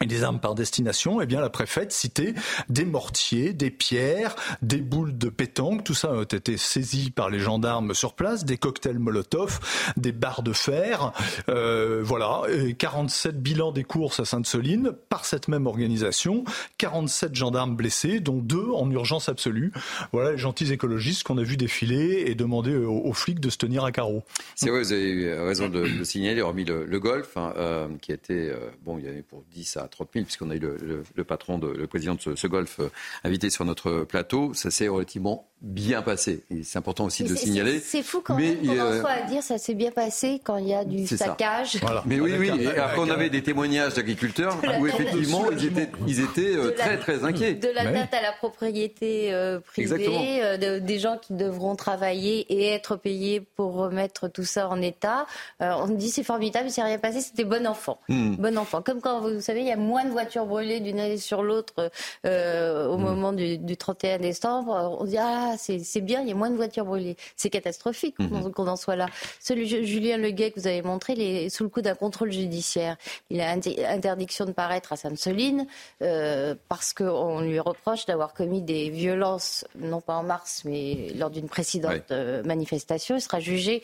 et 0.00 0.06
des 0.06 0.24
armes 0.24 0.40
par 0.40 0.54
destination, 0.54 1.20
eh 1.20 1.26
bien 1.26 1.40
la 1.40 1.50
préfète 1.50 1.92
citait 1.92 2.34
des 2.68 2.84
mortiers, 2.84 3.52
des 3.52 3.70
pierres, 3.70 4.34
des 4.60 4.78
boules 4.78 5.16
de 5.16 5.28
pétanque, 5.28 5.84
tout 5.84 5.94
ça 5.94 6.12
a 6.12 6.22
été 6.22 6.56
saisi 6.56 7.10
par 7.10 7.30
les 7.30 7.38
gendarmes 7.38 7.94
sur 7.94 8.14
place, 8.14 8.44
des 8.44 8.56
cocktails 8.56 8.98
Molotov, 8.98 9.60
des 9.96 10.12
barres 10.12 10.42
de 10.42 10.52
fer, 10.52 11.12
euh, 11.48 12.00
voilà, 12.02 12.42
et 12.50 12.74
47 12.74 13.40
bilans 13.40 13.70
des 13.70 13.84
courses 13.84 14.18
à 14.18 14.24
Sainte-Soline 14.24 14.92
par 15.08 15.24
cette 15.24 15.48
même 15.48 15.66
organisation, 15.66 16.44
47 16.78 17.34
gendarmes 17.34 17.76
blessés, 17.76 18.20
dont 18.20 18.38
deux 18.38 18.70
en 18.74 18.90
urgence 18.90 19.28
absolue. 19.28 19.72
Voilà 20.12 20.32
les 20.32 20.38
gentils 20.38 20.72
écologistes 20.72 21.22
qu'on 21.22 21.38
a 21.38 21.42
vu 21.42 21.56
défiler 21.56 22.24
et 22.26 22.34
demander 22.34 22.74
aux, 22.74 23.12
flics 23.12 23.40
de 23.40 23.50
se 23.50 23.58
tenir 23.58 23.84
à 23.84 23.92
carreau. 23.92 24.22
C'est 24.56 24.70
vrai, 24.70 24.82
vous 24.82 24.92
avez 24.92 25.34
raison 25.34 25.68
de 25.68 25.80
le 25.80 26.04
signaler, 26.04 26.40
hormis 26.40 26.64
le, 26.64 26.84
le 26.84 27.00
golf, 27.00 27.36
hein, 27.36 27.52
euh, 27.56 27.88
qui 28.00 28.10
était, 28.10 28.50
euh, 28.50 28.70
bon, 28.84 28.98
il 28.98 29.04
y 29.04 29.08
avait 29.08 29.22
pour 29.22 29.44
10 29.52 29.76
à 29.76 29.81
30 29.88 30.08
000, 30.14 30.24
puisqu'on 30.24 30.50
a 30.50 30.54
eu 30.54 30.60
le, 30.60 31.24
patron, 31.24 31.58
de, 31.58 31.68
le 31.68 31.86
président 31.86 32.14
de 32.14 32.20
ce, 32.20 32.36
ce 32.36 32.46
golf 32.46 32.80
euh, 32.80 32.88
invité 33.24 33.50
sur 33.50 33.64
notre 33.64 34.04
plateau. 34.04 34.54
Ça 34.54 34.70
s'est 34.70 34.88
relativement 34.88 35.48
bien 35.62 36.02
passé. 36.02 36.42
C'est 36.64 36.78
important 36.78 37.04
aussi 37.04 37.22
de 37.22 37.30
le 37.30 37.36
signaler. 37.36 37.78
C'est 37.78 38.02
fou 38.02 38.20
quand 38.20 38.36
même 38.36 38.58
qu'on 38.66 38.80
en 38.80 39.00
soit 39.00 39.10
à 39.10 39.22
dire 39.22 39.42
ça 39.42 39.58
s'est 39.58 39.74
bien 39.74 39.92
passé 39.92 40.40
quand 40.42 40.56
il 40.56 40.68
y 40.68 40.74
a 40.74 40.84
du 40.84 41.06
saccage. 41.06 41.80
Mais 42.04 42.20
oui, 42.20 42.32
oui. 42.38 42.50
Et 42.60 42.78
après, 42.78 42.98
on 42.98 43.10
avait 43.10 43.30
des 43.30 43.42
témoignages 43.42 43.94
d'agriculteurs 43.94 44.56
où 44.80 44.86
effectivement 44.86 45.50
ils 45.52 45.66
étaient, 45.66 45.88
ils 46.06 46.20
étaient 46.20 46.56
euh, 46.56 46.72
très, 46.72 46.98
très 46.98 47.24
inquiets. 47.24 47.54
De 47.54 47.68
la 47.68 47.84
date 47.84 48.12
à 48.12 48.22
la 48.22 48.32
propriété 48.32 49.32
euh, 49.32 49.60
privée, 49.60 50.42
euh, 50.42 50.80
des 50.80 50.98
gens 50.98 51.16
qui 51.16 51.34
devront 51.34 51.76
travailler 51.76 52.40
et 52.52 52.68
être 52.68 52.96
payés 52.96 53.40
pour 53.40 53.74
remettre 53.74 54.28
tout 54.28 54.44
ça 54.44 54.68
en 54.68 54.82
état. 54.82 55.26
on 55.60 55.88
dit 55.88 56.10
c'est 56.10 56.24
formidable, 56.24 56.66
il 56.68 56.72
s'est 56.72 56.82
rien 56.82 56.98
passé, 56.98 57.20
c'était 57.20 57.44
bon 57.44 57.66
enfant. 57.66 58.00
Hmm. 58.08 58.34
Bon 58.34 58.58
enfant. 58.58 58.82
Comme 58.82 59.00
quand 59.00 59.20
vous 59.20 59.40
savez, 59.40 59.60
il 59.60 59.66
y 59.66 59.71
a 59.71 59.71
moins 59.76 60.04
de 60.04 60.10
voitures 60.10 60.46
brûlées 60.46 60.80
d'une 60.80 61.00
année 61.00 61.18
sur 61.18 61.42
l'autre 61.42 61.90
au 62.24 62.96
hmm. 62.96 63.02
moment 63.02 63.32
du, 63.32 63.58
du 63.58 63.76
31 63.76 64.18
décembre. 64.18 64.98
On 65.00 65.04
dit 65.04 65.18
ah 65.18 65.54
c'est 65.58 66.00
bien, 66.00 66.20
il 66.22 66.28
y 66.28 66.32
a 66.32 66.34
moins 66.34 66.50
de 66.50 66.56
voitures 66.56 66.84
brûlées. 66.84 67.16
C'est 67.36 67.50
catastrophique 67.50 68.18
mhm. 68.18 68.52
qu'on 68.52 68.66
en 68.66 68.76
soit 68.76 68.96
là. 68.96 69.06
Celui 69.40 69.66
Julien 69.66 70.16
Leguet 70.16 70.50
que 70.50 70.60
vous 70.60 70.66
avez 70.66 70.82
montré, 70.82 71.14
il 71.14 71.22
est 71.22 71.48
sous 71.48 71.64
le 71.64 71.68
coup 71.68 71.82
d'un 71.82 71.94
contrôle 71.94 72.32
judiciaire. 72.32 72.96
Il 73.30 73.40
a 73.40 73.50
interdiction 73.50 74.44
de 74.44 74.52
paraître 74.52 74.92
à 74.92 74.96
Sainte-Soline 74.96 75.66
euh, 76.02 76.54
parce 76.68 76.92
qu'on 76.92 77.40
lui 77.40 77.58
reproche 77.58 78.06
d'avoir 78.06 78.34
commis 78.34 78.62
des 78.62 78.90
violences, 78.90 79.64
non 79.76 80.00
pas 80.00 80.14
en 80.14 80.22
mars, 80.22 80.62
mais 80.64 81.10
lors 81.14 81.30
d'une 81.30 81.48
précédente 81.48 82.10
euh, 82.10 82.42
manifestation. 82.44 83.16
Il 83.16 83.20
sera 83.20 83.40
jugé 83.40 83.82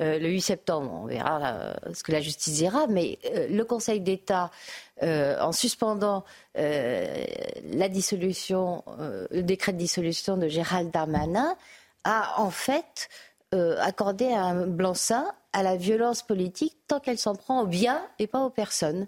euh, 0.00 0.18
le 0.18 0.28
8 0.28 0.40
septembre. 0.40 0.90
On 1.02 1.06
verra 1.06 1.74
ce 1.92 2.02
que 2.02 2.12
la 2.12 2.20
justice 2.20 2.54
dira. 2.54 2.86
Mais 2.88 3.18
le 3.48 3.62
Conseil 3.64 4.00
d'État, 4.00 4.50
en 5.02 5.52
suspendant 5.52 6.24
la 6.54 7.88
dissolution, 7.88 8.84
le 9.30 9.42
décret 9.42 9.72
de 9.72 9.78
dissolution 9.78 10.36
de 10.36 10.48
Gérald 10.48 10.90
Darmanin, 10.90 11.56
a 12.04 12.40
en 12.40 12.50
fait 12.50 13.08
accordé 13.52 14.26
un 14.32 14.66
blanc-seing 14.66 15.26
à 15.52 15.62
la 15.62 15.76
violence 15.76 16.22
politique 16.22 16.76
tant 16.86 17.00
qu'elle 17.00 17.18
s'en 17.18 17.34
prend 17.34 17.62
aux 17.62 17.66
biens 17.66 18.02
et 18.18 18.26
pas 18.26 18.44
aux 18.44 18.50
personnes. 18.50 19.06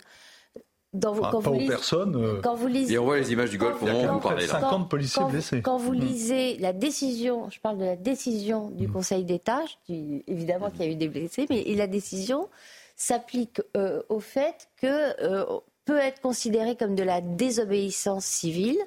Dans, 0.92 1.14
quand, 1.14 1.40
vous 1.40 1.54
lisez, 1.54 1.68
personnes, 1.68 2.40
quand 2.42 2.54
vous 2.54 2.66
lisez, 2.66 2.94
et 2.94 2.98
on 2.98 3.04
voit 3.04 3.16
les 3.16 3.32
images 3.32 3.48
du 3.48 3.56
golf 3.56 3.82
au 3.82 3.86
moment 3.86 4.10
où 4.10 4.14
vous 4.16 4.20
parlez 4.20 4.46
là. 4.46 4.60
50 4.60 4.90
policiers 4.90 5.24
blessés. 5.24 5.62
Quand 5.62 5.78
vous 5.78 5.94
mm. 5.94 6.00
lisez 6.00 6.58
la 6.58 6.74
décision, 6.74 7.48
je 7.48 7.58
parle 7.60 7.78
de 7.78 7.84
la 7.86 7.96
décision 7.96 8.68
du 8.68 8.88
mm. 8.88 8.92
Conseil 8.92 9.24
d'État, 9.24 9.62
évidemment 9.88 10.68
qu'il 10.68 10.82
y 10.82 10.88
a 10.88 10.92
eu 10.92 10.96
des 10.96 11.08
blessés, 11.08 11.46
mais 11.48 11.64
la 11.74 11.86
décision 11.86 12.50
s'applique 12.94 13.62
euh, 13.74 14.02
au 14.10 14.20
fait 14.20 14.68
que 14.76 14.86
euh, 15.22 15.46
peut 15.84 15.98
être 15.98 16.20
considéré 16.20 16.76
comme 16.76 16.94
de 16.94 17.02
la 17.02 17.20
désobéissance 17.20 18.24
civile, 18.24 18.78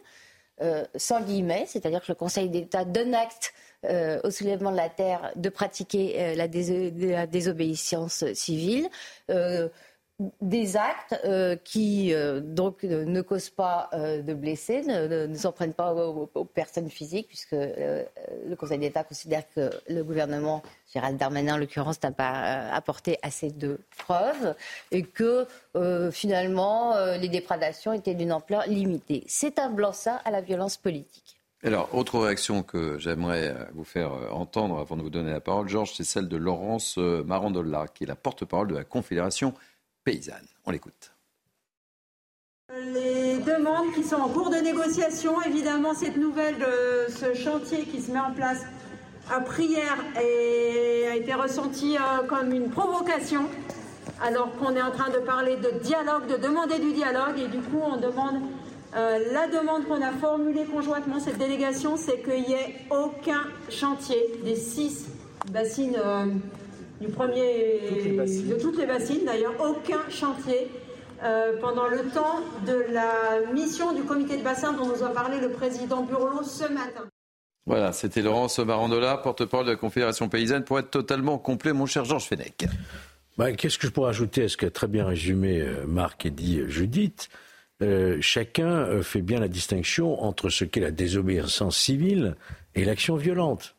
euh, 0.62 0.86
sans 0.96 1.22
guillemets, 1.22 1.66
c'est-à-dire 1.68 2.02
que 2.02 2.12
le 2.12 2.16
Conseil 2.16 2.50
d'État 2.50 2.86
donne 2.86 3.14
acte 3.16 3.54
au 4.24 4.32
soulèvement 4.32 4.72
de 4.72 4.78
la 4.78 4.90
terre 4.90 5.32
de 5.36 5.50
pratiquer 5.50 6.36
la, 6.36 6.48
la, 6.48 7.28
désobéissance 7.28 8.26
civile 8.34 8.90
des 10.42 10.78
actes 10.78 11.20
euh, 11.26 11.58
qui 11.58 12.14
euh, 12.14 12.40
donc 12.40 12.84
ne 12.84 13.22
causent 13.22 13.50
pas 13.50 13.90
euh, 13.94 14.22
de 14.22 14.34
blessés, 14.34 14.82
ne, 14.84 15.34
s'en 15.36 15.52
prennent 15.52 15.74
pas 15.74 15.94
aux, 15.94 16.46
personnes 16.46 16.90
physiques, 16.90 17.28
puisque 17.28 17.52
le 17.54 18.56
Conseil 18.56 18.80
d'État 18.80 19.04
considère 19.04 19.44
que 19.54 19.70
le 19.90 20.04
gouvernement, 20.04 20.64
Gérald 20.94 21.18
Darmanin 21.18 21.56
en 21.56 21.58
l'occurrence, 21.58 22.02
n'a 22.02 22.12
pas 22.12 22.70
apporté 22.72 23.18
assez 23.24 23.52
de 23.52 23.80
preuves 23.98 24.56
et 24.92 25.04
que 25.04 25.48
finalement 26.12 26.96
les 27.18 27.28
déprédations 27.28 27.94
étaient 27.94 28.14
d'une 28.14 28.32
ampleur 28.32 28.64
limitée. 28.68 29.24
C'est 29.28 29.60
un 29.60 29.70
blanc-seing 29.70 30.20
à 30.24 30.32
la 30.32 30.42
violence 30.42 30.78
politique. 30.78 31.42
Alors, 31.64 31.94
autre 31.96 32.20
réaction 32.20 32.64
que 32.64 33.00
j'aimerais 33.00 33.56
vous 33.74 33.84
faire 33.84 34.12
entendre 34.32 34.80
avant 34.80 34.96
de 34.96 35.02
vous 35.02 35.10
donner 35.10 35.32
la 35.32 35.42
parole, 35.42 35.68
Georges, 35.68 35.94
c'est 35.96 36.04
celle 36.04 36.28
de 36.28 36.38
Laurence 36.38 36.98
Marandolla, 36.98 37.88
qui 37.88 38.04
est 38.04 38.08
la 38.08 38.16
porte-parole 38.16 38.68
de 38.68 38.76
la 38.76 38.84
Confédération 38.84 39.54
paysanne. 40.06 40.48
On 40.66 40.72
l'écoute. 40.72 41.12
Les 42.74 43.38
demandes 43.40 43.94
qui 43.94 44.04
sont 44.04 44.16
en 44.16 44.30
cours 44.30 44.50
de 44.50 44.58
négociation, 44.58 45.42
évidemment, 45.42 45.94
cette 45.94 46.18
nouvelle 46.18 46.58
de 46.58 47.12
ce 47.12 47.34
chantier 47.34 47.84
qui 47.84 48.02
se 48.02 48.12
met 48.12 48.20
en 48.20 48.34
place 48.34 48.62
à 49.32 49.42
prière 49.42 49.98
a 50.16 51.16
été 51.16 51.34
ressentie 51.34 51.98
euh, 51.98 52.26
comme 52.28 52.52
une 52.54 52.70
provocation, 52.70 53.46
alors 54.22 54.56
qu'on 54.58 54.76
est 54.76 54.82
en 54.82 54.92
train 54.92 55.10
de 55.10 55.20
parler 55.20 55.58
de 55.58 55.80
dialogue, 55.80 56.28
de 56.28 56.38
demander 56.38 56.80
du 56.80 56.94
dialogue, 56.94 57.38
et 57.38 57.48
du 57.48 57.60
coup, 57.60 57.82
on 57.82 57.98
demande 57.98 58.42
euh, 58.96 59.20
la 59.32 59.48
demande 59.48 59.86
qu'on 59.88 60.02
a 60.02 60.12
formulée 60.12 60.66
conjointement, 60.66 61.20
cette 61.20 61.38
délégation, 61.38 61.98
c'est 61.98 62.22
qu'il 62.22 62.44
n'y 62.44 62.54
ait 62.54 62.76
aucun 62.90 63.42
chantier 63.70 64.40
des 64.44 64.56
six 64.56 65.08
bassines. 65.52 65.98
Euh, 65.98 66.26
du 67.02 67.08
premier, 67.08 67.82
de 67.92 68.60
toutes 68.60 68.78
les 68.78 68.86
bassines 68.86 69.26
d'ailleurs, 69.26 69.54
aucun 69.60 70.10
chantier 70.10 70.68
pendant 71.62 71.88
le 71.88 72.04
temps 72.14 72.42
de 72.68 72.94
la 72.94 73.52
mission 73.54 73.94
du 73.94 74.04
comité 74.04 74.38
de 74.38 74.44
bassin 74.44 74.74
dont 74.74 74.86
nous 74.86 75.04
a 75.04 75.10
parlé 75.10 75.40
le 75.40 75.50
président 75.50 76.04
Burlot 76.04 76.44
ce 76.44 76.72
matin. 76.72 77.06
Voilà, 77.66 77.94
c'était 77.94 78.22
Laurence 78.22 78.60
Marandola, 78.60 79.18
porte-parole 79.18 79.66
de 79.66 79.72
la 79.72 79.78
Confédération 79.78 80.30
paysanne, 80.30 80.64
pour 80.64 80.78
être 80.78 80.92
totalement 80.92 81.40
complet, 81.40 81.74
mon 81.74 81.88
cher 81.88 82.06
Georges 82.06 82.28
Fenech. 82.28 82.68
Bah, 83.38 83.52
Qu'est-ce 83.54 83.80
que 83.80 83.88
je 83.88 83.92
pourrais 83.92 84.10
ajouter 84.10 84.44
à 84.44 84.50
ce 84.50 84.56
qu'a 84.56 84.70
très 84.70 84.88
bien 84.88 85.06
résumé 85.06 85.62
euh, 85.62 85.86
Marc 85.88 86.26
et 86.28 86.30
dit 86.30 86.60
euh, 86.60 86.68
Judith? 86.68 87.30
Euh, 87.82 88.18
Chacun 88.22 89.02
fait 89.02 89.22
bien 89.22 89.40
la 89.40 89.48
distinction 89.48 90.24
entre 90.24 90.50
ce 90.50 90.64
qu'est 90.64 90.80
la 90.80 90.92
désobéissance 90.92 91.76
civile 91.76 92.36
et 92.76 92.86
l'action 92.86 93.16
violente. 93.16 93.75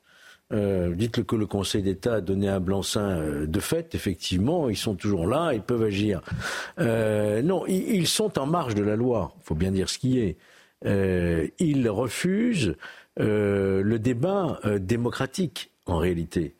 Dites-le 0.51 1.25
que 1.25 1.35
le 1.37 1.47
Conseil 1.47 1.83
d'État 1.83 2.15
a 2.15 2.21
donné 2.21 2.49
un 2.49 2.61
blanc-seing 2.61 3.47
de 3.47 3.61
fait, 3.61 3.95
effectivement, 3.95 4.69
ils 4.69 4.77
sont 4.77 4.95
toujours 4.95 5.27
là, 5.27 5.53
ils 5.53 5.61
peuvent 5.61 5.83
agir. 5.83 6.21
non, 6.79 7.67
ils, 7.67 8.07
sont 8.07 8.39
en 8.39 8.47
marge 8.47 8.75
de 8.75 8.83
la 8.83 8.95
loi, 8.95 9.35
il 9.41 9.45
faut 9.45 9.57
bien 9.57 9.73
dire 9.73 9.89
ce 9.89 9.99
qui 9.99 10.21
est. 10.21 10.37
ils 11.59 11.89
refusent 11.89 12.77
le 13.17 13.97
débat 13.99 14.61
démocratique, 14.79 15.73
en 15.87 15.99
réalité. 15.99 16.55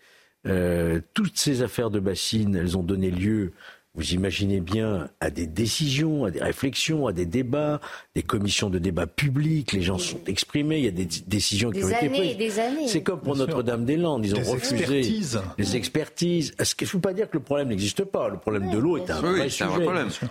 Euh, 0.47 1.01
toutes 1.15 1.39
ces 1.39 1.63
affaires 1.63 1.91
de 1.91 1.99
bassines, 1.99 2.55
elles 2.55 2.77
ont 2.77 2.83
donné 2.83 3.11
lieu, 3.11 3.53
vous 3.97 4.13
imaginez 4.13 4.61
bien, 4.61 5.09
à 5.21 5.31
des 5.31 5.47
décisions, 5.47 6.27
à 6.27 6.31
des 6.31 6.43
réflexions, 6.43 7.07
à 7.07 7.13
des 7.13 7.25
débats, 7.25 7.81
des 8.15 8.23
commissions 8.23 8.69
de 8.69 8.79
débat 8.79 9.07
publics, 9.07 9.73
les 9.73 9.83
gens 9.83 9.99
sont 9.99 10.21
exprimés, 10.27 10.79
il 10.79 10.85
y 10.85 10.89
a 10.89 10.93
des 10.93 11.09
décisions 11.27 11.71
qui 11.71 11.83
ont 11.83 11.89
été 11.89 12.09
prises. 12.11 12.37
Des 12.37 12.59
années. 12.61 12.89
C'est 12.89 13.03
comme 13.03 13.21
pour 13.21 13.37
Notre-Dame-des-Landes, 13.37 14.27
ils 14.27 14.35
ont 14.35 14.53
refusé 14.53 14.77
expertises. 14.77 15.41
les 15.57 15.77
expertises. 15.77 16.55
Est-ce 16.59 16.75
qu'il 16.75 16.87
ne 16.87 16.91
faut 16.91 16.99
pas 16.99 17.15
dire 17.15 17.31
que 17.31 17.39
le 17.39 17.43
problème 17.43 17.69
n'existe 17.69 18.05
pas 18.05 18.29
Le 18.29 18.39
problème 18.39 18.71
de 18.71 18.79
l'eau 18.79 18.99
est 18.99 19.11
un 19.11 19.21
vrai 19.21 19.49
sujet. 19.49 19.87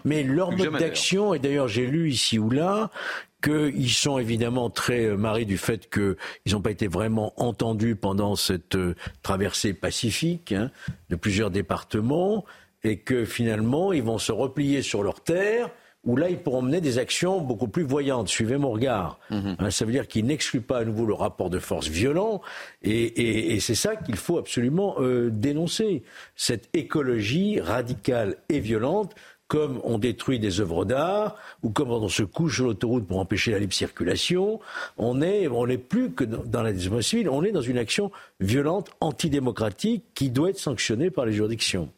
Mais 0.05 0.23
leur 0.23 0.51
mode 0.51 0.77
d'action, 0.77 1.33
et 1.33 1.39
d'ailleurs 1.39 1.67
j'ai 1.67 1.87
lu 1.87 2.11
ici 2.11 2.37
ou 2.37 2.49
là 2.49 2.91
qu'ils 3.43 3.91
sont 3.91 4.17
évidemment 4.17 4.71
très 4.71 5.05
euh, 5.05 5.17
marrés 5.17 5.45
du 5.45 5.57
fait 5.57 5.87
qu'ils 5.89 6.15
n'ont 6.53 6.61
pas 6.61 6.71
été 6.71 6.87
vraiment 6.87 7.33
entendus 7.37 7.95
pendant 7.95 8.35
cette 8.35 8.75
euh, 8.75 8.95
traversée 9.21 9.73
pacifique 9.73 10.51
hein, 10.51 10.71
de 11.09 11.15
plusieurs 11.15 11.51
départements 11.51 12.43
et 12.85 12.97
que 12.97 13.25
finalement 13.25 13.93
ils 13.93 14.03
vont 14.03 14.17
se 14.17 14.31
replier 14.31 14.81
sur 14.81 15.03
leur 15.03 15.21
terre 15.21 15.69
où 16.05 16.15
là, 16.15 16.29
ils 16.29 16.37
pourront 16.37 16.61
mener 16.61 16.81
des 16.81 16.99
actions 16.99 17.41
beaucoup 17.41 17.67
plus 17.67 17.83
voyantes. 17.83 18.27
Suivez 18.27 18.57
mon 18.57 18.71
regard. 18.71 19.19
Mhm. 19.31 19.55
Hein, 19.59 19.71
ça 19.71 19.85
veut 19.85 19.91
dire 19.91 20.07
qu'ils 20.07 20.25
n'excluent 20.25 20.61
pas 20.61 20.79
à 20.79 20.85
nouveau 20.85 21.05
le 21.05 21.13
rapport 21.13 21.49
de 21.49 21.59
force 21.59 21.87
violent, 21.87 22.41
et, 22.83 23.59
c'est 23.59 23.75
ça 23.75 23.95
qu'il 23.95 24.15
faut 24.15 24.37
absolument 24.37 24.95
euh, 24.99 25.29
dénoncer. 25.31 26.03
Cette 26.35 26.69
écologie 26.73 27.59
radicale 27.59 28.37
et 28.49 28.59
violente 28.59 29.15
comme 29.47 29.79
on 29.83 29.99
détruit 29.99 30.39
des 30.39 30.59
œuvres 30.59 30.85
d'art, 30.85 31.37
ou 31.61 31.69
comme 31.69 31.91
on 31.91 32.09
se 32.09 32.23
couche 32.23 32.55
sur 32.55 32.65
l'autoroute 32.65 33.05
pour 33.05 33.19
empêcher 33.19 33.51
la 33.51 33.59
libre 33.59 33.73
circulation, 33.73 34.59
on 34.97 35.15
n'est 35.15 35.47
on 35.47 35.67
est 35.67 35.77
plus 35.77 36.11
que 36.11 36.23
dans 36.23 36.63
la 36.63 36.73
désobéissance 36.73 37.09
civile, 37.09 37.29
on 37.29 37.43
est 37.43 37.51
dans 37.51 37.61
une 37.61 37.77
action 37.77 38.11
violente, 38.39 38.89
antidémocratique, 39.01 40.03
qui 40.15 40.31
doit 40.31 40.49
être 40.49 40.57
sanctionnée 40.57 41.11
par 41.11 41.27
les 41.27 41.33
juridictions. 41.33 41.91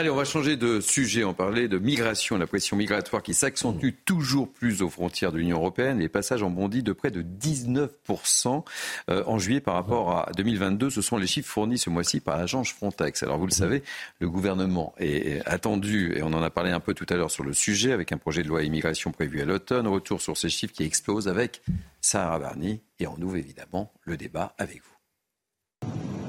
Allez, 0.00 0.08
on 0.08 0.16
va 0.16 0.24
changer 0.24 0.56
de 0.56 0.80
sujet. 0.80 1.24
On 1.24 1.34
parlait 1.34 1.68
de 1.68 1.76
migration, 1.76 2.38
la 2.38 2.46
pression 2.46 2.74
migratoire 2.74 3.22
qui 3.22 3.34
s'accentue 3.34 3.90
toujours 4.06 4.50
plus 4.50 4.80
aux 4.80 4.88
frontières 4.88 5.30
de 5.30 5.36
l'Union 5.36 5.58
européenne. 5.58 5.98
Les 5.98 6.08
passages 6.08 6.42
ont 6.42 6.48
bondi 6.48 6.82
de 6.82 6.94
près 6.94 7.10
de 7.10 7.20
19% 7.20 8.64
euh, 9.10 9.22
en 9.26 9.38
juillet 9.38 9.60
par 9.60 9.74
rapport 9.74 10.12
à 10.12 10.30
2022. 10.34 10.88
Ce 10.88 11.02
sont 11.02 11.18
les 11.18 11.26
chiffres 11.26 11.50
fournis 11.50 11.76
ce 11.76 11.90
mois-ci 11.90 12.20
par 12.20 12.38
l'agence 12.38 12.70
Frontex. 12.70 13.22
Alors, 13.24 13.36
vous 13.36 13.44
le 13.44 13.52
savez, 13.52 13.82
le 14.20 14.30
gouvernement 14.30 14.94
est 14.96 15.46
attendu, 15.46 16.14
et 16.16 16.22
on 16.22 16.32
en 16.32 16.42
a 16.42 16.48
parlé 16.48 16.70
un 16.70 16.80
peu 16.80 16.94
tout 16.94 17.04
à 17.10 17.16
l'heure 17.16 17.30
sur 17.30 17.44
le 17.44 17.52
sujet, 17.52 17.92
avec 17.92 18.10
un 18.10 18.16
projet 18.16 18.42
de 18.42 18.48
loi 18.48 18.62
immigration 18.62 19.12
prévu 19.12 19.42
à 19.42 19.44
l'automne. 19.44 19.86
Retour 19.86 20.22
sur 20.22 20.38
ces 20.38 20.48
chiffres 20.48 20.72
qui 20.72 20.84
explosent 20.84 21.28
avec 21.28 21.60
Sarah 22.00 22.38
Barney. 22.38 22.80
Et 23.00 23.06
on 23.06 23.20
ouvre 23.20 23.36
évidemment 23.36 23.92
le 24.04 24.16
débat 24.16 24.54
avec 24.56 24.80
vous. 24.82 26.19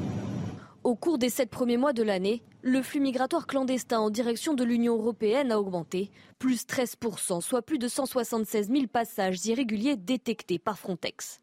Au 0.91 0.95
cours 0.97 1.17
des 1.17 1.29
sept 1.29 1.49
premiers 1.49 1.77
mois 1.77 1.93
de 1.93 2.03
l'année, 2.03 2.43
le 2.61 2.81
flux 2.81 2.99
migratoire 2.99 3.47
clandestin 3.47 4.01
en 4.01 4.09
direction 4.09 4.53
de 4.55 4.65
l'Union 4.65 4.97
européenne 4.97 5.49
a 5.53 5.57
augmenté, 5.57 6.11
plus 6.37 6.65
13%, 6.65 7.39
soit 7.39 7.61
plus 7.61 7.77
de 7.77 7.87
176 7.87 8.67
000 8.67 8.87
passages 8.87 9.45
irréguliers 9.45 9.95
détectés 9.95 10.59
par 10.59 10.77
Frontex. 10.77 11.39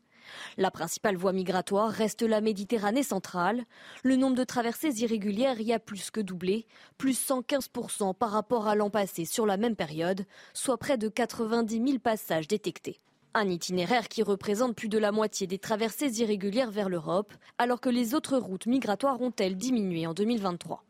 La 0.58 0.70
principale 0.70 1.16
voie 1.16 1.32
migratoire 1.32 1.88
reste 1.88 2.20
la 2.20 2.42
Méditerranée 2.42 3.02
centrale. 3.02 3.64
Le 4.02 4.16
nombre 4.16 4.36
de 4.36 4.44
traversées 4.44 5.00
irrégulières 5.00 5.62
y 5.62 5.72
a 5.72 5.78
plus 5.78 6.10
que 6.10 6.20
doublé, 6.20 6.66
plus 6.98 7.18
115% 7.18 8.14
par 8.14 8.32
rapport 8.32 8.68
à 8.68 8.74
l'an 8.74 8.90
passé 8.90 9.24
sur 9.24 9.46
la 9.46 9.56
même 9.56 9.76
période, 9.76 10.26
soit 10.52 10.76
près 10.76 10.98
de 10.98 11.08
90 11.08 11.86
000 11.86 11.98
passages 12.00 12.48
détectés. 12.48 13.00
Un 13.40 13.50
itinéraire 13.50 14.08
qui 14.08 14.24
représente 14.24 14.74
plus 14.74 14.88
de 14.88 14.98
la 14.98 15.12
moitié 15.12 15.46
des 15.46 15.60
traversées 15.60 16.20
irrégulières 16.20 16.72
vers 16.72 16.88
l'Europe, 16.88 17.32
alors 17.56 17.80
que 17.80 17.88
les 17.88 18.16
autres 18.16 18.36
routes 18.36 18.66
migratoires 18.66 19.20
ont-elles 19.20 19.54
diminué 19.54 20.08
en 20.08 20.12
2023. 20.12 20.84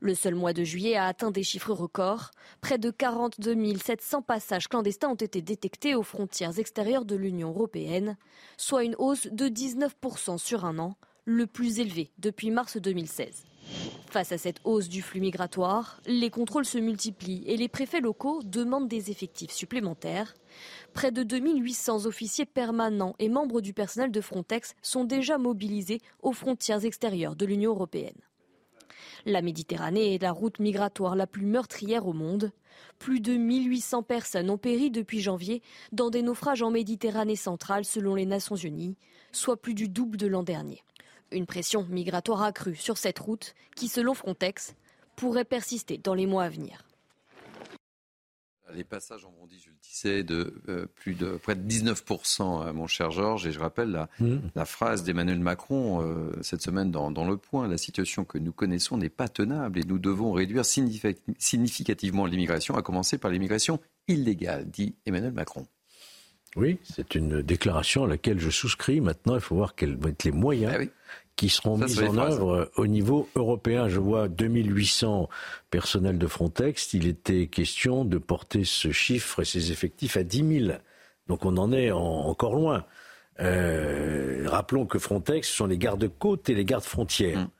Le 0.00 0.14
seul 0.14 0.34
mois 0.34 0.52
de 0.52 0.62
juillet 0.62 0.96
a 0.96 1.06
atteint 1.06 1.30
des 1.30 1.42
chiffres 1.42 1.72
records. 1.72 2.32
Près 2.60 2.76
de 2.76 2.90
42 2.90 3.56
700 3.78 4.20
passages 4.20 4.68
clandestins 4.68 5.08
ont 5.08 5.14
été 5.14 5.40
détectés 5.40 5.94
aux 5.94 6.02
frontières 6.02 6.58
extérieures 6.58 7.06
de 7.06 7.16
l'Union 7.16 7.48
européenne, 7.48 8.18
soit 8.58 8.84
une 8.84 8.96
hausse 8.98 9.28
de 9.28 9.48
19% 9.48 10.36
sur 10.36 10.66
un 10.66 10.78
an, 10.78 10.98
le 11.24 11.46
plus 11.46 11.78
élevé 11.78 12.12
depuis 12.18 12.50
mars 12.50 12.76
2016. 12.76 13.49
Face 14.10 14.32
à 14.32 14.38
cette 14.38 14.60
hausse 14.64 14.88
du 14.88 15.02
flux 15.02 15.20
migratoire, 15.20 16.00
les 16.06 16.30
contrôles 16.30 16.64
se 16.64 16.78
multiplient 16.78 17.44
et 17.46 17.56
les 17.56 17.68
préfets 17.68 18.00
locaux 18.00 18.42
demandent 18.42 18.88
des 18.88 19.10
effectifs 19.10 19.52
supplémentaires. 19.52 20.34
Près 20.94 21.12
de 21.12 21.22
2800 21.22 22.06
officiers 22.06 22.46
permanents 22.46 23.14
et 23.20 23.28
membres 23.28 23.60
du 23.60 23.72
personnel 23.72 24.10
de 24.10 24.20
Frontex 24.20 24.74
sont 24.82 25.04
déjà 25.04 25.38
mobilisés 25.38 26.00
aux 26.22 26.32
frontières 26.32 26.84
extérieures 26.84 27.36
de 27.36 27.46
l'Union 27.46 27.70
européenne. 27.70 28.18
La 29.26 29.42
Méditerranée 29.42 30.14
est 30.14 30.22
la 30.22 30.32
route 30.32 30.58
migratoire 30.58 31.14
la 31.14 31.26
plus 31.26 31.44
meurtrière 31.44 32.06
au 32.06 32.12
monde. 32.12 32.50
Plus 32.98 33.20
de 33.20 33.34
1800 33.34 34.02
personnes 34.02 34.50
ont 34.50 34.58
péri 34.58 34.90
depuis 34.90 35.20
janvier 35.20 35.62
dans 35.92 36.10
des 36.10 36.22
naufrages 36.22 36.62
en 36.62 36.70
Méditerranée 36.70 37.36
centrale 37.36 37.84
selon 37.84 38.14
les 38.14 38.26
Nations 38.26 38.56
Unies, 38.56 38.96
soit 39.30 39.60
plus 39.60 39.74
du 39.74 39.88
double 39.88 40.16
de 40.16 40.26
l'an 40.26 40.42
dernier. 40.42 40.82
Une 41.32 41.46
pression 41.46 41.84
migratoire 41.84 42.42
accrue 42.42 42.74
sur 42.74 42.98
cette 42.98 43.18
route 43.18 43.54
qui, 43.76 43.88
selon 43.88 44.14
Frontex, 44.14 44.74
pourrait 45.16 45.44
persister 45.44 45.98
dans 45.98 46.14
les 46.14 46.26
mois 46.26 46.44
à 46.44 46.48
venir. 46.48 46.84
Les 48.74 48.84
passages 48.84 49.24
ont 49.24 49.32
bondi, 49.32 49.60
je 49.64 49.70
le 49.70 49.76
disais, 49.82 50.22
de 50.22 50.54
euh, 50.68 50.86
plus 50.86 51.14
de 51.14 51.36
près 51.36 51.56
de 51.56 51.68
19%, 51.68 52.68
euh, 52.68 52.72
mon 52.72 52.86
cher 52.86 53.10
Georges. 53.10 53.46
Et 53.46 53.52
je 53.52 53.58
rappelle 53.58 53.90
la, 53.90 54.08
mmh. 54.20 54.64
phrase 54.64 55.02
d'Emmanuel 55.02 55.40
Macron 55.40 56.02
euh, 56.02 56.32
cette 56.42 56.62
semaine 56.62 56.90
dans, 56.90 57.24
Le 57.24 57.36
Point. 57.36 57.68
La 57.68 57.78
situation 57.78 58.24
que 58.24 58.38
nous 58.38 58.52
connaissons 58.52 58.96
n'est 58.96 59.08
pas 59.08 59.28
tenable 59.28 59.78
et 59.78 59.84
nous 59.84 59.98
devons 59.98 60.32
réduire 60.32 60.64
significativement 60.64 62.26
l'immigration, 62.26 62.76
à 62.76 62.82
commencer 62.82 63.18
par 63.18 63.30
l'immigration 63.30 63.80
illégale, 64.08 64.70
dit 64.70 64.94
Emmanuel 65.04 65.32
Macron. 65.32 65.66
Oui, 66.56 66.78
c'est 66.82 67.14
une 67.14 67.42
déclaration 67.42 68.04
à 68.04 68.08
laquelle 68.08 68.40
je 68.40 68.50
souscris. 68.50 69.00
Maintenant, 69.00 69.36
il 69.36 69.40
faut 69.40 69.54
voir 69.54 69.76
quels 69.76 69.96
vont 69.96 70.08
être 70.08 70.24
les 70.24 70.32
moyens 70.32 70.74
ah 70.76 70.84
qui 71.40 71.48
seront 71.48 71.78
mis 71.78 71.98
en 72.00 72.18
œuvre 72.18 72.70
au 72.76 72.86
niveau 72.86 73.26
européen. 73.34 73.88
Je 73.88 73.98
vois 73.98 74.28
2800 74.28 75.30
personnels 75.70 76.18
de 76.18 76.26
Frontex. 76.26 76.92
Il 76.92 77.06
était 77.06 77.46
question 77.46 78.04
de 78.04 78.18
porter 78.18 78.64
ce 78.64 78.92
chiffre 78.92 79.40
et 79.40 79.46
ces 79.46 79.72
effectifs 79.72 80.18
à 80.18 80.22
10 80.22 80.66
000. 80.66 80.78
Donc 81.28 81.46
on 81.46 81.56
en 81.56 81.72
est 81.72 81.92
encore 81.92 82.54
loin. 82.54 82.84
Euh, 83.40 84.44
rappelons 84.48 84.84
que 84.84 84.98
Frontex 84.98 85.48
sont 85.48 85.64
les 85.64 85.78
gardes-côtes 85.78 86.50
et 86.50 86.54
les 86.54 86.66
gardes-frontières 86.66 87.38
mm. 87.38 87.50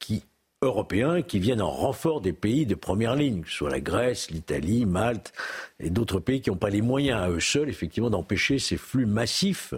qui 0.00 0.24
européens 0.60 1.22
qui 1.22 1.38
viennent 1.38 1.62
en 1.62 1.70
renfort 1.70 2.20
des 2.20 2.32
pays 2.32 2.66
de 2.66 2.74
première 2.74 3.14
ligne, 3.14 3.42
que 3.42 3.48
ce 3.48 3.58
soit 3.58 3.70
la 3.70 3.80
Grèce, 3.80 4.30
l'Italie, 4.30 4.86
Malte 4.86 5.32
et 5.78 5.90
d'autres 5.90 6.18
pays 6.18 6.40
qui 6.40 6.50
n'ont 6.50 6.56
pas 6.56 6.70
les 6.70 6.82
moyens 6.82 7.20
à 7.20 7.30
eux 7.30 7.40
seuls, 7.40 7.68
effectivement, 7.68 8.10
d'empêcher 8.10 8.58
ces 8.58 8.76
flux 8.76 9.06
massifs 9.06 9.74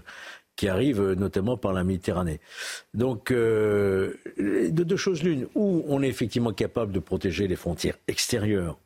qui 0.60 0.68
arrivent 0.68 1.00
euh, 1.00 1.14
notamment 1.14 1.56
par 1.56 1.72
la 1.72 1.84
Méditerranée. 1.84 2.38
Donc, 2.92 3.30
euh, 3.30 4.12
de 4.38 4.84
deux 4.84 4.96
choses 4.98 5.22
l'une, 5.22 5.46
où 5.54 5.82
on 5.88 6.02
est 6.02 6.08
effectivement 6.08 6.52
capable 6.52 6.92
de 6.92 6.98
protéger 6.98 7.48
les 7.48 7.56
frontières 7.56 7.96
extérieures 8.08 8.78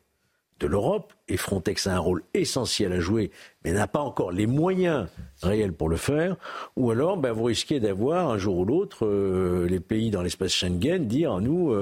de 0.61 0.67
l'Europe, 0.67 1.11
et 1.27 1.35
Frontex 1.35 1.87
a 1.87 1.95
un 1.95 1.99
rôle 1.99 2.23
essentiel 2.33 2.93
à 2.93 3.01
jouer, 3.01 3.29
mais 3.65 3.73
n'a 3.73 3.87
pas 3.87 3.99
encore 3.99 4.31
les 4.31 4.47
moyens 4.47 5.09
réels 5.43 5.73
pour 5.73 5.89
le 5.89 5.97
faire, 5.97 6.37
ou 6.77 6.91
alors 6.91 7.17
ben, 7.17 7.33
vous 7.33 7.43
risquez 7.43 7.81
d'avoir 7.81 8.29
un 8.29 8.37
jour 8.37 8.59
ou 8.59 8.63
l'autre 8.63 9.05
euh, 9.05 9.67
les 9.67 9.81
pays 9.81 10.11
dans 10.11 10.21
l'espace 10.21 10.53
Schengen 10.53 11.05
dire 11.05 11.41
nous, 11.41 11.75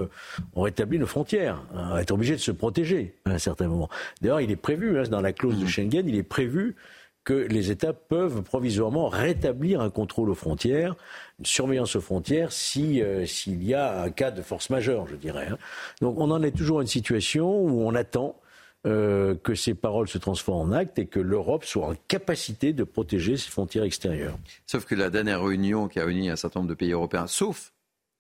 on 0.56 0.62
rétablit 0.64 0.98
nos 0.98 1.06
frontières, 1.06 1.62
on 1.72 1.90
va 1.90 2.02
être 2.02 2.10
obligé 2.10 2.34
de 2.34 2.42
se 2.42 2.50
protéger 2.50 3.14
à 3.26 3.34
un 3.34 3.38
certain 3.38 3.68
moment. 3.68 3.90
D'ailleurs, 4.22 4.42
il 4.42 4.50
est 4.50 4.56
prévu, 4.56 4.98
hein, 4.98 5.04
dans 5.04 5.22
la 5.22 5.34
clause 5.34 5.60
de 5.60 5.66
mmh. 5.66 5.68
Schengen, 5.68 6.10
il 6.10 6.16
est 6.16 6.24
prévu 6.24 6.76
que 7.24 7.34
les 7.34 7.72
États 7.72 7.94
peuvent 7.94 8.42
provisoirement 8.42 9.08
rétablir 9.08 9.82
un 9.82 9.90
contrôle 9.90 10.30
aux 10.30 10.36
frontières, 10.36 10.96
une 11.40 11.46
surveillance 11.46 11.96
aux 11.96 12.02
frontières, 12.02 12.52
si, 12.52 13.02
euh, 13.02 13.26
s'il 13.26 13.64
y 13.64 13.74
a 13.74 14.02
un 14.02 14.10
cas 14.10 14.32
de 14.32 14.42
force 14.42 14.70
majeure, 14.70 15.08
je 15.08 15.16
dirais. 15.16 15.48
Hein. 15.50 15.58
Donc 16.02 16.20
on 16.20 16.32
en 16.32 16.44
est 16.44 16.52
toujours 16.52 16.80
à 16.80 16.82
une 16.82 16.88
situation 16.88 17.62
où 17.62 17.82
on 17.82 17.96
attend 17.96 18.40
euh, 18.86 19.36
que 19.36 19.56
ces 19.56 19.76
paroles 19.76 20.10
se 20.10 20.18
transforment 20.18 20.72
en 20.72 20.74
actes 20.74 21.00
et 21.00 21.06
que 21.06 21.22
l'Europe 21.22 21.64
soit 21.64 21.88
en 21.88 21.96
capacité 22.10 22.74
de 22.74 22.84
protéger 22.84 23.38
ses 23.38 23.50
frontières 23.50 23.86
extérieures. 23.86 24.38
Sauf 24.68 24.86
que 24.86 24.94
la 24.94 25.10
dernière 25.10 25.42
réunion 25.42 25.88
qui 25.88 26.02
a 26.02 26.06
réuni 26.06 26.30
un 26.30 26.36
certain 26.36 26.60
nombre 26.60 26.70
de 26.70 26.76
pays 26.76 26.92
européens, 26.92 27.28
sauf 27.28 27.72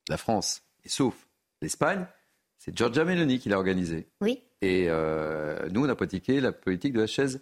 la 0.07 0.15
France 0.15 0.63
et 0.85 0.89
sauf 0.89 1.27
l'Espagne, 1.61 2.05
c'est 2.57 2.77
Giorgia 2.77 3.03
Meloni 3.03 3.39
qui 3.39 3.49
l'a 3.49 3.57
organisée. 3.57 4.07
Oui. 4.21 4.41
Et 4.61 4.85
euh, 4.87 5.67
nous, 5.69 5.83
on 5.83 5.89
a 5.89 5.95
pratiqué 5.95 6.39
la 6.39 6.53
politique 6.53 6.93
de 6.93 7.01
la 7.01 7.07
chaise 7.07 7.41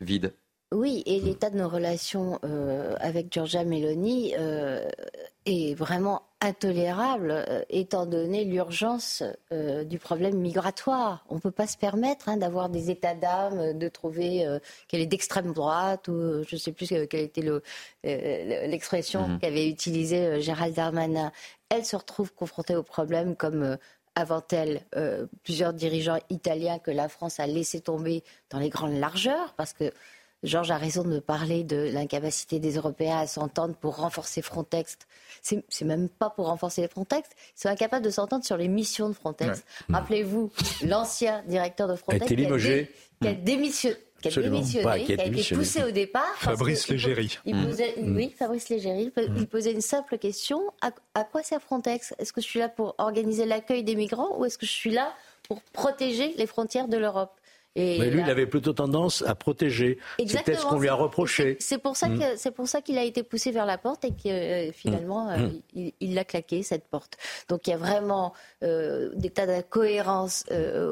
vide. 0.00 0.32
Oui, 0.72 1.02
et 1.04 1.18
l'état 1.18 1.50
de 1.50 1.56
nos 1.56 1.68
relations 1.68 2.38
euh, 2.44 2.94
avec 3.00 3.32
Giorgia 3.32 3.64
Meloni 3.64 4.34
euh, 4.38 4.88
est 5.44 5.74
vraiment 5.74 6.22
intolérable 6.40 7.32
euh, 7.32 7.64
étant 7.70 8.06
donné 8.06 8.44
l'urgence 8.44 9.24
du 9.50 9.98
problème 9.98 10.36
migratoire. 10.36 11.24
On 11.28 11.34
ne 11.34 11.40
peut 11.40 11.50
pas 11.50 11.66
se 11.66 11.76
permettre 11.76 12.28
hein, 12.28 12.36
d'avoir 12.36 12.68
des 12.68 12.88
états 12.88 13.14
d'âme, 13.14 13.76
de 13.76 13.88
trouver 13.88 14.46
qu'elle 14.86 15.00
est 15.00 15.06
d'extrême 15.06 15.52
droite 15.52 16.06
ou 16.06 16.44
je 16.44 16.54
ne 16.54 16.58
sais 16.58 16.70
plus 16.70 16.86
quelle 16.86 17.20
était 17.20 17.44
l'expression 18.04 19.26
mhm. 19.26 19.40
qu'avait 19.40 19.68
utilisée 19.68 20.40
Gérald 20.40 20.74
Darmanin. 20.74 21.32
Elle 21.68 21.84
se 21.84 21.96
retrouve 21.96 22.32
confrontée 22.32 22.76
au 22.76 22.84
problème 22.84 23.34
comme 23.34 23.76
avant 24.14 24.42
elle 24.52 24.82
plusieurs 25.42 25.72
dirigeants 25.72 26.18
italiens 26.30 26.78
que 26.78 26.92
la 26.92 27.08
France 27.08 27.40
a 27.40 27.46
laissé 27.46 27.80
tomber 27.80 28.22
dans 28.50 28.60
les 28.60 28.70
grandes 28.70 28.98
largeurs 28.98 29.52
parce 29.56 29.72
que 29.72 29.92
Georges 30.42 30.70
a 30.70 30.78
raison 30.78 31.04
de 31.04 31.18
parler 31.18 31.64
de 31.64 31.90
l'incapacité 31.92 32.58
des 32.58 32.76
Européens 32.76 33.18
à 33.18 33.26
s'entendre 33.26 33.74
pour 33.74 33.96
renforcer 33.96 34.40
Frontex. 34.42 34.96
C'est 35.42 35.84
même 35.84 36.08
pas 36.08 36.30
pour 36.30 36.46
renforcer 36.46 36.80
les 36.82 36.88
Frontex, 36.88 37.28
ils 37.56 37.60
sont 37.60 37.68
incapables 37.68 38.04
de 38.04 38.10
s'entendre 38.10 38.44
sur 38.44 38.56
les 38.56 38.68
missions 38.68 39.08
de 39.08 39.14
Frontex. 39.14 39.64
Rappelez-vous, 39.90 40.50
l'ancien 40.82 41.42
directeur 41.46 41.88
de 41.88 41.96
Frontex 41.96 42.26
qui 42.26 42.34
a, 43.26 43.34
démissionné 43.34 43.96
qui 44.22 44.28
a 44.28 44.42
démissionné, 44.42 45.04
qui 45.04 45.12
a, 45.12 45.26
été 45.26 45.54
poussé 45.54 45.82
au 45.82 45.90
départ. 45.90 46.34
Fabrice 46.36 46.88
Légéry. 46.88 47.38
Il, 47.46 47.56
mm. 47.56 48.16
Oui, 48.16 48.34
Fabrice 48.36 48.68
Légéry. 48.68 49.12
Il, 49.36 49.46
posait 49.46 49.72
une 49.72 49.80
simple 49.80 50.18
question 50.18 50.62
à, 50.80 50.90
à 51.14 51.24
quoi 51.24 51.42
sert 51.42 51.60
Frontex? 51.60 52.14
Est-ce 52.18 52.32
que 52.32 52.40
je 52.40 52.46
suis 52.46 52.58
là 52.58 52.68
pour 52.68 52.94
organiser 52.98 53.46
l'accueil 53.46 53.82
des 53.82 53.94
migrants 53.94 54.38
ou 54.38 54.44
est-ce 54.44 54.58
que 54.58 54.66
je 54.66 54.72
suis 54.72 54.90
là 54.90 55.14
pour 55.48 55.60
protéger 55.72 56.34
les 56.36 56.46
frontières 56.46 56.88
de 56.88 56.96
l'Europe? 56.96 57.32
Mais 57.76 58.10
lui, 58.10 58.20
il 58.20 58.30
avait 58.30 58.46
plutôt 58.46 58.72
tendance 58.72 59.22
à 59.22 59.34
protéger. 59.34 59.98
C'est 60.18 60.42
peut-être 60.44 60.60
ce 60.60 60.66
qu'on 60.66 60.78
lui 60.78 60.88
a 60.88 60.94
reproché. 60.94 61.56
C'est 61.60 61.78
pour 61.78 61.96
ça 61.96 62.08
mm. 62.08 62.36
c'est 62.36 62.50
pour 62.50 62.68
ça 62.68 62.80
qu'il 62.80 62.98
a 62.98 63.04
été 63.04 63.22
poussé 63.22 63.52
vers 63.52 63.66
la 63.66 63.78
porte 63.78 64.04
et 64.04 64.10
que 64.10 64.28
euh, 64.28 64.72
finalement 64.72 65.26
mm. 65.26 65.40
euh, 65.40 65.48
mm. 65.74 65.90
il 66.00 66.14
l'a 66.14 66.24
claqué 66.24 66.62
cette 66.62 66.88
porte. 66.88 67.16
Donc 67.48 67.66
il 67.66 67.70
y 67.70 67.72
a 67.72 67.76
vraiment 67.76 68.32
euh, 68.62 69.10
des 69.14 69.30
tas 69.30 69.46
d'incohérences 69.46 70.44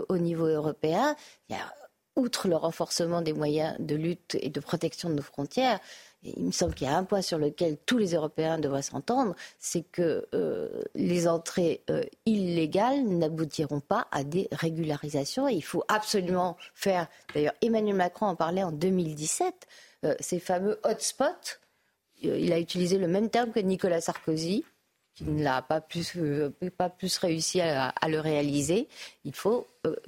au 0.09 0.18
niveau 0.18 0.46
européen. 0.46 1.16
Il 1.48 1.56
y 1.56 1.59
a 1.59 1.72
outre 2.16 2.48
le 2.48 2.56
renforcement 2.56 3.22
des 3.22 3.32
moyens 3.32 3.76
de 3.78 3.94
lutte 3.94 4.36
et 4.40 4.50
de 4.50 4.60
protection 4.60 5.09
de 5.09 5.14
nos 5.14 5.22
frontières, 5.22 5.78
il 6.22 6.46
me 6.46 6.50
semble 6.50 6.74
qu'il 6.74 6.86
y 6.86 6.90
a 6.90 6.96
un 6.96 7.04
point 7.04 7.22
sur 7.22 7.38
lequel 7.38 7.76
tous 7.86 7.98
les 7.98 8.14
Européens 8.14 8.58
devraient 8.58 8.82
s'entendre, 8.82 9.34
c'est 9.58 9.82
que 9.82 10.26
euh, 10.34 10.82
les 10.94 11.28
entrées 11.28 11.82
euh, 11.90 12.02
illégales 12.26 13.04
n'aboutiront 13.04 13.80
pas 13.80 14.08
à 14.10 14.24
des 14.24 14.48
régularisations. 14.52 15.48
Il 15.48 15.62
faut 15.62 15.84
absolument 15.88 16.56
faire, 16.74 17.06
d'ailleurs 17.34 17.54
Emmanuel 17.62 17.94
Macron 17.94 18.26
en 18.26 18.36
parlait 18.36 18.62
en 18.64 18.72
2017, 18.72 19.54
euh, 20.04 20.14
ces 20.20 20.40
fameux 20.40 20.80
hotspots. 20.84 21.58
il 22.22 22.52
a 22.52 22.58
utilisé 22.58 22.98
le 22.98 23.08
même 23.08 23.30
terme 23.30 23.52
que 23.52 23.60
Nicolas 23.60 24.00
Sarkozy 24.00 24.64
qui 25.14 25.24
n'a 25.24 25.62
pas 25.62 25.80
plus, 25.80 26.16
pas 26.76 26.88
plus 26.88 27.18
réussi 27.18 27.60
à, 27.60 27.92
le 28.06 28.20
réaliser. 28.20 28.86
Il 29.24 29.34
faut 29.34 29.66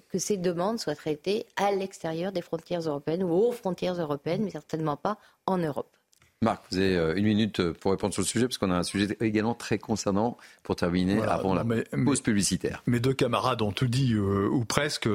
que 0.09 0.21
ces 0.21 0.37
demandes 0.37 0.79
soient 0.79 0.95
traitées 0.95 1.47
à 1.57 1.73
l'extérieur 1.73 2.31
des 2.31 2.43
frontières 2.43 2.83
européennes 2.83 3.25
ou 3.25 3.33
aux 3.33 3.51
frontières 3.51 4.01
européennes, 4.01 4.45
mais 4.45 4.51
certainement 4.51 4.97
pas 4.97 5.19
en 5.47 5.59
Europe. 5.59 5.97
Marc, 6.43 6.63
vous 6.71 6.79
avez 6.79 6.97
euh, 6.97 7.15
une 7.17 7.27
minute 7.27 7.61
euh, 7.61 7.75
pour 7.79 7.91
répondre 7.91 8.15
sur 8.15 8.23
le 8.23 8.27
sujet, 8.27 8.47
parce 8.47 8.57
qu'on 8.57 8.71
a 8.71 8.77
un 8.77 8.83
sujet 8.83 9.15
également 9.21 9.53
très 9.53 9.77
concernant 9.77 10.39
pour 10.63 10.75
terminer 10.75 11.21
avant 11.21 11.53
la 11.53 11.67
pause 12.03 12.23
publicitaire. 12.23 12.83
Mes 12.87 12.99
deux 12.99 13.13
camarades 13.13 13.61
ont 13.61 13.73
tout 13.73 13.89
dit, 13.89 14.15
euh, 14.15 14.49
ou 14.51 14.65
presque. 14.65 15.07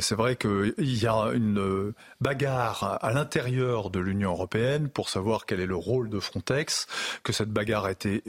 c'est 0.00 0.14
vrai 0.14 0.36
qu'il 0.36 0.72
y 0.78 1.06
a 1.06 1.32
une 1.34 1.92
bagarre 2.22 2.98
à 3.02 3.12
l'intérieur 3.12 3.90
de 3.90 4.00
l'Union 4.00 4.30
européenne 4.30 4.88
pour 4.88 5.10
savoir 5.10 5.44
quel 5.44 5.60
est 5.60 5.66
le 5.66 5.76
rôle 5.76 6.08
de 6.08 6.20
Frontex, 6.20 6.86
que 7.22 7.34
cette 7.34 7.50
bagarre 7.50 7.84
a 7.84 7.90
été 7.90 8.22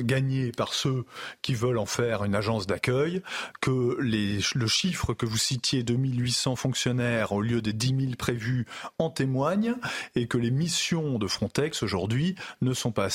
gagnée 0.00 0.52
par 0.52 0.74
ceux 0.74 1.04
qui 1.40 1.54
veulent 1.54 1.78
en 1.78 1.86
faire 1.86 2.24
une 2.24 2.34
agence 2.34 2.66
d'accueil, 2.66 3.22
que 3.60 3.96
les, 4.00 4.40
le 4.54 4.66
chiffre 4.66 5.14
que 5.14 5.24
vous 5.24 5.38
citiez, 5.38 5.82
2800 5.82 6.56
fonctionnaires 6.56 7.32
au 7.32 7.40
lieu 7.40 7.62
des 7.62 7.72
10 7.72 7.88
000 8.00 8.00
prévus, 8.18 8.66
en 8.98 9.10
témoigne, 9.10 9.74
et 10.14 10.26
que 10.26 10.36
les 10.36 10.50
missions 10.50 11.18
de 11.18 11.26
Frontex 11.26 11.69
aujourd'hui 11.82 12.34
ne 12.60 12.74
sont 12.74 12.92
pas 12.92 13.08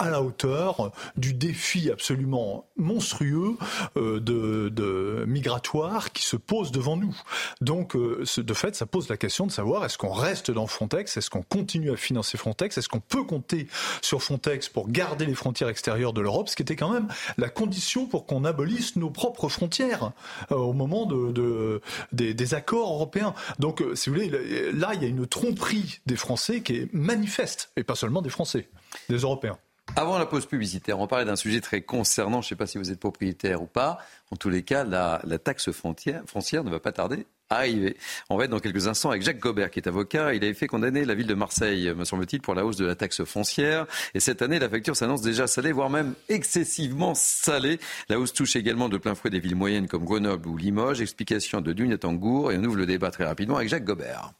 à 0.00 0.10
la 0.10 0.22
hauteur 0.22 0.90
du 1.16 1.34
défi 1.34 1.90
absolument 1.90 2.68
monstrueux 2.76 3.56
euh, 3.96 4.18
de, 4.18 5.24
migratoire 5.26 6.12
qui 6.12 6.24
se 6.24 6.36
pose 6.36 6.72
devant 6.72 6.96
nous. 6.96 7.16
Donc, 7.60 7.94
euh, 7.94 8.24
de 8.36 8.54
fait, 8.54 8.74
ça 8.74 8.86
pose 8.86 9.08
la 9.08 9.16
question 9.16 9.46
de 9.46 9.52
savoir 9.52 9.84
est-ce 9.84 9.96
qu'on 9.96 10.12
reste 10.12 10.50
dans 10.50 10.66
Frontex, 10.66 11.16
est-ce 11.16 11.30
qu'on 11.30 11.42
continue 11.42 11.92
à 11.92 11.96
financer 11.96 12.36
Frontex, 12.36 12.76
est-ce 12.76 12.88
qu'on 12.88 13.00
peut 13.00 13.22
compter 13.22 13.68
sur 14.02 14.22
Frontex 14.22 14.68
pour 14.68 14.88
garder 14.88 15.26
les 15.26 15.34
frontières 15.34 15.68
extérieures 15.68 16.12
de 16.12 16.20
l'Europe, 16.20 16.48
ce 16.48 16.56
qui 16.56 16.62
était 16.62 16.76
quand 16.76 16.90
même 16.90 17.08
la 17.38 17.48
condition 17.48 18.06
pour 18.06 18.26
qu'on 18.26 18.44
abolisse 18.44 18.96
nos 18.96 19.10
propres 19.10 19.48
frontières 19.48 20.10
euh, 20.50 20.56
au 20.56 20.72
moment 20.72 21.06
de, 21.06 21.80
des, 22.12 22.34
des, 22.34 22.54
accords 22.54 22.92
européens. 22.92 23.34
Donc, 23.58 23.82
si 23.94 24.10
vous 24.10 24.16
voulez, 24.16 24.72
là, 24.72 24.92
il 24.94 25.02
y 25.02 25.04
a 25.04 25.08
une 25.08 25.26
tromperie 25.26 26.00
des 26.06 26.16
Français 26.16 26.62
qui 26.62 26.76
est 26.76 26.92
manifeste, 26.92 27.70
et 27.76 27.84
pas 27.84 27.94
seulement 27.94 28.22
des 28.22 28.30
Français, 28.30 28.68
des 29.08 29.18
Européens. 29.18 29.58
Avant 29.96 30.18
la 30.18 30.26
pause 30.26 30.46
publicitaire, 30.46 30.98
on 30.98 31.06
parlait 31.06 31.24
d'un 31.24 31.36
sujet 31.36 31.60
très 31.60 31.80
concernant, 31.80 32.42
je 32.42 32.46
ne 32.46 32.48
sais 32.48 32.56
pas 32.56 32.66
si 32.66 32.78
vous 32.78 32.90
êtes 32.90 32.98
propriétaire 32.98 33.62
ou 33.62 33.66
pas. 33.66 33.98
En 34.32 34.36
tous 34.36 34.50
les 34.50 34.64
cas, 34.64 34.82
la, 34.82 35.20
taxe 35.38 35.70
foncière, 35.70 36.22
foncière 36.26 36.64
ne 36.64 36.70
va 36.70 36.80
pas 36.80 36.90
tarder 36.90 37.26
à 37.48 37.58
arriver. 37.58 37.96
On 38.28 38.36
va 38.36 38.44
être 38.44 38.50
dans 38.50 38.58
quelques 38.58 38.88
instants 38.88 39.10
avec 39.10 39.22
Jacques 39.22 39.38
Gobert, 39.38 39.70
qui 39.70 39.78
est 39.78 39.86
avocat. 39.86 40.34
Il 40.34 40.42
avait 40.42 40.54
fait 40.54 40.66
condamner 40.66 41.04
la 41.04 41.14
ville 41.14 41.28
de 41.28 41.34
Marseille, 41.34 41.94
me 41.94 42.04
semble-t-il, 42.04 42.42
pour 42.42 42.56
la 42.56 42.66
hausse 42.66 42.76
de 42.76 42.84
la 42.84 42.96
taxe 42.96 43.22
foncière. 43.22 43.86
Et 44.14 44.20
cette 44.20 44.42
année, 44.42 44.58
la 44.58 44.68
facture 44.68 44.96
s'annonce 44.96 45.22
déjà 45.22 45.46
salée, 45.46 45.70
voire 45.70 45.90
même 45.90 46.14
excessivement 46.28 47.14
salée. 47.14 47.78
La 48.08 48.18
hausse 48.18 48.32
touche 48.32 48.56
également 48.56 48.88
de 48.88 48.98
plein 48.98 49.14
fouet 49.14 49.30
des 49.30 49.38
villes 49.38 49.54
moyennes 49.54 49.86
comme 49.86 50.04
Grenoble 50.04 50.48
ou 50.48 50.56
Limoges. 50.56 51.02
Explication 51.02 51.60
de 51.60 51.72
Dunatangour. 51.72 52.50
Et 52.50 52.58
on 52.58 52.64
ouvre 52.64 52.76
le 52.76 52.86
débat 52.86 53.12
très 53.12 53.26
rapidement 53.26 53.58
avec 53.58 53.68
Jacques 53.68 53.84
Gobert. 53.84 54.32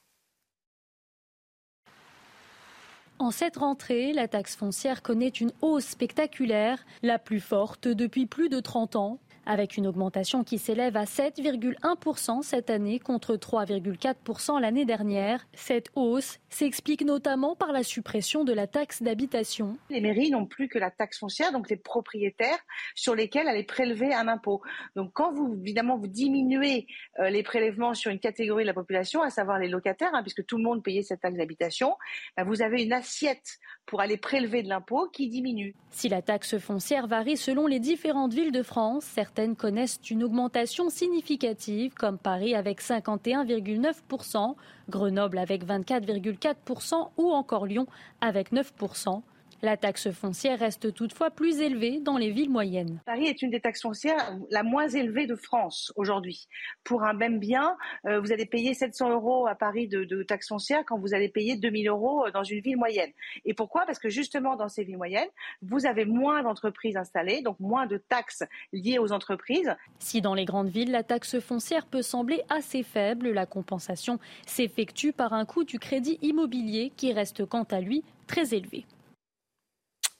En 3.20 3.30
cette 3.30 3.58
rentrée, 3.58 4.12
la 4.12 4.26
taxe 4.26 4.56
foncière 4.56 5.02
connaît 5.02 5.28
une 5.28 5.52
hausse 5.62 5.86
spectaculaire, 5.86 6.84
la 7.02 7.18
plus 7.18 7.40
forte 7.40 7.86
depuis 7.86 8.26
plus 8.26 8.48
de 8.48 8.58
30 8.58 8.96
ans 8.96 9.18
avec 9.46 9.76
une 9.76 9.86
augmentation 9.86 10.44
qui 10.44 10.58
s'élève 10.58 10.96
à 10.96 11.04
7,1% 11.04 12.42
cette 12.42 12.70
année 12.70 12.98
contre 12.98 13.36
3,4% 13.36 14.60
l'année 14.60 14.84
dernière. 14.84 15.46
Cette 15.54 15.90
hausse 15.94 16.38
s'explique 16.48 17.02
notamment 17.02 17.56
par 17.56 17.72
la 17.72 17.82
suppression 17.82 18.44
de 18.44 18.52
la 18.52 18.66
taxe 18.66 19.02
d'habitation. 19.02 19.76
Les 19.90 20.00
mairies 20.00 20.30
n'ont 20.30 20.46
plus 20.46 20.68
que 20.68 20.78
la 20.78 20.90
taxe 20.90 21.18
foncière, 21.18 21.52
donc 21.52 21.68
les 21.70 21.76
propriétaires 21.76 22.58
sur 22.94 23.14
lesquels 23.14 23.48
aller 23.48 23.64
prélever 23.64 24.14
un 24.14 24.28
impôt. 24.28 24.62
Donc 24.96 25.12
quand 25.12 25.32
vous, 25.32 25.56
évidemment, 25.60 25.96
vous 25.96 26.06
diminuez 26.06 26.86
euh, 27.18 27.30
les 27.30 27.42
prélèvements 27.42 27.94
sur 27.94 28.10
une 28.10 28.20
catégorie 28.20 28.64
de 28.64 28.68
la 28.68 28.74
population, 28.74 29.22
à 29.22 29.30
savoir 29.30 29.58
les 29.58 29.68
locataires, 29.68 30.14
hein, 30.14 30.22
puisque 30.22 30.44
tout 30.46 30.56
le 30.56 30.64
monde 30.64 30.82
payait 30.82 31.02
cette 31.02 31.20
taxe 31.20 31.36
d'habitation, 31.36 31.96
bah, 32.36 32.44
vous 32.44 32.62
avez 32.62 32.82
une 32.82 32.92
assiette 32.92 33.58
pour 33.86 34.00
aller 34.00 34.16
prélever 34.16 34.62
de 34.62 34.68
l'impôt 34.68 35.08
qui 35.12 35.28
diminue. 35.28 35.74
Si 35.90 36.08
la 36.08 36.22
taxe 36.22 36.58
foncière 36.58 37.06
varie 37.06 37.36
selon 37.36 37.66
les 37.66 37.80
différentes 37.80 38.32
villes 38.32 38.52
de 38.52 38.62
France, 38.62 39.04
certaines 39.04 39.56
connaissent 39.56 40.00
une 40.10 40.24
augmentation 40.24 40.90
significative, 40.90 41.94
comme 41.94 42.18
Paris 42.18 42.54
avec 42.54 42.80
51,9%, 42.80 44.54
Grenoble 44.88 45.38
avec 45.38 45.64
24,4% 45.64 47.10
ou 47.16 47.30
encore 47.30 47.66
Lyon 47.66 47.86
avec 48.20 48.52
9%. 48.52 49.22
La 49.64 49.78
taxe 49.78 50.10
foncière 50.10 50.58
reste 50.58 50.92
toutefois 50.92 51.30
plus 51.30 51.62
élevée 51.62 51.98
dans 51.98 52.18
les 52.18 52.30
villes 52.30 52.50
moyennes. 52.50 53.00
Paris 53.06 53.28
est 53.28 53.40
une 53.40 53.48
des 53.48 53.60
taxes 53.60 53.80
foncières 53.80 54.36
la 54.50 54.62
moins 54.62 54.88
élevée 54.88 55.26
de 55.26 55.36
France 55.36 55.90
aujourd'hui. 55.96 56.48
Pour 56.84 57.02
un 57.02 57.14
même 57.14 57.38
bien, 57.38 57.74
euh, 58.04 58.20
vous 58.20 58.30
allez 58.30 58.44
payer 58.44 58.74
700 58.74 59.12
euros 59.12 59.46
à 59.46 59.54
Paris 59.54 59.88
de, 59.88 60.04
de 60.04 60.22
taxes 60.22 60.48
foncières 60.48 60.84
quand 60.84 60.98
vous 60.98 61.14
allez 61.14 61.30
payer 61.30 61.56
2000 61.56 61.88
euros 61.88 62.26
dans 62.34 62.42
une 62.42 62.60
ville 62.60 62.76
moyenne. 62.76 63.10
Et 63.46 63.54
pourquoi? 63.54 63.86
Parce 63.86 63.98
que 63.98 64.10
justement 64.10 64.54
dans 64.54 64.68
ces 64.68 64.84
villes 64.84 64.98
moyennes, 64.98 65.30
vous 65.62 65.86
avez 65.86 66.04
moins 66.04 66.42
d'entreprises 66.42 66.98
installées, 66.98 67.40
donc 67.40 67.58
moins 67.58 67.86
de 67.86 67.96
taxes 67.96 68.42
liées 68.74 68.98
aux 68.98 69.12
entreprises. 69.12 69.74
Si 69.98 70.20
dans 70.20 70.34
les 70.34 70.44
grandes 70.44 70.68
villes, 70.68 70.90
la 70.90 71.04
taxe 71.04 71.40
foncière 71.40 71.86
peut 71.86 72.02
sembler 72.02 72.42
assez 72.50 72.82
faible, 72.82 73.30
la 73.30 73.46
compensation 73.46 74.18
s'effectue 74.44 75.14
par 75.14 75.32
un 75.32 75.46
coût 75.46 75.64
du 75.64 75.78
crédit 75.78 76.18
immobilier 76.20 76.92
qui 76.98 77.14
reste 77.14 77.46
quant 77.46 77.64
à 77.70 77.80
lui 77.80 78.04
très 78.26 78.52
élevé. 78.52 78.84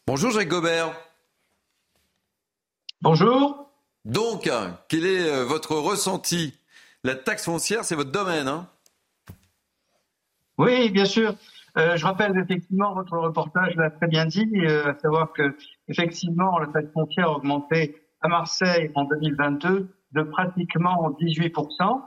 Bonjour 0.07 0.31
Jacques 0.33 0.49
Gobert. 0.49 0.95
Bonjour. 3.01 3.71
Donc, 4.05 4.51
quel 4.89 5.07
est 5.07 5.31
euh, 5.31 5.45
votre 5.45 5.77
ressenti? 5.77 6.53
La 7.05 7.15
taxe 7.15 7.47
foncière, 7.47 7.85
c'est 7.85 7.95
votre 7.95 8.13
domaine, 8.13 8.47
hein? 8.47 8.69
Oui, 10.59 10.91
bien 10.91 11.07
sûr. 11.07 11.35
Euh, 11.79 11.97
je 11.97 12.05
rappelle 12.05 12.37
effectivement 12.39 12.93
votre 12.95 13.17
reportage 13.17 13.75
l'a 13.77 13.91
très 13.91 14.07
bien 14.07 14.27
dit, 14.27 14.47
euh, 14.57 14.93
à 14.93 14.99
savoir 14.99 15.33
que 15.33 15.57
effectivement 15.89 16.59
la 16.59 16.67
taxe 16.67 16.93
foncière 16.93 17.29
a 17.29 17.37
augmenté 17.37 18.03
à 18.21 18.29
Marseille 18.29 18.91
en 18.95 19.05
2022 19.05 19.89
de 20.13 20.23
pratiquement 20.23 21.17
18%. 21.19 22.03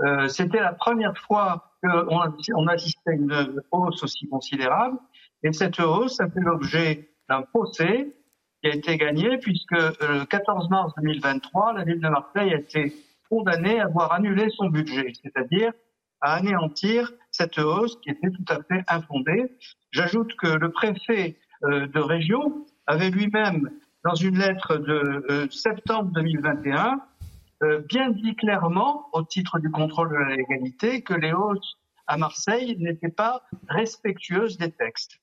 Euh, 0.00 0.28
C'était 0.28 0.60
la 0.60 0.74
première 0.74 1.16
fois 1.16 1.72
qu'on 1.82 2.30
on 2.56 2.66
assistait 2.68 3.10
à 3.10 3.14
une 3.14 3.62
hausse 3.72 4.02
aussi 4.02 4.28
considérable. 4.28 4.98
Et 5.42 5.52
cette 5.52 5.80
hausse 5.80 6.20
a 6.20 6.28
fait 6.28 6.40
l'objet 6.40 7.07
d'un 7.28 7.42
procès 7.42 8.14
qui 8.62 8.70
a 8.70 8.74
été 8.74 8.96
gagné 8.96 9.38
puisque 9.38 9.72
le 9.72 10.24
14 10.24 10.68
mars 10.70 10.92
2023, 10.96 11.74
la 11.74 11.84
ville 11.84 12.00
de 12.00 12.08
Marseille 12.08 12.52
a 12.52 12.58
été 12.58 12.92
condamnée 13.28 13.80
à 13.80 13.84
avoir 13.84 14.12
annulé 14.12 14.48
son 14.50 14.68
budget, 14.68 15.12
c'est-à-dire 15.22 15.72
à 16.20 16.34
anéantir 16.34 17.12
cette 17.30 17.58
hausse 17.58 17.96
qui 18.02 18.10
était 18.10 18.30
tout 18.30 18.44
à 18.48 18.62
fait 18.62 18.82
infondée. 18.88 19.52
J'ajoute 19.92 20.34
que 20.36 20.48
le 20.48 20.70
préfet 20.70 21.36
euh, 21.64 21.86
de 21.86 22.00
région 22.00 22.66
avait 22.86 23.10
lui-même, 23.10 23.70
dans 24.04 24.14
une 24.14 24.38
lettre 24.38 24.76
de 24.76 25.24
euh, 25.30 25.50
septembre 25.50 26.10
2021, 26.12 27.00
euh, 27.62 27.80
bien 27.88 28.10
dit 28.10 28.34
clairement, 28.36 29.08
au 29.12 29.22
titre 29.22 29.58
du 29.58 29.70
contrôle 29.70 30.10
de 30.10 30.14
la 30.14 30.36
légalité, 30.36 31.02
que 31.02 31.14
les 31.14 31.32
hausses 31.32 31.74
à 32.06 32.16
Marseille 32.16 32.76
n'étaient 32.78 33.10
pas 33.10 33.42
respectueuses 33.68 34.56
des 34.56 34.70
textes. 34.70 35.20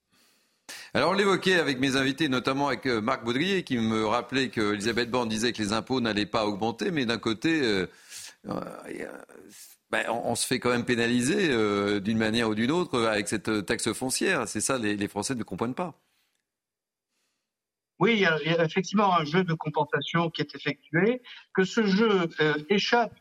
Alors 0.94 1.12
on 1.12 1.14
l'évoquait 1.14 1.60
avec 1.60 1.80
mes 1.80 1.96
invités, 1.96 2.30
notamment 2.30 2.68
avec 2.68 2.86
Marc 2.86 3.24
Baudrier, 3.24 3.64
qui 3.64 3.78
me 3.78 4.06
rappelait 4.06 4.50
que 4.50 4.74
Elisabeth 4.74 5.12
Borne 5.12 5.30
disait 5.30 5.54
que 5.54 5.62
les 5.62 5.74
impôts 5.74 6.02
n'allaient 6.02 6.26
pas 6.26 6.46
augmenter, 6.46 6.92
mais 6.92 7.06
d'un 7.06 7.18
côté, 7.18 7.86
ben, 9.92 10.10
on, 10.10 10.36
se 10.36 10.48
fait 10.48 10.60
quand 10.60 10.72
même 10.72 10.84
pénaliser 10.84 11.52
euh, 11.52 12.00
d'une 12.00 12.18
manière 12.18 12.50
ou 12.50 12.56
d'une 12.56 12.72
autre 12.72 13.04
avec 13.04 13.28
cette 13.28 13.50
euh, 13.50 13.62
taxe 13.62 13.94
foncière. 13.94 14.48
C'est 14.48 14.60
ça, 14.60 14.78
les, 14.78 15.08
Français 15.08 15.36
ne 15.36 15.44
comprennent 15.44 15.76
pas. 15.76 15.94
Oui, 18.00 18.14
il 18.14 18.20
y, 18.20 18.26
a, 18.26 18.66
effectivement 18.66 19.16
un 19.16 19.24
jeu 19.24 19.44
de 19.44 19.54
compensation 19.54 20.30
qui 20.30 20.42
est 20.42 20.54
effectué, 20.54 21.22
que 21.54 21.64
ce 21.64 21.86
jeu 21.86 22.28
euh, 22.42 22.56
échappe 22.70 23.14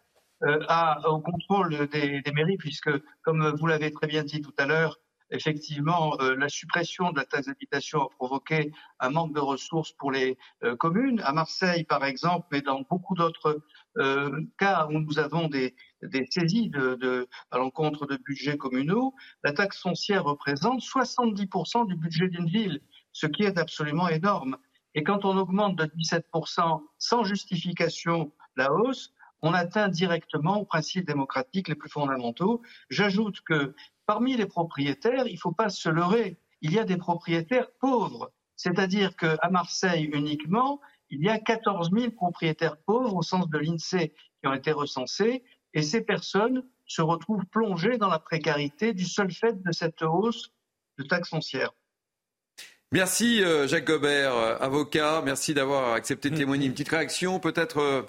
au 1.07 1.21
contrôle 1.21 1.87
des, 1.89 2.23
mairies, 2.35 2.57
puisque, 2.59 2.91
comme 3.23 3.55
vous 3.57 3.67
l'avez 3.67 3.93
très 3.93 4.07
bien 4.07 4.25
dit 4.25 4.43
tout 4.43 4.53
à 4.59 4.67
l'heure, 4.67 4.99
effectivement, 5.35 6.17
la 6.19 6.49
suppression 6.49 7.11
de 7.11 7.19
la 7.19 7.25
taxe 7.27 7.47
d'habitation 7.47 8.03
a 8.03 8.09
provoqué 8.09 8.73
un 9.01 9.11
manque 9.11 9.35
de 9.35 9.41
ressources 9.41 9.93
pour 9.93 10.11
les 10.11 10.39
communes. 10.79 11.21
À 11.21 11.33
Marseille, 11.33 11.85
par 11.85 12.05
exemple, 12.05 12.47
mais 12.53 12.63
dans 12.63 12.83
beaucoup 12.89 13.15
d'autres 13.15 13.61
cas 14.59 14.87
où 14.87 14.93
nous 14.93 15.19
avons 15.19 15.49
des, 15.49 15.75
saisies 16.31 16.71
à 17.51 17.59
l'encontre 17.59 18.07
de 18.07 18.17
budgets 18.17 18.57
communaux, 18.57 19.15
la 19.43 19.53
taxe 19.53 19.81
foncière 19.81 20.25
représente 20.25 20.81
70% 20.81 21.87
du 21.87 21.97
budget 21.97 22.29
d'une 22.29 22.49
ville, 22.49 22.81
ce 23.13 23.27
qui 23.27 23.43
est 23.43 23.59
absolument 23.59 24.09
énorme. 24.09 24.57
Et 24.95 25.03
quand 25.03 25.25
on 25.25 25.37
augmente 25.37 25.77
de 25.77 25.85
17% 25.85 26.83
sans 26.99 27.25
justification 27.25 28.33
la 28.57 28.73
hausse, 28.73 29.13
on 29.43 29.53
atteint 29.53 29.89
directement 29.89 30.61
aux 30.61 30.65
principes 30.65 31.07
démocratiques 31.07 31.69
les 31.69 31.75
plus 31.75 31.91
fondamentaux. 31.91 32.63
J'ajoute 32.89 33.41
que 33.43 33.75
parmi 34.07 34.37
les 34.37 34.47
propriétaires, 34.47 35.27
il 35.27 35.35
ne 35.35 35.39
faut 35.39 35.53
pas 35.53 35.69
se 35.69 35.89
leurrer, 35.89 36.39
il 36.61 36.73
y 36.73 36.79
a 36.79 36.85
des 36.85 36.97
propriétaires 36.97 37.71
pauvres. 37.81 38.33
C'est-à-dire 38.57 39.17
qu'à 39.17 39.49
Marseille 39.51 40.05
uniquement, 40.13 40.81
il 41.11 41.23
y 41.23 41.29
a 41.29 41.39
14 41.39 41.91
000 41.93 42.13
propriétaires 42.13 42.77
pauvres 42.77 43.15
au 43.15 43.23
sens 43.23 43.49
de 43.49 43.59
l'INSEE 43.59 44.13
qui 44.41 44.49
ont 44.49 44.55
été 44.55 44.73
recensés 44.73 45.43
et 45.75 45.83
ces 45.83 46.01
personnes 46.01 46.65
se 46.87 47.03
retrouvent 47.03 47.47
plongées 47.47 47.99
dans 47.99 48.09
la 48.09 48.19
précarité 48.19 48.93
du 48.93 49.05
seul 49.05 49.31
fait 49.33 49.63
de 49.63 49.73
cette 49.73 50.03
hausse 50.03 50.53
de 50.99 51.05
taxes 51.05 51.31
foncières. 51.31 51.73
Merci 52.93 53.43
euh, 53.43 53.67
Jacques 53.67 53.87
Gobert, 53.87 54.35
euh, 54.35 54.57
avocat. 54.61 55.21
Merci 55.25 55.53
d'avoir 55.53 55.95
accepté 55.95 56.31
de 56.31 56.37
témoigner. 56.37 56.67
Une 56.67 56.73
petite 56.73 56.91
réaction 56.91 57.41
peut-être 57.41 57.79
euh, 57.79 58.03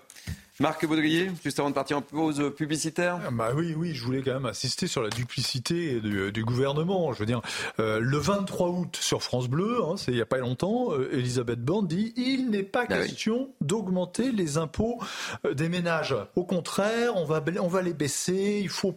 Marc 0.62 0.86
Baudrier, 0.86 1.30
juste 1.44 1.60
avant 1.60 1.70
de 1.70 1.76
partir 1.76 1.98
en 1.98 2.02
pause 2.02 2.54
publicitaire 2.56 3.20
ah 3.28 3.30
Bah 3.30 3.50
oui, 3.54 3.76
oui, 3.78 3.94
je 3.94 4.02
voulais 4.02 4.22
quand 4.22 4.36
même 4.36 4.46
insister 4.46 4.88
sur 4.88 5.04
la 5.04 5.10
duplicité 5.10 6.00
du, 6.00 6.46
gouvernement. 6.46 7.12
Je 7.12 7.20
veux 7.20 7.26
dire, 7.26 7.42
euh, 7.82 8.00
le 8.00 8.18
23 8.18 8.70
août 8.70 8.98
sur 9.02 9.22
France 9.22 9.50
Bleu, 9.50 9.80
hein, 9.84 9.96
c'est 9.98 10.14
il 10.14 10.16
n'y 10.16 10.22
a 10.22 10.26
pas 10.26 10.38
longtemps, 10.38 10.94
euh, 10.94 11.10
Elisabeth 11.12 11.60
Borne 11.60 11.88
dit 11.88 12.14
il 12.16 12.50
n'est 12.52 12.64
pas 12.64 12.86
bah 12.86 13.00
question 13.00 13.50
d'augmenter 13.60 14.32
les 14.32 14.58
impôts 14.58 14.98
euh, 15.46 15.54
des 15.54 15.68
ménages. 15.68 16.16
Au 16.38 16.46
contraire, 16.46 17.18
on 17.18 17.26
va 17.26 17.44
on 17.60 17.68
va 17.68 17.82
les 17.82 17.94
baisser. 17.94 18.62
Il 18.62 18.70
faut 18.70 18.96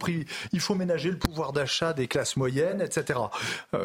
il 0.53 0.59
faut 0.61 0.75
ménager 0.75 1.11
le 1.11 1.19
pouvoir 1.19 1.51
d'achat 1.51 1.91
des 1.91 2.07
classes 2.07 2.37
moyennes, 2.37 2.81
etc. 2.81 3.19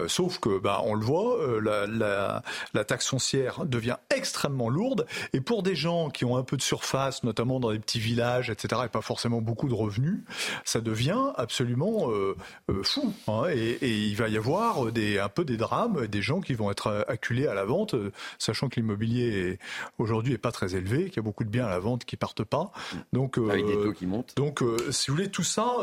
sauf 0.06 0.38
que, 0.38 0.60
bah, 0.60 0.80
on 0.84 0.94
le 0.94 1.04
voit, 1.04 1.38
la, 1.60 1.88
la, 1.88 2.42
la 2.72 2.84
taxe 2.84 3.08
foncière 3.08 3.64
devient 3.66 3.96
extrêmement 4.14 4.68
lourde 4.68 5.06
et 5.32 5.40
pour 5.40 5.64
des 5.64 5.74
gens 5.74 6.08
qui 6.10 6.24
ont 6.24 6.36
un 6.36 6.44
peu 6.44 6.56
de 6.56 6.62
surface, 6.62 7.24
notamment 7.24 7.58
dans 7.64 7.72
des 7.72 7.78
petits 7.78 8.00
villages, 8.00 8.50
etc., 8.50 8.82
et 8.86 8.88
pas 8.88 9.00
forcément 9.00 9.40
beaucoup 9.40 9.68
de 9.68 9.74
revenus, 9.74 10.20
ça 10.64 10.80
devient 10.80 11.32
absolument 11.36 12.10
euh, 12.10 12.36
euh, 12.70 12.82
fou. 12.82 13.12
Hein. 13.28 13.44
et, 13.50 13.78
il 13.82 14.16
va 14.16 14.28
y 14.28 14.36
avoir 14.36 14.92
des, 14.92 15.18
un 15.18 15.28
peu 15.28 15.44
des 15.44 15.56
drames, 15.56 16.06
des 16.06 16.22
gens 16.22 16.40
qui 16.40 16.54
vont 16.54 16.70
être 16.70 17.04
acculés 17.08 17.46
à 17.46 17.54
la 17.54 17.64
vente, 17.64 17.94
sachant 18.38 18.68
que 18.68 18.76
l'immobilier 18.76 19.58
aujourd'hui 19.98 20.34
est 20.34 20.38
pas 20.38 20.52
très 20.52 20.74
élevé, 20.74 21.06
qu'il 21.06 21.16
y 21.16 21.18
a 21.20 21.22
beaucoup 21.22 21.44
de 21.44 21.48
biens 21.48 21.66
à 21.66 21.70
la 21.70 21.78
vente 21.78 22.04
qui 22.04 22.16
partent 22.16 22.44
pas. 22.44 22.72
Donc, 23.12 23.38
euh, 23.38 23.50
Avec 23.50 23.66
des 23.66 23.74
taux 23.74 23.92
qui 23.92 24.06
montent. 24.06 24.34
Donc, 24.36 24.62
si 24.90 25.10
vous 25.10 25.16
voulez, 25.16 25.30
tout 25.30 25.42
ça, 25.42 25.76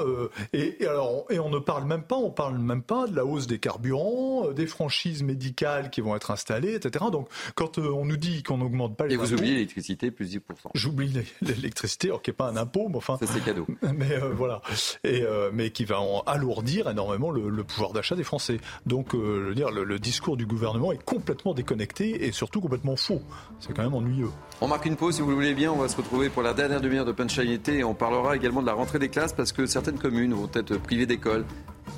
et, 0.54 0.86
alors, 0.86 1.26
et 1.30 1.40
on 1.40 1.50
ne 1.50 1.60
parle 1.60 1.86
même 1.86 2.04
pas, 2.04 2.16
on 2.16 2.32
parle 2.32 2.58
même 2.58 2.84
pas 2.84 3.08
de 3.08 3.16
la 3.16 3.26
hausse 3.26 3.48
des 3.48 3.60
carburants, 3.60 4.52
des 4.52 4.68
franchises 4.68 5.24
médicales 5.24 5.90
qui 5.90 6.02
vont 6.02 6.16
être 6.16 6.32
installées, 6.32 6.76
etc. 6.76 7.06
Donc, 7.12 7.30
quand 7.56 7.78
on 7.78 8.06
nous 8.06 8.18
dit 8.18 8.44
qu'on 8.44 8.58
n'augmente 8.58 8.96
pas 8.96 9.08
les 9.08 9.16
Et 9.16 9.18
vous 9.18 9.34
oubliez 9.34 9.54
l'électricité, 9.54 10.12
plus 10.12 10.36
10%. 10.36 10.40
J'oublie 10.74 11.14
les, 11.42 11.71
l'électricité, 11.72 12.08
alors 12.08 12.22
qui 12.22 12.30
n'est 12.30 12.36
pas 12.36 12.50
un 12.50 12.58
impôt, 12.58 12.88
mais 12.90 12.98
enfin. 12.98 13.18
c'est 13.20 13.44
cadeau. 13.44 13.66
Mais 13.82 14.12
euh, 14.12 14.34
voilà. 14.36 14.62
Et, 15.04 15.24
euh, 15.24 15.50
mais 15.54 15.72
qui 15.72 15.86
va 15.86 16.02
en 16.02 16.22
alourdir 16.22 16.90
énormément 16.90 17.32
le, 17.32 17.64
pouvoir 17.64 17.94
d'achat 17.94 18.16
des 18.16 18.24
Français. 18.24 18.60
Donc, 18.86 19.14
euh, 19.14 19.44
je 19.44 19.50
veux 19.50 19.56
dire, 19.56 19.72
le, 19.72 20.00
discours 20.00 20.36
du 20.36 20.46
gouvernement 20.46 20.92
est 20.92 21.04
complètement 21.04 21.54
déconnecté 21.54 22.26
et 22.26 22.32
surtout 22.32 22.60
complètement 22.60 22.96
faux. 22.96 23.22
C'est 23.60 23.74
quand 23.74 23.84
même 23.84 23.94
ennuyeux. 23.94 24.32
On 24.60 24.68
marque 24.68 24.86
une 24.86 24.96
pause, 24.96 25.16
si 25.16 25.22
vous 25.22 25.30
le 25.30 25.36
voulez 25.36 25.54
bien. 25.54 25.72
On 25.72 25.78
va 25.78 25.88
se 25.88 25.98
retrouver 25.98 26.30
pour 26.30 26.42
la 26.44 26.54
dernière 26.54 26.82
demi-heure 26.82 27.06
de 27.06 27.12
Punchline 27.12 27.60
et 27.68 27.84
on 27.84 27.94
parlera 27.94 28.36
également 28.36 28.62
de 28.62 28.68
la 28.68 28.74
rentrée 28.74 29.00
des 29.00 29.10
classes 29.10 29.34
parce 29.34 29.52
que 29.52 29.66
certaines 29.66 30.00
communes 30.00 30.34
vont 30.34 30.50
être 30.54 30.78
privées 30.78 31.06
d'école 31.06 31.46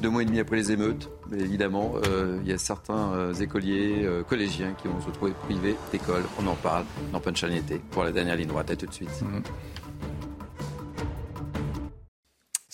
deux 0.01 0.09
mois 0.09 0.23
et 0.23 0.25
demi 0.25 0.39
après 0.39 0.55
les 0.55 0.71
émeutes. 0.71 1.09
Évidemment, 1.31 1.93
il 2.41 2.47
y 2.47 2.53
a 2.53 2.57
certains 2.57 3.33
écoliers, 3.33 4.07
collégiens 4.27 4.73
qui 4.73 4.87
vont 4.87 4.99
se 5.01 5.07
retrouver 5.07 5.33
privés 5.43 5.75
d'école. 5.91 6.23
On 6.39 6.47
en 6.47 6.55
parle 6.55 6.85
dans 7.11 7.19
Punchline 7.19 7.63
pour 7.91 8.03
la 8.03 8.11
dernière 8.11 8.35
ligne 8.35 8.47
droite. 8.47 8.71
À 8.71 8.75
tout 8.75 8.85
de 8.85 8.93
suite. 8.93 9.21
Mmh. 9.21 9.41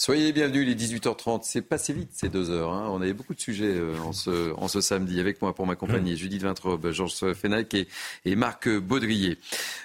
Soyez 0.01 0.27
les 0.27 0.31
bienvenus, 0.31 0.65
il 0.65 0.71
est 0.71 0.75
18h30. 0.75 1.41
C'est 1.43 1.61
passé 1.61 1.91
vite 1.91 2.11
ces 2.13 2.29
deux 2.29 2.51
heures. 2.51 2.71
Hein. 2.71 2.87
On 2.89 3.01
avait 3.01 3.11
beaucoup 3.11 3.35
de 3.35 3.39
sujets 3.41 3.75
euh, 3.75 3.97
en, 4.05 4.13
ce, 4.13 4.53
en, 4.53 4.69
ce, 4.69 4.79
samedi. 4.79 5.19
Avec 5.19 5.41
moi 5.41 5.53
pour 5.53 5.67
m'accompagner, 5.67 6.13
mmh. 6.13 6.15
Judith 6.15 6.41
Vintrobe, 6.41 6.91
Georges 6.91 7.33
Fenech 7.33 7.73
et, 7.73 7.89
et, 8.23 8.37
Marc 8.37 8.69
Baudrier. 8.69 9.39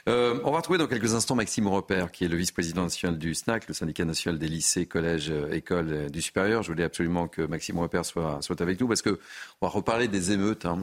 Euh, 0.09 0.39
on 0.45 0.53
va 0.53 0.59
retrouver 0.59 0.79
dans 0.79 0.87
quelques 0.87 1.15
instants 1.15 1.35
Maxime 1.35 1.67
Repère, 1.67 2.13
qui 2.13 2.25
est 2.25 2.29
le 2.29 2.37
vice-président 2.37 2.85
national 2.85 3.19
du 3.19 3.35
SNAC, 3.35 3.67
le 3.67 3.75
syndicat 3.75 4.05
national 4.05 4.39
des 4.39 4.47
lycées, 4.47 4.87
collèges, 4.87 5.33
euh, 5.33 5.51
écoles 5.51 6.09
du 6.13 6.23
supérieur. 6.23 6.63
Je 6.63 6.71
voulais 6.71 6.85
absolument 6.85 7.27
que 7.27 7.43
Maxime 7.43 7.81
Repère 7.81 8.05
soit, 8.05 8.39
soit 8.41 8.61
avec 8.61 8.81
nous 8.81 8.87
parce 8.87 9.03
que 9.03 9.19
on 9.61 9.67
va 9.67 9.69
reparler 9.69 10.07
des 10.07 10.31
émeutes. 10.31 10.65
Hein, 10.65 10.81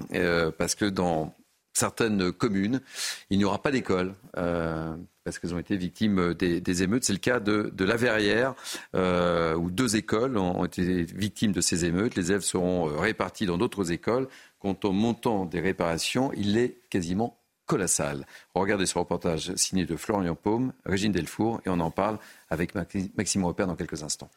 parce 0.58 0.76
que 0.76 0.84
dans 0.84 1.34
certaines 1.74 2.32
communes, 2.32 2.82
il 3.30 3.38
n'y 3.38 3.46
aura 3.46 3.62
pas 3.62 3.72
d'école. 3.72 4.14
Euh, 4.38 4.96
parce 5.24 5.38
qu'elles 5.38 5.54
ont 5.54 5.60
été 5.60 5.78
victimes 5.78 6.34
des, 6.34 6.84
émeutes. 6.84 7.04
C'est 7.04 7.14
le 7.14 7.20
cas 7.20 7.40
de, 7.40 7.72
la 7.84 7.96
Verrière, 7.96 8.56
euh, 8.96 9.56
où 9.56 9.70
deux 9.70 9.96
écoles 9.96 10.38
ont, 10.38 10.66
été 10.66 11.04
victimes 11.04 11.52
de 11.52 11.62
ces 11.62 11.86
émeutes. 11.86 12.16
Les 12.16 12.32
élèves 12.32 12.42
seront 12.42 12.90
euh, 12.90 12.98
répartis 12.98 13.46
dans 13.46 13.58
d'autres 13.58 13.92
écoles. 13.92 14.28
Quant 14.60 14.78
au 14.84 14.92
montant 14.92 15.46
des 15.46 15.60
réparations, 15.60 16.32
il 16.34 16.58
est 16.58 16.78
quasiment 16.90 17.38
colossal. 17.66 18.26
Regardez 18.54 18.86
ce 18.86 18.98
reportage 18.98 19.56
signé 19.56 19.86
de 19.86 19.96
Florian 19.96 20.36
Paume, 20.36 20.74
Régine 20.86 21.12
Delfour, 21.12 21.62
et 21.66 21.70
on 21.70 21.80
en 21.80 21.92
parle 21.92 22.18
avec 22.50 22.74
Maxime 22.76 23.46
Repère 23.46 23.68
dans 23.68 23.76
quelques 23.76 24.04
instants. 24.04 24.30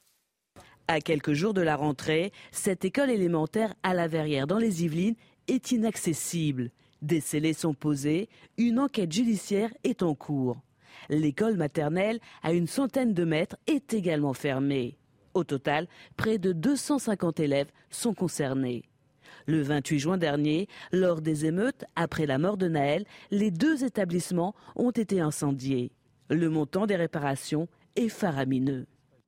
À 0.87 1.01
quelques 1.01 1.33
jours 1.33 1.55
de 1.55 1.63
la 1.63 1.77
rentrée, 1.77 2.31
cette 2.53 2.85
école 2.85 3.11
élémentaire 3.11 3.75
à 3.83 3.95
la 3.95 4.07
Verrière 4.07 4.47
dans 4.47 4.59
les 4.59 4.85
Yvelines 4.85 5.17
est 5.49 5.73
inaccessible. 5.73 6.71
Des 7.05 7.21
scellés 7.21 7.53
sont 7.53 7.75
posés, 7.75 8.31
une 8.57 8.79
enquête 8.79 9.13
judiciaire 9.13 9.69
est 9.85 10.03
en 10.03 10.15
cours. 10.15 10.57
L'école 11.11 11.59
maternelle, 11.59 12.19
à 12.43 12.55
une 12.55 12.67
centaine 12.67 13.13
de 13.13 13.25
mètres, 13.25 13.59
est 13.67 13.93
également 13.93 14.33
fermée. 14.33 14.97
Au 15.35 15.45
total, 15.45 15.87
près 16.17 16.39
de 16.39 16.53
250 16.53 17.41
élèves 17.41 17.71
sont 17.91 18.15
concernés. 18.15 18.85
Le 19.45 19.61
28 19.61 19.99
juin 19.99 20.17
dernier, 20.17 20.67
lors 20.93 21.21
des 21.21 21.45
émeutes, 21.45 21.85
après 21.95 22.25
la 22.25 22.39
mort 22.39 22.57
de 22.57 22.69
Naël, 22.69 23.05
les 23.31 23.51
deux 23.51 23.85
établissements 23.85 24.55
ont 24.75 24.91
été 24.91 25.21
incendiés. 25.21 25.93
Le 26.31 26.49
montant 26.49 26.87
des 26.87 26.97
réparations 26.97 27.69
est 27.97 28.09
faramineux. 28.09 28.87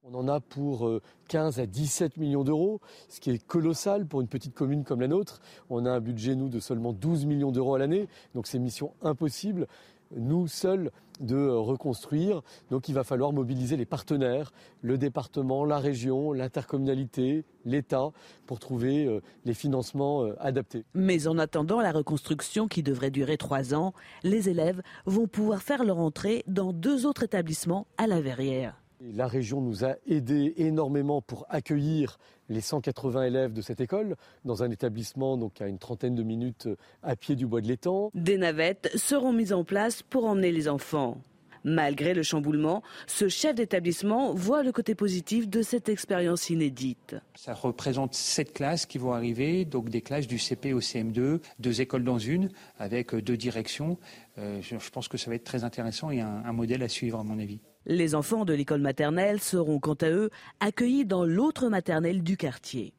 On 0.08 0.14
en 0.14 0.28
a 0.28 0.38
pour 0.38 0.88
15 1.28 1.58
à 1.58 1.66
17 1.66 2.16
millions 2.16 2.44
d'euros, 2.44 2.80
ce 3.08 3.18
qui 3.18 3.30
est 3.30 3.44
colossal 3.44 4.06
pour 4.06 4.20
une 4.20 4.28
petite 4.28 4.54
commune 4.54 4.84
comme 4.84 5.00
la 5.00 5.08
nôtre. 5.08 5.40
On 5.68 5.84
a 5.84 5.90
un 5.90 6.00
budget, 6.00 6.36
nous, 6.36 6.48
de 6.48 6.60
seulement 6.60 6.92
12 6.92 7.26
millions 7.26 7.50
d'euros 7.50 7.74
à 7.74 7.78
l'année, 7.80 8.08
donc 8.34 8.46
c'est 8.46 8.60
mission 8.60 8.92
impossible 9.02 9.66
nous 10.14 10.46
seuls 10.46 10.90
de 11.20 11.48
reconstruire. 11.48 12.42
Donc 12.70 12.88
il 12.88 12.94
va 12.94 13.04
falloir 13.04 13.32
mobiliser 13.32 13.76
les 13.76 13.86
partenaires, 13.86 14.52
le 14.82 14.98
département, 14.98 15.64
la 15.64 15.78
région, 15.78 16.32
l'intercommunalité, 16.32 17.44
l'État, 17.64 18.10
pour 18.46 18.58
trouver 18.58 19.06
euh, 19.06 19.20
les 19.44 19.54
financements 19.54 20.24
euh, 20.24 20.36
adaptés. 20.40 20.84
Mais 20.94 21.26
en 21.26 21.38
attendant 21.38 21.80
la 21.80 21.92
reconstruction 21.92 22.68
qui 22.68 22.82
devrait 22.82 23.10
durer 23.10 23.38
trois 23.38 23.74
ans, 23.74 23.94
les 24.22 24.48
élèves 24.48 24.82
vont 25.06 25.26
pouvoir 25.26 25.62
faire 25.62 25.84
leur 25.84 25.98
entrée 25.98 26.44
dans 26.46 26.72
deux 26.72 27.06
autres 27.06 27.24
établissements 27.24 27.86
à 27.96 28.06
la 28.06 28.20
Verrière. 28.20 28.85
La 29.00 29.26
région 29.26 29.60
nous 29.60 29.84
a 29.84 29.96
aidés 30.06 30.54
énormément 30.56 31.20
pour 31.20 31.44
accueillir 31.50 32.18
les 32.48 32.62
180 32.62 33.24
élèves 33.24 33.52
de 33.52 33.60
cette 33.60 33.80
école 33.80 34.16
dans 34.44 34.62
un 34.62 34.70
établissement 34.70 35.36
donc 35.36 35.60
à 35.60 35.66
une 35.66 35.78
trentaine 35.78 36.14
de 36.14 36.22
minutes 36.22 36.68
à 37.02 37.14
pied 37.14 37.36
du 37.36 37.46
bois 37.46 37.60
de 37.60 37.68
l'étang. 37.68 38.10
Des 38.14 38.38
navettes 38.38 38.90
seront 38.96 39.32
mises 39.32 39.52
en 39.52 39.64
place 39.64 40.02
pour 40.02 40.24
emmener 40.24 40.50
les 40.50 40.68
enfants. 40.68 41.18
Malgré 41.62 42.14
le 42.14 42.22
chamboulement, 42.22 42.82
ce 43.08 43.28
chef 43.28 43.56
d'établissement 43.56 44.32
voit 44.32 44.62
le 44.62 44.70
côté 44.70 44.94
positif 44.94 45.48
de 45.48 45.62
cette 45.62 45.88
expérience 45.88 46.48
inédite. 46.48 47.16
Ça 47.34 47.54
représente 47.54 48.14
sept 48.14 48.52
classes 48.52 48.86
qui 48.86 48.98
vont 48.98 49.12
arriver, 49.12 49.64
donc 49.64 49.88
des 49.90 50.00
classes 50.00 50.28
du 50.28 50.38
CP 50.38 50.72
au 50.72 50.80
CM2, 50.80 51.40
deux 51.58 51.80
écoles 51.80 52.04
dans 52.04 52.20
une, 52.20 52.50
avec 52.78 53.16
deux 53.16 53.36
directions. 53.36 53.98
Euh, 54.38 54.62
je 54.62 54.90
pense 54.90 55.08
que 55.08 55.18
ça 55.18 55.28
va 55.28 55.34
être 55.34 55.44
très 55.44 55.64
intéressant 55.64 56.12
et 56.12 56.20
un 56.20 56.52
modèle 56.52 56.84
à 56.84 56.88
suivre 56.88 57.18
à 57.18 57.24
mon 57.24 57.40
avis. 57.40 57.58
Les 57.86 58.16
enfants 58.16 58.44
de 58.44 58.52
l'école 58.52 58.80
maternelle 58.80 59.40
seront 59.40 59.78
quant 59.78 59.94
à 59.94 60.10
eux 60.10 60.30
accueillis 60.58 61.06
dans 61.06 61.24
l'autre 61.24 61.68
maternelle 61.68 62.24
du 62.24 62.36
quartier. 62.36 62.92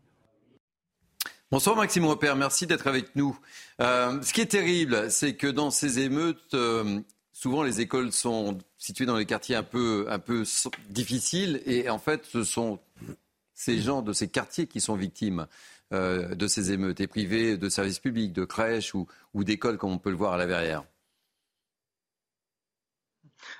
Bonsoir 1.51 1.75
Maxime 1.75 2.05
Repère, 2.05 2.37
merci 2.37 2.67
d'être 2.67 2.87
avec 2.87 3.13
nous. 3.15 3.37
Euh, 3.81 4.21
ce 4.21 4.31
qui 4.31 4.39
est 4.39 4.51
terrible, 4.51 5.11
c'est 5.11 5.35
que 5.35 5.47
dans 5.47 5.71
ces 5.71 5.99
émeutes, 5.99 6.53
euh, 6.53 7.01
souvent 7.33 7.63
les 7.63 7.81
écoles 7.81 8.13
sont 8.13 8.57
situées 8.77 9.05
dans 9.05 9.17
les 9.17 9.25
quartiers 9.25 9.55
un 9.55 9.63
peu, 9.63 10.07
difficiles 10.89 11.61
et 11.65 11.89
en 11.89 11.99
fait 11.99 12.25
ce 12.25 12.43
sont 12.43 12.79
ces 13.53 13.79
gens 13.79 14.01
de 14.01 14.13
ces 14.13 14.29
quartiers 14.29 14.67
qui 14.67 14.79
sont 14.79 14.95
victimes 14.95 15.47
euh, 15.93 16.33
de 16.33 16.47
ces 16.47 16.71
émeutes 16.71 17.01
et 17.01 17.07
privés 17.07 17.57
de 17.57 17.67
services 17.67 17.99
publics, 17.99 18.31
de 18.31 18.45
crèches 18.45 18.93
ou 18.95 19.07
d'écoles 19.43 19.77
comme 19.77 19.91
on 19.91 19.97
peut 19.97 20.11
le 20.11 20.17
voir 20.17 20.33
à 20.33 20.37
la 20.37 20.45
Verrière. 20.45 20.83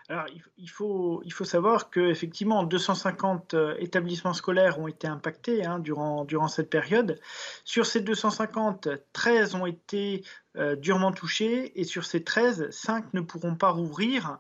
Alors, 0.10 0.26
il 0.58 0.70
faut, 0.70 1.22
il 1.26 1.34
faut 1.34 1.44
savoir 1.44 1.90
qu'effectivement, 1.90 2.64
250 2.64 3.54
euh, 3.54 3.76
établissements 3.80 4.34
scolaires 4.34 4.80
ont 4.80 4.88
été 4.88 5.06
impactés 5.06 5.66
hein, 5.66 5.80
durant, 5.80 6.48
cette 6.48 6.70
période. 6.70 7.20
Sur 7.66 7.86
ces 7.86 8.00
250, 8.00 8.88
13 9.12 9.56
ont 9.56 9.66
été 9.66 10.24
euh, 10.56 10.78
durement 10.78 11.12
touchés 11.12 11.78
et 11.78 11.84
sur 11.84 12.06
ces 12.06 12.24
13, 12.24 12.70
5 12.70 13.14
ne 13.14 13.20
pourront 13.20 13.56
pas 13.56 13.72
rouvrir 13.72 14.40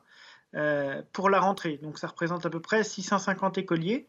euh, 0.56 1.02
pour 1.12 1.30
la 1.30 1.42
rentrée. 1.42 1.78
Donc, 1.84 2.00
ça 2.00 2.08
représente 2.08 2.46
à 2.46 2.50
peu 2.50 2.62
près 2.62 2.86
650 2.86 3.58
écoliers. 3.58 4.08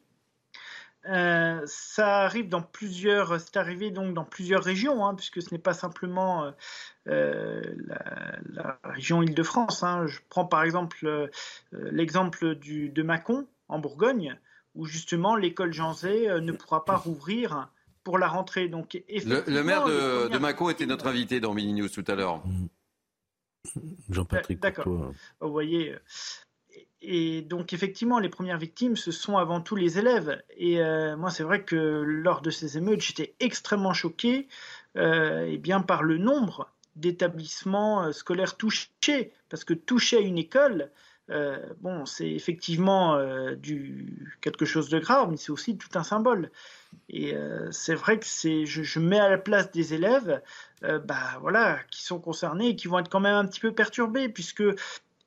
Euh, 1.06 1.62
ça 1.66 2.18
arrive 2.20 2.48
dans 2.48 2.60
plusieurs, 2.60 3.40
c'est 3.40 3.56
arrivé 3.56 3.90
donc 3.90 4.14
dans 4.14 4.24
plusieurs 4.24 4.62
régions, 4.62 5.06
hein, 5.06 5.14
puisque 5.14 5.40
ce 5.40 5.54
n'est 5.54 5.60
pas 5.60 5.72
simplement 5.72 6.44
euh, 6.44 6.50
euh, 7.08 7.62
la, 8.50 8.78
région 8.84 9.22
Île-de-France. 9.22 9.82
Hein. 9.82 10.06
Je 10.06 10.18
prends 10.28 10.44
par 10.44 10.64
exemple 10.64 11.30
l'exemple 11.72 12.56
de 12.56 13.02
Mâcon 13.02 13.46
en 13.68 13.78
Bourgogne, 13.78 14.38
où 14.74 14.86
justement 14.86 15.36
l'école 15.36 15.72
Jean 15.72 15.94
Zay 15.94 16.28
ne 16.40 16.52
pourra 16.52 16.84
pas 16.84 16.96
rouvrir 16.96 17.70
pour 18.02 18.18
la 18.18 18.28
rentrée. 18.28 18.68
Donc, 18.68 19.00
le, 19.08 19.62
maire 19.62 19.84
de, 19.84 20.28
de, 20.28 20.38
Mâcon 20.38 20.68
était 20.68 20.86
notre 20.86 21.06
invité 21.06 21.40
dans 21.40 21.54
Mini 21.54 21.74
News 21.74 21.88
tout 21.88 22.04
à 22.06 22.14
l'heure. 22.14 22.42
Jean-Patrick 24.10 24.60
D'accord. 24.60 25.12
Vous 25.40 25.52
voyez, 25.52 25.94
et 27.00 27.42
donc 27.42 27.72
effectivement, 27.72 28.18
les 28.18 28.28
premières 28.28 28.58
victimes, 28.58 28.96
ce 28.96 29.12
sont 29.12 29.36
avant 29.36 29.60
tout 29.60 29.76
les 29.76 29.98
élèves. 29.98 30.42
Et 30.56 30.80
euh, 30.82 31.16
moi, 31.16 31.30
c'est 31.30 31.44
vrai 31.44 31.62
que 31.62 31.76
lors 31.76 32.40
de 32.40 32.50
ces 32.50 32.76
émeutes, 32.76 33.00
j'étais 33.00 33.34
extrêmement 33.40 33.92
choqué 33.92 34.48
euh, 34.96 35.46
et 35.46 35.58
bien 35.58 35.80
par 35.80 36.02
le 36.02 36.18
nombre 36.18 36.70
d'établissements 36.96 38.04
euh, 38.04 38.12
scolaires 38.12 38.56
touchés, 38.56 39.32
parce 39.48 39.64
que 39.64 39.74
toucher 39.74 40.16
à 40.16 40.20
une 40.20 40.38
école, 40.38 40.90
euh, 41.30 41.58
bon, 41.80 42.04
c'est 42.04 42.30
effectivement 42.30 43.18
du 43.54 44.36
quelque 44.40 44.64
chose 44.64 44.88
de 44.88 44.98
grave, 44.98 45.28
mais 45.30 45.36
c'est 45.36 45.52
aussi 45.52 45.76
tout 45.76 45.90
un 45.94 46.02
symbole. 46.02 46.50
Et 47.10 47.34
c'est 47.70 47.94
vrai 47.94 48.18
que 48.18 48.24
c'est, 48.24 48.64
je, 48.64 48.82
je, 48.82 48.98
mets 48.98 49.20
à 49.20 49.28
la 49.28 49.36
place 49.36 49.70
des 49.70 49.92
élèves, 49.92 50.40
bah 50.80 51.36
voilà, 51.42 51.80
qui 51.90 52.02
sont 52.02 52.18
concernés 52.18 52.68
et 52.68 52.76
qui 52.76 52.88
vont 52.88 52.98
être 52.98 53.10
quand 53.10 53.20
même 53.20 53.34
un 53.34 53.44
petit 53.44 53.60
peu 53.60 53.72
perturbés, 53.72 54.30
puisque 54.30 54.64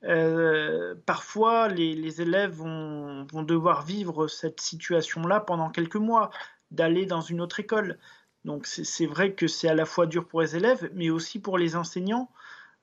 euh, 0.03 0.95
parfois, 1.05 1.67
les, 1.67 2.21
élèves 2.21 2.53
vont, 2.53 3.25
devoir 3.43 3.83
vivre 3.83 4.27
cette 4.27 4.59
situation-là 4.59 5.39
pendant 5.41 5.69
quelques 5.69 5.95
mois, 5.95 6.31
d'aller 6.71 7.05
dans 7.05 7.21
une 7.21 7.41
autre 7.41 7.59
école. 7.59 7.99
Donc 8.43 8.65
c'est 8.65 9.05
vrai 9.05 9.33
que 9.33 9.47
c'est 9.47 9.67
à 9.67 9.75
la 9.75 9.85
fois 9.85 10.07
dur 10.07 10.27
pour 10.27 10.41
les 10.41 10.55
élèves, 10.55 10.89
mais 10.95 11.11
aussi 11.11 11.39
pour 11.39 11.59
les 11.59 11.75
enseignants, 11.75 12.31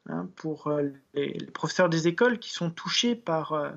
hein, 0.09 0.29
pour 0.37 0.69
euh, 0.69 0.91
les, 1.15 1.35
professeurs 1.47 1.89
des 1.89 2.07
écoles 2.07 2.39
qui 2.39 2.51
sont 2.51 2.71
touchés 2.71 3.17
par, 3.17 3.53
euh, 3.53 3.71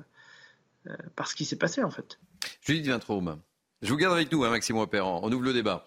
par 1.16 1.26
ce 1.26 1.34
qui 1.34 1.44
s'est 1.44 1.56
passé 1.56 1.82
en 1.82 1.90
fait. 1.90 2.20
Judith 2.60 2.86
Vintraume, 2.86 3.40
je 3.80 3.90
vous 3.90 3.96
garde 3.96 4.14
avec 4.14 4.30
nous, 4.30 4.44
hein, 4.44 4.50
Maxime 4.50 4.86
Perrand. 4.86 5.20
On 5.24 5.32
ouvre 5.32 5.42
le 5.42 5.52
débat. 5.52 5.86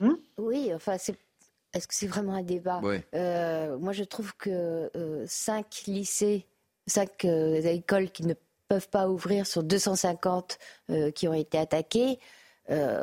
Hmm 0.00 0.14
oui, 0.38 0.70
enfin, 0.74 0.94
est-ce 0.94 1.86
que 1.86 1.94
c'est 1.94 2.06
vraiment 2.06 2.34
un 2.34 2.42
débat? 2.42 2.80
Moi, 2.80 3.92
je 3.92 4.04
trouve 4.04 4.34
que 4.36 4.90
cinq 5.26 5.82
lycées 5.86 6.47
cinq 6.88 7.24
euh, 7.24 7.60
écoles 7.62 8.10
qui 8.10 8.24
ne 8.24 8.34
peuvent 8.68 8.88
pas 8.88 9.08
ouvrir 9.08 9.46
sur 9.46 9.62
250 9.62 10.58
euh, 10.90 11.10
qui 11.10 11.28
ont 11.28 11.34
été 11.34 11.58
attaquées. 11.58 12.18
Euh, 12.70 13.02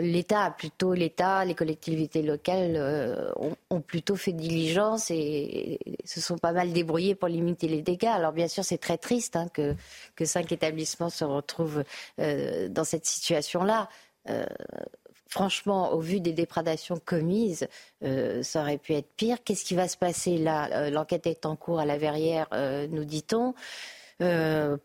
L'État 0.00 0.50
plutôt 0.50 0.92
l'État, 0.92 1.44
les 1.44 1.54
collectivités 1.54 2.22
locales 2.22 2.76
ont, 3.70 3.80
plutôt 3.80 4.16
fait 4.16 4.32
diligence 4.32 5.12
et, 5.12 5.78
se 6.04 6.20
sont 6.20 6.38
pas 6.38 6.50
mal 6.50 6.72
débrouillés 6.72 7.14
pour 7.14 7.28
limiter 7.28 7.68
les 7.68 7.82
dégâts. 7.82 8.06
Alors 8.06 8.32
bien 8.32 8.48
sûr, 8.48 8.64
c'est 8.64 8.78
très 8.78 8.98
triste 8.98 9.36
hein, 9.36 9.46
que 9.54 10.24
cinq 10.24 10.50
établissements 10.50 11.08
se 11.08 11.24
retrouvent 11.24 11.84
dans 12.18 12.84
cette 12.84 13.06
situation-là 13.06 13.88
franchement, 15.28 15.92
au 15.92 16.00
vu 16.00 16.20
des 16.20 16.32
déprédations 16.32 16.98
commises, 17.04 17.68
euh, 18.02 18.42
ça 18.42 18.62
aurait 18.62 18.78
pu 18.78 18.94
être 18.94 19.10
pire. 19.16 19.36
Qu'est-ce 19.44 19.64
qui 19.64 19.74
va 19.74 19.86
se 19.86 19.96
passer 19.96 20.38
là? 20.38 20.68
Euh, 20.72 20.90
L'enquête 20.90 21.26
est 21.26 21.46
en 21.46 21.54
cours 21.54 21.78
à 21.78 21.84
la 21.84 21.98
Verrière, 21.98 22.48
euh, 22.52 22.86
nous 22.90 23.04
dit-on. 23.04 23.54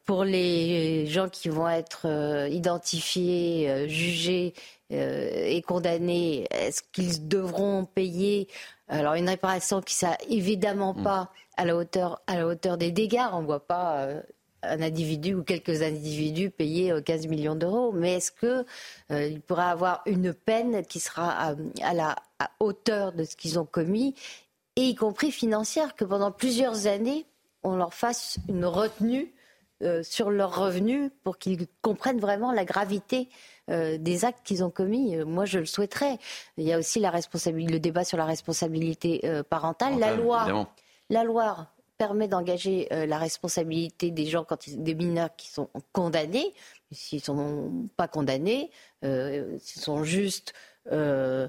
pour 0.06 0.24
les 0.26 1.08
gens 1.08 1.28
qui 1.28 1.50
vont 1.50 1.68
être 1.68 2.06
identifiés, 2.52 3.90
jugés 3.90 4.54
et 4.92 5.62
condamnés, 5.66 6.46
est-ce 6.52 6.84
qu'ils 6.92 7.28
devront 7.28 7.86
payer? 7.86 8.48
Alors 8.90 9.16
une 9.16 9.28
réparation 9.30 9.82
qui 9.82 9.96
ne 10.06 10.12
évidemment 10.30 10.94
mm. 10.94 11.04
pas 11.04 11.32
à 11.58 11.66
la 11.66 11.76
hauteur 11.76 12.22
à 12.28 12.36
la 12.36 12.46
hauteur 12.46 12.78
des 12.78 12.92
dégâts. 12.92 13.26
On 13.32 13.42
ne 13.42 13.48
voit 13.48 13.66
pas 13.66 14.08
un 14.64 14.82
individu 14.82 15.36
ou 15.36 15.44
quelques 15.44 15.82
individus 15.82 16.50
payer 16.50 16.94
15 17.04 17.26
euh, 17.26 17.30
millions 17.30 17.56
d'euros, 17.56 17.92
mais 17.92 18.16
est-ce 18.16 18.32
qu'il 18.32 18.66
euh, 19.12 19.40
pourra 19.48 19.70
avoir 19.70 20.02
une 20.06 20.34
peine 20.34 20.86
qui 20.86 21.00
sera 21.00 21.56
à, 21.82 21.94
la 21.94 22.16
hauteur 22.60 23.14
de 23.14 23.24
ce 23.24 23.36
qu'ils 23.36 23.60
ont 23.60 23.66
commis, 23.66 24.16
et 24.76 24.82
y 24.82 24.96
compris 24.96 25.32
financière, 25.32 25.96
que 25.96 26.06
pendant 26.06 26.32
plusieurs 26.32 26.88
années, 26.88 27.26
on 27.64 27.76
leur 27.76 27.94
fasse 27.94 28.38
une 28.50 28.66
retenue 28.66 29.34
euh, 29.82 30.02
sur 30.04 30.32
leurs 30.32 30.58
revenus 30.58 31.12
pour 31.24 31.38
qu'ils 31.38 31.68
comprennent 31.82 32.20
vraiment 32.20 32.52
la 32.52 32.66
gravité 32.66 33.30
des 33.70 34.26
actes 34.26 34.46
qu'ils 34.46 34.62
ont 34.66 34.70
commis? 34.70 35.16
moi, 35.24 35.46
je 35.46 35.60
le 35.60 35.66
souhaiterais. 35.66 36.18
Il 36.58 36.66
y 36.66 36.74
a 36.74 36.78
aussi 36.78 37.00
la 37.00 37.10
responsabilité, 37.10 37.72
le 37.72 37.80
débat 37.80 38.04
sur 38.04 38.18
la 38.18 38.26
responsabilité 38.26 39.22
parentale. 39.50 40.00
la 40.00 40.18
loi, 40.18 40.68
la 41.10 41.24
loi 41.24 41.70
permet 42.08 42.28
d'engager 42.28 42.88
euh, 42.92 43.06
la 43.06 43.18
responsabilité 43.18 44.12
des 44.12 44.26
gens, 44.26 44.44
quand 44.44 44.68
ils, 44.68 44.84
des 44.84 44.94
mineurs 44.94 45.34
qui 45.38 45.48
sont 45.48 45.70
condamnés, 45.94 46.54
s'ils 46.92 47.20
ne 47.20 47.24
sont 47.24 47.72
pas 47.96 48.10
condamnés, 48.10 48.72
euh, 49.06 49.58
s'ils 49.62 49.82
sont 49.82 50.04
juste. 50.04 50.54
Euh, 50.92 51.48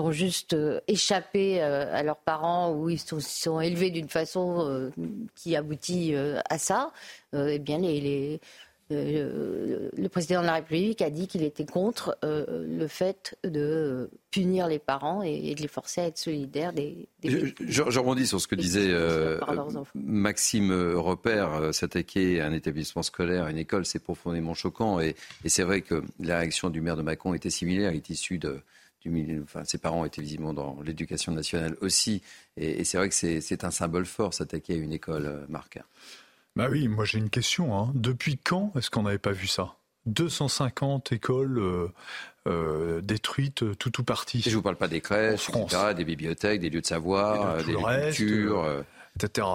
ont 0.00 0.12
juste 0.12 0.56
échappé 0.86 1.60
à 1.60 2.00
leurs 2.04 2.20
parents 2.20 2.72
ou 2.72 2.88
ils 2.88 3.00
sont, 3.00 3.60
élevés 3.60 3.90
d'une 3.90 4.08
façon 4.08 4.92
qui 5.34 5.56
aboutit 5.56 6.14
à 6.48 6.58
ça, 6.58 6.92
eh 7.34 7.58
bien 7.58 7.78
les 7.78 8.40
euh, 8.90 9.88
le 9.96 10.08
président 10.08 10.40
de 10.40 10.46
la 10.46 10.54
République 10.54 11.02
a 11.02 11.10
dit 11.10 11.26
qu'il 11.26 11.42
était 11.42 11.64
contre 11.64 12.18
euh, 12.24 12.66
le 12.66 12.86
fait 12.86 13.36
de 13.44 14.10
punir 14.30 14.66
les 14.66 14.78
parents 14.78 15.22
et, 15.22 15.54
de 15.54 15.62
les 15.62 15.68
forcer 15.68 16.00
à 16.00 16.06
être 16.06 16.18
solidaires 16.18 16.72
des. 16.72 17.08
des 17.20 17.54
je, 17.60 17.82
rebondis 17.98 18.26
sur 18.26 18.40
ce 18.40 18.48
que 18.48 18.54
disait 18.54 18.88
euh, 18.90 19.38
Maxime 19.94 20.72
Repère. 20.94 21.72
S'attaquer 21.72 22.40
à 22.40 22.46
un 22.46 22.52
établissement 22.52 23.02
scolaire, 23.02 23.44
à 23.44 23.50
une 23.50 23.58
école, 23.58 23.86
c'est 23.86 24.02
profondément 24.02 24.54
choquant. 24.54 25.00
Et, 25.00 25.14
c'est 25.46 25.64
vrai 25.64 25.82
que 25.82 26.02
la 26.18 26.38
réaction 26.38 26.70
du 26.70 26.80
maire 26.80 26.96
de 26.96 27.02
Macron 27.02 27.34
était 27.34 27.50
similaire. 27.50 27.92
Il 27.92 27.98
est 27.98 28.10
issu 28.10 28.38
de. 28.38 28.60
Du, 29.04 29.42
enfin, 29.42 29.64
ses 29.64 29.78
parents 29.78 30.04
étaient 30.04 30.22
visiblement 30.22 30.54
dans 30.54 30.80
l'éducation 30.84 31.32
nationale 31.32 31.76
aussi. 31.80 32.22
Et, 32.56 32.84
c'est 32.84 32.98
vrai 32.98 33.08
que 33.08 33.14
c'est 33.14 33.64
un 33.64 33.70
symbole 33.70 34.06
fort, 34.06 34.32
s'attaquer 34.32 34.74
à 34.74 34.76
une 34.76 34.92
école, 34.92 35.44
Marc. 35.48 35.80
Bah 36.56 36.68
oui, 36.70 36.88
moi 36.88 37.04
j'ai 37.04 37.18
une 37.18 37.30
question. 37.30 37.78
Hein. 37.78 37.90
Depuis 37.94 38.36
quand 38.36 38.72
est-ce 38.76 38.90
qu'on 38.90 39.02
n'avait 39.02 39.18
pas 39.18 39.32
vu 39.32 39.46
ça? 39.46 39.76
250 40.06 41.12
écoles 41.12 41.58
euh, 41.58 41.88
euh, 42.48 43.00
détruites, 43.00 43.62
euh, 43.62 43.74
tout 43.74 44.00
ou 44.00 44.04
parti. 44.04 44.42
je 44.42 44.50
ne 44.50 44.54
vous 44.56 44.62
parle 44.62 44.76
pas 44.76 44.88
des 44.88 45.00
crèches, 45.00 45.48
etc., 45.48 45.94
des 45.96 46.04
bibliothèques, 46.04 46.60
des 46.60 46.70
lieux 46.70 46.80
de 46.80 46.86
savoir, 46.86 47.58
des 47.58 47.72
lieux 47.72 47.78
de 47.78 48.12
culture. 48.12 48.84
Etc. 49.14 49.46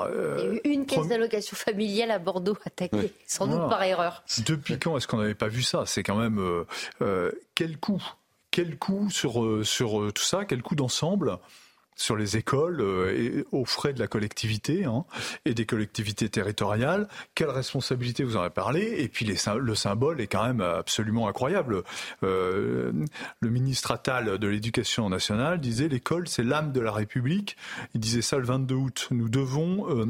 Une 0.65 0.85
caisse 0.85 1.07
d'allocation 1.07 1.57
familiale 1.57 2.11
à 2.11 2.19
Bordeaux 2.19 2.57
attaquée, 2.63 3.11
sans 3.25 3.47
doute 3.47 3.69
par 3.69 3.81
erreur. 3.83 4.23
Depuis 4.45 4.77
quand 4.77 4.95
est-ce 4.97 5.07
qu'on 5.07 5.17
n'avait 5.17 5.35
pas 5.35 5.47
vu 5.47 5.63
ça? 5.63 5.83
C'est 5.85 6.03
quand 6.03 6.15
même 6.15 6.65
quel 7.55 7.77
coût 7.77 8.03
Quel 8.51 8.77
coût 8.77 9.09
sur, 9.09 9.65
sur 9.65 10.13
tout 10.13 10.23
ça? 10.23 10.45
Quel 10.45 10.61
coût 10.61 10.75
d'ensemble? 10.75 11.39
Sur 11.97 12.15
les 12.15 12.37
écoles 12.37 12.79
euh, 12.79 13.11
et 13.11 13.45
aux 13.51 13.65
frais 13.65 13.91
de 13.91 13.99
la 13.99 14.07
collectivité 14.07 14.85
hein, 14.85 15.03
et 15.45 15.53
des 15.53 15.65
collectivités 15.65 16.29
territoriales. 16.29 17.09
Quelle 17.35 17.49
responsabilité 17.49 18.23
vous 18.23 18.37
en 18.37 18.41
avez 18.41 18.49
parlé? 18.51 18.95
Et 18.99 19.09
puis 19.09 19.25
le 19.25 19.75
symbole 19.75 20.21
est 20.21 20.27
quand 20.27 20.45
même 20.45 20.61
absolument 20.61 21.27
incroyable. 21.27 21.83
Euh, 22.23 22.91
le 23.41 23.49
ministre 23.49 23.91
Attal 23.91 24.37
de 24.37 24.47
l'Éducation 24.47 25.09
nationale 25.09 25.59
disait 25.59 25.87
l'école 25.87 26.27
c'est 26.27 26.43
l'âme 26.43 26.71
de 26.71 26.79
la 26.79 26.91
République. 26.91 27.57
Il 27.93 27.99
disait 27.99 28.21
ça 28.21 28.37
le 28.37 28.45
22 28.45 28.75
août. 28.75 29.07
Nous 29.11 29.29
devons 29.29 29.89
euh, 29.89 30.05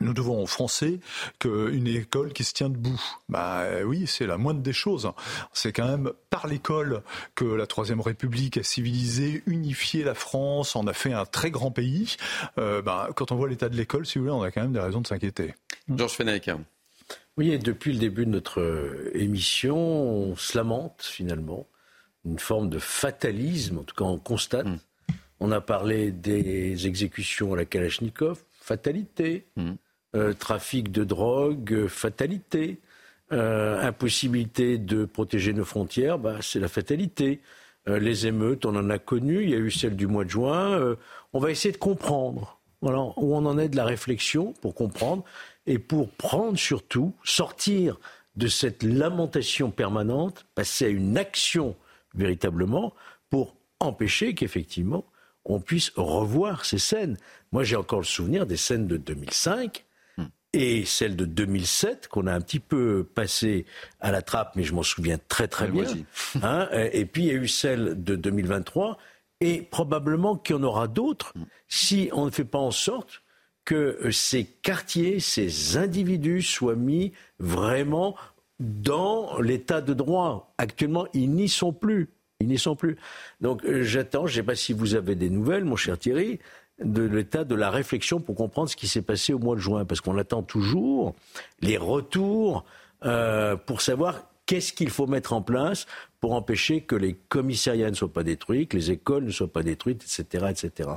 nous 0.00 0.12
devons 0.12 0.42
aux 0.42 0.46
Français 0.46 1.00
qu'une 1.38 1.86
école 1.86 2.32
qui 2.32 2.44
se 2.44 2.52
tient 2.52 2.68
debout. 2.68 3.00
Bah 3.28 3.64
oui, 3.84 4.06
c'est 4.06 4.26
la 4.26 4.36
moindre 4.36 4.60
des 4.60 4.72
choses. 4.72 5.10
C'est 5.52 5.72
quand 5.72 5.88
même 5.88 6.12
par 6.30 6.46
l'école 6.46 7.02
que 7.34 7.44
la 7.44 7.66
Troisième 7.66 8.00
République 8.00 8.58
a 8.58 8.62
civilisé, 8.62 9.42
unifié 9.46 10.04
la 10.04 10.14
France, 10.14 10.76
en 10.76 10.86
a 10.86 10.92
fait 10.92 11.12
un 11.12 11.24
très 11.24 11.50
grand 11.50 11.70
pays. 11.70 12.16
Euh, 12.58 12.82
bah, 12.82 13.08
quand 13.16 13.32
on 13.32 13.36
voit 13.36 13.48
l'état 13.48 13.68
de 13.68 13.76
l'école, 13.76 14.06
si 14.06 14.18
vous 14.18 14.24
voulez, 14.24 14.36
on 14.36 14.42
a 14.42 14.50
quand 14.50 14.62
même 14.62 14.72
des 14.72 14.80
raisons 14.80 15.00
de 15.00 15.06
s'inquiéter. 15.06 15.54
Georges 15.88 16.12
Fenech. 16.12 16.50
Oui, 17.36 17.58
depuis 17.58 17.92
le 17.92 17.98
début 17.98 18.24
de 18.24 18.30
notre 18.30 18.60
euh, 18.60 19.10
émission, 19.14 19.76
on 19.76 20.36
se 20.36 20.56
lamente 20.56 21.02
finalement. 21.02 21.66
Une 22.24 22.38
forme 22.38 22.68
de 22.70 22.78
fatalisme, 22.78 23.78
en 23.78 23.82
tout 23.84 23.94
cas 23.94 24.04
on 24.04 24.18
constate. 24.18 24.66
Hmm. 24.66 24.78
On 25.38 25.52
a 25.52 25.60
parlé 25.60 26.10
des 26.10 26.86
exécutions 26.86 27.52
à 27.52 27.56
la 27.56 27.64
Kalachnikov, 27.66 28.42
fatalité. 28.58 29.46
Hmm. 29.56 29.74
Euh, 30.14 30.32
trafic 30.32 30.92
de 30.92 31.04
drogue, 31.04 31.72
euh, 31.72 31.88
fatalité. 31.88 32.80
Euh, 33.32 33.80
impossibilité 33.82 34.78
de 34.78 35.04
protéger 35.04 35.52
nos 35.52 35.64
frontières, 35.64 36.16
bah, 36.18 36.36
c'est 36.40 36.60
la 36.60 36.68
fatalité. 36.68 37.40
les 37.88 38.26
émeutes, 38.26 38.66
on 38.66 38.74
en 38.74 38.90
a 38.90 38.98
connu, 38.98 39.44
il 39.44 39.50
y 39.50 39.54
a 39.54 39.58
eu 39.58 39.70
celle 39.70 39.94
du 39.94 40.08
mois 40.08 40.24
de 40.24 40.30
juin. 40.30 40.96
on 41.32 41.38
va 41.38 41.52
essayer 41.52 41.70
de 41.70 41.78
comprendre 41.78 42.60
voilà, 42.82 42.98
où 43.16 43.36
on 43.36 43.46
en 43.46 43.58
est 43.58 43.68
de 43.68 43.76
la 43.76 43.84
réflexion 43.84 44.54
pour 44.60 44.74
comprendre 44.74 45.24
et 45.66 45.78
pour 45.78 46.10
prendre 46.10 46.58
surtout, 46.58 47.14
sortir 47.22 48.00
de 48.34 48.48
cette 48.48 48.82
lamentation 48.82 49.70
permanente, 49.70 50.46
passer 50.56 50.86
à 50.86 50.88
une 50.88 51.16
action 51.16 51.76
véritablement 52.14 52.92
pour 53.30 53.54
empêcher 53.78 54.34
qu'effectivement 54.34 55.04
on 55.44 55.60
puisse 55.60 55.92
revoir 55.96 56.64
ces 56.64 56.78
scènes. 56.78 57.16
Moi, 57.52 57.62
j'ai 57.62 57.76
encore 57.76 58.00
le 58.00 58.04
souvenir 58.04 58.46
des 58.46 58.56
scènes 58.56 58.88
de 58.88 58.96
2005 58.96 59.85
et 60.52 60.84
celle 60.84 61.16
de 61.16 61.24
2007 61.24 62.08
qu'on 62.08 62.26
a 62.26 62.32
un 62.32 62.40
petit 62.40 62.60
peu 62.60 63.04
passé 63.04 63.66
à 64.00 64.10
la 64.10 64.22
trappe, 64.22 64.56
mais 64.56 64.62
je 64.62 64.74
m'en 64.74 64.82
souviens 64.82 65.18
très 65.28 65.48
très 65.48 65.68
bien. 65.68 65.84
Hein, 66.42 66.68
et 66.92 67.04
puis 67.04 67.24
il 67.24 67.28
y 67.28 67.30
a 67.30 67.34
eu 67.34 67.48
celle 67.48 68.02
de 68.02 68.16
2023 68.16 68.98
et 69.40 69.62
probablement 69.62 70.36
qu'il 70.36 70.56
y 70.56 70.58
en 70.58 70.62
aura 70.62 70.88
d'autres 70.88 71.34
si 71.68 72.08
on 72.12 72.24
ne 72.26 72.30
fait 72.30 72.44
pas 72.44 72.58
en 72.58 72.70
sorte 72.70 73.22
que 73.64 73.98
euh, 74.02 74.10
ces 74.12 74.44
quartiers, 74.44 75.20
ces 75.20 75.76
individus 75.76 76.42
soient 76.42 76.76
mis 76.76 77.12
vraiment 77.38 78.16
dans 78.60 79.38
l'état 79.40 79.82
de 79.82 79.92
droit. 79.92 80.54
Actuellement, 80.56 81.06
ils 81.12 81.30
n'y 81.30 81.48
sont 81.48 81.72
plus. 81.72 82.08
Ils 82.40 82.48
n'y 82.48 82.58
sont 82.58 82.76
plus. 82.76 82.96
Donc 83.40 83.64
euh, 83.64 83.82
j'attends, 83.82 84.26
je 84.26 84.32
ne 84.32 84.36
sais 84.36 84.46
pas 84.46 84.54
si 84.54 84.72
vous 84.72 84.94
avez 84.94 85.14
des 85.14 85.28
nouvelles, 85.28 85.64
mon 85.64 85.76
cher 85.76 85.98
Thierry, 85.98 86.38
de 86.82 87.02
l'état 87.02 87.44
de 87.44 87.54
la 87.54 87.70
réflexion 87.70 88.20
pour 88.20 88.34
comprendre 88.34 88.68
ce 88.68 88.76
qui 88.76 88.88
s'est 88.88 89.02
passé 89.02 89.32
au 89.32 89.38
mois 89.38 89.56
de 89.56 89.60
juin, 89.60 89.84
parce 89.84 90.00
qu'on 90.00 90.18
attend 90.18 90.42
toujours 90.42 91.14
les 91.60 91.76
retours 91.76 92.64
euh, 93.04 93.56
pour 93.56 93.80
savoir 93.80 94.24
qu'est-ce 94.46 94.72
qu'il 94.72 94.90
faut 94.90 95.06
mettre 95.06 95.32
en 95.32 95.42
place 95.42 95.86
pour 96.20 96.32
empêcher 96.32 96.80
que 96.80 96.96
les 96.96 97.14
commissariats 97.14 97.90
ne 97.90 97.94
soient 97.94 98.12
pas 98.12 98.22
détruits, 98.22 98.66
que 98.66 98.76
les 98.76 98.90
écoles 98.90 99.24
ne 99.24 99.30
soient 99.30 99.52
pas 99.52 99.62
détruites, 99.62 100.02
etc., 100.02 100.46
etc. 100.50 100.90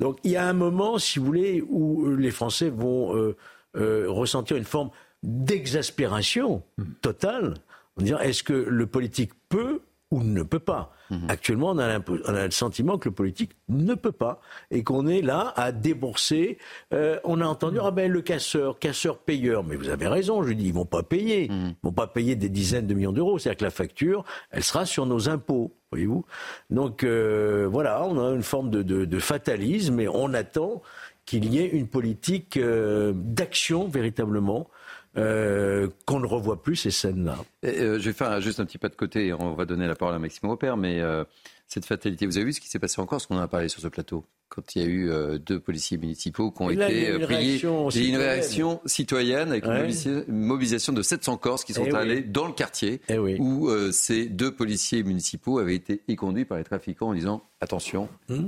Donc 0.00 0.18
il 0.24 0.32
y 0.32 0.36
a 0.36 0.46
un 0.46 0.52
moment, 0.52 0.98
si 0.98 1.18
vous 1.18 1.26
voulez, 1.26 1.62
où 1.68 2.14
les 2.16 2.30
Français 2.30 2.70
vont 2.70 3.16
euh, 3.16 3.36
euh, 3.76 4.06
ressentir 4.08 4.56
une 4.56 4.64
forme 4.64 4.90
d'exaspération 5.22 6.62
totale, 7.02 7.54
en 7.98 8.02
disant 8.02 8.18
est-ce 8.18 8.42
que 8.42 8.52
le 8.52 8.86
politique 8.86 9.32
peut 9.48 9.80
ou 10.10 10.22
ne 10.22 10.42
peut 10.42 10.58
pas. 10.58 10.92
Mhm. 11.10 11.26
Actuellement, 11.28 11.70
on 11.70 11.78
a, 11.78 11.98
on 11.98 12.34
a, 12.34 12.44
le 12.44 12.50
sentiment 12.50 12.98
que 12.98 13.08
le 13.08 13.14
politique 13.14 13.52
ne 13.68 13.94
peut 13.94 14.12
pas 14.12 14.40
et 14.70 14.82
qu'on 14.82 15.06
est 15.06 15.22
là 15.22 15.52
à 15.56 15.72
débourser. 15.72 16.58
Euh, 16.92 17.18
on 17.24 17.40
a 17.40 17.46
entendu 17.46 17.78
ah 17.82 17.90
ben 17.90 18.10
le 18.10 18.22
casseur, 18.22 18.78
casseur 18.78 19.18
payeur. 19.18 19.64
Mais 19.64 19.76
vous 19.76 19.88
avez 19.88 20.06
raison, 20.06 20.42
je 20.42 20.52
dis 20.52 20.66
ils 20.66 20.74
vont 20.74 20.86
pas 20.86 21.02
payer, 21.02 21.48
mhm. 21.48 21.68
ils 21.82 21.86
vont 21.86 21.92
pas 21.92 22.06
payer 22.06 22.36
des 22.36 22.48
dizaines 22.48 22.86
de 22.86 22.94
millions 22.94 23.12
d'euros. 23.12 23.38
C'est-à-dire 23.38 23.58
que 23.58 23.64
la 23.64 23.70
facture, 23.70 24.24
elle 24.50 24.62
sera 24.62 24.86
sur 24.86 25.06
nos 25.06 25.28
impôts, 25.28 25.74
voyez-vous. 25.90 26.24
Donc 26.70 27.04
euh, 27.04 27.68
voilà, 27.70 28.04
on 28.04 28.18
a 28.18 28.34
une 28.34 28.42
forme 28.42 28.70
de, 28.70 28.82
de, 28.82 29.04
de 29.04 29.18
fatalisme 29.18 30.00
et 30.00 30.08
on 30.08 30.34
attend 30.34 30.82
qu'il 31.26 31.52
y 31.52 31.58
ait 31.58 31.68
une 31.68 31.88
politique 31.88 32.56
euh, 32.56 33.12
d'action 33.14 33.86
véritablement 33.86 34.68
euh, 35.16 35.88
qu'on 36.06 36.20
ne 36.20 36.26
revoit 36.26 36.62
plus 36.62 36.76
ces 36.76 36.90
scènes-là. 36.90 37.38
Euh, 37.64 37.98
je 37.98 38.04
vais 38.04 38.12
faire 38.12 38.40
juste 38.40 38.60
un 38.60 38.66
petit 38.66 38.78
pas 38.78 38.88
de 38.88 38.94
côté, 38.94 39.32
on 39.32 39.54
va 39.54 39.64
donner 39.64 39.86
la 39.86 39.94
parole 39.94 40.14
à 40.14 40.18
Maxime 40.18 40.48
Repère, 40.48 40.76
mais 40.76 41.00
euh, 41.00 41.24
cette 41.66 41.86
fatalité, 41.86 42.26
vous 42.26 42.36
avez 42.36 42.46
vu 42.46 42.52
ce 42.52 42.60
qui 42.60 42.68
s'est 42.68 42.78
passé 42.78 43.00
encore, 43.00 43.20
ce 43.20 43.26
qu'on 43.26 43.36
en 43.36 43.42
a 43.42 43.48
parlé 43.48 43.68
sur 43.68 43.80
ce 43.80 43.88
plateau? 43.88 44.24
Quand 44.48 44.74
il 44.74 44.82
y 44.82 44.84
a 44.84 44.88
eu 44.88 45.38
deux 45.40 45.60
policiers 45.60 45.98
municipaux 45.98 46.50
qui 46.50 46.62
ont 46.62 46.70
été 46.70 47.18
priés. 47.18 47.60
Il 47.62 48.02
y 48.02 48.06
a 48.06 48.08
une 48.08 48.16
réaction 48.16 48.80
citoyenne 48.86 49.50
avec 49.50 49.66
une 49.66 50.24
mobilisation 50.26 50.94
de 50.94 51.02
700 51.02 51.36
Corses 51.36 51.64
qui 51.64 51.74
sont 51.74 51.84
eh 51.84 51.94
allés 51.94 52.22
dans 52.22 52.46
le 52.46 52.54
quartier 52.54 53.02
eh 53.10 53.18
où 53.18 53.70
ces 53.92 54.24
deux 54.24 54.50
policiers 54.50 55.02
municipaux 55.02 55.58
avaient 55.58 55.74
été 55.74 56.00
éconduits 56.08 56.46
par 56.46 56.56
les 56.56 56.64
trafiquants 56.64 57.08
en 57.08 57.14
disant 57.14 57.42
attention, 57.60 58.08
hmm 58.30 58.46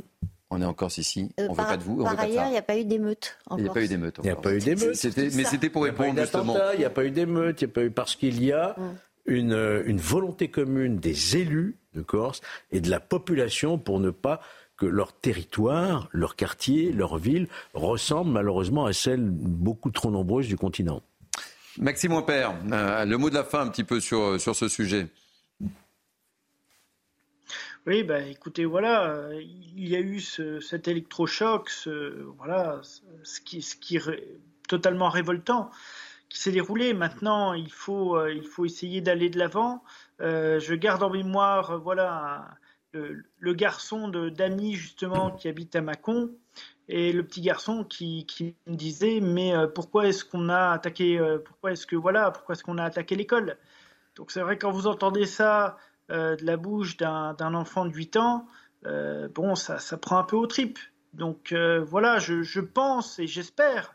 on 0.51 0.61
est 0.61 0.65
en 0.65 0.75
Corse 0.75 0.99
ici, 0.99 1.31
on 1.39 1.43
ne 1.45 1.49
veut 1.49 1.55
pas 1.55 1.77
de 1.77 1.83
vous. 1.85 2.03
par 2.03 2.19
ailleurs, 2.19 2.47
il 2.47 2.53
n'y 2.53 2.59
a 2.59 2.63
pas 2.63 2.77
eu 2.77 2.85
d'émeute. 2.85 3.39
Il 3.57 3.63
n'y 3.63 3.69
a 3.69 3.73
pas 3.73 3.83
eu 3.83 3.89
d'émeute. 3.89 4.17
Il 4.19 4.25
n'y 4.25 4.31
a 4.31 4.37
pas 4.37 4.55
eu 4.55 4.59
d'émeute. 4.59 4.97
Mais 5.35 5.45
c'était 5.45 5.71
pour 5.71 5.85
répondre 5.85 6.21
justement. 6.21 6.57
Il 6.75 6.81
n'y 6.81 6.85
a 6.85 6.91
pas 6.91 7.05
eu 7.05 7.11
d'émeute, 7.11 7.61
il 7.63 7.67
n'y 7.67 7.71
a 7.71 7.75
pas 7.75 7.83
eu 7.83 7.91
parce 7.91 8.17
qu'il 8.17 8.43
y 8.43 8.53
a 8.53 8.75
mm. 8.77 8.97
une, 9.27 9.83
une 9.87 10.01
volonté 10.01 10.49
commune 10.49 10.99
des 10.99 11.37
élus 11.37 11.77
de 11.95 12.03
Corse 12.03 12.41
et 12.73 12.81
de 12.81 12.91
la 12.91 13.01
population 13.01 13.79
pour 13.79 14.01
ne 14.01 14.11
pas 14.11 14.41
que 14.77 14.87
leur 14.87 15.13
territoire, 15.13 16.09
leur 16.13 16.37
quartier, 16.37 16.91
leur 16.91 17.19
ville 17.19 17.49
ressemblent 17.75 18.33
malheureusement 18.33 18.87
à 18.87 18.93
celles 18.93 19.29
beaucoup 19.31 19.91
trop 19.91 20.11
nombreuses 20.11 20.49
du 20.49 20.57
continent. 20.57 21.03
Maxime 21.79 22.21
Père, 22.27 22.55
euh, 22.73 23.05
le 23.05 23.19
mot 23.19 23.31
de 23.31 23.35
la 23.35 23.45
fin 23.45 23.61
un 23.61 23.69
petit 23.69 23.85
peu 23.85 24.01
sur, 24.01 24.41
sur 24.41 24.57
ce 24.57 24.69
sujet. 24.69 25.07
Oui, 27.87 28.03
bah, 28.03 28.21
écoutez, 28.21 28.67
voilà, 28.67 29.11
euh, 29.11 29.41
il 29.41 29.89
y 29.89 29.97
a 29.97 30.01
eu 30.01 30.21
cet 30.21 30.87
électrochoc, 30.87 31.71
voilà, 32.37 32.81
ce 33.23 33.41
qui, 33.41 33.63
ce 33.63 33.75
qui 33.75 33.97
est 33.97 34.39
totalement 34.69 35.09
révoltant, 35.09 35.71
qui 36.29 36.39
s'est 36.39 36.53
déroulé. 36.53 36.93
Maintenant, 36.93 37.55
il 37.55 37.73
faut, 37.73 38.17
euh, 38.17 38.35
il 38.35 38.45
faut 38.45 38.67
essayer 38.67 39.01
d'aller 39.01 39.31
de 39.31 39.39
l'avant. 39.39 39.83
Euh, 40.21 40.61
je 40.61 40.75
garde 40.75 41.03
en 41.03 41.09
mémoire, 41.09 41.81
voilà, 41.81 42.49
le, 42.93 43.55
garçon 43.55 44.09
d'Annie 44.09 44.75
justement 44.75 45.31
qui 45.31 45.49
habite 45.49 45.75
à 45.75 45.81
Mâcon 45.81 46.31
et 46.89 47.13
le 47.13 47.25
petit 47.25 47.41
garçon 47.41 47.85
qui, 47.85 48.27
qui 48.27 48.57
me 48.67 48.75
disait 48.75 49.21
mais 49.21 49.55
pourquoi 49.75 50.09
est-ce 50.09 50.25
qu'on 50.25 50.49
a 50.49 50.73
attaqué, 50.73 51.19
pourquoi 51.47 51.73
est-ce 51.73 51.87
que 51.87 51.97
voilà, 51.97 52.31
pourquoi 52.31 52.55
est-ce 52.55 52.65
qu'on 52.65 52.79
a 52.79 52.85
attaqué 52.85 53.15
l'école? 53.17 53.57
Donc 54.17 54.33
c'est 54.33 54.41
vrai 54.41 54.59
quand 54.59 54.71
vous 54.71 54.87
entendez 54.87 55.25
ça 55.25 55.77
euh, 55.77 55.90
de 56.11 56.45
la 56.45 56.57
bouche 56.57 56.97
d'un 56.97 57.55
enfant 57.55 57.85
de 57.85 57.93
8 57.93 58.17
ans, 58.17 58.47
euh, 58.87 59.29
bon, 59.29 59.55
ça, 59.55 59.79
ça, 59.79 59.97
prend 59.97 60.19
un 60.19 60.25
peu 60.25 60.37
aux 60.37 60.47
tripes. 60.47 60.79
Donc 61.13 61.53
euh, 61.53 61.81
voilà, 61.81 62.19
je, 62.19 62.61
pense 62.61 63.19
et 63.19 63.27
j'espère 63.27 63.95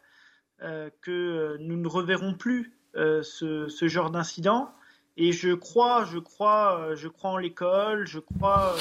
que 1.01 1.57
nous 1.59 1.77
ne 1.77 1.87
reverrons 1.87 2.33
plus 2.33 2.73
ce, 2.93 3.67
ce, 3.67 3.87
genre 3.87 4.09
d'incident. 4.09 4.73
Et 5.17 5.31
je 5.31 5.53
crois, 5.53 6.05
je 6.05 6.17
crois, 6.17 6.95
je 6.95 7.07
crois 7.07 7.31
en 7.31 7.37
l'école, 7.37 8.07
je 8.07 8.19
crois 8.19 8.75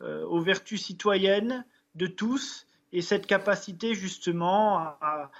aux 0.00 0.40
vertus 0.40 0.84
citoyennes 0.84 1.64
de 1.94 2.06
tous 2.06 2.66
et 2.92 3.00
cette 3.00 3.26
capacité 3.26 3.94
justement 3.94 4.78
à, 4.78 5.30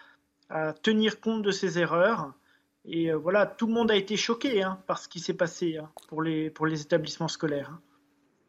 à 0.48 0.72
tenir 0.72 1.20
compte 1.20 1.42
de 1.42 1.50
ces 1.50 1.78
erreurs. 1.78 2.32
Et 2.88 3.12
voilà, 3.12 3.46
tout 3.46 3.66
le 3.66 3.72
monde 3.72 3.90
a 3.90 3.96
été 3.96 4.16
choqué 4.16 4.62
hein, 4.62 4.78
par 4.86 4.98
ce 4.98 5.08
qui 5.08 5.20
s'est 5.20 5.34
passé 5.34 5.78
hein, 5.78 5.90
pour, 6.08 6.22
les, 6.22 6.50
pour 6.50 6.66
les 6.66 6.82
établissements 6.82 7.28
scolaires. 7.28 7.70
Hein. 7.72 7.80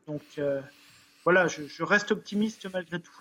Donc 0.07 0.21
voilà, 1.23 1.47
je, 1.47 1.63
je, 1.67 1.83
reste 1.83 2.11
optimiste 2.11 2.67
malgré 2.71 2.99
tout. 2.99 3.19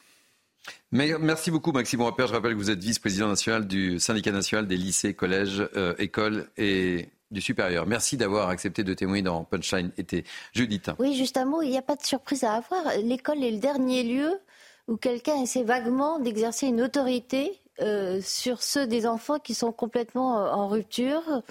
Merci 0.93 1.51
beaucoup 1.51 1.73
Maxime 1.73 2.03
Rappert. 2.03 2.29
Je 2.29 2.33
rappelle 2.33 2.53
que 2.53 2.59
vous 2.59 2.71
êtes 2.71 2.83
vice-président 2.83 3.29
national 3.29 3.67
du 3.67 3.99
syndicat 3.99 4.33
national 4.33 4.67
des 4.67 4.77
lycées, 4.77 5.15
collèges, 5.15 5.69
euh, 5.77 5.95
écoles 5.99 6.49
et 6.57 7.09
du 7.31 7.41
supérieur. 7.41 7.87
Merci 7.87 8.17
d'avoir 8.17 8.49
accepté 8.49 8.85
de 8.85 8.95
témoigner 8.95 9.23
dans 9.23 9.45
Punchline 9.45 9.91
été. 9.99 10.25
Judith. 10.53 10.91
Oui, 10.99 11.15
juste 11.15 11.37
un 11.37 11.45
mot, 11.45 11.63
il 11.63 11.71
n'y 11.71 11.79
a 11.79 11.83
pas 11.83 11.97
de 11.97 12.05
surprise 12.05 12.45
à 12.45 12.53
avoir. 12.53 12.85
L'école 13.03 13.43
est 13.43 13.51
le 13.51 13.59
dernier 13.59 14.05
lieu 14.05 14.39
où 14.87 14.97
quelqu'un 14.97 15.43
essaie 15.43 15.65
vaguement 15.65 16.21
d'exercer 16.21 16.69
une 16.69 16.81
autorité 16.81 17.59
euh, 17.83 18.21
sur 18.23 18.63
ceux 18.63 18.87
des 18.87 19.07
enfants 19.07 19.39
qui 19.39 19.53
sont 19.53 19.71
complètement 19.71 20.39
euh, 20.39 20.51
en 20.51 20.67
rupture, 20.67 21.43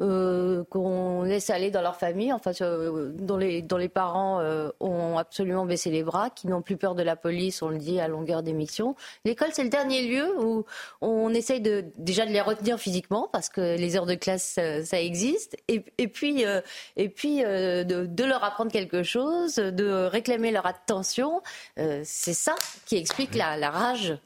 euh, 0.00 0.64
qu'on 0.64 1.22
laisse 1.22 1.48
aller 1.48 1.70
dans 1.70 1.80
leur 1.80 1.96
famille, 1.96 2.30
enfin, 2.30 2.50
dont, 2.60 3.38
les, 3.38 3.88
parents 3.88 4.42
ont 4.80 5.18
absolument 5.18 5.64
baissé 5.64 5.90
les 5.90 6.02
bras, 6.02 6.30
qui 6.30 6.46
n'ont 6.46 6.62
plus 6.62 6.76
peur 6.76 6.94
de 6.94 7.02
la 7.02 7.16
police, 7.16 7.62
on 7.62 7.68
le 7.68 7.78
dit 7.78 8.00
à 8.00 8.08
longueur 8.08 8.42
d'émission. 8.42 8.96
L'école, 9.24 9.48
c'est 9.52 9.64
le 9.64 9.70
dernier 9.70 10.02
lieu 10.02 10.44
où 10.44 10.64
on 11.00 11.30
essaye 11.30 11.60
déjà 11.60 12.26
de 12.26 12.32
les 12.32 12.40
retenir 12.40 12.78
physiquement, 12.78 13.28
parce 13.32 13.48
que 13.48 13.76
les 13.76 13.96
heures 13.96 14.06
de 14.06 14.14
classe, 14.14 14.58
ça 14.84 15.00
existe, 15.00 15.56
et, 15.68 15.80
puis, 16.08 16.44
de, 16.44 18.24
leur 18.24 18.44
apprendre 18.44 18.72
quelque 18.72 19.02
chose, 19.02 19.56
de 19.56 20.04
réclamer 20.06 20.50
leur 20.50 20.66
attention. 20.66 21.42
c'est 21.76 22.34
ça 22.34 22.54
qui 22.86 22.96
explique 22.96 23.34
la, 23.34 23.56
la 23.56 23.70
rage 23.70 24.16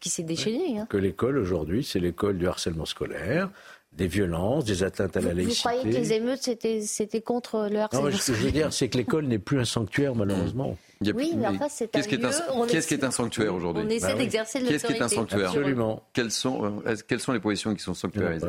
qui 0.00 0.08
s'est 0.08 0.22
déchaînée. 0.22 0.78
Hein. 0.78 0.88
Que 0.90 0.96
l'école, 0.96 1.38
aujourd'hui, 1.38 1.84
c'est 1.84 2.00
l'école 2.00 2.36
du 2.36 2.48
harcèlement 2.48 2.84
scolaire 2.84 3.48
des 3.92 4.06
violences, 4.06 4.64
des 4.64 4.82
atteintes 4.82 5.16
à 5.16 5.20
la 5.20 5.34
laïcité. 5.34 5.68
Vous 5.68 5.74
croyez 5.76 5.82
que 5.82 6.00
les 6.00 6.12
émeutes, 6.12 6.42
c'était 6.82 7.20
contre 7.22 7.68
le 7.70 7.80
harcèlement 7.80 8.08
Non, 8.08 8.16
ce 8.16 8.32
que 8.32 8.38
je 8.38 8.44
veux 8.44 8.50
dire, 8.52 8.72
c'est 8.72 8.88
que 8.88 8.98
l'école 8.98 9.26
n'est 9.26 9.38
plus 9.38 9.58
un 9.58 9.64
sanctuaire, 9.64 10.14
malheureusement. 10.14 10.76
Oui, 11.14 11.32
mais 11.36 11.46
enfin, 11.46 11.68
c'est 11.68 11.84
un 11.96 12.00
Qu'est-ce 12.00 12.86
qui 12.88 12.94
est 12.94 13.04
un 13.04 13.10
sanctuaire 13.10 13.54
aujourd'hui 13.54 13.84
On 13.86 13.88
essaie 13.88 14.12
bah 14.12 14.18
d'exercer 14.18 14.58
l'autorité. 14.58 14.86
Qu'est-ce 14.86 14.92
qui 14.92 14.98
est 14.98 15.04
un 15.04 15.08
sanctuaire 15.08 15.48
Absolument. 15.48 16.02
Quelles 16.12 16.30
sont, 16.30 16.82
euh, 16.86 16.96
quelles 17.08 17.20
sont 17.20 17.32
les 17.32 17.40
positions 17.40 17.74
qui 17.74 17.82
sont 17.82 17.94
sanctuarisées 17.94 18.46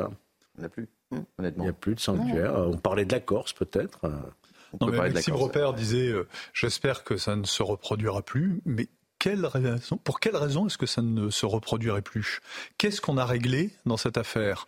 Il 0.57 0.59
n'y 0.59 0.63
en 0.63 0.65
a 0.65 0.69
plus, 0.69 0.89
honnêtement. 1.39 1.63
Il 1.63 1.67
n'y 1.67 1.69
a 1.69 1.73
plus 1.73 1.95
de 1.95 1.99
sanctuaire. 1.99 2.53
On 2.55 2.77
parlait 2.77 3.05
de 3.05 3.11
la 3.11 3.19
Corse, 3.19 3.53
peut-être. 3.53 3.99
On 4.73 4.77
peut 4.77 4.91
parler 4.91 5.11
Maxime 5.11 5.35
Repère 5.35 5.73
disait 5.73 6.07
euh, 6.07 6.27
J'espère 6.53 7.03
que 7.03 7.17
ça 7.17 7.35
ne 7.35 7.43
se 7.43 7.61
reproduira 7.61 8.21
plus, 8.21 8.61
mais 8.65 8.87
pour 10.03 10.19
quelle 10.19 10.35
raison 10.35 10.67
est-ce 10.67 10.77
que 10.77 10.85
ça 10.85 11.01
ne 11.01 11.29
se 11.29 11.45
reproduirait 11.45 12.01
plus? 12.01 12.39
Qu'est-ce 12.77 13.01
qu'on 13.01 13.17
a 13.17 13.25
réglé 13.25 13.71
dans 13.85 13.97
cette 13.97 14.17
affaire? 14.17 14.65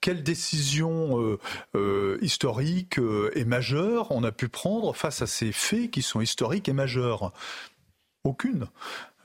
Quelle 0.00 0.22
décision 0.22 1.20
euh, 1.20 1.38
euh, 1.74 2.18
historique 2.22 2.98
euh, 2.98 3.30
et 3.34 3.44
majeure? 3.44 4.10
On 4.10 4.22
a 4.24 4.32
pu 4.32 4.48
prendre 4.48 4.94
face 4.94 5.22
à 5.22 5.26
ces 5.26 5.52
faits 5.52 5.90
qui 5.90 6.02
sont 6.02 6.20
historiques 6.20 6.68
et 6.68 6.72
majeurs. 6.72 7.32
Aucune. 8.24 8.66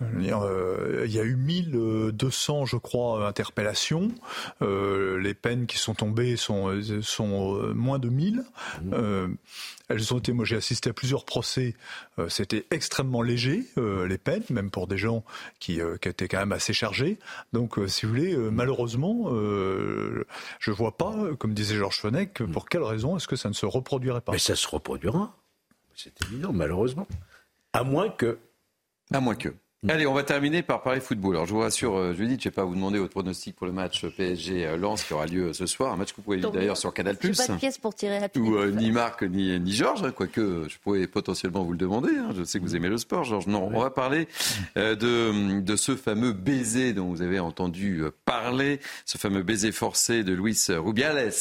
Euh, 0.02 1.04
il 1.06 1.12
y 1.12 1.20
a 1.20 1.24
eu 1.24 1.36
1200, 1.36 2.66
je 2.66 2.78
crois, 2.78 3.28
interpellations. 3.28 4.10
Euh, 4.62 5.20
les 5.20 5.34
peines 5.34 5.66
qui 5.66 5.78
sont 5.78 5.94
tombées 5.94 6.36
sont, 6.36 6.82
sont 7.02 7.56
euh, 7.58 7.74
moins 7.74 8.00
de 8.00 8.10
1000. 8.10 8.44
Mmh. 8.84 9.36
elles 9.90 10.14
ont 10.14 10.20
été, 10.20 10.32
moi 10.32 10.46
j'ai 10.46 10.56
assisté 10.56 10.90
à 10.90 10.94
plusieurs 10.94 11.26
procès, 11.26 11.76
c'était 12.30 12.66
extrêmement 12.72 13.22
léger, 13.22 13.66
les 13.78 14.18
peines, 14.18 14.44
même 14.50 14.72
pour 14.72 14.88
des 14.88 14.98
gens 14.98 15.24
qui, 15.60 15.80
qui 16.02 16.10
étaient 16.10 16.28
quand 16.28 16.40
même 16.40 16.52
assez 16.52 16.74
chargés. 16.74 17.20
Donc, 17.54 17.78
si 17.88 18.06
vous 18.06 18.14
voulez, 18.14 18.36
malheureusement, 18.36 19.30
je 19.32 20.72
vois 20.72 20.98
pas, 20.98 21.16
comme 21.38 21.54
disait 21.54 21.76
Georges 21.76 22.00
Fenech, 22.00 22.40
mmh. 22.40 22.52
pour 22.52 22.70
quelle 22.70 22.84
raison 22.84 23.18
est-ce 23.18 23.28
que 23.28 23.36
ça 23.36 23.50
ne 23.50 23.54
se 23.54 23.66
reproduirait 23.66 24.22
pas? 24.22 24.32
Mais 24.32 24.40
ça 24.40 24.56
se 24.56 24.68
reproduira. 24.68 25.36
C'est 25.94 26.14
évident, 26.24 26.54
malheureusement. 26.54 27.08
À 27.74 27.84
moins 27.84 28.10
que. 28.10 28.40
À 29.14 29.20
moins 29.20 29.36
que. 29.36 29.54
Allez, 29.90 30.06
on 30.06 30.14
va 30.14 30.22
terminer 30.22 30.62
par 30.62 30.84
parler 30.84 31.00
football. 31.00 31.38
Alors, 31.38 31.48
je 31.48 31.54
vous 31.54 31.60
rassure, 31.60 31.98
euh, 31.98 32.14
Judith, 32.14 32.40
je 32.44 32.48
ne 32.48 32.52
vais 32.52 32.56
pas 32.56 32.66
vous 32.66 32.76
demander 32.76 33.00
votre 33.00 33.14
pronostic 33.14 33.56
pour 33.56 33.66
le 33.66 33.74
match 33.74 34.06
PSG-Lens 34.06 35.04
qui 35.04 35.12
aura 35.12 35.26
lieu 35.26 35.54
ce 35.54 35.66
soir. 35.66 35.94
Un 35.94 35.96
match 35.96 36.12
que 36.12 36.18
vous 36.18 36.22
pouvez 36.22 36.38
vivre 36.38 36.52
d'ailleurs 36.52 36.78
sur 36.78 36.94
Canal+. 36.94 37.18
Je 37.20 37.32
pas 37.36 37.48
de 37.48 37.58
pièce 37.58 37.80
pour 37.80 37.96
tirer 37.96 38.20
la 38.20 38.30
Ou 38.40 38.58
euh, 38.58 38.70
ni 38.70 38.92
Marc 38.92 39.24
ni, 39.24 39.60
ni 39.60 39.74
Georges, 39.74 40.04
hein, 40.04 40.12
quoique 40.12 40.68
je 40.70 40.78
pourrais 40.78 41.08
potentiellement 41.08 41.64
vous 41.64 41.72
le 41.72 41.80
demander. 41.80 42.12
Hein. 42.12 42.30
Je 42.38 42.44
sais 42.44 42.60
que 42.60 42.64
vous 42.64 42.76
aimez 42.76 42.90
le 42.90 43.00
sport, 43.00 43.24
Georges. 43.24 43.48
Non, 43.48 43.72
on 43.74 43.80
va 43.80 43.90
parler 43.90 44.28
euh, 44.78 44.96
de, 44.96 45.62
de 45.62 45.76
ce 45.76 45.96
fameux 45.96 46.34
baiser 46.34 46.94
dont 46.94 47.08
vous 47.08 47.24
avez 47.24 47.40
entendu 47.40 48.04
parler, 48.24 48.80
ce 49.06 49.18
fameux 49.18 49.42
baiser 49.42 49.72
forcé 49.72 50.24
de 50.24 50.34
Luis 50.34 50.64
Rubiales 50.70 51.32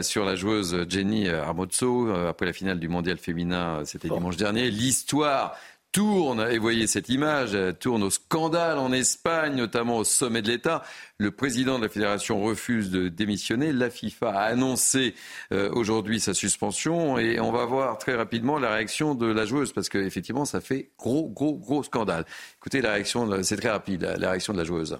sur 0.00 0.24
la 0.24 0.34
joueuse 0.34 0.86
Jenny 0.88 1.28
Armozzo 1.28 2.10
après 2.10 2.46
la 2.46 2.54
finale 2.54 2.78
du 2.80 2.88
mondial 2.88 3.18
féminin, 3.18 3.82
c'était 3.84 4.08
dimanche 4.08 4.38
dernier. 4.38 4.70
L'histoire 4.70 5.56
tourne, 5.92 6.46
et 6.50 6.58
voyez 6.58 6.86
cette 6.86 7.08
image, 7.08 7.56
tourne 7.80 8.02
au 8.02 8.10
scandale 8.10 8.78
en 8.78 8.92
Espagne, 8.92 9.54
notamment 9.56 9.98
au 9.98 10.04
sommet 10.04 10.42
de 10.42 10.48
l'État. 10.48 10.82
Le 11.18 11.30
président 11.30 11.78
de 11.78 11.84
la 11.84 11.88
fédération 11.88 12.42
refuse 12.42 12.90
de 12.90 13.08
démissionner. 13.08 13.72
La 13.72 13.90
FIFA 13.90 14.30
a 14.30 14.42
annoncé 14.42 15.14
euh, 15.52 15.70
aujourd'hui 15.72 16.20
sa 16.20 16.34
suspension 16.34 17.18
et 17.18 17.40
on 17.40 17.50
va 17.50 17.64
voir 17.64 17.98
très 17.98 18.14
rapidement 18.14 18.58
la 18.58 18.72
réaction 18.74 19.14
de 19.14 19.26
la 19.26 19.44
joueuse 19.44 19.72
parce 19.72 19.88
qu'effectivement, 19.88 20.44
ça 20.44 20.60
fait 20.60 20.90
gros, 20.98 21.28
gros, 21.28 21.54
gros 21.56 21.82
scandale. 21.82 22.24
Écoutez 22.58 22.80
la 22.80 22.92
réaction, 22.92 23.42
c'est 23.42 23.56
très 23.56 23.70
rapide, 23.70 24.14
la 24.18 24.30
réaction 24.30 24.52
de 24.52 24.58
la 24.58 24.64
joueuse. 24.64 24.96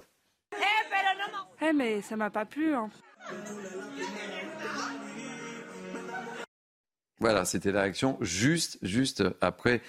Eh, 1.62 1.72
mais 1.72 2.00
ça 2.00 2.16
m'a 2.16 2.30
pas 2.30 2.46
plu. 2.46 2.74
Hein. 2.74 2.88
Voilà, 7.20 7.44
c'était 7.44 7.70
la 7.70 7.82
réaction 7.82 8.16
juste, 8.22 8.78
juste 8.80 9.22
après 9.42 9.82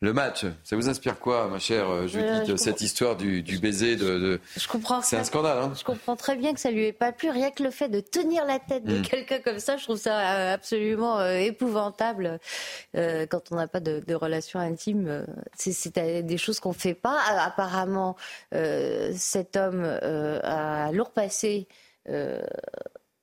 le 0.00 0.12
match, 0.12 0.46
ça 0.62 0.76
vous 0.76 0.88
inspire 0.88 1.18
quoi, 1.18 1.48
ma 1.48 1.58
chère 1.58 1.90
euh, 1.90 2.06
Judith, 2.06 2.56
cette 2.56 2.80
histoire 2.82 3.16
du, 3.16 3.42
baiser 3.60 3.96
de, 3.96 4.40
Je 4.56 4.68
comprends. 4.68 5.02
C'est 5.02 5.16
un 5.16 5.24
scandale. 5.24 5.58
Hein 5.58 5.72
je 5.76 5.82
comprends 5.82 6.14
très 6.14 6.36
bien 6.36 6.54
que 6.54 6.60
ça 6.60 6.70
lui 6.70 6.84
ait 6.84 6.92
pas 6.92 7.10
plu. 7.10 7.30
Rien 7.30 7.50
que 7.50 7.64
le 7.64 7.70
fait 7.70 7.88
de 7.88 7.98
tenir 7.98 8.44
la 8.44 8.60
tête 8.60 8.84
de 8.84 8.98
mm. 8.98 9.02
quelqu'un 9.02 9.40
comme 9.40 9.58
ça, 9.58 9.76
je 9.76 9.82
trouve 9.82 9.98
ça 9.98 10.20
euh, 10.20 10.54
absolument 10.54 11.18
euh, 11.18 11.38
épouvantable. 11.38 12.38
quand 12.94 13.50
on 13.50 13.56
n'a 13.56 13.66
pas 13.66 13.80
de, 13.80 14.00
de, 14.06 14.14
relation 14.14 14.60
intime, 14.60 15.26
c'est 15.56 15.98
des 16.24 16.38
choses 16.38 16.60
qu'on 16.60 16.72
fait 16.72 16.94
pas. 16.94 17.18
Apparemment, 17.38 18.16
cet 18.52 19.56
homme 19.56 19.84
a 19.84 20.92
lourd 20.92 21.10
passé 21.10 21.66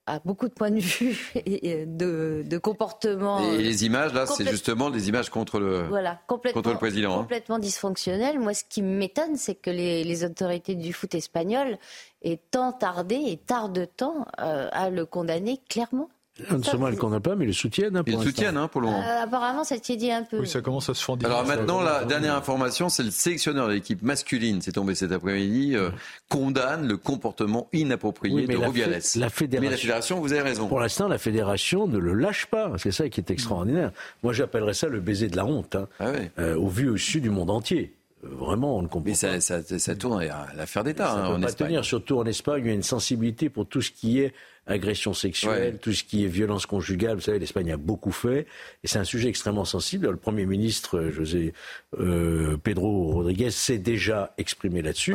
a 0.06 0.20
beaucoup 0.24 0.48
de 0.48 0.52
points 0.54 0.70
de 0.70 0.80
vue 0.80 1.32
et 1.46 1.84
de, 1.86 2.44
de 2.46 2.58
comportement. 2.58 3.40
Et 3.52 3.58
les 3.58 3.84
images, 3.84 4.12
là, 4.12 4.26
c'est 4.26 4.48
justement 4.48 4.90
des 4.90 5.08
images 5.08 5.30
contre 5.30 5.58
le, 5.58 5.82
voilà, 5.88 6.20
complètement, 6.26 6.62
contre 6.62 6.72
le 6.72 6.78
président. 6.78 7.14
Hein. 7.14 7.22
Complètement 7.22 7.58
dysfonctionnelles. 7.58 8.38
Moi, 8.38 8.54
ce 8.54 8.64
qui 8.68 8.82
m'étonne, 8.82 9.36
c'est 9.36 9.54
que 9.54 9.70
les, 9.70 10.04
les, 10.04 10.24
autorités 10.24 10.74
du 10.74 10.92
foot 10.92 11.14
espagnol 11.14 11.78
aient 12.22 12.40
tant 12.50 12.72
tardé 12.72 13.16
et 13.26 13.36
tardent 13.36 13.88
tant 13.96 14.26
euh, 14.40 14.68
à 14.72 14.90
le 14.90 15.06
condamner 15.06 15.60
clairement. 15.68 16.08
Non 16.50 16.62
seulement 16.62 16.88
elles 16.88 16.94
ne 16.94 16.98
condamnent 16.98 17.20
pas, 17.20 17.34
mais 17.34 17.44
ils 17.44 17.48
le 17.48 17.52
soutiennent. 17.54 17.96
Hein, 17.96 18.02
ils 18.06 18.14
le 18.14 18.22
soutiennent 18.22 18.58
hein, 18.58 18.68
pour 18.68 18.82
le 18.82 18.88
moment. 18.88 19.02
Euh, 19.02 19.22
apparemment, 19.22 19.64
ça 19.64 19.76
s'est 19.82 19.96
dit 19.96 20.10
un 20.10 20.22
peu. 20.22 20.40
Oui, 20.40 20.46
ça 20.46 20.60
commence 20.60 20.88
à 20.90 20.94
se 20.94 21.02
fonder. 21.02 21.24
Alors 21.24 21.46
maintenant, 21.46 21.80
la 21.80 22.04
dernière 22.04 22.34
information, 22.34 22.88
c'est 22.88 23.02
le 23.02 23.10
sélectionneur 23.10 23.68
de 23.68 23.72
l'équipe 23.72 24.02
masculine, 24.02 24.60
c'est 24.60 24.72
tombé 24.72 24.94
cet 24.94 25.12
après-midi, 25.12 25.74
euh, 25.74 25.90
condamne 26.28 26.86
le 26.86 26.98
comportement 26.98 27.68
inapproprié 27.72 28.46
de 28.46 28.56
Rubiales. 28.56 29.00
La 29.16 29.30
fédération, 29.30 29.60
mais 29.62 29.70
la 29.70 29.76
fédération, 29.76 30.20
vous 30.20 30.32
avez 30.32 30.42
raison. 30.42 30.68
Pour 30.68 30.80
l'instant, 30.80 31.08
la 31.08 31.18
fédération 31.18 31.86
ne 31.86 31.98
le 31.98 32.12
lâche 32.12 32.46
pas. 32.46 32.72
C'est 32.76 32.92
ça 32.92 33.08
qui 33.08 33.20
est 33.20 33.30
extraordinaire. 33.30 33.92
Moi, 34.22 34.32
j'appellerais 34.32 34.74
ça 34.74 34.88
le 34.88 35.00
baiser 35.00 35.28
de 35.28 35.36
la 35.36 35.46
honte, 35.46 35.76
hein, 35.76 35.88
ah 36.00 36.06
euh, 36.38 36.56
au 36.56 36.68
vu 36.68 36.90
au 36.90 36.98
sud 36.98 37.22
du 37.22 37.30
monde 37.30 37.50
entier. 37.50 37.94
Vraiment, 38.22 38.76
on 38.76 38.82
ne 38.82 38.88
comprend 38.88 39.10
Mais 39.10 39.14
ça, 39.14 39.40
ça, 39.40 39.62
ça, 39.62 39.94
tourne 39.94 40.22
à 40.22 40.48
l'affaire 40.56 40.84
d'État. 40.84 41.06
Ça 41.06 41.26
hein, 41.26 41.34
peut 41.36 41.46
pas 41.46 41.52
tenir, 41.52 41.84
surtout 41.84 42.18
en 42.18 42.26
Espagne, 42.26 42.62
il 42.64 42.68
y 42.68 42.70
a 42.70 42.74
une 42.74 42.82
sensibilité 42.82 43.48
pour 43.48 43.66
tout 43.66 43.82
ce 43.82 43.90
qui 43.90 44.20
est 44.20 44.34
agression 44.66 45.14
sexuelle, 45.14 45.78
tout 45.80 45.92
ce 45.92 46.04
qui 46.04 46.24
est 46.24 46.28
violence 46.28 46.66
conjugale. 46.66 47.16
Vous 47.16 47.22
savez, 47.22 47.38
l'Espagne 47.38 47.72
a 47.72 47.76
beaucoup 47.76 48.12
fait, 48.12 48.46
et 48.82 48.88
c'est 48.88 48.98
un 48.98 49.04
sujet 49.04 49.28
extrêmement 49.28 49.64
sensible. 49.64 50.08
Le 50.08 50.16
Premier 50.16 50.46
ministre, 50.46 50.98
euh, 50.98 51.10
José 51.12 51.52
euh, 51.98 52.56
Pedro 52.56 53.12
Rodriguez, 53.12 53.50
s'est 53.50 53.78
déjà 53.78 54.34
exprimé 54.38 54.82
là-dessus, 54.82 55.14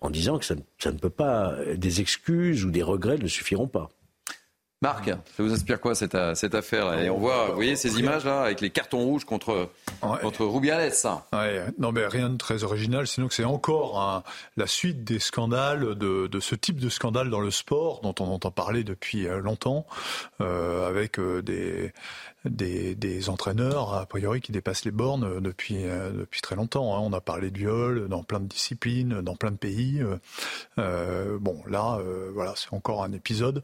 en 0.00 0.10
disant 0.10 0.38
que 0.38 0.44
ça, 0.44 0.54
ça, 0.78 0.92
ne 0.92 0.98
peut 0.98 1.10
pas, 1.10 1.56
des 1.76 2.00
excuses 2.00 2.64
ou 2.64 2.70
des 2.70 2.82
regrets 2.82 3.18
ne 3.18 3.28
suffiront 3.28 3.68
pas. 3.68 3.90
Marc, 4.82 5.06
ça 5.06 5.42
vous 5.42 5.52
inspire 5.52 5.80
quoi 5.80 5.94
cette, 5.94 6.16
cette 6.34 6.54
affaire 6.54 6.92
Et 6.98 7.08
on 7.08 7.18
voit, 7.18 7.46
vous 7.48 7.54
voyez 7.54 7.76
ces 7.76 7.98
images-là 7.98 8.42
avec 8.42 8.60
les 8.60 8.70
cartons 8.70 8.98
rouges 8.98 9.24
contre, 9.24 9.70
contre 10.00 10.44
Rubiales. 10.44 10.92
Ouais, 11.32 11.64
non, 11.78 11.92
mais 11.92 12.06
rien 12.06 12.28
de 12.28 12.36
très 12.36 12.64
original, 12.64 13.06
sinon 13.06 13.28
que 13.28 13.34
c'est 13.34 13.44
encore 13.44 14.22
la 14.56 14.66
suite 14.66 15.04
des 15.04 15.18
scandales, 15.18 15.94
de, 15.94 16.26
de, 16.26 16.40
ce 16.40 16.54
type 16.54 16.80
de 16.80 16.88
scandale 16.88 17.30
dans 17.30 17.40
le 17.40 17.50
sport 17.50 18.00
dont 18.02 18.14
on 18.20 18.26
entend 18.26 18.50
parler 18.50 18.84
depuis 18.84 19.26
euh, 19.26 19.38
longtemps, 19.38 19.86
euh, 20.40 20.88
avec 20.88 21.18
euh, 21.18 21.42
des, 21.42 21.92
des, 22.44 22.94
des, 22.94 23.28
entraîneurs, 23.28 23.94
a 23.94 24.06
priori, 24.06 24.40
qui 24.40 24.52
dépassent 24.52 24.84
les 24.84 24.90
bornes 24.90 25.40
depuis, 25.40 25.84
depuis 25.84 26.40
très 26.40 26.56
longtemps. 26.56 26.96
Hein. 26.96 27.00
On 27.00 27.12
a 27.12 27.20
parlé 27.20 27.50
de 27.50 27.58
viol 27.58 28.08
dans 28.08 28.22
plein 28.24 28.40
de 28.40 28.46
disciplines, 28.46 29.20
dans 29.20 29.36
plein 29.36 29.52
de 29.52 29.56
pays. 29.56 30.02
Euh, 30.78 31.38
bon, 31.40 31.62
là, 31.68 32.00
voilà, 32.34 32.54
c'est 32.56 32.72
encore 32.72 33.04
un 33.04 33.12
épisode 33.12 33.62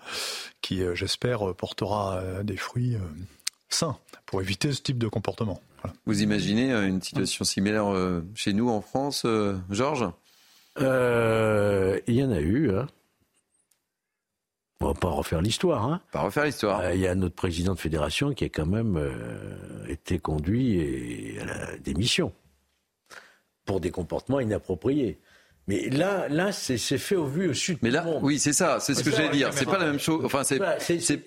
qui, 0.61 0.83
j'espère, 0.95 1.08
portera 1.55 2.23
des 2.43 2.57
fruits 2.57 2.97
sains 3.69 3.97
pour 4.27 4.43
éviter 4.43 4.73
ce 4.73 4.83
type 4.83 4.99
de 4.99 5.09
comportement. 5.09 5.61
Vous 6.07 6.23
imaginez 6.23 6.73
une 6.73 7.01
situation 7.01 7.45
similaire 7.45 7.87
chez 8.35 8.53
nous 8.53 8.69
en 8.69 8.81
France, 8.81 9.25
Georges? 9.71 10.09
Il 10.79 10.85
y 12.15 12.23
en 12.23 12.31
a 12.31 12.41
eu. 12.41 12.71
Hein. 12.75 12.87
On 14.81 14.87
va 14.87 14.95
pas 14.95 15.09
refaire 15.09 15.43
l'histoire. 15.43 15.85
Hein. 15.85 16.01
Pas 16.13 16.21
refaire 16.21 16.45
l'histoire. 16.45 16.81
Euh, 16.81 16.95
il 16.95 17.01
y 17.01 17.09
a 17.09 17.15
notre 17.15 17.35
président 17.35 17.75
de 17.75 17.81
fédération 17.81 18.33
qui 18.33 18.45
a 18.45 18.49
quand 18.49 18.67
même 18.67 18.97
euh, 18.97 19.87
été 19.89 20.21
conduit 20.21 21.37
à 21.41 21.45
la 21.45 21.77
démission 21.79 22.33
pour 23.65 23.81
des 23.81 23.91
comportements 23.91 24.39
inappropriés. 24.39 25.19
Mais 25.69 25.91
là, 25.91 26.29
là, 26.29 26.51
c'est 26.51 26.79
fait 26.79 27.15
au 27.15 27.27
vu 27.27 27.51
au 27.51 27.55
sud. 27.55 27.79
Mais 27.83 27.91
là, 27.91 28.05
oui, 28.23 28.39
c'est 28.39 28.55
ça, 28.55 28.81
c'est 28.81 28.95
ce 28.95 29.05
que 29.05 29.11
j'allais 29.11 29.29
dire. 29.29 29.53
C'est 29.53 29.67
pas 29.67 29.79
la 29.79 29.87
même 29.87 30.01
chose. 30.01 30.25
Enfin, 30.25 30.43
c'est 30.43 30.59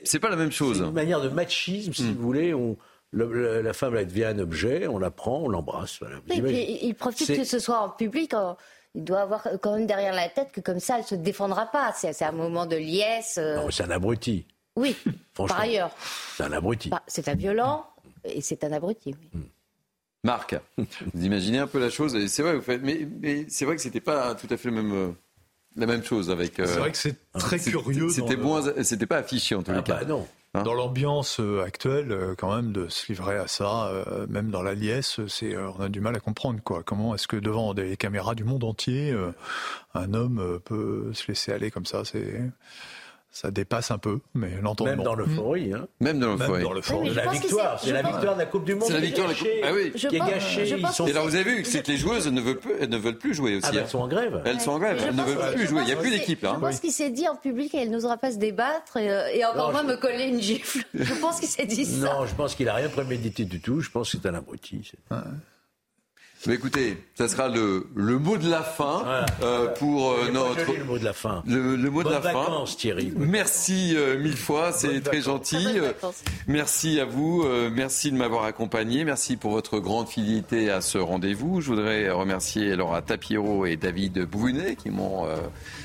c'est 0.03 0.19
pas 0.19 0.29
la 0.29 0.35
même 0.35 0.51
chose. 0.51 0.79
C'est 0.79 0.83
une 0.83 0.91
manière 0.91 1.21
de 1.21 1.29
machisme, 1.29 1.93
si 1.93 2.03
hmm. 2.03 2.13
vous 2.15 2.21
voulez. 2.21 2.53
On, 2.53 2.75
la 3.13 3.73
femme 3.73 3.95
elle 3.97 4.07
devient 4.07 4.25
un 4.25 4.39
objet, 4.39 4.87
on 4.87 4.97
la 4.97 5.11
prend, 5.11 5.39
on 5.39 5.49
l'embrasse. 5.49 5.99
Voilà. 5.99 6.17
il 6.27 6.95
profite 6.95 7.35
que 7.35 7.43
ce 7.43 7.59
soit 7.59 7.79
en 7.79 7.89
public 7.89 8.33
il 8.93 9.03
doit 9.03 9.21
avoir 9.21 9.47
quand 9.61 9.75
même 9.75 9.85
derrière 9.85 10.13
la 10.13 10.27
tête 10.29 10.51
que 10.51 10.59
comme 10.59 10.79
ça, 10.79 10.97
elle 10.97 11.05
se 11.05 11.15
défendra 11.15 11.67
pas. 11.67 11.93
C'est 11.93 12.23
un 12.23 12.31
moment 12.31 12.65
de 12.65 12.75
liesse. 12.75 13.37
Euh. 13.37 13.55
Non, 13.55 13.71
c'est 13.71 13.83
un 13.83 13.91
abruti. 13.91 14.45
Oui, 14.75 14.95
par 15.33 15.59
ailleurs. 15.59 15.91
C'est 16.35 16.43
un 16.43 16.51
abruti. 16.51 16.89
Bah, 16.89 17.01
c'est 17.07 17.27
un 17.27 17.35
violent 17.35 17.85
et 18.25 18.41
c'est 18.41 18.63
un 18.63 18.71
abruti. 18.71 19.15
Oui. 19.33 19.39
Hmm. 19.39 19.43
Marc, 20.23 20.55
vous 20.77 21.25
imaginez 21.25 21.59
un 21.59 21.67
peu 21.67 21.79
la 21.79 21.89
chose. 21.89 22.27
C'est 22.27 22.43
vrai, 22.43 22.55
vous 22.55 22.61
faites, 22.61 22.81
mais, 22.83 23.07
mais 23.21 23.45
c'est 23.49 23.65
vrai 23.65 23.75
que 23.75 23.81
c'était 23.81 24.01
pas 24.01 24.35
tout 24.35 24.47
à 24.49 24.57
fait 24.57 24.69
le 24.69 24.75
même. 24.75 24.93
Euh, 24.93 25.11
la 25.77 25.85
même 25.85 26.03
chose 26.03 26.29
avec. 26.29 26.55
c'est 26.57 26.65
vrai 26.65 26.91
que 26.91 26.97
c'est 26.97 27.15
euh, 27.33 27.39
très 27.39 27.57
curieux. 27.57 28.09
C'était 28.09 28.35
moins, 28.35 28.61
c'était 28.83 29.05
pas 29.05 29.17
affiché 29.17 29.55
en 29.55 29.63
tout 29.63 29.71
ah, 29.73 29.81
cas. 29.81 29.99
Bah 29.99 30.05
non. 30.05 30.27
Hein 30.53 30.63
dans 30.63 30.73
l'ambiance 30.73 31.39
euh, 31.39 31.63
actuelle, 31.63 32.11
euh, 32.11 32.35
quand 32.37 32.53
même, 32.53 32.73
de 32.73 32.89
se 32.89 33.07
livrer 33.07 33.37
à 33.37 33.47
ça, 33.47 33.87
euh, 33.87 34.27
même 34.27 34.51
dans 34.51 34.61
la 34.61 34.73
liesse, 34.73 35.21
c'est, 35.27 35.55
on 35.55 35.79
a 35.79 35.87
du 35.87 36.01
mal 36.01 36.13
à 36.13 36.19
comprendre, 36.19 36.59
quoi. 36.61 36.83
Comment 36.83 37.15
est-ce 37.15 37.25
que 37.25 37.37
devant 37.37 37.73
des 37.73 37.95
caméras 37.95 38.35
du 38.35 38.43
monde 38.43 38.65
entier, 38.65 39.15
un 39.93 40.13
homme 40.13 40.59
peut 40.65 41.11
se 41.13 41.27
laisser 41.29 41.53
aller 41.53 41.71
comme 41.71 41.85
ça 41.85 42.03
C'est 42.03 42.41
ça 43.31 43.49
dépasse 43.49 43.91
un 43.91 43.97
peu, 43.97 44.19
mais 44.33 44.59
l'entendement. 44.61 44.95
Même 44.97 45.05
dans 45.05 45.15
l'euphorie. 45.15 45.73
Hein. 45.73 45.87
Même 46.01 46.19
dans 46.19 46.35
l'euphorie. 46.35 47.13
la 47.13 47.31
victoire, 47.31 47.79
c'est 47.81 47.93
la 47.93 48.01
victoire 48.01 48.35
de 48.35 48.39
la 48.39 48.45
Coupe 48.45 48.65
du 48.65 48.75
Monde. 48.75 48.83
C'est 48.87 48.93
la 48.93 48.99
victoire 48.99 49.29
de 49.29 49.33
la 49.33 49.39
Coupe. 49.39 49.47
Ah 49.63 49.71
oui. 49.73 49.91
Qui 49.93 50.15
est 50.15 50.19
gâchée. 50.19 50.69
Et 51.07 51.13
là, 51.13 51.21
vous 51.21 51.35
avez 51.35 51.43
vu 51.43 51.65
c'est 51.65 51.81
que 51.81 51.91
les 51.91 51.97
joueuses 51.97 52.27
ne 52.27 52.41
veulent 52.41 52.59
plus, 52.59 52.73
elles 52.81 52.89
ne 52.89 52.97
veulent 52.97 53.17
plus 53.17 53.33
jouer 53.33 53.55
aussi. 53.55 53.67
Ah, 53.69 53.73
elles 53.73 53.83
hein. 53.83 53.87
sont 53.87 53.99
en 53.99 54.07
grève. 54.09 54.41
Elles 54.45 54.59
sont 54.59 54.71
en 54.71 54.79
grève. 54.79 55.01
Elles 55.01 55.15
ne 55.15 55.23
veulent 55.23 55.53
plus 55.53 55.67
jouer. 55.67 55.81
Il 55.81 55.85
n'y 55.85 55.93
a 55.93 55.95
plus 55.95 56.11
d'équipe 56.11 56.41
là. 56.41 56.53
Je 56.55 56.59
pense 56.59 56.79
qu'il 56.81 56.91
s'est 56.91 57.09
dit 57.09 57.27
en 57.29 57.35
public 57.35 57.71
qu'elle 57.71 57.89
n'osera 57.89 58.17
pas 58.17 58.31
se 58.31 58.37
débattre 58.37 58.97
et, 58.97 59.45
encore 59.45 59.71
moins 59.71 59.83
me 59.83 59.95
coller 59.95 60.25
une 60.25 60.41
gifle. 60.41 60.83
Je 60.93 61.13
pense 61.13 61.39
qu'il 61.39 61.49
s'est 61.49 61.65
dit 61.65 61.85
ça. 61.85 62.13
Non, 62.13 62.25
je 62.25 62.35
pense 62.35 62.55
qu'il 62.55 62.65
n'a 62.65 62.73
rien 62.73 62.89
prémédité 62.89 63.45
du 63.45 63.59
tout. 63.61 63.79
Je 63.79 63.89
pense 63.89 64.11
que 64.11 64.17
c'est 64.17 64.27
un 64.27 64.33
abruti. 64.33 64.91
Mais 66.47 66.55
écoutez, 66.55 66.97
ça 67.13 67.27
sera 67.27 67.49
le, 67.49 67.85
le 67.93 68.17
mot 68.17 68.35
de 68.35 68.49
la 68.49 68.63
fin 68.63 69.05
euh, 69.43 69.67
pour 69.75 70.09
euh, 70.11 70.31
notre. 70.33 70.73
Le 70.75 70.83
mot 70.85 70.97
de 70.97 71.05
la 71.05 71.13
fin. 71.13 71.43
Le, 71.45 71.75
le 71.75 71.89
mot 71.91 72.03
de 72.03 72.09
la 72.09 72.17
vacances, 72.19 72.77
Thierry. 72.77 73.13
Merci 73.15 73.93
euh, 73.95 74.17
mille 74.17 74.35
fois, 74.35 74.71
c'est 74.71 75.01
très 75.01 75.21
gentil. 75.21 75.67
merci 76.47 76.99
à 76.99 77.05
vous, 77.05 77.43
euh, 77.43 77.69
merci 77.71 78.11
de 78.11 78.17
m'avoir 78.17 78.45
accompagné, 78.45 79.03
merci 79.03 79.37
pour 79.37 79.51
votre 79.51 79.77
grande 79.77 80.07
fidélité 80.07 80.71
à 80.71 80.81
ce 80.81 80.97
rendez-vous. 80.97 81.61
Je 81.61 81.67
voudrais 81.67 82.09
remercier 82.09 82.75
Laura 82.75 83.03
Tapiero 83.03 83.67
et 83.67 83.77
David 83.77 84.25
Brunet 84.25 84.75
qui 84.75 84.89
m'ont 84.89 85.27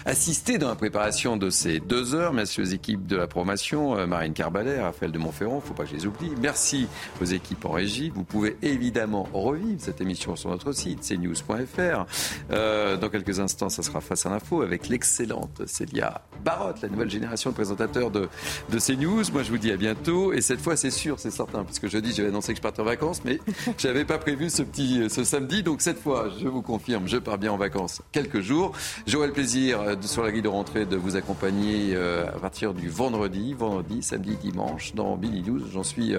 assisté 0.07 0.57
dans 0.57 0.69
la 0.69 0.74
préparation 0.74 1.37
de 1.37 1.51
ces 1.51 1.81
deux 1.81 2.15
heures. 2.15 2.33
Merci 2.33 2.62
aux 2.62 2.65
équipes 2.65 3.07
de 3.07 3.16
la 3.16 3.27
promotion, 3.27 4.07
Marine 4.07 4.33
Carbalet, 4.33 4.81
Raphaël 4.81 5.12
de 5.12 5.19
Montferrand, 5.19 5.61
faut 5.61 5.74
pas 5.74 5.85
que 5.85 5.91
je 5.91 5.97
les 5.97 6.07
oublie. 6.07 6.31
Merci 6.41 6.89
aux 7.20 7.27
équipes 7.27 7.66
en 7.66 7.73
régie. 7.73 8.11
Vous 8.15 8.24
pouvez 8.24 8.57
évidemment 8.62 9.28
revivre 9.35 9.81
cette 9.81 10.01
émission 10.01 10.35
sur 10.35 10.45
notre 10.51 10.73
site, 10.73 11.01
cnews.fr. 11.02 12.06
Euh, 12.51 12.97
dans 12.97 13.09
quelques 13.09 13.40
instants, 13.40 13.68
ça 13.68 13.82
sera 13.82 14.01
face 14.01 14.27
à 14.27 14.31
l'info 14.31 14.62
avec 14.62 14.89
l'excellente 14.89 15.62
Célia 15.66 16.23
Barotte, 16.44 16.82
la 16.82 16.89
nouvelle 16.89 17.10
génération 17.10 17.51
de 17.51 17.55
présentateurs 17.55 18.10
de, 18.10 18.28
de 18.70 18.78
CNews. 18.78 19.23
Moi, 19.32 19.43
je 19.43 19.51
vous 19.51 19.59
dis 19.59 19.73
à 19.73 19.77
bientôt. 19.77 20.32
Et 20.32 20.40
cette 20.40 20.60
fois, 20.60 20.77
c'est 20.77 20.90
sûr, 20.90 21.18
c'est 21.18 21.31
certain, 21.31 21.64
puisque 21.64 21.89
jeudi, 21.89 22.12
j'avais 22.12 22.28
annoncé 22.28 22.52
que 22.52 22.59
je 22.59 22.62
partais 22.62 22.81
en 22.81 22.85
vacances, 22.85 23.23
mais 23.24 23.40
je 23.78 23.89
n'avais 23.89 24.05
pas 24.05 24.18
prévu 24.18 24.51
ce 24.51 24.62
petit 24.62 25.09
ce 25.09 25.24
samedi. 25.24 25.62
Donc 25.62 25.81
cette 25.81 25.98
fois, 25.98 26.28
je 26.40 26.48
vous 26.48 26.62
confirme, 26.62 27.09
je 27.09 27.16
pars 27.16 27.39
bien 27.39 27.52
en 27.52 27.56
vacances 27.56 28.02
quelques 28.12 28.40
jours. 28.40 28.73
J'aurai 29.06 29.27
le 29.27 29.32
plaisir 29.32 29.81
euh, 29.81 29.94
de, 29.94 30.06
sur 30.06 30.23
la 30.23 30.31
grille 30.31 30.43
de 30.43 30.48
rentrée 30.48 30.86
de 30.86 30.97
vous 30.97 31.16
accompagner 31.16 31.94
euh, 31.94 32.27
à 32.28 32.39
partir 32.39 32.74
du 32.74 32.89
vendredi, 32.89 33.55
vendredi, 33.55 34.02
samedi, 34.02 34.36
dimanche 34.36 34.94
dans 34.94 35.16
Billy 35.16 35.43
News. 35.43 35.62
J'en 35.73 35.82
suis 35.82 36.14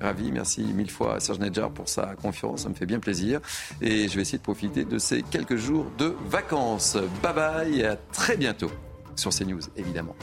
ravi. 0.00 0.32
Merci 0.32 0.62
mille 0.62 0.90
fois 0.90 1.16
à 1.16 1.20
Serge 1.20 1.38
Nedjar 1.38 1.70
pour 1.70 1.88
sa 1.88 2.14
confiance. 2.14 2.62
Ça 2.62 2.68
me 2.68 2.74
fait 2.74 2.86
bien 2.86 3.00
plaisir. 3.00 3.40
Et 3.80 4.08
je 4.08 4.16
vais 4.16 4.22
essayer 4.22 4.38
de 4.38 4.42
profiter 4.42 4.84
de 4.84 4.98
ces 4.98 5.22
quelques 5.22 5.56
jours 5.56 5.86
de 5.98 6.14
vacances. 6.28 6.96
Bye 7.22 7.34
bye 7.34 7.80
et 7.80 7.86
à 7.86 7.96
très 7.96 8.36
bientôt 8.36 8.70
sur 9.16 9.30
CNews, 9.30 9.60
évidemment. 9.76 10.14